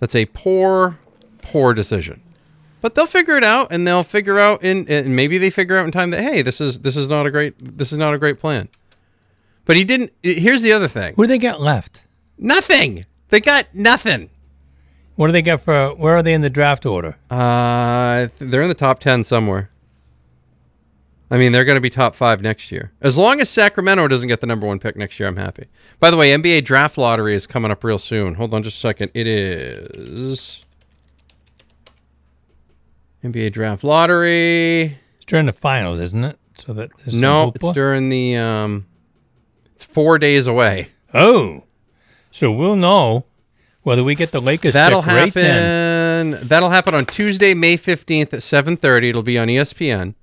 that's 0.00 0.14
a 0.14 0.24
poor, 0.24 0.98
poor 1.42 1.74
decision. 1.74 2.22
But 2.84 2.94
they'll 2.94 3.06
figure 3.06 3.38
it 3.38 3.44
out, 3.44 3.68
and 3.70 3.88
they'll 3.88 4.02
figure 4.02 4.38
out 4.38 4.62
in, 4.62 4.86
and 4.90 5.16
maybe 5.16 5.38
they 5.38 5.48
figure 5.48 5.78
out 5.78 5.86
in 5.86 5.90
time 5.90 6.10
that 6.10 6.20
hey, 6.20 6.42
this 6.42 6.60
is 6.60 6.80
this 6.80 6.98
is 6.98 7.08
not 7.08 7.24
a 7.24 7.30
great 7.30 7.54
this 7.58 7.92
is 7.92 7.96
not 7.96 8.12
a 8.12 8.18
great 8.18 8.38
plan. 8.38 8.68
But 9.64 9.78
he 9.78 9.84
didn't. 9.84 10.12
Here's 10.22 10.60
the 10.60 10.72
other 10.72 10.86
thing. 10.86 11.14
What 11.14 11.24
do 11.24 11.28
they 11.28 11.38
got 11.38 11.62
left? 11.62 12.04
Nothing. 12.36 13.06
They 13.30 13.40
got 13.40 13.74
nothing. 13.74 14.28
What 15.14 15.28
do 15.28 15.32
they 15.32 15.40
got 15.40 15.62
for? 15.62 15.94
Where 15.94 16.14
are 16.14 16.22
they 16.22 16.34
in 16.34 16.42
the 16.42 16.50
draft 16.50 16.84
order? 16.84 17.16
Uh, 17.30 18.28
they're 18.38 18.60
in 18.60 18.68
the 18.68 18.74
top 18.74 18.98
ten 18.98 19.24
somewhere. 19.24 19.70
I 21.30 21.38
mean, 21.38 21.52
they're 21.52 21.64
going 21.64 21.78
to 21.78 21.80
be 21.80 21.88
top 21.88 22.14
five 22.14 22.42
next 22.42 22.70
year. 22.70 22.92
As 23.00 23.16
long 23.16 23.40
as 23.40 23.48
Sacramento 23.48 24.08
doesn't 24.08 24.28
get 24.28 24.42
the 24.42 24.46
number 24.46 24.66
one 24.66 24.78
pick 24.78 24.94
next 24.94 25.18
year, 25.18 25.26
I'm 25.26 25.36
happy. 25.36 25.68
By 26.00 26.10
the 26.10 26.18
way, 26.18 26.32
NBA 26.32 26.66
draft 26.66 26.98
lottery 26.98 27.34
is 27.34 27.46
coming 27.46 27.70
up 27.70 27.82
real 27.82 27.96
soon. 27.96 28.34
Hold 28.34 28.52
on 28.52 28.62
just 28.62 28.76
a 28.76 28.80
second. 28.80 29.10
It 29.14 29.26
is 29.26 30.66
NBA 33.24 33.52
draft 33.52 33.82
lottery. 33.82 34.98
It's 35.16 35.24
during 35.26 35.46
the 35.46 35.52
finals, 35.52 35.98
isn't 35.98 36.24
it? 36.24 36.38
So 36.58 36.74
that 36.74 36.90
No, 37.12 37.52
it's 37.54 37.70
during 37.72 38.10
the. 38.10 38.36
Um, 38.36 38.86
it's 39.74 39.84
four 39.84 40.18
days 40.18 40.46
away. 40.46 40.88
Oh, 41.14 41.64
so 42.30 42.52
we'll 42.52 42.76
know 42.76 43.24
whether 43.82 44.04
we 44.04 44.14
get 44.14 44.30
the 44.30 44.40
Lakers. 44.40 44.74
That'll 44.74 45.02
right 45.02 45.32
then. 45.32 46.32
happen. 46.32 46.48
That'll 46.48 46.70
happen 46.70 46.94
on 46.94 47.06
Tuesday, 47.06 47.54
May 47.54 47.76
fifteenth 47.76 48.34
at 48.34 48.42
seven 48.42 48.76
thirty. 48.76 49.08
It'll 49.08 49.22
be 49.22 49.38
on 49.38 49.48
ESPN. 49.48 50.14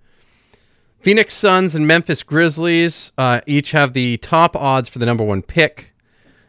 Phoenix 1.00 1.34
Suns 1.34 1.74
and 1.74 1.88
Memphis 1.88 2.22
Grizzlies 2.22 3.12
uh, 3.18 3.42
each 3.48 3.72
have 3.72 3.94
the 3.94 4.18
top 4.18 4.56
odds 4.56 4.88
for 4.88 5.00
the 5.00 5.06
number 5.08 5.24
one 5.24 5.42
pick. 5.42 5.96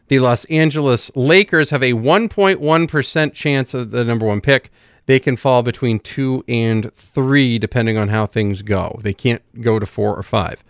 The 0.09 0.19
Los 0.19 0.45
Angeles 0.47 1.11
Lakers 1.17 1.71
have 1.71 1.83
a 1.83 1.95
1.1% 1.95 3.33
chance 3.33 3.73
of 3.73 3.93
the 3.93 4.05
number 4.05 4.27
one 4.27 4.43
pick. 4.43 4.71
They 5.07 5.19
can 5.19 5.37
fall 5.37 5.63
between 5.63 5.99
two 5.99 6.45
and 6.47 6.93
three, 6.95 7.59
depending 7.59 7.99
on 7.99 8.09
how 8.09 8.27
things 8.27 8.63
go. 8.63 8.99
They 9.03 9.13
can't 9.13 9.43
go 9.61 9.79
to 9.79 9.87
four 9.87 10.17
or 10.17 10.23
five. 10.23 10.63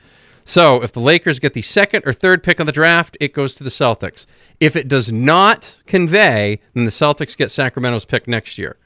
So 0.45 0.83
if 0.83 0.93
the 0.93 1.01
Lakers 1.01 1.39
get 1.39 1.55
the 1.55 1.63
second 1.63 2.03
or 2.07 2.13
third 2.13 2.43
pick 2.43 2.59
of 2.59 2.67
the 2.67 2.73
draft, 2.73 3.17
it 3.21 3.33
goes 3.33 3.55
to 3.57 3.65
the 3.65 3.71
Celtics. 3.71 4.27
If 4.59 4.75
it 4.75 4.89
does 4.89 5.13
not 5.13 5.83
convey, 5.87 6.61
then 6.75 6.85
the 6.85 6.91
Celtics 6.91 7.37
get 7.37 7.51
Sacramento's 7.51 8.05
pick 8.05 8.27
next 8.27 8.59
year. 8.59 8.77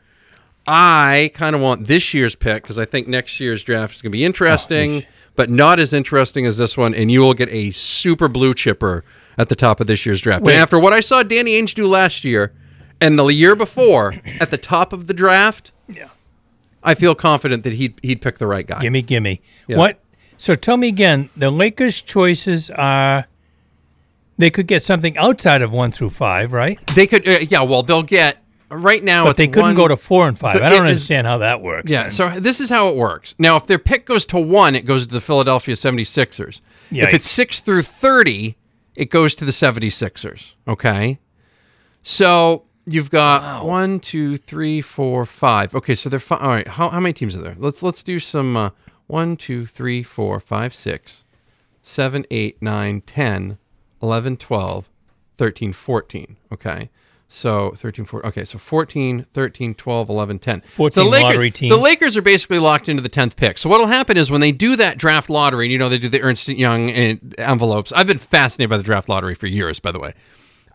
I 0.67 1.31
kind 1.35 1.55
of 1.55 1.63
want 1.63 1.87
this 1.87 2.13
year's 2.13 2.35
pick 2.35 2.63
because 2.63 2.79
I 2.79 2.85
think 2.85 3.07
next 3.07 3.39
year's 3.39 3.63
draft 3.63 3.95
is 3.95 4.03
going 4.03 4.11
to 4.11 4.19
be 4.19 4.25
interesting, 4.25 5.03
oh, 5.03 5.07
but 5.37 5.49
not 5.49 5.79
as 5.79 5.93
interesting 5.93 6.45
as 6.45 6.59
this 6.59 6.77
one. 6.77 6.95
And 6.95 7.11
you 7.11 7.21
will 7.21 7.35
get 7.35 7.49
a 7.51 7.71
super 7.71 8.27
blue 8.27 8.53
chipper 8.53 9.05
at 9.39 9.49
the 9.49 9.55
top 9.55 9.81
of 9.81 9.87
this 9.87 10.05
year's 10.05 10.21
draft. 10.21 10.43
Wait. 10.43 10.55
And 10.55 10.61
after 10.61 10.81
what 10.81 10.93
I 10.93 11.01
saw 11.01 11.23
Danny 11.23 11.53
Ainge 11.53 11.75
do 11.75 11.87
last 11.87 12.25
year 12.25 12.53
and 13.01 13.19
the 13.19 13.27
year 13.27 13.55
before 13.57 14.15
at 14.41 14.51
the 14.51 14.59
top 14.59 14.93
of 14.93 15.07
the 15.07 15.15
draft, 15.15 15.73
Yeah. 15.89 16.09
I 16.83 16.95
feel 16.95 17.15
confident 17.15 17.65
that 17.65 17.73
he'd 17.75 17.99
he'd 18.03 18.21
pick 18.21 18.39
the 18.39 18.47
right 18.47 18.67
guy. 18.67 18.79
Gimme, 18.81 19.03
gimme. 19.03 19.41
Yeah. 19.69 19.77
What? 19.79 19.99
So 20.37 20.55
tell 20.55 20.77
me 20.77 20.89
again. 20.89 21.31
The 21.37 21.51
Lakers' 21.51 22.01
choices 22.03 22.71
are. 22.71 23.27
They 24.39 24.51
could 24.51 24.67
get 24.67 24.83
something 24.83 25.17
outside 25.17 25.63
of 25.63 25.73
one 25.73 25.91
through 25.91 26.11
five, 26.11 26.53
right? 26.53 26.79
They 26.95 27.07
could, 27.07 27.27
uh, 27.27 27.39
yeah. 27.49 27.63
Well, 27.63 27.83
they'll 27.83 28.03
get 28.03 28.37
right 28.71 29.03
now. 29.03 29.25
but 29.25 29.31
it's 29.31 29.39
they 29.39 29.47
couldn't 29.49 29.63
one- 29.69 29.75
go 29.77 29.89
to 29.89 29.97
four 29.97 30.29
and 30.29 30.39
five. 30.39 30.57
I 30.57 30.69
don't 30.69 30.73
it 30.87 30.91
is- 30.91 30.97
understand 30.99 31.27
how 31.27 31.39
that 31.39 31.63
works. 31.63 31.91
Yeah, 31.91 32.03
then. 32.03 32.11
so 32.11 32.29
this 32.39 32.61
is 32.61 32.69
how 32.69 32.89
it 32.91 32.97
works. 32.97 33.35
Now, 33.39 33.57
if 33.57 33.67
their 33.67 33.79
pick 33.79 34.05
goes 34.05 34.27
to 34.27 34.39
one, 34.39 34.75
it 34.77 34.85
goes 34.85 35.07
to 35.07 35.15
the 35.15 35.23
Philadelphia 35.23 35.75
76ers. 35.75 36.61
If 36.91 37.15
it's 37.15 37.29
six 37.31 37.61
through 37.61 37.83
30, 37.83 38.57
it 38.95 39.09
goes 39.11 39.35
to 39.37 39.45
the 39.47 39.53
76ers. 39.53 40.53
Okay. 40.69 41.19
So 42.03 42.65
you've 42.87 43.11
got 43.11 43.65
one, 43.65 44.01
two, 44.01 44.37
three, 44.37 44.81
four, 44.81 45.27
five. 45.27 45.75
Okay, 45.75 45.95
so 45.95 46.09
they're 46.09 46.19
fi- 46.19 46.39
all 46.39 46.49
right. 46.49 46.69
How, 46.69 46.89
how 46.89 47.01
many 47.01 47.13
teams 47.13 47.37
are 47.37 47.43
there? 47.43 47.57
Let's 47.59 47.83
let's 47.83 48.03
do 48.03 48.19
some 48.19 48.57
uh, 48.57 48.71
one, 49.07 49.37
two, 49.37 49.67
three, 49.67 50.03
four, 50.03 50.41
five, 50.41 50.75
six, 50.75 51.25
seven, 51.83 52.25
eight, 52.31 52.61
nine, 52.61 53.01
10, 53.03 53.59
11, 54.03 54.37
12, 54.37 54.91
13, 55.37 55.73
14. 55.73 56.37
Okay. 56.53 56.91
So 57.29 57.73
13, 57.73 58.05
14. 58.05 58.29
Okay, 58.29 58.45
so 58.45 58.57
14, 58.57 59.25
13, 59.33 59.75
12, 59.75 60.09
11, 60.09 60.39
10. 60.39 60.61
14 60.61 60.95
so 60.95 61.05
the 61.05 61.11
Lakers, 61.11 61.23
lottery 61.23 61.51
teams. 61.51 61.75
The 61.75 61.81
Lakers 61.81 62.17
are 62.17 62.23
basically 62.23 62.61
locked 62.61 62.89
into 62.89 63.03
the 63.03 63.09
10th 63.09 63.37
pick. 63.37 63.59
So 63.59 63.69
what'll 63.69 63.89
happen 63.89 64.17
is 64.17 64.31
when 64.31 64.41
they 64.41 64.53
do 64.53 64.77
that 64.77 64.97
draft 64.97 65.29
lottery, 65.29 65.67
and 65.67 65.73
you 65.73 65.79
know, 65.79 65.89
they 65.89 65.99
do 65.99 66.09
the 66.09 66.23
Ernst 66.23 66.49
Young 66.49 66.91
uh, 66.91 67.17
envelopes. 67.39 67.93
I've 67.93 68.07
been 68.07 68.19
fascinated 68.19 68.71
by 68.71 68.77
the 68.77 68.85
draft 68.85 69.09
lottery 69.09 69.35
for 69.35 69.49
years, 69.49 69.81
by 69.81 69.91
the 69.91 69.99
way. 69.99 70.15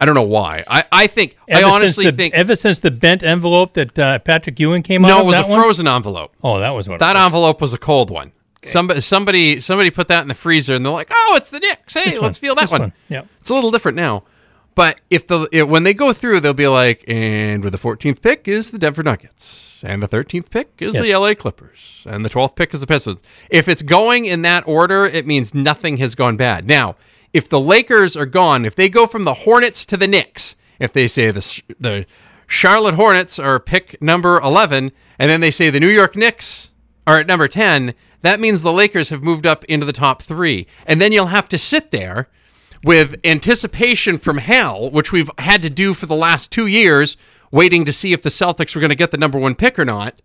I 0.02 0.06
don't 0.06 0.16
know 0.16 0.24
why. 0.24 0.64
I, 0.68 0.84
I 0.92 1.08
think, 1.08 1.38
Ever 1.48 1.64
I 1.66 1.70
honestly 1.70 2.06
the, 2.06 2.12
think, 2.12 2.34
ever 2.34 2.56
since 2.56 2.80
the 2.80 2.90
bent 2.90 3.22
envelope 3.24 3.74
that 3.74 3.98
uh, 4.00 4.18
Patrick 4.20 4.60
Ewing 4.60 4.82
came 4.82 5.06
out 5.06 5.10
no, 5.10 5.22
it 5.22 5.26
was 5.28 5.38
a 5.40 5.44
one? 5.44 5.60
frozen 5.62 5.88
envelope. 5.88 6.34
Oh, 6.44 6.60
that 6.60 6.72
was 6.72 6.90
what. 6.90 7.00
That 7.00 7.12
it 7.16 7.20
was. 7.20 7.26
envelope 7.26 7.62
was 7.62 7.74
a 7.74 7.78
cold 7.78 8.10
one. 8.10 8.32
Somebody, 8.64 9.00
somebody, 9.02 9.60
somebody 9.60 9.90
put 9.92 10.08
that 10.10 10.22
in 10.24 10.28
the 10.28 10.34
freezer, 10.34 10.74
and 10.76 10.84
they're 10.86 10.92
like, 10.94 11.10
"Oh, 11.12 11.34
it's 11.38 11.50
the 11.52 11.60
Knicks. 11.60 11.94
Hey, 11.94 12.06
This 12.06 12.14
let's 12.20 12.42
one. 12.42 12.48
feel 12.48 12.56
that 12.56 12.62
This 12.62 12.72
one." 12.72 12.82
one. 12.82 12.94
Yep. 13.10 13.28
It's 13.40 13.50
a 13.50 13.54
little 13.56 13.72
different 13.72 13.96
now, 13.96 14.24
but 14.76 15.00
if 15.10 15.26
the 15.28 15.48
if, 15.52 15.68
when 15.68 15.84
they 15.84 15.94
go 15.96 16.14
through, 16.14 16.40
they'll 16.42 16.54
be 16.54 16.68
like, 16.68 17.04
"And 17.08 17.64
with 17.64 17.74
the 17.74 17.80
14th 17.80 18.22
pick 18.22 18.48
is 18.48 18.70
the 18.72 18.78
Denver 18.80 19.02
Nuggets, 19.04 19.84
and 19.86 20.02
the 20.02 20.08
13th 20.08 20.50
pick 20.52 20.70
is 20.80 20.94
the 20.94 21.12
LA 21.16 21.34
Clippers, 21.36 22.06
and 22.10 22.24
the 22.26 22.30
12th 22.30 22.56
pick 22.56 22.74
is 22.74 22.82
the 22.82 22.88
Pistons." 22.88 23.24
If 23.50 23.68
it's 23.68 23.82
going 23.82 24.26
in 24.26 24.42
that 24.44 24.64
order, 24.68 25.06
it 25.06 25.26
means 25.28 25.54
nothing 25.56 25.98
has 25.98 26.14
gone 26.16 26.38
bad. 26.38 26.68
Now, 26.68 26.96
if 27.34 27.48
the 27.48 27.60
Lakers 27.60 28.16
are 28.18 28.26
gone, 28.26 28.66
if 28.66 28.76
they 28.76 28.90
go 28.90 29.06
from 29.06 29.24
the 29.24 29.34
Hornets 29.34 29.86
to 29.88 29.98
the 29.98 30.08
Knicks, 30.08 30.56
if 30.80 30.92
they 30.92 31.08
say 31.08 31.32
the 31.32 31.62
the 31.80 32.06
Charlotte 32.48 32.96
Hornets 32.96 33.40
are 33.40 33.60
pick 33.60 34.02
number 34.02 34.38
11, 34.42 34.92
and 35.18 35.30
then 35.30 35.40
they 35.40 35.52
say 35.52 35.70
the 35.70 35.80
New 35.80 35.88
York 35.88 36.18
Knicks 36.18 36.72
are 37.08 37.20
at 37.20 37.28
number 37.28 37.48
10, 37.48 37.94
that 38.22 38.40
means 38.42 38.62
the 38.62 38.74
Lakers 38.74 39.10
have 39.10 39.24
moved 39.24 39.46
up 39.46 39.64
into 39.66 39.86
the 39.86 39.94
top 39.94 40.22
three. 40.22 40.68
And 40.86 41.02
then 41.02 41.12
you'll 41.14 41.28
have 41.28 41.48
to 41.50 41.58
sit 41.58 41.92
there 41.92 42.28
with 42.84 43.16
anticipation 43.24 44.18
from 44.18 44.38
hell, 44.38 44.92
which 44.92 45.12
we've 45.12 45.30
had 45.38 45.62
to 45.62 45.70
do 45.70 45.94
for 45.94 46.08
the 46.08 46.16
last 46.16 46.52
two 46.52 46.68
years, 46.68 47.16
waiting 47.52 47.86
to 47.86 47.94
see 47.94 48.12
if 48.12 48.22
the 48.22 48.30
Celtics 48.30 48.76
were 48.76 48.82
going 48.82 48.90
to 48.90 48.96
get 48.96 49.12
the 49.12 49.18
number 49.18 49.40
one 49.40 49.56
pick 49.56 49.80
or 49.80 49.86
not. 49.86 50.20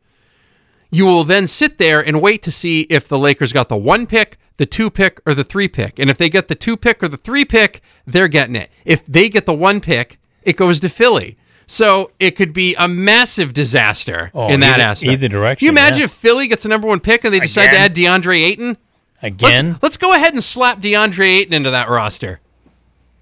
You 0.90 1.06
will 1.06 1.24
then 1.24 1.46
sit 1.46 1.78
there 1.78 2.00
and 2.00 2.22
wait 2.22 2.42
to 2.42 2.50
see 2.50 2.82
if 2.82 3.08
the 3.08 3.18
Lakers 3.18 3.52
got 3.52 3.68
the 3.68 3.76
one 3.76 4.06
pick, 4.06 4.38
the 4.58 4.66
two 4.66 4.90
pick, 4.90 5.20
or 5.26 5.34
the 5.34 5.44
three 5.44 5.68
pick. 5.68 5.98
And 5.98 6.08
if 6.10 6.16
they 6.18 6.28
get 6.28 6.48
the 6.48 6.54
two 6.54 6.76
pick 6.76 7.02
or 7.02 7.08
the 7.08 7.16
three 7.16 7.44
pick, 7.44 7.80
they're 8.06 8.28
getting 8.28 8.56
it. 8.56 8.70
If 8.84 9.04
they 9.06 9.28
get 9.28 9.46
the 9.46 9.54
one 9.54 9.80
pick, 9.80 10.18
it 10.42 10.56
goes 10.56 10.80
to 10.80 10.88
Philly. 10.88 11.36
So 11.66 12.12
it 12.20 12.32
could 12.36 12.52
be 12.52 12.74
a 12.78 12.86
massive 12.86 13.52
disaster 13.52 14.30
Oh, 14.32 14.48
in 14.48 14.60
that 14.60 14.74
either- 14.74 14.82
aspect. 14.82 15.12
either 15.12 15.28
direction, 15.28 15.58
Can 15.58 15.64
you 15.66 15.70
imagine 15.80 15.98
yeah. 16.00 16.04
if 16.04 16.12
Philly 16.12 16.46
gets 16.46 16.62
the 16.62 16.68
number 16.68 16.86
one 16.86 17.00
pick 17.00 17.24
and 17.24 17.34
they 17.34 17.40
decide 17.40 17.70
to 17.72 17.76
add 17.76 17.94
DeAndre 17.94 18.44
Ayton? 18.44 18.76
Again? 19.22 19.70
Let's, 19.72 19.82
let's 19.82 19.96
go 19.96 20.14
ahead 20.14 20.32
and 20.34 20.42
slap 20.42 20.78
DeAndre 20.78 21.38
Ayton 21.40 21.52
into 21.54 21.70
that 21.72 21.88
roster. 21.88 22.38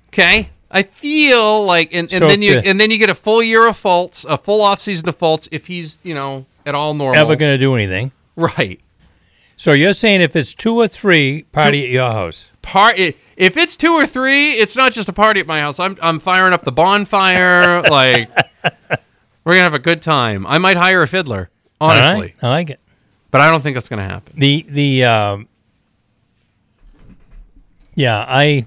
Okay? 0.08 0.50
I 0.70 0.82
feel 0.82 1.64
like 1.64 1.88
and, 1.94 2.10
and 2.12 2.18
So 2.18 2.28
then 2.28 2.42
you 2.42 2.60
the- 2.60 2.66
and 2.68 2.80
then 2.80 2.90
you 2.90 2.98
get 2.98 3.08
a 3.10 3.14
full 3.14 3.42
year 3.42 3.68
of 3.68 3.76
faults, 3.76 4.24
a 4.28 4.36
full 4.36 4.60
offseason 4.66 5.06
of 5.08 5.16
faults 5.16 5.48
if 5.52 5.66
he's, 5.68 5.98
you 6.02 6.14
know, 6.14 6.46
at 6.66 6.74
all 6.74 6.94
normal. 6.94 7.20
Ever 7.20 7.36
going 7.36 7.54
to 7.54 7.58
do 7.58 7.74
anything? 7.74 8.12
right. 8.36 8.80
So 9.64 9.72
you're 9.72 9.94
saying 9.94 10.20
if 10.20 10.36
it's 10.36 10.52
two 10.52 10.76
or 10.76 10.86
three, 10.86 11.44
party 11.44 11.84
at 11.84 11.88
your 11.88 12.12
house. 12.12 12.50
Part 12.60 12.96
if 12.98 13.56
it's 13.56 13.78
two 13.78 13.92
or 13.92 14.04
three, 14.04 14.50
it's 14.50 14.76
not 14.76 14.92
just 14.92 15.08
a 15.08 15.12
party 15.14 15.40
at 15.40 15.46
my 15.46 15.58
house. 15.60 15.80
I'm 15.80 15.96
I'm 16.02 16.20
firing 16.20 16.52
up 16.52 16.64
the 16.64 16.70
bonfire. 16.70 17.80
like 17.90 18.28
we're 19.42 19.54
gonna 19.54 19.62
have 19.62 19.72
a 19.72 19.78
good 19.78 20.02
time. 20.02 20.46
I 20.46 20.58
might 20.58 20.76
hire 20.76 21.00
a 21.00 21.08
fiddler, 21.08 21.48
right, 21.80 21.96
honestly, 21.96 22.34
I 22.42 22.48
like 22.50 22.68
it. 22.68 22.80
but 23.30 23.40
I 23.40 23.50
don't 23.50 23.62
think 23.62 23.72
that's 23.72 23.88
gonna 23.88 24.04
happen. 24.04 24.34
The 24.38 24.66
the 24.68 25.04
um, 25.04 25.48
yeah, 27.94 28.22
I 28.28 28.66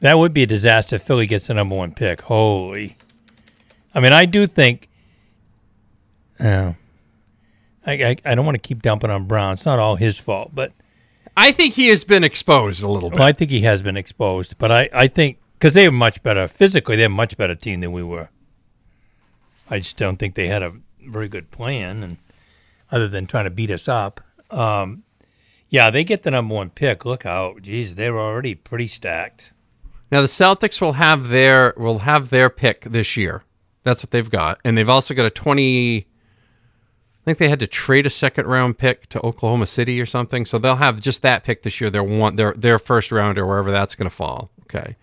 that 0.00 0.18
would 0.18 0.34
be 0.34 0.42
a 0.42 0.46
disaster 0.46 0.96
if 0.96 1.02
Philly 1.02 1.24
gets 1.24 1.46
the 1.46 1.54
number 1.54 1.74
one 1.76 1.94
pick. 1.94 2.20
Holy, 2.20 2.98
I 3.94 4.00
mean, 4.00 4.12
I 4.12 4.26
do 4.26 4.46
think. 4.46 4.90
Uh, 6.38 6.74
I, 7.86 7.92
I 7.92 8.16
I 8.24 8.34
don't 8.34 8.46
want 8.46 8.56
to 8.62 8.66
keep 8.68 8.82
dumping 8.82 9.10
on 9.10 9.24
Brown. 9.26 9.54
It's 9.54 9.66
not 9.66 9.78
all 9.78 9.96
his 9.96 10.18
fault, 10.18 10.50
but 10.54 10.72
I 11.36 11.52
think 11.52 11.74
he 11.74 11.88
has 11.88 12.04
been 12.04 12.24
exposed 12.24 12.82
a 12.82 12.88
little 12.88 13.10
bit. 13.10 13.18
well, 13.18 13.28
I 13.28 13.32
think 13.32 13.50
he 13.50 13.60
has 13.60 13.82
been 13.82 13.96
exposed. 13.96 14.58
But 14.58 14.70
I 14.70 14.88
I 14.94 15.06
think 15.08 15.38
because 15.58 15.74
they 15.74 15.86
were 15.88 15.92
much 15.92 16.22
better 16.22 16.48
physically, 16.48 16.96
they're 16.96 17.06
a 17.06 17.10
much 17.10 17.36
better 17.36 17.54
team 17.54 17.80
than 17.80 17.92
we 17.92 18.02
were. 18.02 18.28
I 19.70 19.78
just 19.78 19.96
don't 19.96 20.16
think 20.18 20.34
they 20.34 20.48
had 20.48 20.62
a 20.62 20.72
very 21.08 21.28
good 21.28 21.50
plan, 21.50 22.02
and 22.02 22.16
other 22.90 23.08
than 23.08 23.26
trying 23.26 23.44
to 23.44 23.50
beat 23.50 23.70
us 23.70 23.88
up. 23.88 24.20
Um, 24.50 25.04
yeah, 25.68 25.90
they 25.90 26.04
get 26.04 26.22
the 26.22 26.30
number 26.30 26.54
one 26.54 26.70
pick. 26.70 27.04
Look 27.04 27.26
out, 27.26 27.62
geez, 27.62 27.96
they're 27.96 28.18
already 28.18 28.54
pretty 28.54 28.86
stacked. 28.86 29.52
Now 30.12 30.20
the 30.20 30.28
Celtics 30.28 30.80
will 30.80 30.92
have 30.92 31.28
their 31.28 31.74
will 31.76 32.00
have 32.00 32.30
their 32.30 32.48
pick 32.48 32.82
this 32.82 33.16
year. 33.16 33.42
That's 33.82 34.02
what 34.02 34.12
they've 34.12 34.30
got, 34.30 34.60
and 34.64 34.78
they've 34.78 34.88
also 34.88 35.14
got 35.14 35.26
a 35.26 35.30
twenty. 35.30 36.06
I 37.24 37.30
think 37.30 37.38
they 37.38 37.48
had 37.48 37.60
to 37.60 37.66
trade 37.66 38.04
a 38.04 38.10
second 38.10 38.46
round 38.46 38.76
pick 38.76 39.08
to 39.08 39.20
Oklahoma 39.24 39.64
City 39.64 39.98
or 39.98 40.04
something, 40.04 40.44
so 40.44 40.58
they'll 40.58 40.76
have 40.76 41.00
just 41.00 41.22
that 41.22 41.42
pick 41.42 41.62
this 41.62 41.80
year. 41.80 41.88
Their 41.88 42.04
one, 42.04 42.36
their 42.36 42.52
their 42.52 42.78
first 42.78 43.10
rounder, 43.10 43.44
or 43.44 43.46
wherever 43.46 43.70
that's 43.70 43.94
going 43.94 44.10
to 44.10 44.14
fall. 44.14 44.50
Okay, 44.64 44.96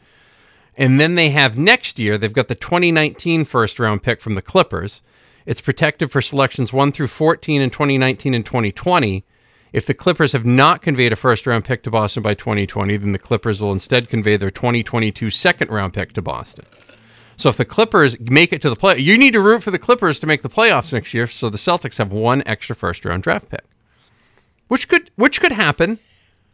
and 0.77 0.99
then 0.99 1.15
they 1.15 1.31
have 1.31 1.57
next 1.57 1.97
year. 1.97 2.19
They've 2.19 2.31
got 2.31 2.47
the 2.47 2.53
2019 2.53 3.43
first 3.45 3.79
round 3.79 4.03
pick 4.03 4.21
from 4.21 4.35
the 4.35 4.41
Clippers. 4.43 5.01
It's 5.47 5.61
protected 5.61 6.11
for 6.11 6.21
selections 6.21 6.71
one 6.71 6.91
through 6.91 7.07
14 7.07 7.59
in 7.59 7.71
2019 7.71 8.35
and 8.35 8.45
2020. 8.45 9.25
If 9.73 9.87
the 9.87 9.93
Clippers 9.95 10.33
have 10.33 10.45
not 10.45 10.83
conveyed 10.83 11.13
a 11.13 11.15
first 11.15 11.47
round 11.47 11.65
pick 11.65 11.81
to 11.83 11.91
Boston 11.91 12.21
by 12.21 12.35
2020, 12.35 12.97
then 12.97 13.13
the 13.13 13.19
Clippers 13.19 13.61
will 13.61 13.71
instead 13.71 14.09
convey 14.09 14.37
their 14.37 14.51
2022 14.51 15.31
second 15.31 15.71
round 15.71 15.93
pick 15.93 16.13
to 16.13 16.21
Boston. 16.21 16.65
So 17.41 17.49
if 17.49 17.57
the 17.57 17.65
Clippers 17.65 18.19
make 18.19 18.53
it 18.53 18.61
to 18.61 18.69
the 18.69 18.75
play, 18.75 18.99
you 18.99 19.17
need 19.17 19.33
to 19.33 19.41
root 19.41 19.63
for 19.63 19.71
the 19.71 19.79
Clippers 19.79 20.19
to 20.19 20.27
make 20.27 20.43
the 20.43 20.49
playoffs 20.49 20.93
next 20.93 21.13
year. 21.13 21.25
So 21.25 21.49
the 21.49 21.57
Celtics 21.57 21.97
have 21.97 22.13
one 22.13 22.43
extra 22.45 22.75
first 22.75 23.03
round 23.03 23.23
draft 23.23 23.49
pick, 23.49 23.65
which 24.67 24.87
could 24.87 25.09
which 25.15 25.41
could 25.41 25.51
happen. 25.51 25.97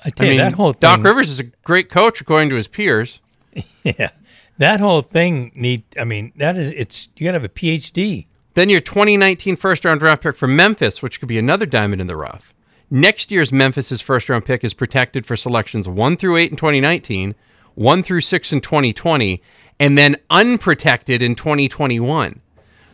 I 0.05 0.11
tell 0.11 0.27
you, 0.27 0.37
that 0.37 0.53
whole 0.53 0.73
thing, 0.73 0.79
Doc 0.79 1.03
Rivers 1.03 1.29
is 1.29 1.39
a 1.39 1.43
great 1.43 1.89
coach 1.89 2.21
according 2.21 2.49
to 2.49 2.55
his 2.55 2.69
peers. 2.69 3.19
yeah, 3.83 4.11
that 4.59 4.79
whole 4.79 5.01
thing 5.01 5.51
need. 5.55 5.83
I 5.99 6.05
mean, 6.05 6.31
that 6.37 6.57
is 6.57 6.71
it's 6.71 7.09
you 7.17 7.25
got 7.25 7.31
to 7.31 7.39
have 7.39 7.43
a 7.43 7.49
PhD. 7.49 8.27
Then 8.53 8.69
your 8.69 8.79
2019 8.79 9.57
first 9.57 9.83
round 9.83 9.99
draft 9.99 10.23
pick 10.23 10.37
for 10.37 10.47
Memphis, 10.47 11.03
which 11.03 11.19
could 11.19 11.27
be 11.27 11.37
another 11.37 11.65
diamond 11.65 11.99
in 11.99 12.07
the 12.07 12.15
rough. 12.15 12.53
Next 12.89 13.29
year's 13.29 13.51
Memphis's 13.51 13.99
first 13.99 14.29
round 14.29 14.45
pick 14.45 14.63
is 14.63 14.73
protected 14.73 15.25
for 15.25 15.35
selections 15.35 15.89
1 15.89 16.15
through 16.15 16.37
8 16.37 16.51
in 16.51 16.57
2019, 16.57 17.35
1 17.77 18.01
through 18.03 18.21
6 18.21 18.53
in 18.53 18.59
2020, 18.61 19.41
and 19.79 19.97
then 19.97 20.15
unprotected 20.31 21.21
in 21.21 21.35
2021. 21.35 22.41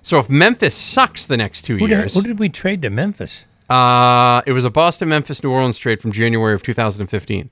So 0.01 0.19
if 0.19 0.29
Memphis 0.29 0.75
sucks 0.75 1.25
the 1.25 1.37
next 1.37 1.61
two 1.61 1.77
Who 1.77 1.87
did, 1.87 1.97
years, 1.97 2.13
who 2.13 2.21
did 2.21 2.37
we 2.37 2.49
trade 2.49 2.81
to 2.81 2.89
Memphis? 2.89 3.45
uh, 3.69 4.41
it 4.45 4.51
was 4.51 4.65
a 4.65 4.69
Boston 4.69 5.07
Memphis 5.09 5.41
New 5.41 5.49
Orleans 5.51 5.77
trade 5.77 6.01
from 6.01 6.11
January 6.11 6.53
of 6.53 6.61
2015. 6.63 7.49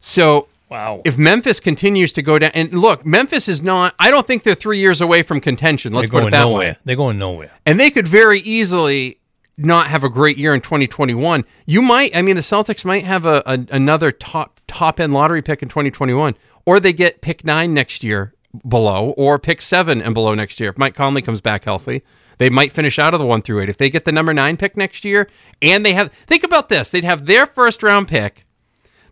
So 0.00 0.48
Wow. 0.70 1.02
if 1.04 1.18
Memphis 1.18 1.60
continues 1.60 2.12
to 2.14 2.22
go 2.22 2.38
down, 2.38 2.52
and 2.54 2.72
look, 2.72 3.04
Memphis 3.04 3.46
is 3.48 3.62
not, 3.62 3.94
I 3.98 4.10
don't 4.10 4.26
think 4.26 4.42
they're 4.44 4.54
three 4.54 4.78
years 4.78 5.00
away 5.02 5.22
from 5.22 5.40
contention. 5.40 5.92
Let's 5.92 6.08
put 6.08 6.24
it 6.24 6.30
that 6.30 6.40
nowhere. 6.44 6.58
way. 6.70 6.76
They're 6.86 6.96
going 6.96 7.18
nowhere. 7.18 7.50
And 7.66 7.78
they 7.78 7.90
could 7.90 8.08
very 8.08 8.40
easily 8.40 9.18
not 9.64 9.88
have 9.88 10.04
a 10.04 10.08
great 10.08 10.38
year 10.38 10.54
in 10.54 10.60
2021. 10.60 11.44
You 11.66 11.82
might, 11.82 12.14
I 12.16 12.22
mean, 12.22 12.36
the 12.36 12.42
Celtics 12.42 12.84
might 12.84 13.04
have 13.04 13.26
a, 13.26 13.42
a 13.46 13.66
another 13.70 14.10
top 14.10 14.60
top 14.66 15.00
end 15.00 15.12
lottery 15.12 15.42
pick 15.42 15.62
in 15.62 15.68
2021, 15.68 16.34
or 16.66 16.80
they 16.80 16.92
get 16.92 17.20
pick 17.20 17.44
nine 17.44 17.74
next 17.74 18.02
year 18.04 18.34
below, 18.66 19.10
or 19.16 19.38
pick 19.38 19.62
seven 19.62 20.02
and 20.02 20.14
below 20.14 20.34
next 20.34 20.58
year. 20.60 20.70
If 20.70 20.78
Mike 20.78 20.94
Conley 20.94 21.22
comes 21.22 21.40
back 21.40 21.64
healthy, 21.64 22.02
they 22.38 22.50
might 22.50 22.72
finish 22.72 22.98
out 22.98 23.14
of 23.14 23.20
the 23.20 23.26
one 23.26 23.42
through 23.42 23.60
eight. 23.60 23.68
If 23.68 23.76
they 23.76 23.90
get 23.90 24.04
the 24.04 24.12
number 24.12 24.34
nine 24.34 24.56
pick 24.56 24.76
next 24.76 25.04
year, 25.04 25.28
and 25.60 25.84
they 25.84 25.92
have, 25.92 26.10
think 26.12 26.42
about 26.42 26.68
this, 26.68 26.90
they'd 26.90 27.04
have 27.04 27.26
their 27.26 27.46
first 27.46 27.82
round 27.82 28.08
pick, 28.08 28.46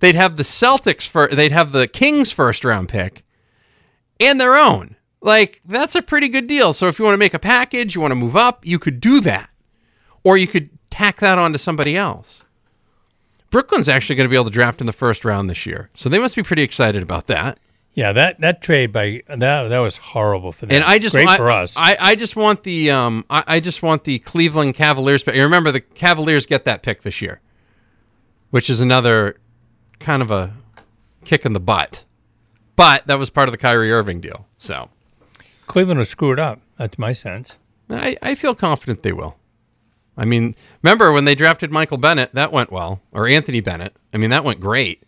they'd 0.00 0.14
have 0.14 0.36
the 0.36 0.42
Celtics 0.42 1.06
for, 1.06 1.28
they'd 1.28 1.52
have 1.52 1.72
the 1.72 1.86
Kings 1.86 2.32
first 2.32 2.64
round 2.64 2.88
pick, 2.88 3.24
and 4.18 4.40
their 4.40 4.56
own. 4.56 4.96
Like 5.20 5.60
that's 5.64 5.94
a 5.94 6.02
pretty 6.02 6.28
good 6.28 6.46
deal. 6.46 6.72
So 6.72 6.86
if 6.88 6.98
you 6.98 7.04
want 7.04 7.14
to 7.14 7.18
make 7.18 7.34
a 7.34 7.38
package, 7.38 7.94
you 7.94 8.00
want 8.00 8.12
to 8.12 8.16
move 8.16 8.36
up, 8.36 8.66
you 8.66 8.78
could 8.78 9.00
do 9.00 9.20
that. 9.20 9.47
Or 10.28 10.36
you 10.36 10.46
could 10.46 10.68
tack 10.90 11.20
that 11.20 11.38
on 11.38 11.54
to 11.54 11.58
somebody 11.58 11.96
else. 11.96 12.44
Brooklyn's 13.48 13.88
actually 13.88 14.16
going 14.16 14.26
to 14.26 14.30
be 14.30 14.36
able 14.36 14.44
to 14.44 14.50
draft 14.50 14.82
in 14.82 14.86
the 14.86 14.92
first 14.92 15.24
round 15.24 15.48
this 15.48 15.64
year. 15.64 15.88
So 15.94 16.10
they 16.10 16.18
must 16.18 16.36
be 16.36 16.42
pretty 16.42 16.62
excited 16.62 17.02
about 17.02 17.28
that. 17.28 17.58
Yeah, 17.94 18.12
that 18.12 18.38
that 18.40 18.60
trade 18.60 18.92
by 18.92 19.22
that 19.26 19.68
that 19.68 19.78
was 19.78 19.96
horrible 19.96 20.52
for 20.52 20.66
them. 20.66 20.76
And 20.76 20.84
I 20.84 20.98
just 20.98 21.14
great 21.14 21.26
I, 21.26 21.36
for 21.38 21.50
us. 21.50 21.76
I, 21.78 21.96
I 21.98 22.14
just 22.14 22.36
want 22.36 22.62
the 22.62 22.90
um 22.90 23.24
I, 23.30 23.42
I 23.46 23.60
just 23.60 23.82
want 23.82 24.04
the 24.04 24.18
Cleveland 24.18 24.74
Cavaliers 24.74 25.22
pick. 25.22 25.34
Remember 25.34 25.72
the 25.72 25.80
Cavaliers 25.80 26.44
get 26.44 26.66
that 26.66 26.82
pick 26.82 27.00
this 27.00 27.22
year. 27.22 27.40
Which 28.50 28.68
is 28.68 28.80
another 28.80 29.36
kind 29.98 30.20
of 30.20 30.30
a 30.30 30.52
kick 31.24 31.46
in 31.46 31.54
the 31.54 31.60
butt. 31.60 32.04
But 32.76 33.06
that 33.06 33.18
was 33.18 33.30
part 33.30 33.48
of 33.48 33.52
the 33.52 33.58
Kyrie 33.58 33.90
Irving 33.90 34.20
deal. 34.20 34.46
So 34.58 34.90
Cleveland 35.66 35.98
was 35.98 36.10
screwed 36.10 36.38
up. 36.38 36.60
That's 36.76 36.98
my 36.98 37.12
sense. 37.12 37.56
I, 37.88 38.18
I 38.20 38.34
feel 38.34 38.54
confident 38.54 39.02
they 39.02 39.14
will. 39.14 39.37
I 40.18 40.24
mean, 40.24 40.54
remember 40.82 41.12
when 41.12 41.24
they 41.24 41.34
drafted 41.34 41.70
Michael 41.70 41.96
Bennett, 41.96 42.34
that 42.34 42.52
went 42.52 42.70
well, 42.72 43.00
or 43.12 43.26
Anthony 43.28 43.60
Bennett. 43.60 43.94
I 44.12 44.16
mean, 44.18 44.30
that 44.30 44.42
went 44.44 44.58
great, 44.60 45.04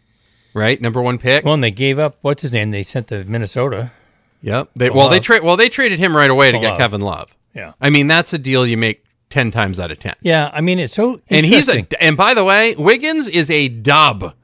right? 0.55 0.81
Number 0.81 1.03
one 1.03 1.19
pick. 1.19 1.45
Well, 1.45 1.55
and 1.55 1.65
they 1.65 1.73
gave 1.73 1.99
up 1.99 2.16
what's 2.23 2.43
his 2.43 2.53
name? 2.53 2.70
They 2.70 2.85
sent 2.85 3.09
to 3.09 3.24
Minnesota. 3.24 3.91
Yep. 4.43 4.70
They, 4.77 4.89
well, 4.89 5.09
they 5.09 5.16
Love. 5.16 5.24
trade. 5.24 5.43
Well, 5.43 5.57
they 5.57 5.69
traded 5.69 5.99
him 5.99 6.16
right 6.16 6.31
away 6.31 6.53
to 6.53 6.59
For 6.59 6.62
get 6.62 6.78
Kevin 6.78 7.01
Love. 7.01 7.37
Yeah. 7.55 7.73
I 7.81 7.91
mean, 7.91 8.07
that's 8.07 8.32
a 8.32 8.39
deal 8.39 8.66
you 8.66 8.77
make 8.77 9.05
ten 9.28 9.51
times 9.51 9.81
out 9.81 9.91
of 9.91 9.99
ten. 9.99 10.15
Yeah, 10.23 10.51
I 10.53 10.61
mean 10.61 10.78
it's 10.78 10.95
so 10.95 11.20
And 11.28 11.45
he's 11.45 11.69
a. 11.69 11.87
And 12.01 12.16
by 12.16 12.35
the 12.35 12.45
way, 12.45 12.74
Wiggins 12.77 13.28
is 13.28 13.51
a 13.51 13.69
dub. 13.69 14.35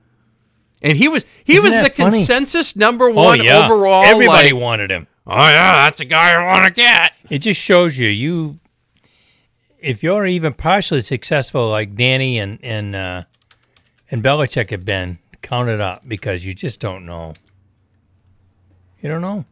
And 0.83 0.97
he 0.97 1.09
was 1.09 1.25
he 1.45 1.55
Isn't 1.57 1.65
was 1.65 1.87
the 1.87 1.91
funny? 1.93 2.19
consensus 2.19 2.77
number 2.77 3.07
oh 3.07 3.13
one 3.13 3.43
yeah, 3.43 3.67
overall. 3.67 4.05
everybody 4.05 4.53
like, 4.53 4.63
wanted 4.63 4.91
him. 4.91 5.07
Oh 5.27 5.35
yeah, 5.35 5.85
that's 5.85 6.01
a 6.01 6.05
guy 6.05 6.35
I 6.35 6.45
want 6.45 6.67
to 6.67 6.73
get. 6.73 7.13
It 7.31 7.39
just 7.39 7.61
shows 7.61 7.97
you 7.99 8.09
you 8.09 8.57
if 9.87 10.03
you're 10.03 10.27
even 10.27 10.53
partially 10.53 11.01
successful 11.01 11.71
like 11.71 11.95
Danny 11.95 12.39
and 12.39 12.59
and 12.63 12.97
uh, 12.97 13.23
and 14.11 14.23
Belichick 14.23 14.71
have 14.71 14.85
been, 14.85 15.19
count 15.43 15.69
it 15.69 15.81
up 15.81 16.03
because 16.07 16.45
you 16.45 16.55
just 16.55 16.81
don't 16.81 17.07
know. 17.07 17.35
You 19.01 19.09
don't 19.09 19.23
know. 19.23 19.45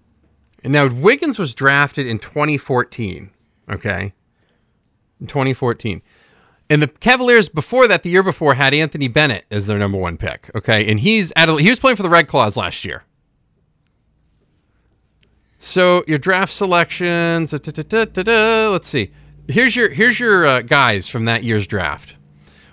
And 0.65 0.73
now 0.73 0.89
Wiggins 0.89 1.39
was 1.39 1.55
drafted 1.55 2.07
in 2.07 2.19
2014. 2.19 3.31
Okay. 3.71 4.13
In 5.21 5.27
2014. 5.27 6.03
And 6.71 6.83
the 6.83 6.89
Cavaliers 6.89 7.49
before 7.49 7.87
that, 7.87 8.03
the 8.03 8.11
year 8.11 8.23
before, 8.23 8.55
had 8.55 8.73
Anthony 8.73 9.07
Bennett 9.07 9.45
as 9.51 9.67
their 9.67 9.79
number 9.79 9.99
one 9.99 10.17
pick. 10.17 10.51
Okay. 10.55 10.91
And 10.91 10.99
he's 10.99 11.33
at 11.37 11.49
a, 11.49 11.57
he 11.57 11.69
was 11.69 11.79
playing 11.79 11.97
for 11.97 12.03
the 12.03 12.09
Red 12.09 12.27
Claws 12.27 12.57
last 12.57 12.85
year. 12.85 13.05
So 15.59 16.03
your 16.09 16.19
draft 16.19 16.53
selections. 16.53 17.51
da, 17.51 17.59
da, 17.59 18.05
da, 18.05 18.71
let's 18.71 18.89
see. 18.89 19.11
Here's 19.49 19.77
your 19.77 19.91
here's 19.91 20.19
your 20.19 20.47
uh, 20.47 20.61
guys 20.63 21.09
from 21.09 21.27
that 21.27 21.45
year's 21.45 21.67
draft. 21.67 22.17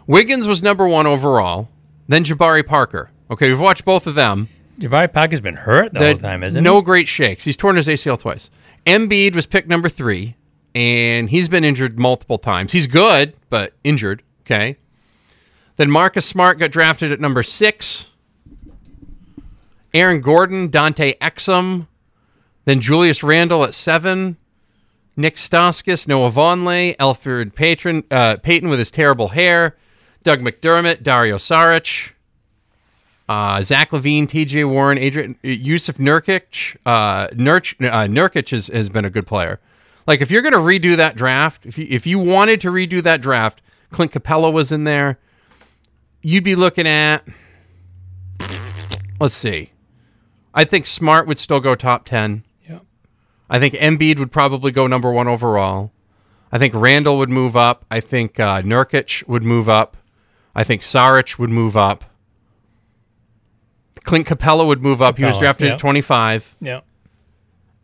Wiggins 0.08 0.48
was 0.48 0.64
number 0.64 0.88
one 0.88 1.06
overall. 1.08 1.70
Then 2.08 2.24
Jabari 2.24 2.66
Parker. 2.66 3.12
Okay, 3.30 3.50
we've 3.50 3.60
watched 3.60 3.86
both 3.86 4.08
of 4.08 4.16
them. 4.16 4.48
Jabari 4.80 5.12
Parker's 5.12 5.42
been 5.42 5.56
hurt 5.56 5.94
the, 5.94 6.00
The- 6.00 6.06
whole 6.08 6.18
time, 6.18 6.44
isn't 6.44 6.64
no 6.64 6.78
he? 6.78 6.82
great 6.84 7.08
shakes. 7.08 7.44
He's 7.44 7.58
torn 7.58 7.76
his 7.76 7.88
ACL 7.88 8.20
twice. 8.20 8.50
Embiid 8.86 9.36
was 9.36 9.46
picked 9.46 9.68
number 9.68 9.90
three, 9.90 10.36
and 10.74 11.30
he's 11.30 11.48
been 11.50 11.64
injured 11.64 12.00
multiple 12.00 12.38
times. 12.38 12.72
He's 12.72 12.88
good, 12.88 13.36
but 13.50 13.74
injured. 13.84 14.24
Okay. 14.42 14.78
Then 15.78 15.92
Marcus 15.92 16.26
Smart 16.26 16.58
got 16.60 16.72
drafted 16.72 17.12
at 17.12 17.20
number 17.20 17.44
six. 17.44 18.10
Aaron 19.94 20.22
Gordon, 20.22 20.70
Dante 20.70 21.14
Exum, 21.20 21.88
then 22.66 22.80
Julius 22.80 23.24
Randle 23.24 23.64
at 23.64 23.74
seven. 23.74 24.38
Nick 25.16 25.36
Stauskas, 25.36 26.08
Noah 26.08 26.32
Vonleh, 26.32 26.96
Elfrid 26.98 27.54
Payton, 27.54 28.04
uh, 28.12 28.38
with 28.70 28.80
his 28.80 28.92
terrible 28.92 29.30
hair, 29.30 29.76
Doug 30.24 30.40
McDermott, 30.40 31.04
Dario 31.04 31.38
Saric, 31.38 32.12
uh, 33.32 33.62
Zach 33.62 33.92
LaVine, 33.92 34.28
T.J. 34.28 34.66
Warren, 34.66 34.98
Adrian 34.98 35.38
Yusuf 35.42 35.98
Nurkic. 35.98 36.76
Uh, 36.86 37.28
Nurk, 37.28 37.74
uh, 37.86 38.08
Nurkic 38.08 38.50
has, 38.52 38.68
has 38.68 38.90
been 38.90 39.06
a 39.06 39.10
good 39.10 39.26
player. 39.26 39.60
Like 40.06 40.22
if 40.22 40.32
you're 40.32 40.42
going 40.42 40.54
to 40.54 40.60
redo 40.60 40.98
that 40.98 41.16
draft, 41.16 41.66
if 41.66 41.78
you, 41.78 41.88
if 41.90 42.06
you 42.06 42.20
wanted 42.20 42.60
to 42.62 42.72
redo 42.72 43.02
that 43.04 43.22
draft, 43.22 43.62
Clint 43.92 44.12
Capela 44.12 44.52
was 44.52 44.72
in 44.72 44.84
there. 44.84 45.18
You'd 46.22 46.44
be 46.44 46.56
looking 46.56 46.88
at, 46.88 47.20
let's 49.20 49.34
see. 49.34 49.72
I 50.54 50.66
think 50.66 50.86
Smart 50.86 51.26
would 51.26 51.40
still 51.40 51.60
go 51.60 51.76
top 51.76 52.04
10. 52.06 52.44
I 53.52 53.60
think 53.60 53.74
Embiid 53.76 54.18
would 54.18 54.32
probably 54.32 54.72
go 54.72 54.88
number 54.88 55.12
one 55.12 55.28
overall. 55.28 55.92
I 56.54 56.58
think 56.58 56.74
Randle 56.74 57.18
would 57.18 57.30
move 57.30 57.58
up. 57.58 57.86
I 57.92 58.00
think 58.00 58.40
uh, 58.40 58.62
Nurkic 58.62 59.28
would 59.28 59.44
move 59.44 59.68
up. 59.68 59.98
I 60.56 60.64
think 60.64 60.82
Saric 60.82 61.38
would 61.38 61.50
move 61.50 61.76
up. 61.76 62.06
Clint 64.04 64.26
Capela 64.26 64.66
would 64.66 64.82
move 64.82 65.02
up. 65.02 65.18
he 65.18 65.26
was 65.26 65.38
drafted 65.38 65.68
yeah. 65.68 65.74
at 65.74 65.80
25. 65.80 66.56
Yeah. 66.62 66.80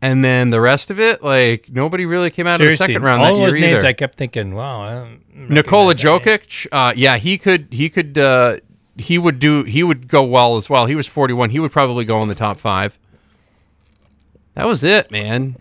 And 0.00 0.24
then 0.24 0.50
the 0.50 0.60
rest 0.60 0.90
of 0.90 0.98
it, 0.98 1.22
like 1.22 1.68
nobody 1.70 2.06
really 2.06 2.30
came 2.30 2.46
out 2.46 2.58
Seriously, 2.58 2.84
of 2.84 2.88
the 2.88 2.94
second 2.94 3.02
round 3.02 3.22
all 3.22 3.38
that 3.38 3.44
those 3.46 3.52
year 3.52 3.60
names 3.60 3.78
either. 3.78 3.88
I 3.88 3.92
kept 3.92 4.16
thinking, 4.16 4.54
wow. 4.54 5.08
Nikola 5.34 5.88
recognize 5.88 6.02
that 6.02 6.24
name. 6.24 6.38
Jokic, 6.38 6.66
uh, 6.72 6.92
yeah, 6.96 7.18
he 7.18 7.36
could, 7.36 7.68
he 7.72 7.90
could, 7.90 8.16
uh, 8.16 8.56
he 8.96 9.18
would 9.18 9.38
do, 9.38 9.64
he 9.64 9.82
would 9.82 10.08
go 10.08 10.24
well 10.24 10.56
as 10.56 10.70
well. 10.70 10.86
He 10.86 10.94
was 10.94 11.06
41. 11.06 11.50
He 11.50 11.58
would 11.58 11.72
probably 11.72 12.06
go 12.06 12.22
in 12.22 12.28
the 12.28 12.34
top 12.34 12.56
five. 12.58 12.98
That 14.58 14.66
was 14.66 14.82
it, 14.82 15.12
man. 15.12 15.56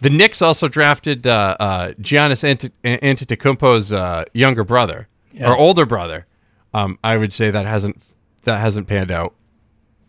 The 0.00 0.08
Knicks 0.08 0.40
also 0.40 0.66
drafted 0.66 1.26
uh, 1.26 1.54
uh, 1.60 1.88
Giannis 2.00 2.42
Ant- 2.44 2.72
Antetokounmpo's 2.82 3.92
uh, 3.92 4.24
younger 4.32 4.64
brother 4.64 5.06
Yeah. 5.34 5.50
or 5.50 5.56
older 5.56 5.84
brother. 5.84 6.26
Um, 6.72 6.98
I 7.04 7.18
would 7.18 7.34
say 7.34 7.50
that 7.50 7.66
hasn't 7.66 8.02
that 8.44 8.58
hasn't 8.58 8.86
panned 8.88 9.10
out. 9.10 9.34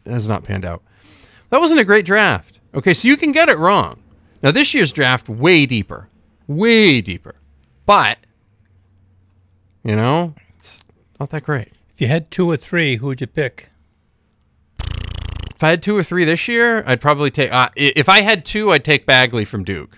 That 0.06 0.14
has 0.14 0.26
not 0.30 0.46
panned 0.46 0.64
out. 0.64 0.82
That 1.50 1.60
wasn't 1.60 1.82
a 1.82 1.84
great 1.84 2.06
draft. 2.06 2.62
Okay, 2.74 2.94
so 2.94 3.10
you 3.10 3.18
can 3.18 3.34
get 3.34 3.50
it 3.50 3.58
wrong. 3.58 4.02
Now 4.42 4.52
this 4.52 4.74
year's 4.74 4.94
draft 4.94 5.28
way 5.28 5.66
deeper, 5.66 6.08
way 6.48 7.02
deeper, 7.02 7.36
but 7.86 8.20
you 9.84 9.98
know 9.98 10.34
it's 10.58 10.82
not 11.20 11.30
that 11.32 11.44
great. 11.44 11.74
If 11.94 12.00
you 12.00 12.08
had 12.08 12.32
two 12.32 12.50
or 12.50 12.56
three, 12.56 12.96
who 12.96 13.08
would 13.08 13.20
you 13.20 13.28
pick? 13.28 13.70
If 15.64 15.68
I 15.68 15.70
had 15.70 15.82
two 15.82 15.96
or 15.96 16.04
three 16.04 16.26
this 16.26 16.50
year, 16.50 16.84
I'd 16.86 17.00
probably 17.00 17.32
take. 17.32 17.50
Uh, 17.50 17.70
if 17.78 18.10
I 18.10 18.20
had 18.20 18.44
two, 18.44 18.74
I'd 18.74 18.84
take 18.84 19.06
Bagley 19.06 19.46
from 19.46 19.64
Duke. 19.64 19.98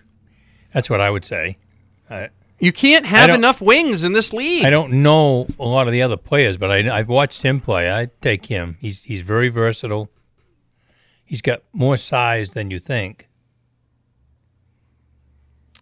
That's 0.71 0.91
what 0.91 1.01
I 1.01 1.09
would 1.09 1.25
say. 1.25 1.57
I, 2.07 2.29
You 2.59 2.71
can't 2.71 3.07
have 3.07 3.31
enough 3.31 3.61
wings 3.61 4.03
in 4.03 4.13
this 4.13 4.31
league. 4.31 4.63
I 4.63 4.69
don't 4.69 5.01
know 5.01 5.47
a 5.59 5.65
lot 5.65 5.87
of 5.87 5.91
the 5.91 6.03
other 6.03 6.17
players, 6.17 6.55
but 6.57 6.69
I, 6.69 6.95
I've 6.95 7.09
watched 7.09 7.41
him 7.41 7.59
play. 7.59 7.89
I'd 7.89 8.21
take 8.21 8.45
him. 8.45 8.77
He's 8.79 9.01
he's 9.01 9.21
very 9.21 9.49
versatile. 9.49 10.11
He's 11.25 11.41
got 11.41 11.61
more 11.73 11.97
size 11.97 12.49
than 12.49 12.69
you 12.69 12.77
think. 12.77 13.27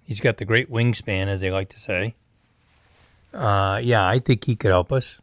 He's 0.05 0.21
got 0.21 0.37
the 0.37 0.45
great 0.45 0.71
wingspan, 0.71 1.27
as 1.27 1.41
they 1.41 1.51
like 1.51 1.67
to 1.67 1.77
say. 1.77 2.15
Uh, 3.33 3.81
yeah, 3.83 4.07
I 4.07 4.19
think 4.19 4.45
he 4.45 4.55
could 4.55 4.71
help 4.71 4.93
us. 4.93 5.19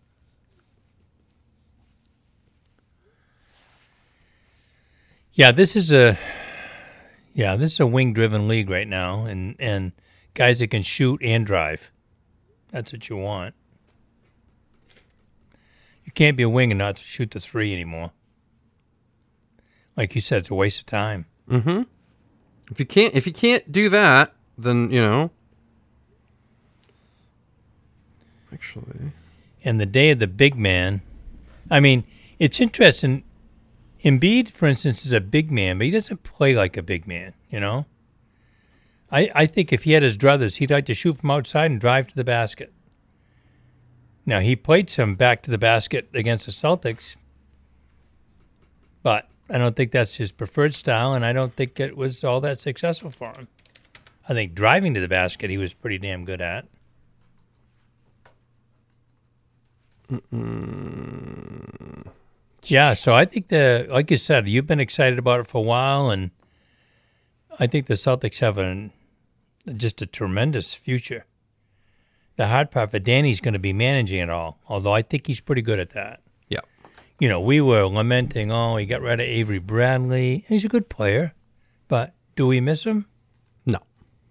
Yeah, 5.40 5.52
this 5.52 5.74
is 5.74 5.90
a 5.90 6.18
yeah, 7.32 7.56
this 7.56 7.72
is 7.72 7.80
a 7.80 7.86
wing-driven 7.86 8.46
league 8.46 8.68
right 8.68 8.86
now, 8.86 9.24
and 9.24 9.56
and 9.58 9.92
guys 10.34 10.58
that 10.58 10.66
can 10.66 10.82
shoot 10.82 11.18
and 11.24 11.46
drive. 11.46 11.90
That's 12.72 12.92
what 12.92 13.08
you 13.08 13.16
want. 13.16 13.54
You 16.04 16.12
can't 16.12 16.36
be 16.36 16.42
a 16.42 16.48
wing 16.50 16.70
and 16.72 16.78
not 16.78 16.98
shoot 16.98 17.30
the 17.30 17.40
three 17.40 17.72
anymore. 17.72 18.10
Like 19.96 20.14
you 20.14 20.20
said, 20.20 20.40
it's 20.40 20.50
a 20.50 20.54
waste 20.54 20.80
of 20.80 20.84
time. 20.84 21.24
Mm-hmm. 21.48 21.84
If 22.70 22.78
you 22.78 22.84
can't, 22.84 23.14
if 23.14 23.26
you 23.26 23.32
can't 23.32 23.72
do 23.72 23.88
that, 23.88 24.34
then 24.58 24.92
you 24.92 25.00
know. 25.00 25.30
Actually, 28.52 29.12
And 29.64 29.80
the 29.80 29.86
day 29.86 30.10
of 30.10 30.18
the 30.18 30.26
big 30.26 30.54
man, 30.54 31.00
I 31.70 31.80
mean, 31.80 32.04
it's 32.38 32.60
interesting. 32.60 33.24
Embiid, 34.04 34.48
for 34.50 34.66
instance, 34.66 35.04
is 35.04 35.12
a 35.12 35.20
big 35.20 35.50
man, 35.50 35.78
but 35.78 35.84
he 35.84 35.90
doesn't 35.90 36.22
play 36.22 36.54
like 36.54 36.76
a 36.76 36.82
big 36.82 37.06
man. 37.06 37.34
You 37.50 37.60
know. 37.60 37.86
I 39.10 39.30
I 39.34 39.46
think 39.46 39.72
if 39.72 39.84
he 39.84 39.92
had 39.92 40.02
his 40.02 40.16
druthers, 40.16 40.56
he'd 40.56 40.70
like 40.70 40.86
to 40.86 40.94
shoot 40.94 41.18
from 41.18 41.30
outside 41.30 41.70
and 41.70 41.80
drive 41.80 42.06
to 42.08 42.16
the 42.16 42.24
basket. 42.24 42.72
Now 44.24 44.40
he 44.40 44.54
played 44.56 44.88
some 44.90 45.14
back 45.16 45.42
to 45.42 45.50
the 45.50 45.58
basket 45.58 46.08
against 46.14 46.46
the 46.46 46.52
Celtics, 46.52 47.16
but 49.02 49.28
I 49.48 49.58
don't 49.58 49.74
think 49.74 49.90
that's 49.90 50.14
his 50.14 50.30
preferred 50.30 50.74
style, 50.74 51.14
and 51.14 51.26
I 51.26 51.32
don't 51.32 51.54
think 51.54 51.80
it 51.80 51.96
was 51.96 52.22
all 52.22 52.40
that 52.42 52.58
successful 52.58 53.10
for 53.10 53.32
him. 53.36 53.48
I 54.28 54.34
think 54.34 54.54
driving 54.54 54.94
to 54.94 55.00
the 55.00 55.08
basket 55.08 55.50
he 55.50 55.58
was 55.58 55.74
pretty 55.74 55.98
damn 55.98 56.24
good 56.24 56.40
at. 56.40 56.66
Yeah, 62.64 62.94
so 62.94 63.14
I 63.14 63.24
think 63.24 63.48
the 63.48 63.86
like 63.90 64.10
you 64.10 64.18
said, 64.18 64.48
you've 64.48 64.66
been 64.66 64.80
excited 64.80 65.18
about 65.18 65.40
it 65.40 65.46
for 65.46 65.58
a 65.58 65.62
while, 65.66 66.10
and 66.10 66.30
I 67.58 67.66
think 67.66 67.86
the 67.86 67.94
Celtics 67.94 68.40
have 68.40 68.58
an 68.58 68.92
just 69.76 70.02
a 70.02 70.06
tremendous 70.06 70.74
future. 70.74 71.24
The 72.36 72.46
hard 72.46 72.70
part 72.70 72.90
for 72.90 72.98
Danny's 72.98 73.40
going 73.40 73.54
to 73.54 73.60
be 73.60 73.72
managing 73.72 74.20
it 74.20 74.30
all, 74.30 74.58
although 74.68 74.92
I 74.94 75.02
think 75.02 75.26
he's 75.26 75.40
pretty 75.40 75.62
good 75.62 75.78
at 75.78 75.90
that. 75.90 76.20
Yeah. 76.48 76.60
You 77.18 77.28
know, 77.28 77.40
we 77.40 77.60
were 77.60 77.84
lamenting, 77.84 78.50
oh, 78.50 78.76
he 78.76 78.86
got 78.86 79.02
rid 79.02 79.20
of 79.20 79.26
Avery 79.26 79.58
Bradley. 79.58 80.44
He's 80.48 80.64
a 80.64 80.68
good 80.68 80.88
player, 80.88 81.34
but 81.88 82.14
do 82.36 82.46
we 82.46 82.60
miss 82.60 82.84
him? 82.84 83.06
No. 83.66 83.78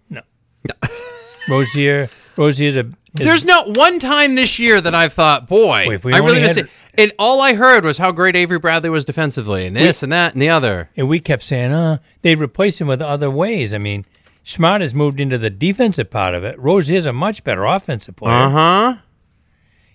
No. 0.08 0.22
No. 0.66 0.88
Rozier, 1.48 2.08
Rozier's 2.36 2.76
a. 2.76 2.80
is- 2.86 2.92
There's 3.12 3.44
not 3.44 3.76
one 3.76 3.98
time 4.00 4.34
this 4.34 4.58
year 4.58 4.80
that 4.80 4.94
I've 4.94 5.12
thought, 5.12 5.46
boy, 5.46 5.84
Boy, 5.86 5.94
if 5.94 6.04
we 6.04 6.12
I 6.12 6.18
really 6.18 6.30
only 6.30 6.42
miss 6.42 6.56
it. 6.56 6.70
And 6.98 7.12
all 7.18 7.40
I 7.40 7.54
heard 7.54 7.84
was 7.84 7.98
how 7.98 8.12
great 8.12 8.36
Avery 8.36 8.58
Bradley 8.58 8.90
was 8.90 9.04
defensively, 9.04 9.66
and 9.66 9.76
this 9.76 10.02
and 10.02 10.12
that 10.12 10.32
and 10.32 10.42
the 10.42 10.48
other. 10.48 10.90
And 10.96 11.08
we 11.08 11.20
kept 11.20 11.42
saying, 11.42 11.72
uh, 11.72 11.98
they'd 12.22 12.38
replace 12.38 12.80
him 12.80 12.88
with 12.88 13.00
other 13.00 13.30
ways. 13.30 13.72
I 13.72 13.78
mean, 13.78 14.04
Smart 14.42 14.80
has 14.82 14.94
moved 14.94 15.20
into 15.20 15.38
the 15.38 15.50
defensive 15.50 16.10
part 16.10 16.34
of 16.34 16.42
it. 16.44 16.58
Rozier's 16.58 17.06
a 17.06 17.12
much 17.12 17.44
better 17.44 17.64
offensive 17.64 18.16
player. 18.16 18.34
Uh 18.34 18.50
huh. 18.50 18.96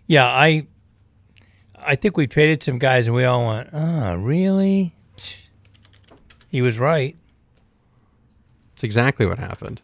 Yeah, 0.08 0.26
I 0.26 0.68
I 1.78 1.96
think 1.96 2.18
we 2.18 2.28
traded 2.28 2.64
some 2.64 2.80
guys 2.80 3.08
and 3.08 3.16
we 3.16 3.26
all 3.26 3.48
went, 3.48 3.70
ah, 3.74 4.16
really? 4.18 4.94
He 6.50 6.62
was 6.62 6.80
right. 6.80 7.16
It's 8.74 8.84
exactly 8.84 9.26
what 9.26 9.40
happened. 9.40 9.82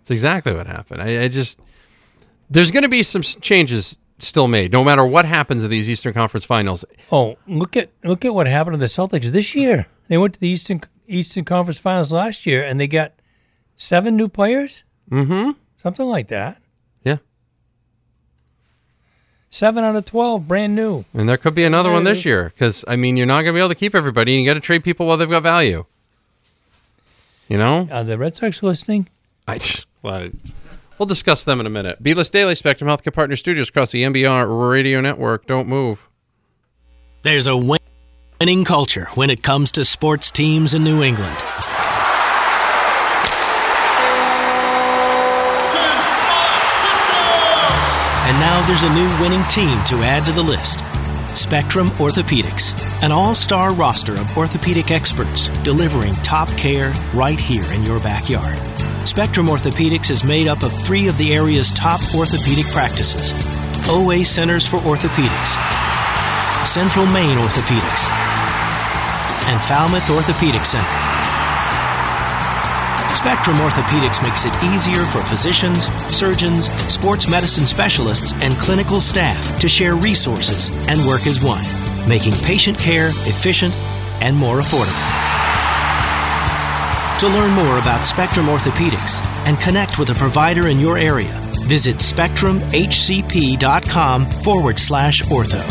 It's 0.00 0.10
exactly 0.10 0.54
what 0.54 0.66
happened. 0.66 1.02
I, 1.02 1.22
I 1.22 1.28
just 1.28 1.60
there's 2.50 2.70
going 2.70 2.82
to 2.82 2.88
be 2.88 3.02
some 3.02 3.22
changes 3.22 3.98
still 4.18 4.48
made, 4.48 4.72
no 4.72 4.84
matter 4.84 5.04
what 5.04 5.24
happens 5.24 5.62
in 5.64 5.70
these 5.70 5.88
Eastern 5.90 6.12
Conference 6.12 6.44
Finals. 6.44 6.84
Oh, 7.12 7.36
look 7.46 7.76
at 7.76 7.90
look 8.02 8.24
at 8.24 8.34
what 8.34 8.46
happened 8.46 8.74
to 8.74 8.78
the 8.78 8.86
Celtics 8.86 9.26
this 9.26 9.54
year. 9.54 9.86
They 10.08 10.18
went 10.18 10.34
to 10.34 10.40
the 10.40 10.48
Eastern 10.48 10.80
Eastern 11.06 11.44
Conference 11.44 11.78
Finals 11.78 12.12
last 12.12 12.46
year 12.46 12.62
and 12.64 12.78
they 12.80 12.86
got 12.86 13.12
seven 13.76 14.16
new 14.16 14.28
players, 14.28 14.82
Mm-hmm. 15.10 15.50
something 15.76 16.06
like 16.06 16.28
that. 16.28 16.58
Yeah. 17.02 17.16
Seven 19.50 19.84
out 19.84 19.94
of 19.96 20.04
twelve, 20.04 20.48
brand 20.48 20.74
new. 20.74 21.04
And 21.14 21.28
there 21.28 21.36
could 21.36 21.54
be 21.54 21.64
another 21.64 21.90
one 21.92 22.04
this 22.04 22.24
year 22.24 22.52
because 22.54 22.84
I 22.88 22.96
mean 22.96 23.16
you're 23.16 23.26
not 23.26 23.42
going 23.42 23.52
to 23.54 23.58
be 23.58 23.60
able 23.60 23.68
to 23.68 23.74
keep 23.74 23.94
everybody, 23.94 24.34
and 24.34 24.42
you 24.44 24.48
got 24.50 24.54
to 24.54 24.60
trade 24.60 24.82
people 24.82 25.06
while 25.06 25.16
they've 25.16 25.28
got 25.30 25.42
value. 25.42 25.84
You 27.48 27.58
know, 27.58 27.86
Are 27.92 28.02
the 28.04 28.16
Red 28.18 28.34
Sox 28.36 28.62
listening? 28.62 29.08
I 29.46 29.60
well, 30.02 30.30
we'll 30.98 31.06
discuss 31.06 31.44
them 31.44 31.60
in 31.60 31.66
a 31.66 31.70
minute. 31.70 32.02
B-List 32.02 32.32
Daily 32.32 32.54
Spectrum 32.54 32.88
Healthcare 32.88 33.12
Partner 33.12 33.36
Studios 33.36 33.68
across 33.68 33.92
the 33.92 34.02
MBR 34.02 34.70
Radio 34.70 35.00
Network. 35.00 35.46
Don't 35.46 35.68
move. 35.68 36.08
There's 37.22 37.46
a 37.46 37.56
winning 37.56 38.64
culture 38.64 39.06
when 39.14 39.30
it 39.30 39.42
comes 39.42 39.72
to 39.72 39.84
sports 39.84 40.30
teams 40.30 40.74
in 40.74 40.84
New 40.84 41.02
England. 41.02 41.36
And 48.26 48.38
now 48.40 48.66
there's 48.66 48.82
a 48.82 48.92
new 48.92 49.22
winning 49.22 49.46
team 49.48 49.82
to 49.84 50.02
add 50.02 50.24
to 50.24 50.32
the 50.32 50.42
list 50.42 50.80
Spectrum 51.36 51.90
Orthopedics, 51.90 52.74
an 53.02 53.10
all 53.10 53.34
star 53.34 53.74
roster 53.74 54.12
of 54.12 54.36
orthopedic 54.36 54.90
experts 54.90 55.48
delivering 55.62 56.14
top 56.16 56.48
care 56.50 56.92
right 57.12 57.38
here 57.38 57.64
in 57.72 57.82
your 57.82 58.00
backyard. 58.00 58.56
Spectrum 59.06 59.46
Orthopedics 59.46 60.10
is 60.10 60.24
made 60.24 60.46
up 60.46 60.62
of 60.62 60.72
three 60.82 61.08
of 61.08 61.18
the 61.18 61.34
area's 61.34 61.70
top 61.72 62.00
orthopedic 62.14 62.66
practices 62.72 63.32
OA 63.88 64.24
Centers 64.24 64.66
for 64.66 64.78
Orthopedics, 64.78 65.58
Central 66.66 67.04
Maine 67.06 67.36
Orthopedics, 67.36 68.08
and 69.48 69.60
Falmouth 69.62 70.08
Orthopedic 70.08 70.64
Center. 70.64 71.23
Spectrum 73.24 73.56
Orthopedics 73.56 74.22
makes 74.22 74.44
it 74.44 74.52
easier 74.64 75.02
for 75.06 75.22
physicians, 75.22 75.86
surgeons, 76.12 76.70
sports 76.92 77.26
medicine 77.26 77.64
specialists, 77.64 78.34
and 78.42 78.52
clinical 78.58 79.00
staff 79.00 79.58
to 79.60 79.66
share 79.66 79.96
resources 79.96 80.68
and 80.88 81.00
work 81.06 81.26
as 81.26 81.42
one, 81.42 81.64
making 82.06 82.34
patient 82.44 82.76
care 82.76 83.08
efficient 83.08 83.72
and 84.20 84.36
more 84.36 84.60
affordable. 84.60 84.92
To 87.20 87.28
learn 87.28 87.52
more 87.52 87.78
about 87.78 88.04
Spectrum 88.04 88.46
Orthopedics 88.46 89.24
and 89.46 89.58
connect 89.58 89.98
with 89.98 90.10
a 90.10 90.14
provider 90.14 90.68
in 90.68 90.78
your 90.78 90.98
area, 90.98 91.40
Visit 91.64 91.96
SpectrumHCP.com 91.96 94.26
forward 94.26 94.78
slash 94.78 95.22
ortho. 95.22 95.64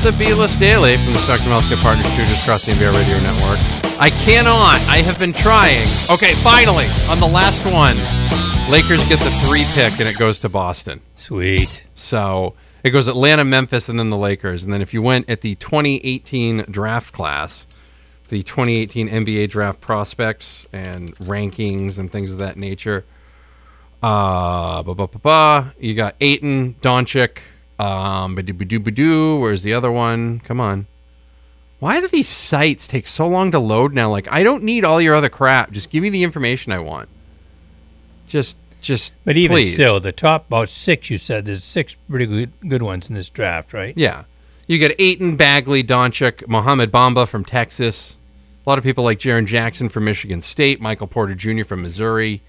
the 0.05 0.11
B 0.11 0.35
List 0.35 0.59
Daily 0.59 0.97
from 0.97 1.13
the 1.13 1.19
Spectrum 1.19 1.49
Healthcare 1.49 1.81
Partners 1.81 2.05
Studios 2.09 2.39
across 2.43 2.63
the 2.63 2.73
Radio 2.73 3.19
Network. 3.21 3.57
I 3.99 4.11
cannot. 4.11 4.79
I 4.87 4.97
have 4.97 5.17
been 5.17 5.33
trying. 5.33 5.87
Okay, 6.11 6.35
finally, 6.43 6.85
on 7.09 7.17
the 7.17 7.25
last 7.25 7.65
one, 7.65 7.97
Lakers 8.71 9.03
get 9.09 9.19
the 9.21 9.31
three 9.47 9.63
pick 9.73 9.99
and 9.99 10.07
it 10.07 10.15
goes 10.19 10.39
to 10.41 10.49
Boston. 10.49 11.01
Sweet. 11.15 11.83
So 11.95 12.53
It 12.83 12.91
goes 12.91 13.07
Atlanta, 13.07 13.43
Memphis, 13.43 13.89
and 13.89 13.97
then 13.97 14.11
the 14.11 14.17
Lakers. 14.17 14.63
And 14.63 14.71
then 14.71 14.83
if 14.83 14.93
you 14.93 15.01
went 15.01 15.27
at 15.27 15.41
the 15.41 15.55
2018 15.55 16.65
draft 16.69 17.11
class, 17.11 17.65
the 18.27 18.43
2018 18.43 19.09
NBA 19.09 19.49
draft 19.49 19.81
prospects 19.81 20.67
and 20.71 21.15
rankings 21.15 21.97
and 21.97 22.11
things 22.11 22.31
of 22.31 22.37
that 22.37 22.57
nature. 22.57 23.05
Uh, 24.03 24.83
ba 24.83 24.93
ba 24.93 25.07
ba 25.07 25.17
ba. 25.17 25.73
You 25.79 25.95
got 25.95 26.13
Ayton, 26.21 26.75
Doncic, 26.75 27.39
um, 27.79 28.35
ba-doo, 28.35 28.53
ba-doo, 28.53 28.79
ba-doo. 28.79 29.39
Where's 29.39 29.63
the 29.63 29.73
other 29.73 29.91
one? 29.91 30.39
Come 30.39 30.61
on. 30.61 30.87
Why 31.79 31.99
do 31.99 32.07
these 32.07 32.29
sites 32.29 32.87
take 32.87 33.05
so 33.05 33.27
long 33.27 33.51
to 33.51 33.59
load 33.59 33.93
now? 33.93 34.09
Like, 34.09 34.31
I 34.31 34.43
don't 34.43 34.63
need 34.63 34.85
all 34.85 35.01
your 35.01 35.13
other 35.13 35.29
crap. 35.29 35.71
Just 35.71 35.89
give 35.89 36.01
me 36.01 36.09
the 36.09 36.23
information 36.23 36.71
I 36.71 36.79
want. 36.79 37.09
Just, 38.27 38.57
just. 38.81 39.13
But 39.25 39.37
even 39.37 39.55
please. 39.55 39.73
still, 39.73 39.99
the 39.99 40.11
top 40.11 40.47
about 40.47 40.69
six, 40.69 41.09
you 41.09 41.17
said 41.17 41.45
there's 41.45 41.63
six 41.63 41.95
pretty 42.09 42.25
good 42.25 42.51
good 42.67 42.81
ones 42.81 43.09
in 43.09 43.15
this 43.15 43.29
draft, 43.29 43.73
right? 43.73 43.93
Yeah. 43.97 44.23
You 44.67 44.79
got 44.79 44.91
Ayton, 44.97 45.35
Bagley, 45.35 45.83
Doncic, 45.83 46.47
Mohamed 46.47 46.91
Bamba 46.91 47.27
from 47.27 47.45
Texas. 47.45 48.17
A 48.65 48.69
lot 48.69 48.79
of 48.79 48.83
people 48.83 49.03
like 49.03 49.19
Jaren 49.19 49.45
Jackson 49.45 49.89
from 49.89 50.05
Michigan 50.05 50.41
State, 50.41 50.81
Michael 50.81 51.05
Porter 51.05 51.35
Jr. 51.35 51.63
from 51.63 51.83
Missouri. 51.83 52.41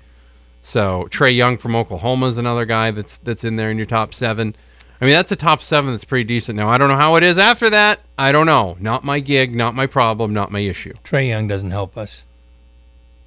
So 0.63 1.07
Trae 1.11 1.37
Young 1.37 1.59
from 1.59 1.77
Oklahoma 1.77 2.27
is 2.27 2.39
another 2.39 2.65
guy 2.65 2.91
that's 2.91 3.19
that's 3.19 3.45
in 3.45 3.57
there 3.57 3.71
in 3.71 3.77
your 3.77 3.87
top 3.87 4.15
seven. 4.15 4.57
I 5.01 5.05
mean, 5.05 5.15
that's 5.15 5.33
a 5.33 5.37
top 5.37 5.61
seven 5.61 5.91
that's 5.91 6.05
pretty 6.05 6.25
decent. 6.25 6.57
Now 6.57 6.69
I 6.69 6.79
don't 6.79 6.89
know 6.89 6.97
how 6.97 7.17
it 7.17 7.23
is 7.23 7.39
after 7.39 7.69
that. 7.71 8.01
I 8.19 8.33
don't 8.33 8.47
know. 8.47 8.77
Not 8.81 9.05
my 9.05 9.21
gig, 9.21 9.55
not 9.55 9.75
my 9.75 9.87
problem, 9.87 10.33
not 10.33 10.51
my 10.51 10.61
issue. 10.61 10.95
Trae 11.05 11.29
Young 11.29 11.47
doesn't 11.49 11.71
help 11.71 11.99
us. 11.99 12.25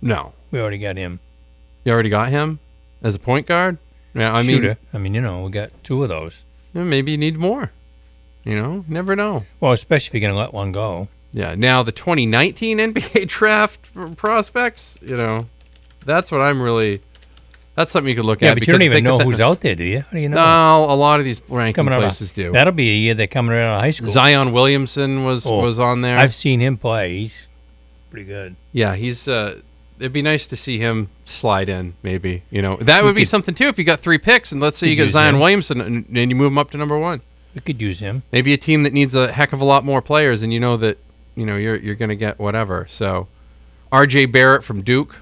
No. 0.02 0.34
We 0.52 0.60
already 0.60 0.80
got 0.80 0.98
him. 0.98 1.20
You 1.84 1.92
already 1.94 2.10
got 2.10 2.30
him 2.30 2.60
as 3.04 3.16
a 3.16 3.20
point 3.20 3.46
guard? 3.46 3.78
Yeah, 4.14 4.34
I 4.34 4.42
mean 4.42 4.62
Shooter. 4.62 4.78
I 4.94 4.98
mean, 4.98 5.14
you 5.14 5.22
know, 5.22 5.44
we 5.44 5.52
got 5.52 5.72
two 5.84 6.02
of 6.04 6.10
those. 6.10 6.44
maybe 6.74 7.12
you 7.12 7.18
need 7.18 7.38
more. 7.38 7.72
You 8.44 8.56
know, 8.56 8.86
never 8.88 9.16
know. 9.16 9.44
Well, 9.60 9.74
especially 9.74 10.08
if 10.08 10.14
you're 10.22 10.32
going 10.32 10.34
to 10.34 10.40
let 10.40 10.54
one 10.54 10.72
go. 10.72 11.08
Yeah. 11.32 11.54
Now 11.56 11.84
the 11.84 11.92
2019 11.92 12.80
NBA 12.80 13.28
draft 13.28 13.92
prospects, 14.18 14.98
you 15.02 15.16
know, 15.16 15.48
that's 16.06 16.32
what 16.32 16.42
I'm 16.42 16.62
really. 16.62 17.02
That's 17.80 17.92
something 17.92 18.10
you 18.10 18.16
could 18.18 18.26
look 18.26 18.42
Yeah, 18.42 18.50
at. 18.50 18.56
but 18.56 18.68
you 18.68 18.74
don't 18.74 18.82
even 18.82 19.06
know 19.06 19.20
who's 19.20 19.40
out 19.40 19.62
there, 19.62 19.74
do 19.74 19.86
you? 19.86 20.02
How 20.02 20.12
do 20.12 20.20
you 20.20 20.28
know? 20.28 20.36
No, 20.36 20.94
a 20.94 20.96
lot 20.96 21.20
of 21.22 21.26
these 21.26 21.42
ranking 21.48 21.76
Coming 21.76 21.94
out 21.94 22.04
of- 22.04 22.10
places 22.10 22.34
do. 22.34 22.52
That'll 22.52 22.74
be 22.74 22.90
a 22.90 22.94
year 22.94 23.14
they're 23.14 23.26
coming 23.28 23.56
out 23.56 23.76
of 23.76 23.80
high 23.82 23.92
school. 23.92 24.12
Zion 24.12 24.52
Williamson 24.52 25.24
was 25.24 25.46
Oh, 25.46 25.62
was 25.62 25.80
on 25.80 26.02
there. 26.02 26.18
I've 26.18 26.36
seen 26.36 26.60
him 26.60 26.76
play. 26.76 27.20
He's 27.20 27.48
pretty 28.12 28.26
good. 28.26 28.58
yeah, 28.74 28.96
he's. 28.96 29.28
uh 29.30 29.62
It'd 29.98 30.12
be 30.14 30.22
nice 30.22 30.48
to 30.48 30.56
see 30.58 30.78
him 30.78 31.10
slide 31.26 31.68
in, 31.70 31.94
maybe. 32.04 32.44
You 32.52 32.62
know, 32.62 32.76
that 32.78 33.04
would 33.04 33.16
be 33.16 33.22
could- 33.22 33.28
something 33.30 33.56
too. 33.56 33.68
If 33.68 33.78
you 33.80 33.86
got 33.86 34.00
three 34.02 34.18
picks, 34.18 34.52
and 34.52 34.62
let's 34.62 34.78
say 34.78 34.88
you 34.90 34.96
get 34.98 35.08
Zion 35.10 35.36
him. 35.36 35.40
Williamson, 35.42 35.80
and, 35.82 36.06
and 36.18 36.30
you 36.32 36.36
move 36.36 36.52
him 36.52 36.58
up 36.58 36.72
to 36.72 36.78
number 36.78 36.98
one. 37.00 37.22
We 37.56 37.62
could 37.62 37.82
use 37.82 38.00
him. 38.00 38.24
Maybe 38.34 38.52
a 38.54 38.58
team 38.58 38.84
that 38.84 38.92
needs 38.94 39.16
a 39.16 39.32
heck 39.32 39.52
of 39.54 39.62
a 39.62 39.66
lot 39.66 39.84
more 39.86 40.02
players, 40.02 40.42
and 40.42 40.52
you 40.54 40.60
know 40.60 40.76
that 40.78 40.98
you 41.36 41.46
know 41.46 41.56
you're 41.56 41.76
you're 41.78 41.96
going 41.96 42.10
to 42.10 42.16
get 42.18 42.40
whatever. 42.40 42.86
So, 42.90 43.28
R.J. 43.92 44.28
Barrett 44.28 44.64
from 44.66 44.82
Duke 44.84 45.20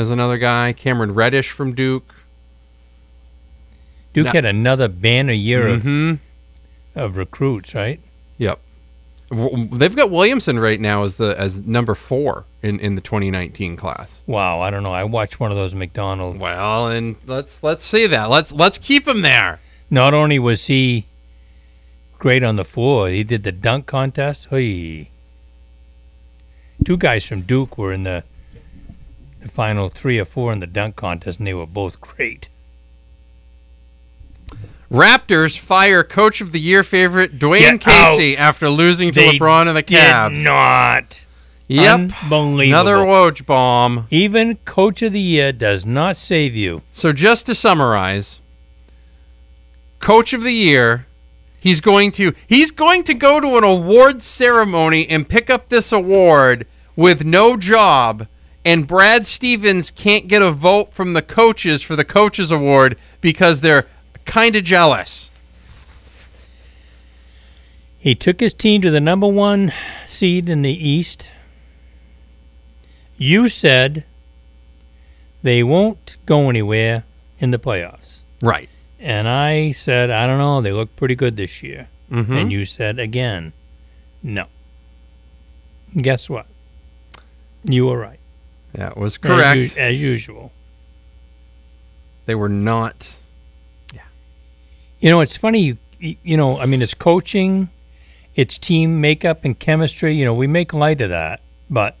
is 0.00 0.10
another 0.10 0.38
guy. 0.38 0.72
Cameron 0.72 1.14
Reddish 1.14 1.50
from 1.50 1.74
Duke. 1.74 2.14
Duke 4.12 4.28
had 4.28 4.44
another 4.44 4.88
banner 4.88 5.32
year 5.32 5.64
Mhm. 5.78 6.12
of 6.14 6.20
of 7.04 7.16
recruits, 7.16 7.74
right? 7.74 8.00
Yep. 8.38 8.58
They've 9.30 9.94
got 9.94 10.10
Williamson 10.10 10.58
right 10.58 10.80
now 10.80 11.04
as 11.04 11.16
the 11.18 11.38
as 11.38 11.60
number 11.62 11.94
four 11.94 12.46
in, 12.62 12.80
in 12.80 12.94
the 12.94 13.00
2019 13.02 13.76
class. 13.76 14.22
Wow, 14.26 14.60
I 14.60 14.70
don't 14.70 14.82
know. 14.82 14.92
I 14.92 15.04
watched 15.04 15.38
one 15.38 15.50
of 15.50 15.56
those 15.56 15.74
McDonald's. 15.74 16.38
Well, 16.38 16.88
and 16.88 17.16
let's 17.26 17.62
let's 17.62 17.84
see 17.84 18.06
that. 18.06 18.30
Let's 18.30 18.52
let's 18.52 18.78
keep 18.78 19.06
him 19.06 19.20
there. 19.22 19.60
Not 19.90 20.14
only 20.14 20.38
was 20.38 20.66
he 20.66 21.06
great 22.18 22.42
on 22.42 22.56
the 22.56 22.64
floor, 22.64 23.08
he 23.08 23.22
did 23.22 23.42
the 23.44 23.52
dunk 23.52 23.86
contest. 23.86 24.48
Hey, 24.50 25.10
two 26.84 26.96
guys 26.96 27.24
from 27.26 27.42
Duke 27.42 27.76
were 27.78 27.92
in 27.92 28.02
the 28.04 28.24
the 29.40 29.48
final 29.48 29.88
three 29.88 30.18
or 30.18 30.24
four 30.24 30.52
in 30.52 30.60
the 30.60 30.66
dunk 30.66 30.96
contest, 30.96 31.38
and 31.38 31.46
they 31.46 31.54
were 31.54 31.66
both 31.66 32.00
great. 32.00 32.48
Raptors 34.90 35.58
fire 35.58 36.02
coach 36.02 36.40
of 36.40 36.52
the 36.52 36.60
year 36.60 36.82
favorite 36.82 37.32
Dwane 37.32 37.78
Get 37.78 37.80
Casey 37.80 38.36
after 38.36 38.68
losing 38.70 39.12
to 39.12 39.20
They 39.20 39.38
LeBron 39.38 39.66
and 39.68 39.76
the 39.76 39.82
did 39.82 39.98
Cavs. 39.98 40.42
not. 40.42 41.24
Yep. 41.68 42.12
Another 42.30 42.96
Woj 42.96 43.44
bomb. 43.44 44.06
Even 44.08 44.56
coach 44.64 45.02
of 45.02 45.12
the 45.12 45.20
year 45.20 45.52
does 45.52 45.84
not 45.84 46.16
save 46.16 46.56
you. 46.56 46.82
So 46.92 47.12
just 47.12 47.44
to 47.46 47.54
summarize, 47.54 48.40
coach 49.98 50.32
of 50.32 50.42
the 50.42 50.52
year, 50.54 51.06
he's 51.60 51.82
going 51.82 52.10
to 52.12 52.32
he's 52.46 52.70
going 52.70 53.04
to 53.04 53.12
go 53.12 53.38
to 53.40 53.58
an 53.58 53.64
award 53.64 54.22
ceremony 54.22 55.06
and 55.10 55.28
pick 55.28 55.50
up 55.50 55.68
this 55.68 55.92
award 55.92 56.66
with 56.96 57.26
no 57.26 57.58
job 57.58 58.26
and 58.64 58.86
Brad 58.86 59.26
Stevens 59.26 59.90
can't 59.90 60.28
get 60.28 60.42
a 60.42 60.50
vote 60.50 60.92
from 60.92 61.12
the 61.12 61.22
coaches 61.22 61.82
for 61.82 61.96
the 61.96 62.04
coaches 62.04 62.50
award 62.50 62.96
because 63.20 63.60
they're 63.60 63.86
kind 64.24 64.56
of 64.56 64.64
jealous. 64.64 65.30
He 67.98 68.14
took 68.14 68.40
his 68.40 68.54
team 68.54 68.80
to 68.82 68.90
the 68.90 69.00
number 69.00 69.26
one 69.26 69.72
seed 70.06 70.48
in 70.48 70.62
the 70.62 70.72
East. 70.72 71.30
You 73.16 73.48
said 73.48 74.04
they 75.42 75.62
won't 75.62 76.16
go 76.24 76.48
anywhere 76.48 77.04
in 77.38 77.50
the 77.50 77.58
playoffs. 77.58 78.22
Right. 78.40 78.68
And 79.00 79.28
I 79.28 79.72
said, 79.72 80.10
I 80.10 80.26
don't 80.26 80.38
know. 80.38 80.60
They 80.60 80.72
look 80.72 80.94
pretty 80.96 81.14
good 81.16 81.36
this 81.36 81.62
year. 81.62 81.88
Mhm. 82.10 82.40
And 82.40 82.52
you 82.52 82.64
said 82.64 82.98
again, 82.98 83.52
no. 84.22 84.46
Guess 85.96 86.28
what? 86.30 86.46
You 87.64 87.86
were 87.86 87.98
right. 87.98 88.17
That 88.78 88.96
was 88.96 89.14
As 89.14 89.18
correct. 89.18 89.58
us- 89.60 89.76
as 89.76 90.00
usual. 90.00 90.52
They 92.26 92.34
were 92.36 92.48
not 92.48 93.18
Yeah. 93.92 94.02
You 95.00 95.10
know, 95.10 95.20
it's 95.20 95.36
funny. 95.36 95.60
You, 95.60 95.78
you 96.22 96.36
know, 96.36 96.58
I 96.60 96.66
mean, 96.66 96.80
it's 96.80 96.94
coaching, 96.94 97.70
it's 98.36 98.56
team 98.56 99.00
makeup 99.00 99.44
and 99.44 99.58
chemistry. 99.58 100.14
You 100.14 100.24
know, 100.24 100.34
we 100.34 100.46
make 100.46 100.72
light 100.72 101.00
of 101.00 101.10
that, 101.10 101.40
but 101.68 101.96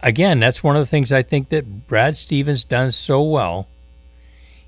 again, 0.00 0.40
that's 0.40 0.64
one 0.64 0.76
of 0.76 0.80
the 0.80 0.86
things 0.86 1.12
I 1.12 1.22
think 1.22 1.50
that 1.50 1.86
Brad 1.86 2.16
Stevens 2.16 2.64
does 2.64 2.96
so 2.96 3.22
well. 3.22 3.68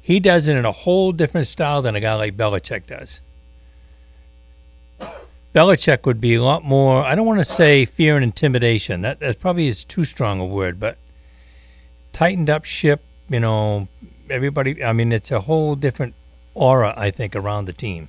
He 0.03 0.21
does 0.21 0.47
it 0.47 0.57
in 0.57 0.67
a 0.67 0.73
whole 0.73 1.13
different 1.13 1.47
style 1.47 1.81
than 1.81 1.95
a 1.95 2.01
guy 2.01 2.15
like 2.15 2.37
Belichick 2.37 2.87
does. 2.87 3.21
Belichick 5.55 6.05
would 6.05 6.21
be 6.21 6.35
a 6.35 6.43
lot 6.43 6.65
more. 6.65 7.03
I 7.05 7.15
don't 7.15 7.27
want 7.27 7.39
to 7.41 7.45
say 7.47 7.85
fear 7.87 8.17
and 8.17 8.25
intimidation. 8.25 9.01
That 9.01 9.21
that 9.21 9.41
probably 9.41 9.69
is 9.69 9.85
too 9.85 10.05
strong 10.05 10.39
a 10.39 10.45
word, 10.47 10.79
but 10.79 10.99
tightened 12.13 12.51
up 12.51 12.65
ship. 12.65 13.03
You 13.29 13.41
know, 13.41 13.89
everybody. 14.29 14.83
I 14.83 14.93
mean, 14.93 15.13
it's 15.13 15.31
a 15.31 15.41
whole 15.41 15.77
different 15.77 16.15
aura. 16.55 16.95
I 16.97 17.11
think 17.11 17.37
around 17.37 17.67
the 17.67 17.73
team. 17.73 18.09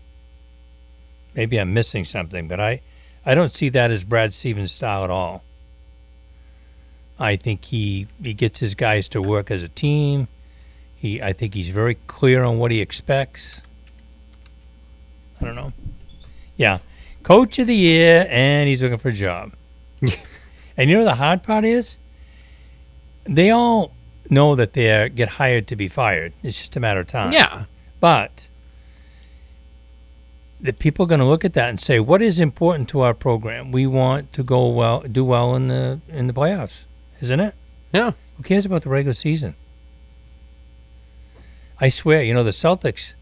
Maybe 1.34 1.57
I'm 1.57 1.73
missing 1.73 2.03
something, 2.03 2.48
but 2.48 2.60
I, 2.60 2.82
I 3.26 3.36
don't 3.36 3.56
see 3.56 3.69
that 3.69 3.90
as 3.90 4.03
Brad 4.03 4.34
Stevens' 4.34 4.72
style 4.72 5.03
at 5.03 5.10
all. 5.10 5.44
I 7.22 7.36
think 7.36 7.65
he 7.65 8.07
he 8.22 8.34
gets 8.34 8.60
his 8.60 8.73
guys 8.73 9.07
to 9.10 9.22
work 9.22 9.52
as 9.52 9.61
a 9.61 9.68
team. 9.68 10.28
He 10.95 11.22
I 11.22 11.34
think 11.34 11.53
he's 11.53 11.69
very 11.69 11.95
clear 12.07 12.44
on 12.44 12.57
what 12.57 12.72
he 12.72 12.82
expects. 12.82 13.61
I 15.40 15.45
don't 15.45 15.56
know. 15.56 15.72
Yeah. 16.57 16.80
Coach 17.23 17.60
of 17.60 17.68
the 17.68 17.76
year 17.76 18.26
and 18.30 18.68
he's 18.68 18.82
looking 18.82 18.98
for 18.98 19.10
a 19.10 19.14
job. 19.14 19.53
and 20.78 20.90
you 20.90 20.98
know 20.98 21.03
the 21.03 21.15
hard 21.15 21.44
part 21.44 21.64
is 21.64 21.98
they 23.23 23.49
all 23.49 23.93
know 24.30 24.56
that 24.56 24.73
they 24.73 25.10
get 25.10 25.30
hired 25.30 25.68
to 25.68 25.76
be 25.76 25.88
fired. 25.88 26.34
It's 26.43 26.57
just 26.60 26.76
a 26.76 26.80
matter 26.80 27.02
of 27.02 27.07
time. 27.07 27.34
Yeah. 27.34 27.65
But 27.99 28.48
the 30.60 30.73
people 30.73 31.06
are 31.06 31.10
going 31.10 31.19
to 31.19 31.26
look 31.26 31.43
at 31.43 31.53
that 31.53 31.69
and 31.69 31.80
say, 31.80 31.99
"What 31.99 32.22
is 32.22 32.39
important 32.39 32.89
to 32.89 33.02
our 33.02 33.14
program? 33.14 33.72
We 33.72 33.88
want 33.88 34.31
to 34.34 34.43
go 34.43 34.69
well, 34.69 35.02
do 35.02 35.23
well 35.26 35.56
in 35.56 35.68
the 35.68 35.99
in 36.07 36.27
the 36.27 36.34
playoffs, 36.34 36.85
isn't 37.19 37.39
it? 37.39 37.56
Yeah. 37.93 38.11
Who 38.38 38.43
cares 38.43 38.65
about 38.65 38.84
the 38.84 38.89
regular 38.89 39.14
season? 39.14 39.56
I 41.80 41.89
swear, 41.89 42.23
you 42.23 42.34
know 42.34 42.43
the 42.43 42.52
Celtics. 42.52 43.15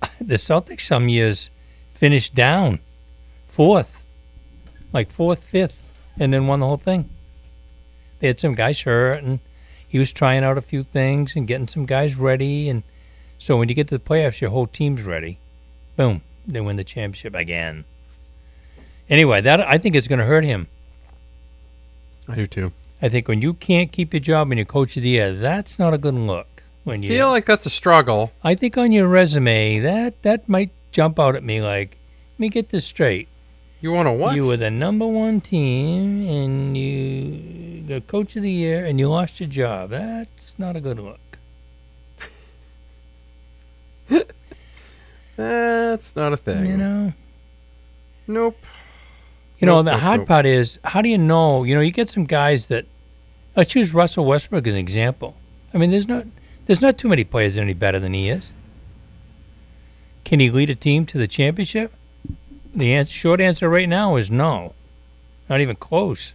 The 0.20 0.34
Celtics 0.34 0.80
some 0.80 1.08
years 1.08 1.50
finished 1.94 2.34
down 2.34 2.80
fourth, 3.46 4.02
like 4.92 5.10
fourth, 5.10 5.44
fifth, 5.44 5.78
and 6.18 6.32
then 6.32 6.48
won 6.48 6.58
the 6.60 6.66
whole 6.66 6.76
thing. 6.76 7.08
They 8.22 8.28
had 8.28 8.38
some 8.38 8.54
guys 8.54 8.80
hurt, 8.82 9.24
and 9.24 9.40
he 9.88 9.98
was 9.98 10.12
trying 10.12 10.44
out 10.44 10.56
a 10.56 10.60
few 10.62 10.84
things 10.84 11.34
and 11.34 11.44
getting 11.44 11.66
some 11.66 11.86
guys 11.86 12.14
ready. 12.14 12.68
And 12.68 12.84
so 13.36 13.58
when 13.58 13.68
you 13.68 13.74
get 13.74 13.88
to 13.88 13.98
the 13.98 14.04
playoffs, 14.04 14.40
your 14.40 14.50
whole 14.50 14.68
team's 14.68 15.02
ready. 15.02 15.40
Boom, 15.96 16.22
they 16.46 16.60
win 16.60 16.76
the 16.76 16.84
championship 16.84 17.34
again. 17.34 17.84
Anyway, 19.10 19.40
that 19.40 19.60
I 19.60 19.76
think 19.76 19.96
is 19.96 20.06
going 20.06 20.20
to 20.20 20.24
hurt 20.24 20.44
him. 20.44 20.68
I 22.28 22.36
do 22.36 22.46
too. 22.46 22.70
I 23.02 23.08
think 23.08 23.26
when 23.26 23.42
you 23.42 23.54
can't 23.54 23.90
keep 23.90 24.14
your 24.14 24.20
job 24.20 24.52
and 24.52 24.58
you're 24.58 24.66
coach 24.66 24.96
of 24.96 25.02
the 25.02 25.08
year, 25.08 25.32
that's 25.32 25.80
not 25.80 25.92
a 25.92 25.98
good 25.98 26.14
look. 26.14 26.62
When 26.84 27.02
you 27.02 27.08
feel 27.08 27.28
like 27.28 27.46
that's 27.46 27.66
a 27.66 27.70
struggle. 27.70 28.30
I 28.44 28.54
think 28.54 28.78
on 28.78 28.92
your 28.92 29.08
resume 29.08 29.80
that 29.80 30.22
that 30.22 30.48
might 30.48 30.70
jump 30.92 31.18
out 31.18 31.34
at 31.34 31.42
me 31.42 31.60
like, 31.60 31.98
let 32.34 32.38
me 32.38 32.48
get 32.50 32.68
this 32.68 32.84
straight. 32.84 33.26
You 33.82 33.90
want 33.90 34.06
to 34.06 34.12
what? 34.12 34.36
You 34.36 34.46
were 34.46 34.56
the 34.56 34.70
number 34.70 35.06
one 35.08 35.40
team, 35.40 36.28
and 36.28 36.78
you 36.78 37.82
the 37.82 38.00
coach 38.00 38.36
of 38.36 38.42
the 38.44 38.50
year, 38.50 38.86
and 38.86 39.00
you 39.00 39.08
lost 39.08 39.40
your 39.40 39.48
job. 39.48 39.90
That's 39.90 40.56
not 40.56 40.76
a 40.76 40.80
good 40.80 41.00
look. 41.00 41.18
That's 45.36 46.14
not 46.14 46.32
a 46.32 46.36
thing. 46.36 46.66
You 46.66 46.76
know. 46.76 47.12
Nope. 48.28 48.56
You 49.58 49.66
know, 49.66 49.76
Nope, 49.76 49.86
the 49.86 49.92
nope, 49.92 50.00
hard 50.00 50.20
nope. 50.20 50.28
part 50.28 50.46
is 50.46 50.78
how 50.84 51.02
do 51.02 51.08
you 51.08 51.18
know? 51.18 51.64
You 51.64 51.74
know, 51.74 51.80
you 51.80 51.90
get 51.90 52.08
some 52.08 52.24
guys 52.24 52.68
that 52.68 52.86
let's 53.56 53.74
use 53.74 53.92
Russell 53.92 54.24
Westbrook 54.24 54.64
as 54.68 54.74
an 54.74 54.78
example. 54.78 55.38
I 55.74 55.78
mean, 55.78 55.90
there's 55.90 56.06
not 56.06 56.24
there's 56.66 56.80
not 56.82 56.98
too 56.98 57.08
many 57.08 57.24
players 57.24 57.56
any 57.56 57.74
better 57.74 57.98
than 57.98 58.14
he 58.14 58.28
is. 58.28 58.52
Can 60.22 60.38
he 60.38 60.50
lead 60.50 60.70
a 60.70 60.76
team 60.76 61.04
to 61.06 61.18
the 61.18 61.26
championship? 61.26 61.92
The 62.74 62.94
answer, 62.94 63.12
short 63.12 63.40
answer 63.40 63.68
right 63.68 63.88
now 63.88 64.16
is 64.16 64.30
no, 64.30 64.74
not 65.48 65.60
even 65.60 65.76
close. 65.76 66.34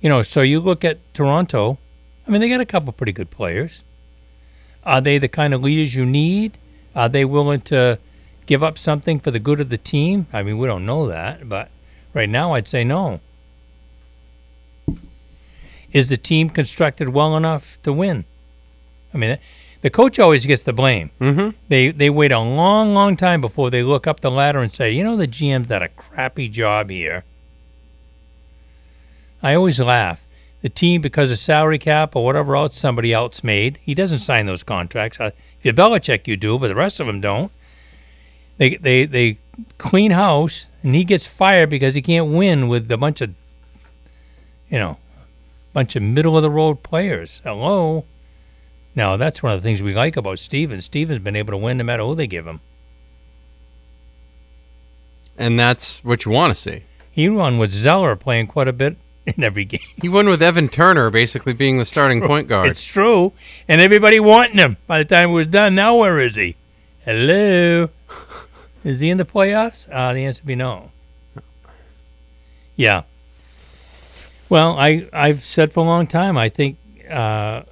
You 0.00 0.08
know, 0.08 0.22
so 0.22 0.42
you 0.42 0.60
look 0.60 0.84
at 0.84 0.98
Toronto. 1.14 1.78
I 2.26 2.30
mean, 2.30 2.40
they 2.40 2.48
got 2.48 2.60
a 2.60 2.66
couple 2.66 2.92
pretty 2.92 3.12
good 3.12 3.30
players. 3.30 3.84
Are 4.82 5.00
they 5.00 5.18
the 5.18 5.28
kind 5.28 5.54
of 5.54 5.62
leaders 5.62 5.94
you 5.94 6.04
need? 6.04 6.58
Are 6.94 7.08
they 7.08 7.24
willing 7.24 7.60
to 7.62 7.98
give 8.46 8.62
up 8.62 8.76
something 8.78 9.20
for 9.20 9.30
the 9.30 9.38
good 9.38 9.60
of 9.60 9.70
the 9.70 9.78
team? 9.78 10.26
I 10.32 10.42
mean, 10.42 10.58
we 10.58 10.66
don't 10.66 10.86
know 10.86 11.06
that, 11.06 11.48
but 11.48 11.70
right 12.12 12.28
now 12.28 12.52
I'd 12.52 12.68
say 12.68 12.84
no. 12.84 13.20
Is 15.92 16.08
the 16.08 16.16
team 16.16 16.50
constructed 16.50 17.10
well 17.10 17.36
enough 17.36 17.78
to 17.84 17.92
win? 17.92 18.24
I 19.14 19.18
mean, 19.18 19.38
the 19.84 19.90
coach 19.90 20.18
always 20.18 20.46
gets 20.46 20.62
the 20.62 20.72
blame. 20.72 21.10
Mm-hmm. 21.20 21.50
They 21.68 21.90
they 21.90 22.08
wait 22.08 22.32
a 22.32 22.38
long, 22.38 22.94
long 22.94 23.16
time 23.16 23.42
before 23.42 23.68
they 23.68 23.82
look 23.82 24.06
up 24.06 24.20
the 24.20 24.30
ladder 24.30 24.60
and 24.60 24.74
say, 24.74 24.90
you 24.90 25.04
know, 25.04 25.14
the 25.14 25.28
GM's 25.28 25.66
done 25.66 25.82
a 25.82 25.90
crappy 25.90 26.48
job 26.48 26.88
here. 26.88 27.22
I 29.42 29.52
always 29.54 29.78
laugh. 29.78 30.26
The 30.62 30.70
team, 30.70 31.02
because 31.02 31.30
of 31.30 31.36
salary 31.36 31.76
cap 31.78 32.16
or 32.16 32.24
whatever 32.24 32.56
else 32.56 32.74
somebody 32.78 33.12
else 33.12 33.44
made, 33.44 33.78
he 33.82 33.94
doesn't 33.94 34.20
sign 34.20 34.46
those 34.46 34.62
contracts. 34.62 35.20
Uh, 35.20 35.32
If 35.58 35.66
you're 35.66 35.74
Belichick, 35.74 36.26
you 36.26 36.38
do, 36.38 36.58
but 36.58 36.68
the 36.68 36.74
rest 36.74 36.98
of 36.98 37.06
them 37.06 37.20
don't. 37.20 37.52
They 38.56 38.76
they 38.76 39.04
they 39.04 39.36
clean 39.76 40.12
house, 40.12 40.66
and 40.82 40.94
he 40.94 41.04
gets 41.04 41.26
fired 41.26 41.68
because 41.68 41.94
he 41.94 42.00
can't 42.00 42.32
win 42.32 42.68
with 42.68 42.90
a 42.90 42.96
bunch 42.96 43.20
of, 43.20 43.34
you 44.70 44.78
know, 44.78 44.96
bunch 45.74 45.94
of 45.94 46.02
middle 46.02 46.38
of 46.38 46.42
the 46.42 46.48
road 46.50 46.82
players. 46.82 47.42
Hello. 47.44 48.06
Now 48.94 49.16
that's 49.16 49.42
one 49.42 49.52
of 49.52 49.60
the 49.62 49.66
things 49.66 49.82
we 49.82 49.94
like 49.94 50.16
about 50.16 50.38
Steven. 50.38 50.80
Steven's 50.80 51.20
been 51.20 51.36
able 51.36 51.52
to 51.52 51.58
win 51.58 51.78
no 51.78 51.84
matter 51.84 52.02
who 52.02 52.14
they 52.14 52.26
give 52.26 52.46
him. 52.46 52.60
And 55.36 55.58
that's 55.58 56.04
what 56.04 56.24
you 56.24 56.30
want 56.30 56.54
to 56.54 56.60
see. 56.60 56.84
He 57.10 57.28
won 57.28 57.58
with 57.58 57.72
Zeller 57.72 58.16
playing 58.16 58.46
quite 58.46 58.68
a 58.68 58.72
bit 58.72 58.96
in 59.26 59.42
every 59.42 59.64
game. 59.64 59.80
He 60.00 60.08
won 60.08 60.28
with 60.28 60.42
Evan 60.42 60.68
Turner 60.68 61.10
basically 61.10 61.52
being 61.52 61.78
the 61.78 61.84
starting 61.84 62.20
point 62.20 62.48
guard. 62.48 62.68
It's 62.68 62.84
true, 62.84 63.32
and 63.68 63.80
everybody 63.80 64.20
wanting 64.20 64.58
him. 64.58 64.76
By 64.86 64.98
the 64.98 65.04
time 65.04 65.30
it 65.30 65.32
was 65.32 65.46
done, 65.46 65.74
now 65.74 65.96
where 65.96 66.18
is 66.18 66.36
he? 66.36 66.56
Hello, 67.04 67.90
is 68.84 69.00
he 69.00 69.10
in 69.10 69.18
the 69.18 69.24
playoffs? 69.24 69.88
Uh, 69.90 70.12
the 70.12 70.24
answer 70.24 70.40
would 70.42 70.46
be 70.48 70.54
no. 70.54 70.90
Yeah. 72.76 73.02
Well, 74.48 74.76
I 74.78 75.08
I've 75.12 75.40
said 75.40 75.72
for 75.72 75.80
a 75.80 75.86
long 75.86 76.06
time. 76.06 76.36
I 76.36 76.48
think 76.48 76.78
uh, 77.08 77.62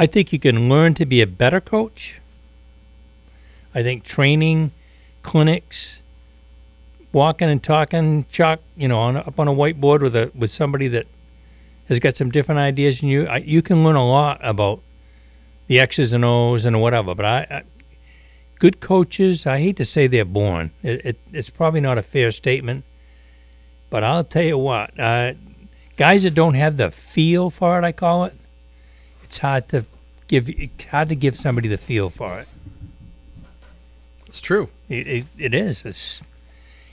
I 0.00 0.06
think 0.06 0.32
you 0.32 0.38
can 0.38 0.68
learn 0.68 0.94
to 0.94 1.04
be 1.04 1.20
a 1.20 1.26
better 1.26 1.60
coach. 1.60 2.20
I 3.74 3.82
think 3.82 4.04
training 4.04 4.70
clinics, 5.22 6.02
walking 7.12 7.50
and 7.50 7.60
talking, 7.60 8.24
chalk, 8.30 8.60
you 8.76 8.86
know, 8.86 9.00
on, 9.00 9.16
up 9.16 9.40
on 9.40 9.48
a 9.48 9.52
whiteboard 9.52 10.00
with 10.00 10.14
a 10.14 10.30
with 10.36 10.52
somebody 10.52 10.86
that 10.86 11.06
has 11.88 11.98
got 11.98 12.16
some 12.16 12.30
different 12.30 12.60
ideas 12.60 13.00
than 13.00 13.08
you. 13.08 13.26
I, 13.26 13.38
you 13.38 13.60
can 13.60 13.82
learn 13.82 13.96
a 13.96 14.08
lot 14.08 14.38
about 14.40 14.80
the 15.66 15.80
X's 15.80 16.12
and 16.12 16.24
O's 16.24 16.64
and 16.64 16.80
whatever. 16.80 17.16
But 17.16 17.26
I, 17.26 17.38
I 17.50 17.62
good 18.60 18.78
coaches, 18.78 19.46
I 19.46 19.58
hate 19.58 19.76
to 19.78 19.84
say 19.84 20.06
they're 20.06 20.24
born. 20.24 20.70
It, 20.84 21.04
it, 21.04 21.18
it's 21.32 21.50
probably 21.50 21.80
not 21.80 21.98
a 21.98 22.02
fair 22.02 22.30
statement, 22.30 22.84
but 23.90 24.04
I'll 24.04 24.22
tell 24.22 24.44
you 24.44 24.58
what, 24.58 24.98
uh, 24.98 25.34
guys 25.96 26.22
that 26.22 26.34
don't 26.34 26.54
have 26.54 26.76
the 26.76 26.92
feel 26.92 27.50
for 27.50 27.80
it, 27.80 27.84
I 27.84 27.90
call 27.90 28.26
it. 28.26 28.37
It's 29.28 29.38
hard 29.38 29.68
to 29.68 29.84
give. 30.26 30.48
It's 30.48 30.86
hard 30.86 31.10
to 31.10 31.14
give 31.14 31.36
somebody 31.36 31.68
the 31.68 31.76
feel 31.76 32.08
for 32.08 32.38
it. 32.38 32.48
It's 34.26 34.40
true. 34.40 34.70
It, 34.88 35.06
it, 35.06 35.26
it 35.36 35.54
is. 35.54 35.84
It's, 35.84 36.22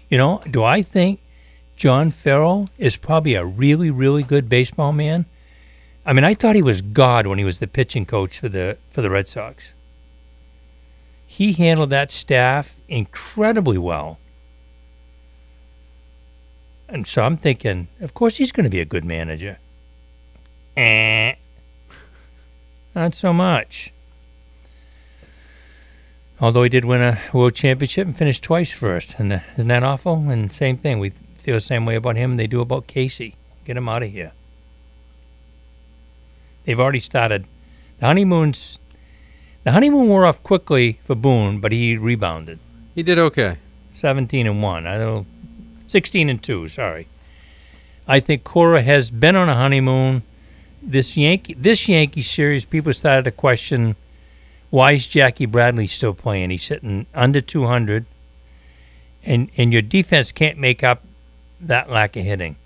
you 0.09 0.17
know, 0.17 0.41
do 0.51 0.61
I 0.61 0.81
think 0.81 1.21
John 1.77 2.11
Farrell 2.11 2.67
is 2.77 2.97
probably 2.97 3.35
a 3.35 3.45
really, 3.45 3.89
really 3.89 4.21
good 4.21 4.49
baseball 4.49 4.91
man? 4.91 5.25
I 6.05 6.11
mean, 6.11 6.25
I 6.25 6.33
thought 6.33 6.57
he 6.57 6.61
was 6.61 6.81
God 6.81 7.25
when 7.25 7.39
he 7.39 7.45
was 7.45 7.59
the 7.59 7.67
pitching 7.67 8.05
coach 8.05 8.39
for 8.39 8.49
the 8.49 8.77
for 8.89 9.01
the 9.01 9.09
Red 9.09 9.29
Sox. 9.29 9.73
He 11.25 11.53
handled 11.53 11.91
that 11.91 12.11
staff 12.11 12.81
incredibly 12.89 13.77
well. 13.77 14.19
And 16.89 17.07
so 17.07 17.23
I'm 17.23 17.37
thinking, 17.37 17.87
of 18.01 18.13
course 18.13 18.35
he's 18.35 18.51
going 18.51 18.65
to 18.65 18.69
be 18.69 18.81
a 18.81 18.85
good 18.85 19.05
manager. 19.05 19.57
Eh. 20.75 21.35
Not 22.95 23.13
so 23.13 23.33
much. 23.33 23.91
Although 26.39 26.63
he 26.63 26.69
did 26.69 26.85
win 26.85 27.01
a 27.01 27.19
world 27.33 27.53
championship 27.53 28.07
and 28.07 28.17
finished 28.17 28.43
twice 28.43 28.71
first, 28.71 29.19
and 29.19 29.31
uh, 29.31 29.39
isn't 29.57 29.67
that 29.67 29.83
awful? 29.83 30.29
And 30.29 30.51
same 30.51 30.77
thing, 30.77 30.99
we 30.99 31.09
feel 31.37 31.55
the 31.55 31.61
same 31.61 31.85
way 31.85 31.95
about 31.95 32.15
him. 32.15 32.37
They 32.37 32.47
do 32.47 32.61
about 32.61 32.87
Casey. 32.87 33.35
Get 33.65 33.77
him 33.77 33.89
out 33.89 34.03
of 34.03 34.11
here. 34.11 34.31
They've 36.63 36.79
already 36.79 36.99
started. 36.99 37.45
The 37.99 38.05
honeymoon's. 38.05 38.79
The 39.63 39.71
honeymoon 39.71 40.07
wore 40.07 40.25
off 40.25 40.43
quickly 40.43 40.99
for 41.03 41.15
Boone, 41.15 41.59
but 41.59 41.71
he 41.71 41.97
rebounded. 41.97 42.59
He 42.93 43.03
did 43.03 43.17
okay. 43.17 43.57
Seventeen 43.91 44.47
and 44.47 44.61
one. 44.61 44.87
I 44.87 44.97
don't. 44.97 45.27
Sixteen 45.87 46.29
and 46.29 46.41
two. 46.41 46.67
Sorry. 46.67 47.07
I 48.07 48.19
think 48.19 48.43
Cora 48.43 48.81
has 48.81 49.09
been 49.09 49.35
on 49.35 49.49
a 49.49 49.55
honeymoon. 49.55 50.23
This 50.87 51.17
Yankee, 51.17 51.55
this 51.55 51.89
Yankee 51.89 52.21
series, 52.21 52.63
people 52.63 52.93
started 52.93 53.23
to 53.23 53.31
question 53.31 53.95
why 54.69 54.91
is 54.91 55.07
Jackie 55.07 55.47
Bradley 55.47 55.87
still 55.87 56.13
playing? 56.13 56.49
He's 56.51 56.63
sitting 56.63 57.07
under 57.13 57.41
200, 57.41 58.05
and 59.25 59.49
and 59.57 59.73
your 59.73 59.81
defense 59.81 60.31
can't 60.31 60.59
make 60.59 60.83
up 60.83 61.01
that 61.59 61.89
lack 61.89 62.15
of 62.15 62.23
hitting. 62.23 62.57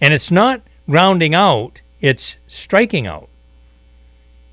And 0.00 0.12
it's 0.12 0.30
not 0.30 0.60
grounding 0.90 1.34
out; 1.34 1.80
it's 2.00 2.36
striking 2.48 3.06
out. 3.06 3.28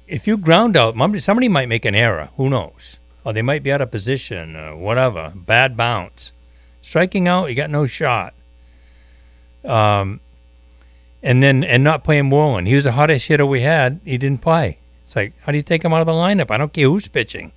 If 0.08 0.26
you 0.26 0.38
ground 0.38 0.78
out, 0.78 0.96
somebody- 1.22 1.50
might 1.50 1.68
make 1.68 1.86
an 1.86 1.96
error. 1.96 2.30
Who 2.38 2.50
knows? 2.50 3.00
Or 3.26 3.34
they 3.34 3.42
might 3.42 3.62
be 3.62 3.72
out 3.72 3.82
of 3.82 3.92
position, 3.92 4.56
or 4.56 4.78
whatever. 4.78 5.34
Bad 5.36 5.76
bounce. 5.76 6.32
Striking 6.82 7.28
out, 7.28 7.50
you 7.50 7.56
got 7.56 7.70
no 7.70 7.86
shot. 7.86 8.34
Um, 9.66 10.22
and 11.22 11.44
then 11.44 11.64
and 11.64 11.84
not 11.84 12.04
playing 12.04 12.26
Moreland. 12.28 12.68
He 12.68 12.76
was 12.76 12.84
the 12.84 12.94
hottest 12.94 13.28
hitter 13.28 13.46
we 13.46 13.62
had. 13.62 14.00
He 14.06 14.18
didn't 14.18 14.42
play. 14.42 14.80
It's 15.04 15.16
like, 15.16 15.34
how 15.42 15.52
do 15.52 15.58
you 15.58 15.64
take 15.64 15.84
him 15.84 15.94
out 15.94 16.02
of 16.02 16.08
the 16.08 16.14
lineup? 16.14 16.52
I 16.52 16.58
don't 16.58 16.74
care 16.74 16.88
who's 16.88 17.08
pitching. 17.08 17.52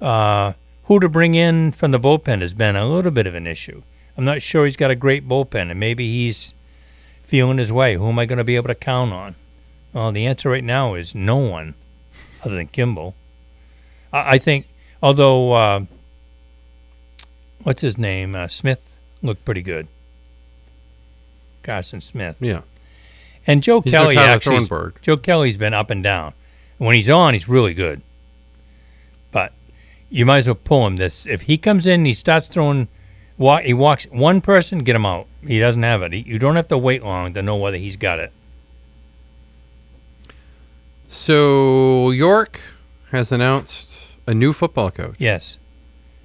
Uh, 0.00 0.54
who 0.84 1.00
to 1.00 1.08
bring 1.08 1.34
in 1.34 1.72
from 1.72 1.92
the 1.92 2.00
bullpen 2.00 2.40
has 2.40 2.52
been 2.52 2.76
a 2.76 2.86
little 2.86 3.12
bit 3.12 3.26
of 3.26 3.34
an 3.34 3.46
issue. 3.46 3.82
I'm 4.16 4.24
not 4.24 4.42
sure 4.42 4.64
he's 4.64 4.76
got 4.76 4.90
a 4.90 4.96
great 4.96 5.28
bullpen, 5.28 5.70
and 5.70 5.80
maybe 5.80 6.06
he's 6.06 6.54
feeling 7.22 7.58
his 7.58 7.72
way. 7.72 7.94
Who 7.94 8.08
am 8.08 8.18
I 8.18 8.26
going 8.26 8.38
to 8.38 8.44
be 8.44 8.56
able 8.56 8.68
to 8.68 8.74
count 8.74 9.12
on? 9.12 9.34
Well, 9.92 10.12
the 10.12 10.26
answer 10.26 10.50
right 10.50 10.64
now 10.64 10.94
is 10.94 11.14
no 11.14 11.36
one, 11.36 11.74
other 12.44 12.56
than 12.56 12.68
Kimbrel. 12.68 13.14
I, 14.12 14.32
I 14.32 14.38
think, 14.38 14.66
although 15.02 15.52
uh, 15.52 15.84
what's 17.62 17.82
his 17.82 17.96
name, 17.96 18.34
uh, 18.34 18.48
Smith 18.48 19.00
looked 19.22 19.44
pretty 19.44 19.62
good. 19.62 19.88
Carson 21.64 22.00
Smith. 22.00 22.36
Yeah. 22.40 22.62
And 23.46 23.62
Joe 23.62 23.80
He's 23.80 23.92
no 23.92 24.02
Kelly 24.04 24.14
Tyler 24.14 24.28
actually. 24.28 24.56
Thornburg. 24.58 24.98
Joe 25.02 25.16
Kelly's 25.16 25.56
been 25.56 25.74
up 25.74 25.90
and 25.90 26.02
down. 26.02 26.34
When 26.78 26.94
he's 26.94 27.10
on, 27.10 27.34
he's 27.34 27.48
really 27.48 27.74
good. 27.74 28.02
But 29.32 29.52
you 30.08 30.24
might 30.24 30.38
as 30.38 30.46
well 30.46 30.54
pull 30.54 30.86
him. 30.86 30.96
This 30.96 31.26
if 31.26 31.42
he 31.42 31.58
comes 31.58 31.86
in, 31.86 32.00
and 32.00 32.06
he 32.06 32.14
starts 32.14 32.48
throwing. 32.48 32.88
Walk, 33.36 33.62
he 33.64 33.74
walks 33.74 34.04
one 34.12 34.40
person, 34.40 34.78
get 34.78 34.94
him 34.94 35.04
out. 35.04 35.26
He 35.44 35.58
doesn't 35.58 35.82
have 35.82 36.02
it. 36.02 36.12
He, 36.12 36.20
you 36.20 36.38
don't 36.38 36.54
have 36.54 36.68
to 36.68 36.78
wait 36.78 37.02
long 37.02 37.34
to 37.34 37.42
know 37.42 37.56
whether 37.56 37.76
he's 37.76 37.96
got 37.96 38.20
it. 38.20 38.32
So 41.08 42.10
York 42.10 42.60
has 43.10 43.32
announced 43.32 44.12
a 44.26 44.34
new 44.34 44.52
football 44.52 44.90
coach. 44.90 45.16
Yes. 45.18 45.58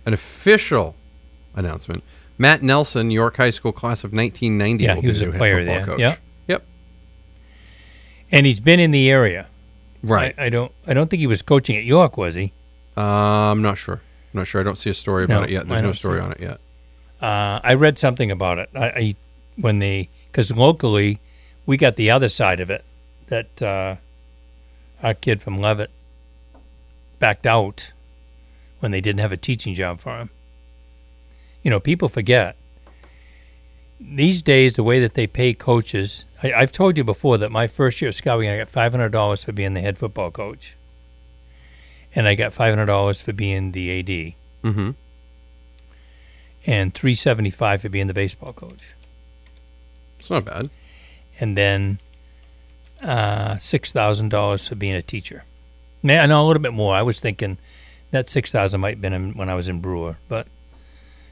An 0.06 0.14
official 0.14 0.96
announcement. 1.56 2.04
Matt 2.40 2.64
Nelson, 2.64 3.12
York 3.12 3.38
High 3.38 3.50
School 3.52 3.72
class 3.74 4.04
of 4.04 4.12
1990, 4.14 4.84
Yeah, 4.84 4.96
will 4.96 5.02
he 5.02 5.08
was 5.10 5.22
a 5.22 5.30
player 5.32 5.64
there. 5.64 5.86
coach. 5.86 6.00
Yep. 6.00 6.20
Yep. 6.48 6.66
And 8.32 8.46
he's 8.46 8.60
been 8.62 8.80
in 8.80 8.92
the 8.92 9.10
area. 9.12 9.48
Right. 10.02 10.34
I, 10.38 10.46
I 10.46 10.50
don't. 10.50 10.72
I 10.88 10.94
don't 10.94 11.10
think 11.10 11.20
he 11.20 11.28
was 11.28 11.42
coaching 11.42 11.76
at 11.76 11.84
York, 11.84 12.16
was 12.18 12.34
he? 12.36 12.54
Uh, 12.98 13.02
I'm 13.02 13.62
not 13.62 13.78
sure. 13.78 14.02
I'm 14.34 14.40
not 14.40 14.48
sure. 14.48 14.62
I 14.62 14.64
don't 14.64 14.78
see 14.78 14.90
a 14.90 14.94
story 14.94 15.26
about 15.26 15.42
No, 15.42 15.44
it 15.44 15.50
yet. 15.52 15.68
There's 15.68 15.82
no 15.82 15.92
story 15.92 16.22
on 16.22 16.32
it 16.32 16.40
yet. 16.40 16.60
Uh, 17.22 17.60
I 17.62 17.74
read 17.74 18.00
something 18.00 18.32
about 18.32 18.58
it. 18.60 18.70
I, 18.74 18.86
I 18.90 19.16
when 19.60 19.80
they 19.80 20.08
because 20.32 20.56
locally 20.56 21.20
we 21.66 21.76
got 21.76 21.98
the 21.98 22.10
other 22.12 22.30
side 22.30 22.62
of 22.62 22.70
it 22.70 22.86
that 23.28 23.62
uh, 23.62 23.98
our 25.04 25.14
kid 25.14 25.42
from 25.42 25.58
Leavitt 25.58 25.92
backed 27.20 27.46
out 27.46 27.92
when 28.80 28.92
they 28.92 29.02
didn't 29.02 29.20
have 29.20 29.34
a 29.34 29.38
teaching 29.38 29.74
job 29.76 30.00
for 30.00 30.18
him. 30.18 30.30
You 31.64 31.70
know, 31.70 31.80
people 31.80 32.08
forget 32.10 32.56
these 34.00 34.42
days 34.42 34.76
the 34.76 34.84
way 34.84 35.00
that 35.00 35.14
they 35.14 35.28
pay 35.28 35.54
coaches. 35.54 36.26
I, 36.42 36.54
I've 36.54 36.72
told 36.72 36.98
you 36.98 37.04
before 37.04 37.38
that 37.38 37.52
my 37.52 37.68
first 37.68 38.02
year 38.02 38.10
of 38.10 38.16
scouting, 38.16 38.50
I 38.50 38.58
got 38.58 38.70
five 38.70 38.92
hundred 38.94 39.10
dollars 39.12 39.44
for 39.44 39.52
being 39.52 39.74
the 39.74 39.82
head 39.82 39.98
football 39.98 40.32
coach, 40.32 40.78
and 42.16 42.28
I 42.28 42.36
got 42.36 42.54
five 42.54 42.72
hundred 42.74 42.86
dollars 42.88 43.20
for 43.22 43.34
being 43.34 43.72
the 43.74 44.00
AD 44.00 44.34
Mm-hmm. 44.62 44.90
and 46.68 46.94
375 46.94 47.82
for 47.82 47.88
being 47.90 48.08
the 48.08 48.14
baseball 48.14 48.52
coach 48.52 48.94
It's 50.20 50.30
not 50.30 50.44
bad. 50.44 50.70
and 51.40 51.56
then 51.56 52.00
uh, 53.02 53.54
$6000 53.54 54.68
for 54.68 54.76
being 54.76 54.96
a 54.96 55.02
teacher 55.02 55.46
Man, 56.04 56.22
I 56.22 56.26
know 56.26 56.44
a 56.44 56.48
little 56.48 56.62
bit 56.62 56.74
more 56.74 56.94
i 56.94 57.02
was 57.02 57.22
thinking 57.22 57.58
that 58.12 58.28
6000 58.28 58.82
might 58.82 58.90
have 58.96 59.02
been 59.02 59.14
in, 59.14 59.38
when 59.38 59.48
i 59.50 59.56
was 59.56 59.70
in 59.70 59.80
brewer 59.80 60.18
but 60.28 60.46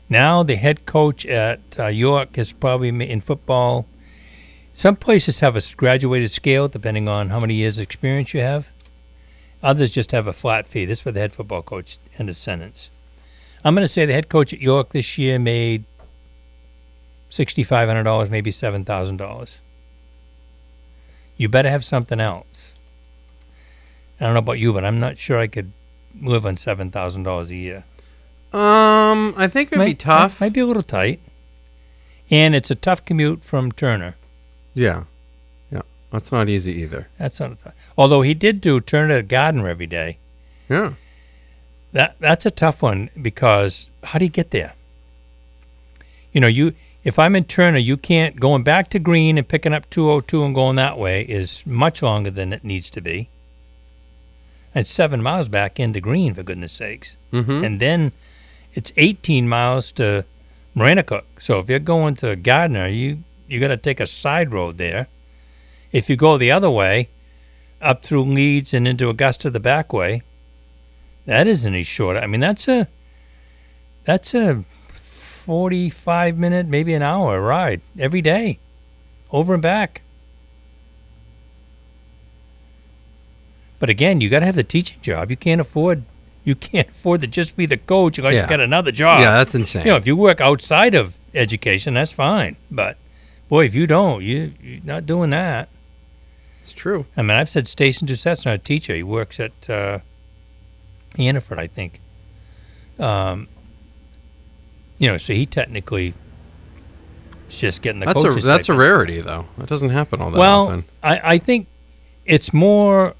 now 0.09 0.43
the 0.43 0.55
head 0.55 0.85
coach 0.85 1.25
at 1.25 1.61
uh, 1.79 1.87
york 1.87 2.37
is 2.37 2.53
probably 2.53 2.89
in 2.89 3.21
football. 3.21 3.85
Some 4.73 4.95
places 4.95 5.39
have 5.39 5.55
a 5.55 5.61
graduated 5.75 6.31
scale 6.31 6.67
depending 6.67 7.07
on 7.09 7.29
how 7.29 7.39
many 7.39 7.55
years 7.55 7.79
experience 7.79 8.33
you 8.33 8.41
have. 8.41 8.71
Others 9.63 9.89
just 9.89 10.11
have 10.11 10.27
a 10.27 10.33
flat 10.33 10.67
fee. 10.67 10.85
This 10.85 10.99
is 10.99 11.03
for 11.03 11.11
the 11.11 11.19
head 11.19 11.33
football 11.33 11.63
coach 11.63 11.97
end 12.19 12.29
of 12.29 12.37
sentence. 12.37 12.91
I'm 13.63 13.73
going 13.73 13.83
to 13.83 13.89
say 13.89 14.05
the 14.05 14.13
head 14.13 14.29
coach 14.29 14.53
at 14.53 14.59
york 14.59 14.89
this 14.89 15.17
year 15.17 15.39
made 15.39 15.85
$6500 17.29 18.29
maybe 18.29 18.51
$7000 18.51 19.59
you 21.37 21.47
better 21.47 21.69
have 21.69 21.85
something 21.85 22.19
else. 22.19 22.73
I 24.19 24.25
don't 24.25 24.33
know 24.33 24.39
about 24.39 24.59
you, 24.59 24.73
but 24.73 24.83
I'm 24.83 24.99
not 24.99 25.19
sure 25.19 25.37
I 25.37 25.47
could 25.47 25.71
live 26.19 26.45
on 26.45 26.57
seven 26.57 26.89
thousand 26.89 27.23
dollars 27.23 27.51
a 27.51 27.55
year. 27.55 27.85
Um, 28.57 29.33
I 29.37 29.47
think 29.47 29.67
it'd 29.69 29.79
be 29.79 29.85
Might- 29.91 29.99
tough. 29.99 30.41
Might, 30.41 30.53
be 30.53 30.61
a 30.61 30.65
little 30.65 30.81
tight, 30.83 31.19
and 32.31 32.55
it's 32.55 32.71
a 32.71 32.75
tough 32.75 33.05
commute 33.05 33.43
from 33.43 33.71
Turner. 33.71 34.15
Yeah, 34.73 35.03
yeah. 35.71 35.81
That's 36.11 36.31
not 36.31 36.49
easy 36.49 36.73
either. 36.81 37.07
That's 37.17 37.39
not. 37.39 37.51
A 37.51 37.55
th- 37.55 37.75
Although 37.97 38.21
he 38.23 38.33
did 38.33 38.61
do 38.61 38.79
Turner 38.79 39.17
to 39.17 39.23
Gardiner 39.23 39.67
every 39.69 39.87
day. 39.87 40.17
Yeah. 40.69 40.93
That 41.91 42.15
that's 42.19 42.45
a 42.45 42.51
tough 42.51 42.81
one 42.81 43.09
because 43.21 43.89
how 44.03 44.19
do 44.19 44.25
you 44.25 44.31
get 44.31 44.51
there? 44.51 44.73
You 46.33 46.41
know, 46.41 46.47
you 46.47 46.73
if 47.03 47.17
I'm 47.17 47.35
in 47.35 47.45
Turner, 47.45 47.77
you 47.77 47.95
can't 47.95 48.39
going 48.39 48.63
back 48.63 48.89
to 48.89 48.99
Greene 48.99 49.37
and 49.37 49.47
picking 49.47 49.73
up 49.73 49.89
202 49.89 50.43
and 50.43 50.53
going 50.53 50.75
that 50.75 50.97
way 50.97 51.21
is 51.21 51.65
much 51.65 52.01
longer 52.01 52.29
than 52.31 52.51
it 52.53 52.63
needs 52.63 52.89
to 52.91 53.01
be. 53.01 53.29
And 54.75 54.81
it's 54.81 54.89
seven 54.91 55.23
miles 55.23 55.47
back 55.47 55.79
into 55.79 56.01
Greene, 56.01 56.33
for 56.33 56.43
goodness 56.43 56.73
sakes. 56.73 57.15
Mhm. 57.31 57.65
And 57.65 57.79
then 57.79 58.11
it's 58.77 58.93
18 58.95 59.49
miles 59.49 59.91
to 59.93 60.23
Maranacook. 60.75 61.23
So 61.39 61.57
if 61.57 61.67
you're 61.67 61.79
going 61.79 62.13
to 62.17 62.35
Gardiner, 62.35 62.87
you 62.87 63.23
you 63.47 63.59
got 63.59 63.69
to 63.69 63.77
take 63.77 63.99
a 63.99 64.05
side 64.05 64.53
road 64.53 64.77
there. 64.77 65.07
If 65.91 66.11
you 66.11 66.15
go 66.15 66.37
the 66.37 66.51
other 66.51 66.69
way, 66.69 67.09
up 67.81 68.03
through 68.03 68.25
Leeds 68.25 68.75
and 68.75 68.87
into 68.87 69.09
Augusta 69.09 69.49
the 69.49 69.59
back 69.59 69.91
way, 69.91 70.21
that 71.25 71.47
isn't 71.47 71.73
any 71.73 71.81
shorter. 71.81 72.19
I 72.19 72.27
mean, 72.27 72.39
that's 72.39 72.67
a 72.67 72.87
that's 74.03 74.35
a 74.35 74.63
45 74.89 76.37
minute, 76.37 76.67
maybe 76.67 76.93
an 76.93 77.01
hour 77.01 77.41
ride 77.41 77.81
every 77.97 78.21
day, 78.21 78.59
over 79.31 79.55
and 79.55 79.63
back. 79.63 80.03
But 83.79 83.89
again, 83.89 84.21
you 84.21 84.29
got 84.29 84.41
to 84.41 84.45
have 84.45 84.55
the 84.55 84.63
teaching 84.63 85.01
job. 85.01 85.31
You 85.31 85.37
can't 85.37 85.61
afford 85.61 86.03
you 86.47 86.55
can't 86.55 86.87
afford 86.87 87.19
to 87.19 87.27
just 87.27 87.57
be 87.57 87.65
the 87.65 87.75
coach 87.75 88.17
unless 88.17 88.35
Yeah. 88.35 88.43
you 88.43 88.47
got 88.47 88.61
another 88.61 88.93
job. 88.93 89.19
Yeah, 89.19 89.33
that's 89.33 89.53
insane. 89.53 89.85
You 89.85 89.91
know, 89.91 89.97
if 89.97 90.07
you 90.07 90.15
work 90.15 90.39
outside 90.39 90.95
of 90.95 91.17
education, 91.33 91.95
that's 91.95 92.13
fine. 92.13 92.55
But 92.71 92.95
boy, 93.49 93.65
if 93.65 93.75
you 93.75 93.85
don't, 93.85 94.23
you 94.23 94.53
you're 94.63 94.79
not 94.85 95.05
doing 95.05 95.31
that. 95.31 95.67
It's 96.61 96.71
true. 96.71 97.05
I 97.17 97.21
mean, 97.21 97.31
I've 97.31 97.49
said 97.49 97.67
Station 97.67 98.07
not 98.07 98.47
a 98.47 98.57
teacher. 98.57 98.95
He 98.95 99.03
works 99.03 99.41
at 99.41 99.69
uh, 99.69 99.99
Hannaford, 101.17 101.59
I 101.59 101.67
think. 101.67 101.99
Um, 102.97 103.49
you 104.97 105.09
know, 105.11 105.17
so 105.17 105.33
he 105.33 105.45
technically 105.45 106.13
is 107.49 107.57
just 107.57 107.81
getting 107.81 107.99
the 107.99 108.05
That's 108.05 108.23
a 108.23 108.29
coaches. 108.29 108.45
that's 108.45 108.69
a 108.69 108.73
rarity 108.73 109.19
though. 109.19 109.47
That 109.57 109.67
doesn't 109.67 109.89
happen 109.89 110.21
all 110.21 110.31
that 110.31 110.39
well, 110.39 110.67
often. 110.67 110.85
I, 111.03 111.33
I 111.33 111.37
think 111.39 111.67
it's 112.25 112.53
more 112.53 113.15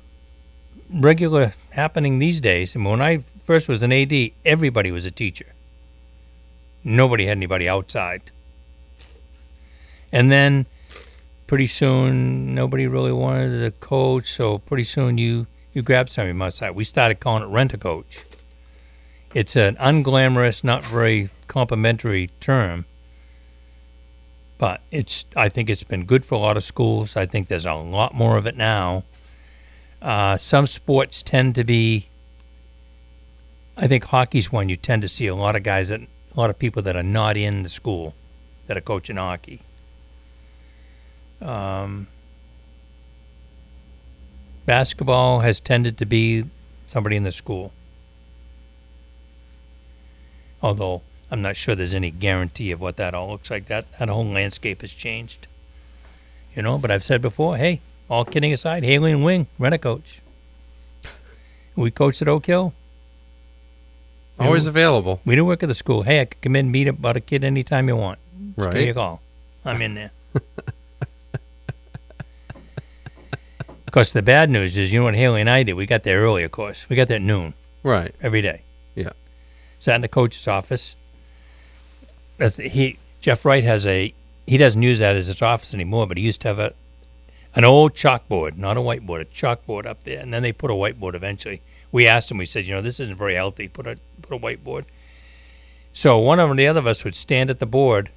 regular 0.90 1.54
happening 1.78 2.20
these 2.20 2.42
days. 2.42 2.76
And 2.76 2.84
when 2.84 3.02
I 3.02 3.20
first 3.44 3.70
was 3.70 3.82
an 3.84 3.94
AD, 3.94 4.14
everybody 4.44 4.92
was 4.92 5.06
a 5.06 5.12
teacher. 5.12 5.54
Nobody 6.84 7.28
had 7.28 7.38
anybody 7.38 7.70
outside. 7.70 8.22
And 10.12 10.30
then 10.30 10.66
pretty 11.48 11.68
soon, 11.68 12.54
nobody 12.54 12.88
really 12.88 13.14
wanted 13.14 13.64
a 13.64 13.72
coach. 13.72 14.30
So 14.32 14.58
pretty 14.58 14.84
soon, 14.84 15.18
you 15.18 15.48
you 15.74 15.82
grab 15.82 16.10
somebody 16.10 16.38
outside. 16.42 16.72
We 16.72 16.84
started 16.84 17.22
calling 17.22 17.44
it 17.44 17.54
rent 17.54 17.74
a 17.74 17.78
coach. 17.78 18.26
It's 19.34 19.56
an 19.56 19.76
unglamorous, 19.76 20.64
not 20.64 20.84
very 20.84 21.30
complimentary 21.48 22.32
term 22.40 22.86
but 24.58 24.82
it's 24.92 25.26
I 25.36 25.50
think 25.50 25.70
it's 25.70 25.84
been 25.84 26.06
good 26.06 26.26
for 26.26 26.36
a 26.36 26.40
lot 26.40 26.58
of 26.58 26.64
schools. 26.64 27.16
I 27.16 27.26
think 27.26 27.48
there's 27.48 27.66
a 27.66 27.74
lot 27.74 28.14
more 28.14 28.38
of 28.38 28.46
it 28.46 28.58
now. 28.58 29.04
Uh, 30.02 30.38
some 30.38 30.68
sports 30.68 31.24
tend 31.24 31.56
to 31.56 31.64
be. 31.64 32.08
I 33.76 33.88
think 33.88 34.06
hockey's 34.06 34.52
one 34.52 34.70
you 34.70 34.76
tend 34.76 35.02
to 35.04 35.08
see 35.08 35.28
a 35.28 35.36
lot 35.36 35.56
of 35.56 35.64
guys 35.64 35.90
that 35.90 36.02
a 36.02 36.40
lot 36.40 36.50
of 36.50 36.58
people 36.58 36.82
that 36.84 36.96
are 36.96 37.04
not 37.04 37.38
in 37.38 37.64
the 37.64 37.70
school 37.70 38.16
that 38.68 38.78
are 38.78 38.82
coaching 38.82 39.18
hockey. 39.18 39.62
Um, 41.42 42.08
basketball 44.66 45.42
has 45.42 45.60
tended 45.60 45.98
to 46.00 46.06
be 46.06 46.46
somebody 46.88 47.16
in 47.16 47.24
the 47.24 47.32
school. 47.32 47.72
Although 50.62 51.02
I'm 51.30 51.42
not 51.42 51.56
sure 51.56 51.76
there's 51.76 51.94
any 51.94 52.12
guarantee 52.12 52.72
of 52.72 52.82
what 52.82 52.98
that 52.98 53.14
all 53.14 53.30
looks 53.30 53.52
like. 53.52 53.66
That 53.66 53.86
that 54.00 54.10
whole 54.10 54.26
landscape 54.26 54.82
has 54.82 54.94
changed. 54.94 55.48
You 56.56 56.62
know, 56.64 56.78
but 56.78 56.90
I've 56.90 57.04
said 57.04 57.22
before, 57.22 57.58
hey, 57.58 57.82
all 58.10 58.26
kidding 58.26 58.54
aside, 58.54 58.84
Haley 58.84 59.12
and 59.12 59.24
Wing, 59.24 59.48
rent 59.60 59.76
a 59.76 59.78
coach. 59.78 60.22
We 61.76 61.92
coached 61.92 62.22
at 62.22 62.28
Oak 62.28 62.46
Hill. 62.46 62.74
Always 64.40 64.64
We- 64.66 64.70
available. 64.70 65.20
We 65.26 65.36
didn't 65.36 65.48
work 65.48 65.64
at 65.64 65.68
the 65.68 65.76
school. 65.76 66.04
Hey, 66.04 66.22
I 66.22 66.26
could 66.26 66.42
come 66.42 66.56
in 66.56 66.66
and 66.68 66.72
meet 66.72 66.88
about 66.88 67.18
a 67.18 67.20
kid 67.22 67.44
anytime 67.44 67.88
you 67.88 67.96
want. 67.96 68.20
Just 68.56 68.70
give 68.70 68.74
me 68.76 68.80
Right. 68.86 68.90
a 68.90 68.94
call. 68.94 69.22
I'm 69.66 69.82
in 69.82 69.96
there. 69.96 70.12
of 73.70 73.92
course, 73.92 74.12
the 74.12 74.22
bad 74.22 74.50
news 74.50 74.78
is, 74.78 74.92
you 74.94 75.00
know 75.00 75.06
what 75.06 75.16
Haley 75.16 75.42
and 75.42 75.50
I 75.50 75.64
did? 75.64 75.74
We 75.74 75.86
got 75.86 76.04
there 76.04 76.22
early, 76.22 76.44
of 76.44 76.52
course. 76.52 76.88
We 76.90 76.96
got 76.96 77.08
there 77.08 77.18
at 77.18 77.22
noon. 77.22 77.54
Right. 77.84 78.14
Every 78.22 78.42
day. 78.42 78.62
Yeah. 78.96 79.12
Sat 79.80 79.96
in 79.96 80.02
the 80.02 80.08
coach's 80.08 80.48
office. 80.48 80.96
That's 82.38 82.58
he 82.58 82.98
Jeff 83.22 83.46
Wright 83.46 83.64
has 83.64 83.86
a 83.88 84.14
he 84.46 84.58
doesn't 84.58 84.82
use 84.82 85.00
that 85.00 85.16
as 85.16 85.28
his 85.28 85.42
office 85.42 85.74
anymore, 85.74 86.06
but 86.08 86.18
he 86.18 86.24
used 86.24 86.42
to 86.42 86.48
have 86.48 86.60
a 86.60 86.74
an 87.56 87.64
old 87.66 87.94
chalkboard, 87.94 88.58
not 88.58 88.78
a 88.78 88.82
whiteboard, 88.82 89.22
a 89.22 89.26
chalkboard 89.26 89.86
up 89.86 90.04
there, 90.04 90.20
and 90.20 90.34
then 90.34 90.44
they 90.44 90.52
put 90.52 90.70
a 90.70 90.76
whiteboard 90.76 91.16
eventually. 91.16 91.62
We 91.92 92.08
asked 92.08 92.30
them, 92.30 92.38
we 92.38 92.46
said, 92.46 92.66
you 92.66 92.76
know, 92.76 92.82
this 92.82 93.00
isn't 93.00 93.18
very 93.18 93.36
healthy. 93.36 93.68
Put 93.68 93.88
a 93.88 93.98
put 94.22 94.36
a 94.36 94.40
whiteboard. 94.40 94.86
So 95.94 96.20
one 96.20 96.40
of 96.40 96.56
the 96.56 96.68
other 96.68 96.80
of 96.80 96.88
us 96.88 97.04
would 97.04 97.16
stand 97.16 97.50
at 97.50 97.60
the 97.60 97.66
board, 97.66 98.12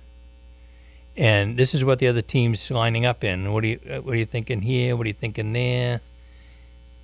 and 1.16 1.56
this 1.56 1.74
is 1.74 1.84
what 1.84 1.98
the 1.98 2.08
other 2.08 2.22
team's 2.22 2.70
lining 2.70 3.06
up 3.06 3.24
in. 3.24 3.52
What 3.52 3.62
do 3.62 3.68
you 3.68 3.80
uh, 3.90 4.00
what 4.00 4.14
are 4.14 4.18
you 4.18 4.26
thinking 4.26 4.60
here? 4.62 4.96
What 4.96 5.06
are 5.06 5.08
you 5.08 5.14
thinking 5.14 5.52
there? 5.52 6.00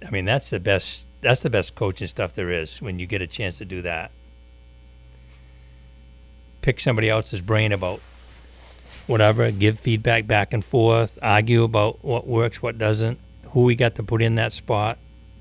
I 0.07 0.11
mean, 0.11 0.25
that's 0.25 0.51
the 0.51 0.61
best. 0.61 1.09
That's 1.23 1.43
the 1.43 1.51
best 1.51 1.75
coaching 1.75 2.07
stuff 2.07 2.35
there 2.35 2.51
is 2.51 2.83
when 2.83 2.99
you 2.99 3.07
get 3.07 3.23
a 3.23 3.27
chance 3.27 3.59
to 3.59 3.65
do 3.65 3.83
that. 3.83 4.11
Pick 6.61 6.81
somebody 6.81 7.09
else's 7.09 7.41
brain 7.41 7.73
about 7.73 8.01
whatever, 9.07 9.51
give 9.51 9.79
feedback 9.79 10.27
back 10.27 10.53
and 10.53 10.65
forth, 10.65 11.19
argue 11.23 11.65
about 11.65 12.05
what 12.05 12.27
works, 12.27 12.63
what 12.63 12.79
doesn't, 12.79 13.19
who 13.51 13.65
we 13.65 13.75
got 13.75 13.95
to 13.97 14.03
put 14.03 14.23
in 14.23 14.35
that 14.37 14.53
spot. 14.53 14.99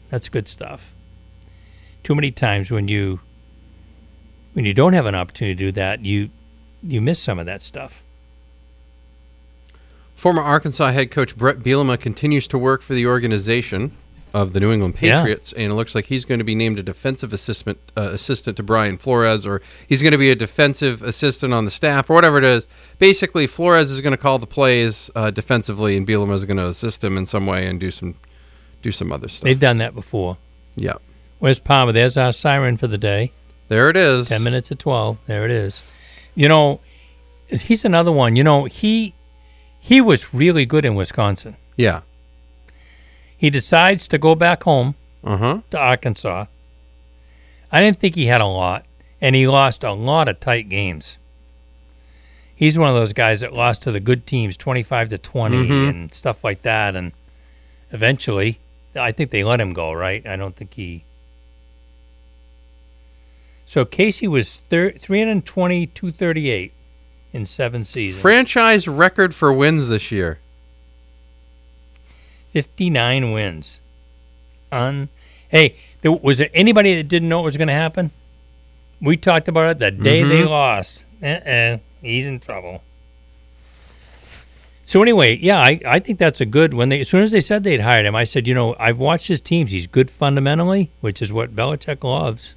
That's 0.10 0.30
good 0.30 0.48
stuff. 0.48 0.94
Too 2.04 2.16
many 2.16 2.32
times 2.32 2.72
when 2.72 2.88
you 2.88 3.20
when 4.54 4.64
you 4.64 4.74
don't 4.74 4.94
have 4.94 5.06
an 5.06 5.16
opportunity 5.16 5.56
to 5.56 5.66
do 5.66 5.72
that, 5.74 6.06
you 6.06 6.30
you 6.82 7.02
miss 7.02 7.20
some 7.20 7.40
of 7.40 7.46
that 7.48 7.62
stuff. 7.62 8.04
Former 10.16 10.42
Arkansas 10.42 10.92
head 10.92 11.12
coach 11.12 11.36
Brett 11.36 11.60
Bielema 11.60 12.00
continues 12.00 12.48
to 12.48 12.58
work 12.58 12.82
for 12.82 12.94
the 12.94 13.06
organization. 13.06 13.92
Of 14.36 14.54
the 14.54 14.60
New 14.60 14.72
England 14.72 14.96
Yeah. 15.00 15.16
Patriots, 15.22 15.54
and 15.54 15.72
it 15.72 15.76
looks 15.76 15.96
like 15.96 16.06
he's 16.06 16.26
going 16.26 16.40
to 16.40 16.44
be 16.44 16.56
named 16.56 16.78
a 16.78 16.84
defensive 16.84 17.32
assistant 17.34 17.78
uh, 17.98 18.10
assistant 18.12 18.58
to 18.58 18.64
Brian 18.64 18.98
Flores, 18.98 19.46
or 19.48 19.62
he's 19.88 20.02
going 20.02 20.12
to 20.12 20.18
be 20.18 20.30
a 20.30 20.36
defensive 20.36 21.02
assistant 21.02 21.54
on 21.54 21.64
the 21.66 21.72
staff, 21.72 22.10
or 22.10 22.14
whatever 22.14 22.38
it 22.38 22.44
is. 22.44 22.68
Basically, 23.00 23.48
Flores 23.48 23.90
is 23.90 24.02
going 24.02 24.12
to 24.12 24.18
call 24.22 24.38
the 24.40 24.48
plays 24.48 25.10
uh, 25.16 25.32
defensively, 25.32 25.96
and 25.98 26.06
Bielema 26.06 26.34
is 26.34 26.44
going 26.46 26.58
to 26.58 26.68
assist 26.68 27.04
him 27.04 27.18
in 27.18 27.26
some 27.26 27.46
way 27.46 27.66
and 27.66 27.80
do 27.80 27.90
some 27.92 28.16
do 28.82 28.92
some 28.92 29.12
other 29.12 29.28
stuff. 29.28 29.46
They've 29.46 29.60
done 29.60 29.78
that 29.80 29.96
before. 29.96 30.38
Yeah, 30.76 30.96
Where's 31.40 31.60
Palmer? 31.60 31.92
There's 31.94 32.18
our 32.18 32.34
siren 32.34 32.78
for 32.78 32.88
the 32.88 32.98
day. 32.98 33.32
there 33.70 33.90
it 33.90 33.98
is. 33.98 34.30
10 34.30 34.44
minutes 34.44 34.72
at 34.72 34.80
12. 34.80 35.18
There 35.26 35.46
it 35.46 35.52
is. 35.52 35.82
You 36.36 36.50
know, 36.50 36.82
he's 37.50 37.86
another 37.86 38.12
one. 38.12 38.36
You 38.36 38.44
know, 38.44 38.66
he 38.66 39.16
he 39.80 40.02
was 40.02 40.34
really 40.34 40.66
good 40.66 40.84
in 40.84 40.94
Wisconsin. 40.96 41.56
Yeah. 41.78 42.02
He 43.46 43.52
decides 43.52 44.08
to 44.08 44.18
go 44.18 44.34
back 44.34 44.64
home 44.64 44.96
Uh 45.24 45.38
huh. 45.38 45.62
to 45.70 45.78
Arkansas. 45.78 46.48
I 47.72 47.80
didn't 47.80 47.98
think 47.98 48.16
he 48.16 48.26
had 48.26 48.42
a 48.42 48.48
lot, 48.48 48.88
and 49.22 49.36
he 49.36 49.48
lost 49.48 49.84
a 49.84 49.92
lot 49.92 50.28
of 50.28 50.40
tight 50.40 50.68
games. 50.68 51.20
He's 52.56 52.80
one 52.80 52.90
of 52.90 52.96
those 52.96 53.14
guys 53.14 53.42
that 53.42 53.54
lost 53.54 53.84
to 53.84 53.92
the 53.92 54.00
good 54.00 54.26
teams 54.26 54.58
25 54.58 55.10
to 55.10 55.20
20 55.20 55.58
Mhm. 55.68 55.90
and 55.90 56.12
stuff 56.12 56.44
like 56.44 56.64
that 56.64 56.96
and 56.96 57.12
eventually 57.92 58.58
I 58.96 59.12
think 59.12 59.30
they 59.30 59.44
let 59.44 59.62
him 59.62 59.74
go, 59.74 59.94
right? 59.94 60.26
I 60.26 60.36
don't 60.38 60.56
think 60.56 60.74
he 60.74 61.04
So 63.68 63.86
Casey 63.86 64.28
was 64.28 64.56
thir- 64.56 64.94
320 64.98 65.86
238 65.86 66.74
in 67.32 67.46
7 67.46 67.86
seasons. 67.86 68.24
Franchise 68.24 68.88
record 68.88 69.36
for 69.36 69.54
wins 69.54 69.88
this 69.90 70.12
year. 70.12 70.40
59 72.60 73.34
wins. 73.34 73.82
Un 74.72 75.10
Hey, 75.50 75.76
there, 76.02 76.14
was 76.14 76.38
there 76.38 76.50
anybody 76.54 76.96
that 76.96 77.10
didn't 77.10 77.28
know 77.28 77.42
it 77.42 77.44
was 77.44 77.58
going 77.58 77.68
to 77.68 77.74
happen? 77.74 78.12
We 79.02 79.18
talked 79.18 79.50
about 79.50 79.72
it 79.72 79.80
the 79.80 79.92
day 79.92 80.24
they 80.24 80.44
Mhm. 80.44 80.50
lost. 80.50 81.04
Uh-uh, 81.22 81.80
he's 82.02 82.26
in 82.26 82.40
trouble. 82.40 82.82
So 84.86 85.02
anyway, 85.02 85.38
yeah, 85.42 85.60
I, 85.60 85.80
I 85.86 86.00
think 86.00 86.18
that's 86.18 86.40
a 86.40 86.46
good. 86.46 86.74
When 86.74 86.88
they 86.88 87.02
as 87.02 87.10
soon 87.10 87.24
as 87.24 87.32
they 87.32 87.42
said 87.42 87.64
they'd 87.66 87.82
hired 87.82 88.06
him, 88.06 88.16
I 88.16 88.24
said, 88.24 88.48
you 88.48 88.54
know, 88.54 88.74
I've 88.80 89.00
watched 89.00 89.28
his 89.28 89.42
teams. 89.42 89.72
He's 89.72 89.86
good 89.88 90.10
fundamentally, 90.10 90.92
which 91.02 91.22
is 91.22 91.34
what 91.34 91.56
Belichick 91.58 92.04
loves. 92.06 92.56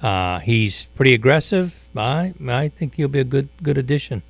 Uh, 0.00 0.38
he's 0.38 0.84
pretty 0.94 1.14
aggressive. 1.14 1.88
I 1.96 2.32
I 2.48 2.68
think 2.68 2.94
he'll 2.94 3.08
be 3.08 3.20
a 3.20 3.24
good 3.24 3.48
good 3.60 3.76
addition. 3.78 4.22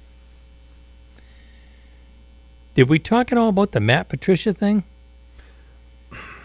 Did 2.75 2.89
we 2.89 2.99
talk 2.99 3.31
at 3.33 3.39
all 3.39 3.49
about 3.49 3.73
the 3.73 3.81
Matt 3.81 4.09
Patricia 4.09 4.53
thing? 4.53 4.85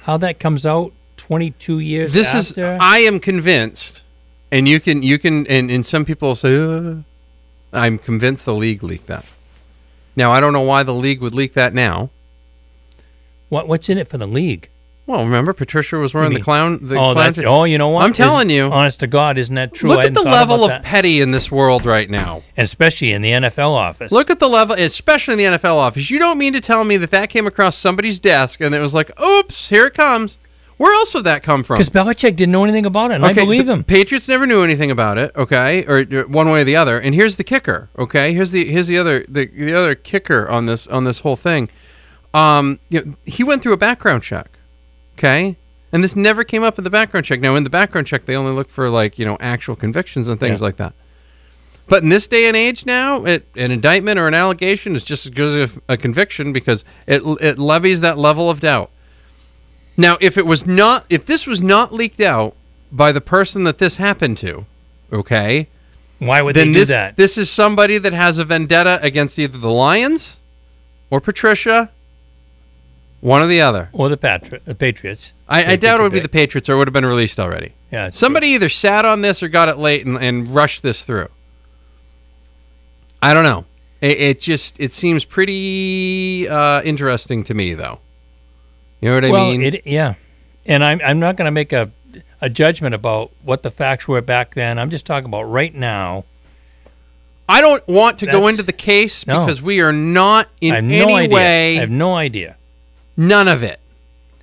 How 0.04 0.18
that 0.18 0.40
comes 0.40 0.66
out 0.66 0.94
22 1.18 1.80
years 1.80 2.14
This 2.14 2.34
after? 2.34 2.74
is. 2.76 2.80
I 2.82 3.00
am 3.00 3.20
convinced, 3.20 4.04
and 4.52 4.68
you 4.68 4.80
can 4.80 5.04
you 5.04 5.20
can 5.20 5.46
and, 5.48 5.70
and 5.70 5.86
some 5.86 6.06
people 6.06 6.36
say, 6.36 6.56
uh, 6.56 6.96
I'm 7.74 7.98
convinced 7.98 8.46
the 8.46 8.54
league 8.56 8.84
leaked 8.84 9.08
that. 9.08 9.30
Now 10.16 10.32
I 10.32 10.40
don't 10.40 10.54
know 10.54 10.62
why 10.62 10.84
the 10.84 10.94
league 10.94 11.22
would 11.22 11.36
leak 11.36 11.54
that 11.54 11.74
now. 11.74 12.10
what 13.50 13.68
what's 13.68 13.90
in 13.90 13.98
it 13.98 14.08
for 14.08 14.18
the 14.18 14.28
league? 14.28 14.70
Well, 15.10 15.26
remember 15.26 15.54
Patricia 15.54 15.98
was 15.98 16.14
wearing 16.14 16.36
the 16.36 16.40
clown. 16.40 16.78
The 16.84 16.94
oh, 16.94 17.14
clown 17.14 17.16
that's, 17.16 17.40
oh, 17.40 17.64
you 17.64 17.80
know 17.80 17.90
what? 17.90 18.06
I'm 18.06 18.14
telling 18.14 18.52
you. 18.52 18.66
honest 18.66 19.00
to 19.00 19.08
God, 19.08 19.40
isn't 19.40 19.56
that 19.56 19.74
true? 19.74 19.90
Look 19.90 20.06
at 20.06 20.14
the 20.14 20.22
level 20.22 20.62
of 20.62 20.68
that. 20.68 20.84
petty 20.84 21.20
in 21.20 21.32
this 21.32 21.52
world 21.52 21.84
right 21.84 22.08
now. 22.08 22.44
and 22.56 22.64
especially 22.64 23.12
in 23.12 23.24
the 23.24 23.32
NFL 23.32 23.72
office. 23.72 24.12
Look 24.12 24.30
at 24.30 24.38
the 24.38 24.48
level, 24.48 24.76
especially 24.76 25.44
in 25.44 25.54
the 25.54 25.58
NFL 25.58 25.78
office. 25.78 26.12
You 26.12 26.20
don't 26.20 26.38
mean 26.38 26.54
to 26.54 26.62
tell 26.62 26.84
me 26.84 26.96
that 26.98 27.10
that 27.10 27.32
came 27.32 27.48
across 27.48 27.76
somebody's 27.76 28.20
desk 28.20 28.62
and 28.62 28.76
it 28.76 28.80
was 28.82 28.94
like, 28.94 29.10
"Oops, 29.20 29.70
here 29.70 29.88
it 29.88 29.96
comes." 29.96 30.38
Where 30.78 30.94
else 30.94 31.16
would 31.16 31.26
that 31.26 31.42
come 31.42 31.64
from? 31.64 31.80
because 31.80 31.90
Belichick 31.90 32.36
didn't 32.36 32.52
know 32.52 32.64
anything 32.64 32.86
about 32.86 33.10
it, 33.10 33.16
and 33.16 33.26
I 33.26 33.34
believe 33.34 33.68
him. 33.68 33.84
Patriots 33.84 34.28
never 34.28 34.46
knew 34.46 34.64
anything 34.64 34.92
about 34.92 35.18
it, 35.18 35.32
okay, 35.36 35.86
or 35.88 36.02
uh, 36.02 36.28
one 36.28 36.52
way 36.52 36.62
or 36.62 36.64
the 36.64 36.76
other. 36.76 37.00
And 37.00 37.16
here's 37.16 37.36
the 37.36 37.44
kicker, 37.44 37.90
okay? 37.98 38.32
Here's 38.34 38.52
the 38.52 38.72
here's 38.72 38.86
the 38.86 39.00
other 39.00 39.26
the, 39.28 39.48
the 39.48 39.74
other 39.74 39.96
kicker 39.96 40.48
on 40.48 40.68
this 40.68 40.86
on 40.88 41.04
this 41.04 41.22
whole 41.22 41.36
thing. 41.36 41.68
Um, 42.32 42.80
you 42.90 43.04
know, 43.04 43.16
he 43.26 43.44
went 43.44 43.64
through 43.64 43.74
a 43.74 43.78
background 43.78 44.22
check, 44.22 44.59
okay, 45.20 45.58
and 45.92 46.04
this 46.04 46.16
never 46.16 46.44
came 46.44 46.64
up 46.64 46.78
in 46.78 46.84
the 46.84 46.90
background 46.90 47.26
check. 47.26 47.40
Now, 47.42 47.56
in 47.56 47.64
the 47.64 47.70
background 47.70 48.08
check, 48.08 48.26
they 48.26 48.36
only 48.36 48.54
look 48.54 48.70
for 48.70 48.90
like 48.90 49.20
you 49.20 49.26
know 49.26 49.38
actual 49.40 49.76
convictions 49.76 50.28
and 50.28 50.40
things 50.40 50.62
Yeah. 50.62 50.66
like 50.66 50.78
that. 50.78 50.94
But 51.88 52.04
in 52.04 52.10
this 52.10 52.28
day 52.28 52.46
and 52.48 52.56
age 52.56 52.86
now, 52.86 53.26
it, 53.26 53.48
an 53.56 53.72
indictment 53.72 54.20
or 54.20 54.28
an 54.28 54.36
allegation 54.36 54.96
is 54.96 55.04
just 55.04 55.26
as 55.26 55.32
good 55.32 55.60
as 55.62 55.80
a 55.90 55.98
conviction 55.98 56.54
because 56.54 56.86
it 57.08 57.22
it 57.42 57.58
levies 57.60 58.02
that 58.02 58.18
level 58.18 58.50
of 58.50 58.60
doubt. 58.60 58.92
Now, 59.98 60.16
if 60.22 60.38
it 60.38 60.46
was 60.46 60.66
not, 60.66 61.06
if 61.10 61.26
this 61.26 61.46
was 61.46 61.62
not 61.62 61.92
leaked 61.92 62.22
out 62.22 62.56
by 62.92 63.12
the 63.12 63.22
person 63.22 63.66
that 63.66 63.80
this 63.80 63.98
happened 63.98 64.38
to, 64.38 64.66
okay, 65.12 65.68
Why 66.20 66.42
would 66.42 66.56
then 66.56 66.68
they 66.68 66.74
do 66.74 66.80
this 66.80 66.90
that? 66.90 67.18
this 67.18 67.38
is 67.38 67.50
somebody 67.50 67.98
that 67.98 68.14
has 68.14 68.38
a 68.38 68.46
vendetta 68.46 69.00
against 69.02 69.38
either 69.40 69.58
the 69.58 69.70
Lions 69.72 70.40
or 71.10 71.20
Patricia, 71.20 71.92
one 73.22 73.42
or 73.42 73.48
the 73.48 73.62
other. 73.62 73.90
or 73.92 74.10
the, 74.10 74.18
Patri- 74.18 74.60
the 74.64 74.76
Patriots? 74.76 75.34
I, 75.48 75.74
I 75.74 75.76
doubt 75.76 76.00
it 76.00 76.04
would 76.04 76.12
be 76.12 76.20
the 76.20 76.30
Patriots, 76.30 76.70
or 76.70 76.74
it 76.74 76.78
would 76.78 76.88
have 76.88 76.94
been 76.94 77.06
released 77.06 77.40
already. 77.40 77.74
Yeah, 77.92 78.10
somebody 78.12 78.48
either 78.50 78.70
sat 78.70 79.04
on 79.06 79.22
this 79.22 79.42
or 79.42 79.48
got 79.48 79.68
it 79.68 79.78
late 79.78 80.06
and, 80.06 80.18
and 80.18 80.50
rushed 80.50 80.84
this 80.84 81.04
through. 81.06 81.28
I 83.22 83.34
don't 83.34 83.44
know. 83.44 83.66
It, 84.02 84.20
it 84.20 84.40
just 84.40 84.80
it 84.80 84.94
seems 84.94 85.26
pretty 85.26 86.48
uh, 86.48 86.82
interesting 86.84 87.44
to 87.46 87.54
me, 87.54 87.74
though. 87.74 88.00
You 89.02 89.10
know 89.10 89.16
what 89.16 89.26
I 89.26 89.32
well, 89.32 89.52
mean? 89.52 89.62
It, 89.62 89.82
yeah, 89.86 90.14
and 90.66 90.84
I'm 90.84 91.02
I'm 91.04 91.20
not 91.20 91.36
going 91.36 91.46
to 91.46 91.52
make 91.52 91.74
a 91.74 91.92
a 92.42 92.50
judgment 92.50 92.96
about 92.96 93.32
what 93.44 93.64
the 93.64 93.70
facts 93.70 94.08
were 94.08 94.22
back 94.22 94.54
then. 94.54 94.80
I'm 94.80 94.90
just 94.90 95.06
talking 95.06 95.28
about 95.28 95.44
right 95.44 95.74
now. 95.74 96.26
I 97.50 97.62
don't 97.62 97.86
want 97.88 98.20
to 98.20 98.28
go 98.28 98.48
into 98.48 98.62
the 98.62 98.72
case 98.72 99.26
No. 99.26 99.40
because 99.44 99.60
we 99.60 99.82
are 99.82 99.92
not 99.92 100.48
in 100.62 100.72
I 100.72 100.76
have 100.76 100.84
any 100.86 101.16
idea. 101.16 101.36
way 101.36 101.78
I 101.78 101.80
have 101.80 101.90
no 101.90 102.14
idea. 102.16 102.56
None 103.20 103.48
of 103.48 103.62
it. 103.64 103.80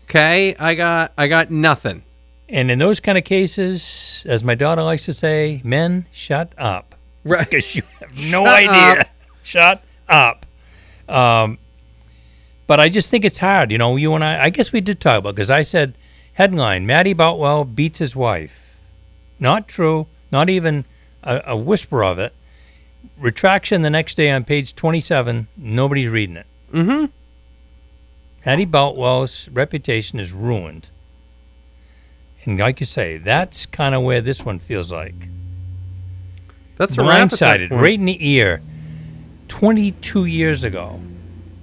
Okay, 0.05 0.55
I 0.61 0.75
got 0.75 1.13
I 1.19 1.27
got 1.27 1.51
nothing. 1.51 2.03
And 2.49 2.71
in 2.71 2.79
those 2.79 3.01
kind 3.01 3.19
of 3.19 3.25
cases, 3.25 4.25
as 4.29 4.45
my 4.45 4.55
daughter 4.55 4.83
likes 4.83 5.05
to 5.07 5.13
say, 5.13 5.61
men, 5.65 6.07
shut 6.13 6.53
up. 6.57 6.95
Right. 7.25 7.45
Because 7.51 7.75
you 7.75 7.83
have 8.01 8.15
no 8.31 8.45
Shut 8.45 8.55
idea. 8.55 9.01
up. 9.03 9.09
Shut 9.43 9.85
up. 10.09 10.47
Um, 11.09 11.59
but 12.69 12.79
I 12.79 12.89
just 12.89 13.11
think 13.11 13.25
it's 13.25 13.39
hard. 13.39 13.73
You 13.73 13.79
know, 13.79 13.97
you 13.97 14.15
and 14.15 14.23
I, 14.23 14.45
I 14.45 14.51
guess 14.51 14.73
we 14.73 14.81
did 14.81 15.01
talk 15.01 15.19
about 15.19 15.35
because 15.35 15.51
I 15.51 15.63
said, 15.63 15.95
headline 16.35 16.87
Matty 16.87 17.15
Boutwell 17.15 17.65
beats 17.65 17.99
his 17.99 18.15
wife. 18.15 18.77
Not 19.41 19.67
true. 19.69 20.07
Not 20.31 20.49
even 20.49 20.85
a, 21.25 21.43
a 21.47 21.57
whisper 21.57 22.05
of 22.05 22.19
it. 22.21 22.33
Retraction 23.19 23.83
the 23.83 23.91
next 23.91 24.17
day 24.17 24.31
on 24.31 24.45
page 24.45 24.75
27. 24.77 25.47
Nobody's 25.57 26.09
reading 26.09 26.37
it. 26.37 26.47
Mm-hmm. 26.73 27.07
Matty 28.47 28.65
Boutwell's 28.65 29.49
reputation 29.49 30.21
is 30.21 30.33
ruined. 30.33 30.91
And 32.45 32.59
like 32.61 32.79
you 32.79 32.87
say, 32.87 33.19
that's 33.19 33.67
kind 33.67 33.93
of 33.93 34.03
where 34.03 34.21
this 34.21 34.45
one 34.45 34.61
feels 34.61 34.93
like. 34.93 35.29
That's 36.77 36.97
at 36.97 37.31
that 37.31 37.71
right 37.73 37.99
in 37.99 38.05
the 38.05 38.29
ear. 38.31 38.63
Twenty-two 39.49 40.27
years 40.27 40.63
ago. 40.63 41.01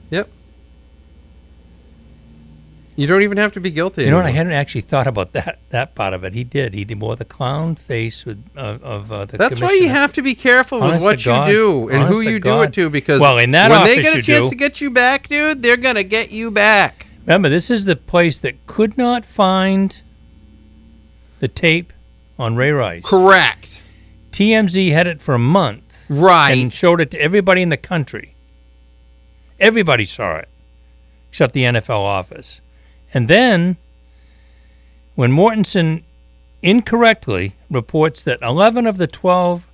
Yep. 0.10 0.30
You 2.96 3.08
don't 3.08 3.24
even 3.24 3.38
have 3.38 3.52
to 3.54 3.60
be 3.60 3.72
guilty. 3.72 4.04
You 4.04 4.12
know 4.12 4.18
what? 4.18 4.26
I 4.26 4.32
hadn't 4.32 4.54
actually 4.54 4.82
thought 4.82 5.08
about 5.08 5.34
that 5.34 5.60
that 5.70 5.96
part 5.96 6.14
of 6.14 6.24
it. 6.24 6.34
He 6.34 6.44
did. 6.44 6.74
He 6.74 6.86
did 6.86 7.02
wore 7.02 7.16
the 7.16 7.26
clown 7.26 7.76
face 7.76 8.26
with 8.26 8.44
uh, 8.56 8.78
of 8.82 9.12
uh, 9.12 9.26
the. 9.26 9.38
That's 9.38 9.62
why 9.62 9.74
you 9.74 9.90
have 9.90 10.14
to 10.14 10.22
be 10.22 10.36
careful 10.36 10.80
with 10.80 11.02
what 11.02 11.26
you 11.26 11.32
God. 11.32 11.48
do 11.48 11.90
and 11.90 12.04
who 12.04 12.16
Honest 12.16 12.30
you 12.30 12.40
do 12.40 12.62
it 12.62 12.74
to 12.74 12.90
because 12.90 13.20
well, 13.20 13.40
in 13.40 13.52
that 13.52 13.72
when 13.72 13.84
they 13.86 14.02
get 14.02 14.18
a 14.18 14.22
chance 14.22 14.46
do. 14.46 14.50
to 14.52 14.56
get 14.56 14.80
you 14.80 14.92
back, 14.92 15.28
dude, 15.28 15.64
they're 15.64 15.78
gonna 15.78 16.04
get 16.04 16.32
you 16.32 16.52
back. 16.52 17.08
Remember, 17.26 17.50
this 17.50 17.72
is 17.72 17.86
the 17.86 17.96
place 17.96 18.40
that 18.42 18.68
could 18.68 18.98
not 18.98 19.26
find 19.26 20.02
the 21.40 21.48
tape 21.48 21.94
on 22.38 22.56
Ray 22.56 22.72
Rice. 22.72 23.04
Correct. 23.04 23.84
TMZ 24.32 24.92
had 24.92 25.08
it 25.08 25.22
for 25.22 25.36
a 25.36 25.40
month. 25.40 26.06
Right. 26.10 26.58
And 26.58 26.74
showed 26.74 27.00
it 27.02 27.12
to 27.12 27.22
everybody 27.22 27.62
in 27.62 27.70
the 27.70 27.78
country. 27.78 28.36
Everybody 29.60 30.06
saw 30.06 30.38
it, 30.38 30.50
except 31.30 31.54
the 31.54 31.64
NFL 31.64 32.02
office. 32.02 32.62
And 33.14 33.28
then, 33.28 33.78
when 35.16 35.32
Mortensen 35.32 36.04
incorrectly 36.62 37.56
reports 37.70 38.24
that 38.24 38.42
11 38.42 38.88
of 38.88 38.98
the 38.98 39.08
12 39.08 39.68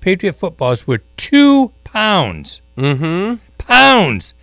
Patriot 0.00 0.32
footballs 0.32 0.86
were 0.86 1.00
two 1.16 1.72
pounds. 1.84 2.60
Mm-hmm. 2.76 3.36
Pounds. 3.58 4.34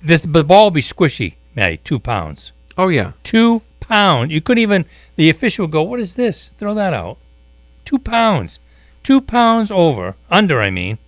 The, 0.00 0.16
the 0.18 0.44
ball 0.44 0.64
will 0.64 0.70
be 0.70 0.80
squishy, 0.80 1.34
Matty. 1.56 1.78
Two 1.78 1.98
pounds. 1.98 2.52
Oh 2.78 2.88
yeah. 2.88 3.12
Two 3.24 3.62
pound. 3.80 4.30
You 4.30 4.40
couldn't 4.40 4.62
even. 4.62 4.86
The 5.16 5.28
official 5.28 5.66
would 5.66 5.72
go, 5.72 5.82
"What 5.82 5.98
is 5.98 6.14
this? 6.14 6.50
Throw 6.58 6.74
that 6.74 6.94
out." 6.94 7.18
Two 7.84 7.98
pounds. 7.98 8.60
Two 9.02 9.20
pounds 9.20 9.70
over, 9.70 10.14
under. 10.30 10.60
I 10.60 10.70
mean, 10.70 10.98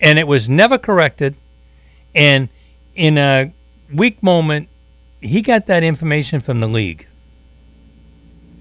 and 0.00 0.18
it 0.18 0.26
was 0.26 0.48
never 0.48 0.76
corrected. 0.78 1.36
And 2.14 2.48
in 2.94 3.16
a 3.16 3.52
weak 3.94 4.22
moment, 4.22 4.68
he 5.20 5.42
got 5.42 5.66
that 5.66 5.82
information 5.82 6.40
from 6.40 6.60
the 6.60 6.68
league. 6.68 7.06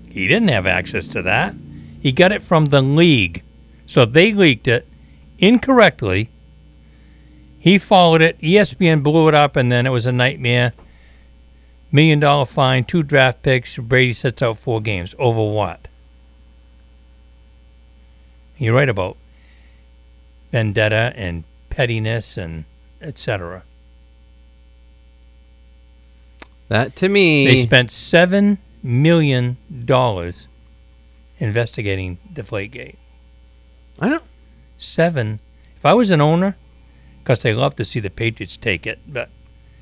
He 0.10 0.28
didn't 0.28 0.50
have 0.50 0.66
access 0.66 1.08
to 1.10 1.22
that. 1.24 1.56
He 2.02 2.12
got 2.12 2.32
it 2.32 2.42
from 2.42 2.66
the 2.66 2.82
league. 2.82 3.44
So 3.86 4.06
they 4.06 4.34
leaked 4.34 4.68
it 4.68 4.88
incorrectly. 5.38 6.30
He 7.60 7.78
followed 7.78 8.22
it. 8.22 8.40
ESPN 8.40 9.04
blew 9.04 9.28
it 9.28 9.34
up, 9.34 9.56
and 9.56 9.72
then 9.72 9.86
it 9.86 9.92
was 9.92 10.06
a 10.06 10.12
nightmare. 10.12 10.74
Million 11.92 12.20
dollar 12.20 12.46
fine, 12.46 12.84
two 12.84 13.04
draft 13.04 13.44
picks. 13.44 13.78
Brady 13.78 14.14
sets 14.14 14.42
out 14.42 14.58
four 14.58 14.82
games. 14.82 15.16
Over 15.18 15.44
what? 15.44 15.88
You're 18.58 18.76
right 18.76 18.90
about 18.90 19.18
vendetta 20.52 21.14
and 21.16 21.44
pettiness 21.70 22.38
and 22.38 22.66
etc. 23.02 23.64
That 26.70 26.96
to 26.98 27.10
me, 27.10 27.46
They 27.48 27.58
spent 27.58 27.92
seven 27.92 28.58
million 28.84 29.58
dollars 29.86 30.48
investigating 31.40 32.18
Deflategate. 32.34 32.98
I 34.00 34.10
know. 34.10 34.22
Seven. 34.78 35.40
If 35.76 35.86
I 35.86 35.94
was 35.94 36.12
an 36.12 36.22
owner, 36.22 36.58
because 37.24 37.40
they 37.40 37.54
love 37.54 37.76
to 37.78 37.86
see 37.86 38.00
the 38.00 38.10
Patriots 38.10 38.58
take 38.58 38.86
it, 38.88 39.00
but 39.08 39.30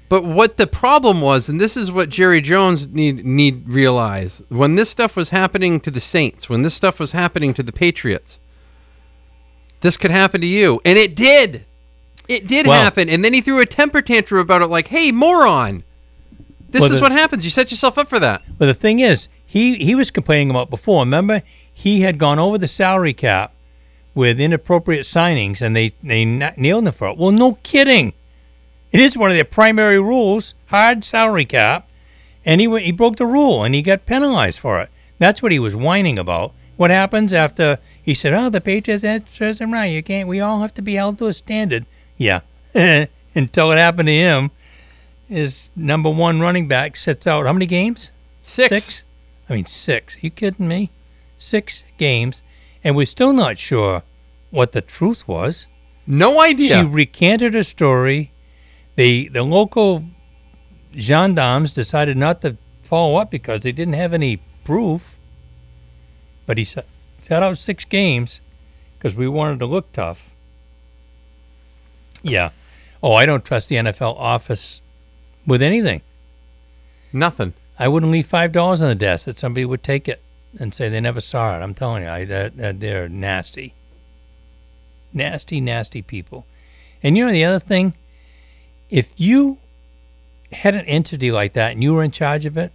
But 0.09 0.23
what 0.23 0.57
the 0.57 0.67
problem 0.67 1.21
was, 1.21 1.49
and 1.49 1.59
this 1.59 1.75
is 1.75 1.91
what 1.91 2.09
Jerry 2.09 2.39
Jones 2.41 2.87
need 2.87 3.25
need 3.25 3.67
realize, 3.67 4.43
when 4.49 4.75
this 4.75 4.89
stuff 4.89 5.15
was 5.15 5.31
happening 5.31 5.79
to 5.81 5.89
the 5.91 5.99
Saints, 5.99 6.47
when 6.49 6.61
this 6.61 6.75
stuff 6.75 6.99
was 6.99 7.13
happening 7.13 7.53
to 7.55 7.63
the 7.63 7.71
Patriots, 7.71 8.39
this 9.81 9.97
could 9.97 10.11
happen 10.11 10.41
to 10.41 10.47
you, 10.47 10.79
and 10.85 10.99
it 10.99 11.15
did. 11.15 11.65
It 12.27 12.45
did 12.47 12.67
Well- 12.67 12.83
happen, 12.83 13.09
and 13.09 13.25
then 13.25 13.33
he 13.33 13.41
threw 13.41 13.59
a 13.59 13.65
temper 13.65 14.01
tantrum 14.01 14.41
about 14.41 14.61
it, 14.61 14.67
like, 14.67 14.87
"Hey, 14.89 15.11
moron! 15.11 15.83
This 16.69 16.81
Well, 16.81 16.91
is 16.91 16.97
the- 16.99 17.03
what 17.03 17.11
happens. 17.11 17.45
You 17.45 17.51
set 17.51 17.71
yourself 17.71 17.97
up 17.97 18.07
for 18.09 18.19
that." 18.19 18.41
But 18.57 18.65
the 18.67 18.73
thing 18.73 18.99
is, 18.99 19.27
he 19.45 19.75
he 19.75 19.95
was 19.95 20.11
complaining 20.11 20.49
about 20.49 20.69
before. 20.69 21.01
Remember, 21.03 21.41
he 21.73 22.01
had 22.01 22.17
gone 22.17 22.39
over 22.39 22.57
the 22.57 22.67
salary 22.67 23.13
cap 23.13 23.51
with 24.13 24.39
inappropriate 24.39 25.05
signings, 25.05 25.61
and 25.61 25.75
they 25.75 25.93
they 26.03 26.25
nailed 26.25 26.85
him 26.87 26.91
for 26.93 27.07
it. 27.09 27.17
Well, 27.17 27.31
no 27.31 27.57
kidding. 27.63 28.13
It 28.91 28.99
is 28.99 29.17
one 29.17 29.29
of 29.29 29.35
their 29.35 29.43
primary 29.43 29.99
rules: 29.99 30.53
hard 30.67 31.03
salary 31.03 31.45
cap, 31.45 31.87
and 32.45 32.59
he 32.61 32.79
he 32.79 32.91
broke 32.91 33.17
the 33.17 33.25
rule, 33.25 33.63
and 33.63 33.75
he 33.75 33.81
got 33.81 34.05
penalized 34.05 34.59
for 34.59 34.79
it. 34.81 34.89
That's 35.19 35.41
what 35.41 35.51
he 35.51 35.59
was 35.59 35.75
whining 35.75 36.17
about. 36.19 36.53
What 36.77 36.91
happens 36.91 37.33
after 37.33 37.77
he 38.01 38.13
said, 38.13 38.33
"Oh, 38.33 38.49
the 38.49 38.59
Patriots 38.59 39.03
that 39.03 39.29
says 39.29 39.61
I'm 39.61 39.73
right. 39.73 39.85
You 39.91 40.03
can't. 40.03 40.27
We 40.27 40.41
all 40.41 40.59
have 40.59 40.73
to 40.73 40.81
be 40.81 40.95
held 40.95 41.17
to 41.19 41.27
a 41.27 41.33
standard." 41.33 41.85
Yeah, 42.17 42.41
until 43.35 43.71
it 43.71 43.77
happened 43.77 44.07
to 44.07 44.13
him 44.13 44.51
his 45.27 45.71
number 45.75 46.09
one 46.09 46.39
running 46.39 46.67
back 46.67 46.95
sits 46.95 47.27
out 47.27 47.45
how 47.45 47.53
many 47.53 47.65
games? 47.65 48.11
Six. 48.41 48.69
Six? 48.69 49.05
I 49.49 49.53
mean, 49.53 49.65
six. 49.65 50.21
you 50.23 50.29
kidding 50.29 50.67
me? 50.67 50.91
Six 51.37 51.83
games, 51.97 52.41
and 52.83 52.95
we're 52.95 53.05
still 53.05 53.33
not 53.33 53.57
sure 53.57 54.03
what 54.51 54.71
the 54.71 54.81
truth 54.81 55.27
was. 55.27 55.67
No 56.07 56.39
idea. 56.39 56.81
She 56.81 56.81
recanted 56.83 57.53
her 57.53 57.63
story. 57.63 58.31
The 58.95 59.27
the 59.29 59.43
local 59.43 60.05
gendarmes 60.97 61.73
decided 61.73 62.15
not 62.15 62.41
to 62.41 62.57
follow 62.83 63.15
up 63.15 63.29
because 63.31 63.61
they 63.61 63.71
didn't 63.71 63.95
have 63.95 64.13
any 64.13 64.41
proof. 64.63 65.17
But 66.45 66.57
he 66.57 66.63
sa- 66.63 66.81
sat 67.19 67.43
out 67.43 67.57
six 67.57 67.83
games 67.85 68.41
because 68.97 69.15
we 69.15 69.27
wanted 69.27 69.59
to 69.59 69.65
look 69.65 69.91
tough. 69.91 70.35
Yeah. 72.23 72.51
Oh, 73.03 73.13
I 73.13 73.25
don't 73.25 73.43
trust 73.43 73.69
the 73.69 73.75
NFL 73.75 74.15
office 74.17 74.81
with 75.47 75.61
anything. 75.61 76.01
Nothing. 77.13 77.53
I 77.77 77.87
wouldn't 77.87 78.11
leave 78.11 78.25
five 78.25 78.51
dollars 78.51 78.81
on 78.81 78.89
the 78.89 78.95
desk 78.95 79.25
that 79.25 79.39
somebody 79.39 79.65
would 79.65 79.83
take 79.83 80.07
it 80.07 80.21
and 80.59 80.73
say 80.73 80.87
they 80.89 81.01
never 81.01 81.21
saw 81.21 81.57
it. 81.57 81.61
I'm 81.61 81.73
telling 81.73 82.03
you, 82.03 82.09
I, 82.09 82.23
they're 82.25 83.09
nasty, 83.09 83.73
nasty, 85.13 85.61
nasty 85.61 86.01
people. 86.01 86.45
And 87.03 87.17
you 87.17 87.25
know 87.25 87.31
the 87.31 87.43
other 87.43 87.59
thing, 87.59 87.95
if 88.89 89.13
you 89.17 89.59
had 90.51 90.75
an 90.75 90.85
entity 90.85 91.31
like 91.31 91.53
that 91.53 91.71
and 91.73 91.83
you 91.83 91.93
were 91.93 92.03
in 92.03 92.11
charge 92.11 92.45
of 92.45 92.57
it, 92.57 92.71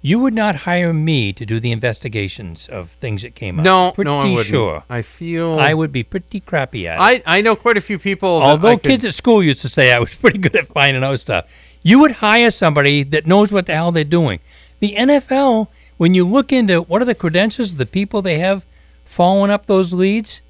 you 0.00 0.18
would 0.20 0.32
not 0.34 0.54
hire 0.54 0.92
me 0.92 1.32
to 1.32 1.44
do 1.44 1.58
the 1.60 1.72
investigations 1.72 2.68
of 2.68 2.90
things 2.92 3.22
that 3.22 3.34
came 3.34 3.58
up. 3.58 3.64
No, 3.64 3.92
pretty 3.94 4.08
no, 4.08 4.20
I 4.20 4.24
wouldn't. 4.30 4.46
sure. 4.46 4.84
I 4.88 5.02
feel 5.02 5.58
I 5.58 5.74
would 5.74 5.90
be 5.92 6.04
pretty 6.04 6.40
crappy 6.40 6.86
at 6.86 6.96
it. 6.96 7.22
I 7.26 7.38
I 7.38 7.40
know 7.40 7.56
quite 7.56 7.76
a 7.76 7.80
few 7.80 7.98
people. 7.98 8.40
that 8.40 8.46
Although 8.46 8.68
I 8.68 8.76
could- 8.76 8.90
kids 8.90 9.04
at 9.04 9.12
school 9.14 9.42
used 9.42 9.60
to 9.62 9.68
say 9.68 9.92
I 9.92 9.98
was 9.98 10.14
pretty 10.20 10.38
good 10.38 10.54
at 10.56 10.68
finding 10.68 11.02
out 11.02 11.18
stuff, 11.18 11.67
you 11.82 12.00
would 12.00 12.12
hire 12.12 12.50
somebody 12.50 13.02
that 13.04 13.26
knows 13.26 13.52
what 13.52 13.66
the 13.66 13.74
hell 13.74 13.92
they're 13.92 14.04
doing. 14.04 14.40
The 14.80 14.94
NFL, 14.94 15.68
when 15.96 16.14
you 16.14 16.26
look 16.26 16.52
into 16.52 16.82
what 16.82 17.02
are 17.02 17.06
the 17.06 17.14
credentials 17.14 17.72
of 17.72 17.78
the 17.78 17.86
people 17.86 18.22
they 18.22 18.38
have 18.38 18.66
following 19.04 19.50
up 19.50 19.66
those 19.66 19.92
leads, 19.92 20.42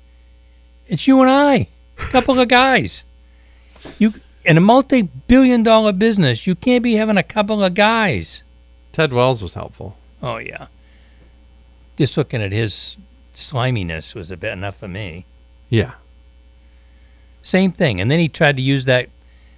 it's 0.86 1.06
you 1.06 1.20
and 1.20 1.30
I, 1.30 1.68
a 1.98 2.10
couple 2.10 2.38
of 2.38 2.48
guys. 2.48 3.04
You 3.98 4.14
in 4.44 4.56
a 4.56 4.60
multi-billion-dollar 4.60 5.92
business, 5.92 6.46
you 6.46 6.54
can't 6.54 6.82
be 6.82 6.94
having 6.94 7.18
a 7.18 7.22
couple 7.22 7.62
of 7.62 7.74
guys. 7.74 8.42
Ted 8.92 9.12
Wells 9.12 9.42
was 9.42 9.54
helpful. 9.54 9.96
Oh 10.22 10.38
yeah. 10.38 10.68
Just 11.96 12.16
looking 12.16 12.42
at 12.42 12.52
his 12.52 12.96
sliminess 13.34 14.14
was 14.14 14.30
a 14.30 14.36
bit 14.36 14.52
enough 14.52 14.76
for 14.78 14.88
me. 14.88 15.26
Yeah. 15.68 15.94
Same 17.42 17.72
thing. 17.72 18.00
And 18.00 18.10
then 18.10 18.18
he 18.18 18.28
tried 18.28 18.56
to 18.56 18.62
use 18.62 18.84
that 18.86 19.10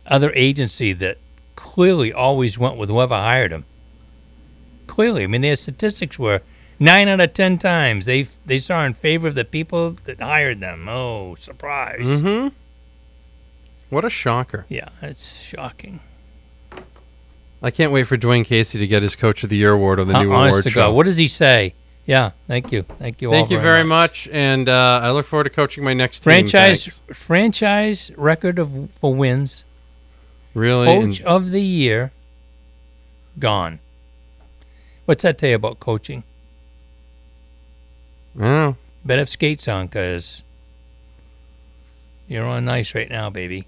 other 0.06 0.32
agency 0.34 0.92
that 0.94 1.18
clearly 1.74 2.12
always 2.12 2.58
went 2.58 2.76
with 2.76 2.88
whoever 2.88 3.14
hired 3.14 3.52
him. 3.52 3.64
Clearly, 4.88 5.22
I 5.22 5.26
mean, 5.28 5.42
their 5.42 5.54
statistics 5.54 6.18
were 6.18 6.40
nine 6.80 7.06
out 7.06 7.20
of 7.20 7.32
ten 7.32 7.58
times 7.58 8.06
they 8.06 8.22
they 8.44 8.58
saw 8.58 8.84
in 8.84 8.94
favor 8.94 9.28
of 9.28 9.36
the 9.36 9.44
people 9.44 9.92
that 10.04 10.20
hired 10.20 10.58
them. 10.60 10.88
Oh, 10.88 11.36
surprise! 11.36 12.00
Mm-hmm. 12.00 12.48
What 13.88 14.04
a 14.04 14.10
shocker! 14.10 14.66
Yeah, 14.68 14.88
it's 15.00 15.40
shocking. 15.42 16.00
I 17.62 17.70
can't 17.70 17.92
wait 17.92 18.04
for 18.08 18.16
Dwane 18.16 18.44
Casey 18.44 18.78
to 18.80 18.86
get 18.86 19.02
his 19.02 19.14
Coach 19.14 19.44
of 19.44 19.50
the 19.50 19.56
Year 19.56 19.72
award 19.72 20.00
on 20.00 20.08
the 20.08 20.16
Uh, 20.16 20.22
new 20.24 20.32
award 20.32 20.64
to 20.64 20.70
show. 20.70 20.88
God, 20.88 20.94
what 20.96 21.06
does 21.06 21.18
he 21.18 21.28
say? 21.28 21.74
Yeah, 22.06 22.32
thank 22.48 22.72
you, 22.72 22.82
thank 22.82 23.22
you. 23.22 23.28
all 23.28 23.34
Thank 23.34 23.50
you 23.50 23.60
very 23.60 23.84
much, 23.84 24.28
and 24.32 24.68
uh, 24.68 25.00
I 25.04 25.12
look 25.12 25.26
forward 25.26 25.44
to 25.44 25.50
coaching 25.50 25.84
my 25.84 25.94
next. 25.94 26.24
Franchise 26.24 27.02
franchise 27.12 28.10
record 28.16 28.58
of 28.58 28.90
for 28.96 29.14
wins. 29.14 29.62
Really, 30.54 30.86
Coach 30.86 31.18
and- 31.20 31.28
of 31.28 31.50
the 31.50 31.62
year, 31.62 32.12
gone. 33.38 33.78
What's 35.04 35.22
that 35.22 35.38
tell 35.38 35.50
you 35.50 35.56
about 35.56 35.80
coaching? 35.80 36.22
I 38.36 38.40
don't 38.40 38.48
know. 38.50 38.76
Bet 39.04 39.18
if 39.18 39.28
skates 39.28 39.66
on, 39.66 39.88
cause 39.88 40.42
you're 42.28 42.46
on 42.46 42.68
ice 42.68 42.94
right 42.94 43.08
now, 43.10 43.30
baby. 43.30 43.66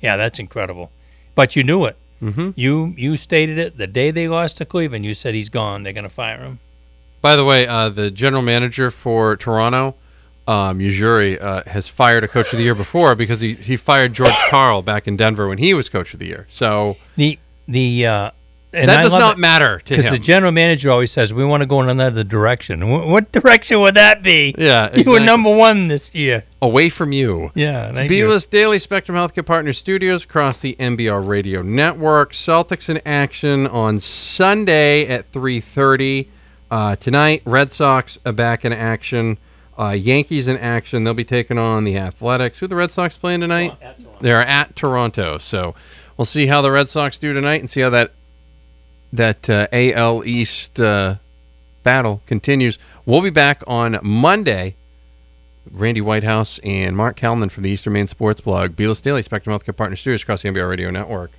Yeah, 0.00 0.16
that's 0.16 0.38
incredible. 0.38 0.90
But 1.34 1.56
you 1.56 1.62
knew 1.62 1.84
it. 1.86 1.96
Mm-hmm. 2.20 2.50
You 2.54 2.94
you 2.96 3.16
stated 3.16 3.58
it 3.58 3.76
the 3.78 3.86
day 3.86 4.10
they 4.10 4.28
lost 4.28 4.58
to 4.58 4.64
Cleveland. 4.64 5.04
You 5.04 5.14
said 5.14 5.34
he's 5.34 5.48
gone. 5.48 5.82
They're 5.82 5.92
going 5.92 6.04
to 6.04 6.10
fire 6.10 6.42
him. 6.42 6.60
By 7.20 7.36
the 7.36 7.44
way, 7.44 7.66
uh, 7.66 7.88
the 7.88 8.10
general 8.10 8.42
manager 8.42 8.90
for 8.90 9.36
Toronto, 9.36 9.94
um, 10.48 10.78
Ujiri, 10.78 11.40
uh, 11.40 11.62
has 11.66 11.88
fired 11.88 12.24
a 12.24 12.28
coach 12.28 12.52
of 12.52 12.58
the 12.58 12.64
year 12.64 12.74
before 12.74 13.14
because 13.14 13.40
he, 13.40 13.54
he 13.54 13.76
fired 13.76 14.12
George 14.12 14.32
Karl 14.50 14.82
back 14.82 15.06
in 15.06 15.16
Denver 15.16 15.48
when 15.48 15.58
he 15.58 15.74
was 15.74 15.88
coach 15.88 16.12
of 16.14 16.20
the 16.20 16.26
year. 16.26 16.46
So 16.48 16.96
The 17.16 17.38
the 17.68 18.06
uh, 18.06 18.30
and 18.74 18.88
That 18.88 19.00
I 19.00 19.02
does 19.02 19.12
not 19.12 19.36
it, 19.36 19.40
matter 19.40 19.78
to 19.80 19.96
because 19.96 20.10
the 20.10 20.18
general 20.18 20.50
manager 20.50 20.90
always 20.90 21.12
says 21.12 21.32
we 21.34 21.44
want 21.44 21.62
to 21.62 21.66
go 21.66 21.82
in 21.82 21.90
another 21.90 22.24
direction. 22.24 22.80
Wh- 22.80 23.06
What 23.06 23.30
direction 23.30 23.80
would 23.80 23.94
that 23.96 24.22
be? 24.22 24.54
Yeah, 24.56 24.88
you 24.96 25.10
were 25.12 25.20
number 25.20 25.54
one 25.54 25.88
this 25.88 26.14
year. 26.14 26.44
away 26.62 26.88
from 26.88 27.12
you. 27.12 27.50
Yeah, 27.54 27.90
It's. 27.90 28.00
Beavis 28.00 28.48
Daily 28.48 28.78
Spectrum 28.78 29.16
Healthcare 29.18 29.44
Partner 29.44 29.74
Studios 29.74 30.24
across 30.24 30.60
the 30.60 30.74
MBR 30.80 31.20
Radio 31.28 31.60
Network. 31.60 32.32
Celtics 32.32 32.88
in 32.88 33.00
action 33.06 33.66
on 33.66 34.00
Sunday 34.00 35.06
at 35.06 35.30
3.30. 35.32 36.28
Uh, 36.70 36.96
tonight, 36.96 37.42
Red 37.44 37.72
Sox 37.72 38.18
are 38.24 38.32
back 38.32 38.64
in 38.64 38.72
action. 38.72 39.36
Uh, 39.82 39.90
Yankees 39.90 40.46
in 40.46 40.56
action. 40.58 41.02
They'll 41.02 41.12
be 41.12 41.24
taking 41.24 41.58
on 41.58 41.82
the 41.82 41.96
Athletics. 41.98 42.60
Who 42.60 42.66
are 42.66 42.68
the 42.68 42.76
Red 42.76 42.92
Sox 42.92 43.16
playing 43.16 43.40
tonight? 43.40 43.76
They're 44.20 44.40
at 44.40 44.76
Toronto. 44.76 45.38
So 45.38 45.74
we'll 46.16 46.24
see 46.24 46.46
how 46.46 46.62
the 46.62 46.70
Red 46.70 46.88
Sox 46.88 47.18
do 47.18 47.32
tonight 47.32 47.60
and 47.60 47.68
see 47.68 47.80
how 47.80 47.90
that 47.90 48.12
that 49.12 49.50
uh, 49.50 49.66
AL 49.72 50.24
East 50.24 50.78
uh, 50.78 51.16
battle 51.82 52.22
continues. 52.26 52.78
We'll 53.04 53.22
be 53.22 53.30
back 53.30 53.64
on 53.66 53.98
Monday. 54.04 54.76
Randy 55.70 56.00
Whitehouse 56.00 56.60
and 56.60 56.96
Mark 56.96 57.16
Kalman 57.16 57.48
from 57.48 57.64
the 57.64 57.70
Eastern 57.70 57.92
Maine 57.92 58.06
Sports 58.06 58.40
Blog, 58.40 58.72
Beatles 58.72 59.02
Daily 59.02 59.22
Spectrum 59.22 59.56
Healthcare 59.56 59.76
Partner 59.76 59.96
Studios 59.96 60.22
across 60.22 60.42
the 60.42 60.48
MBR 60.48 60.68
Radio 60.68 60.90
Network. 60.90 61.30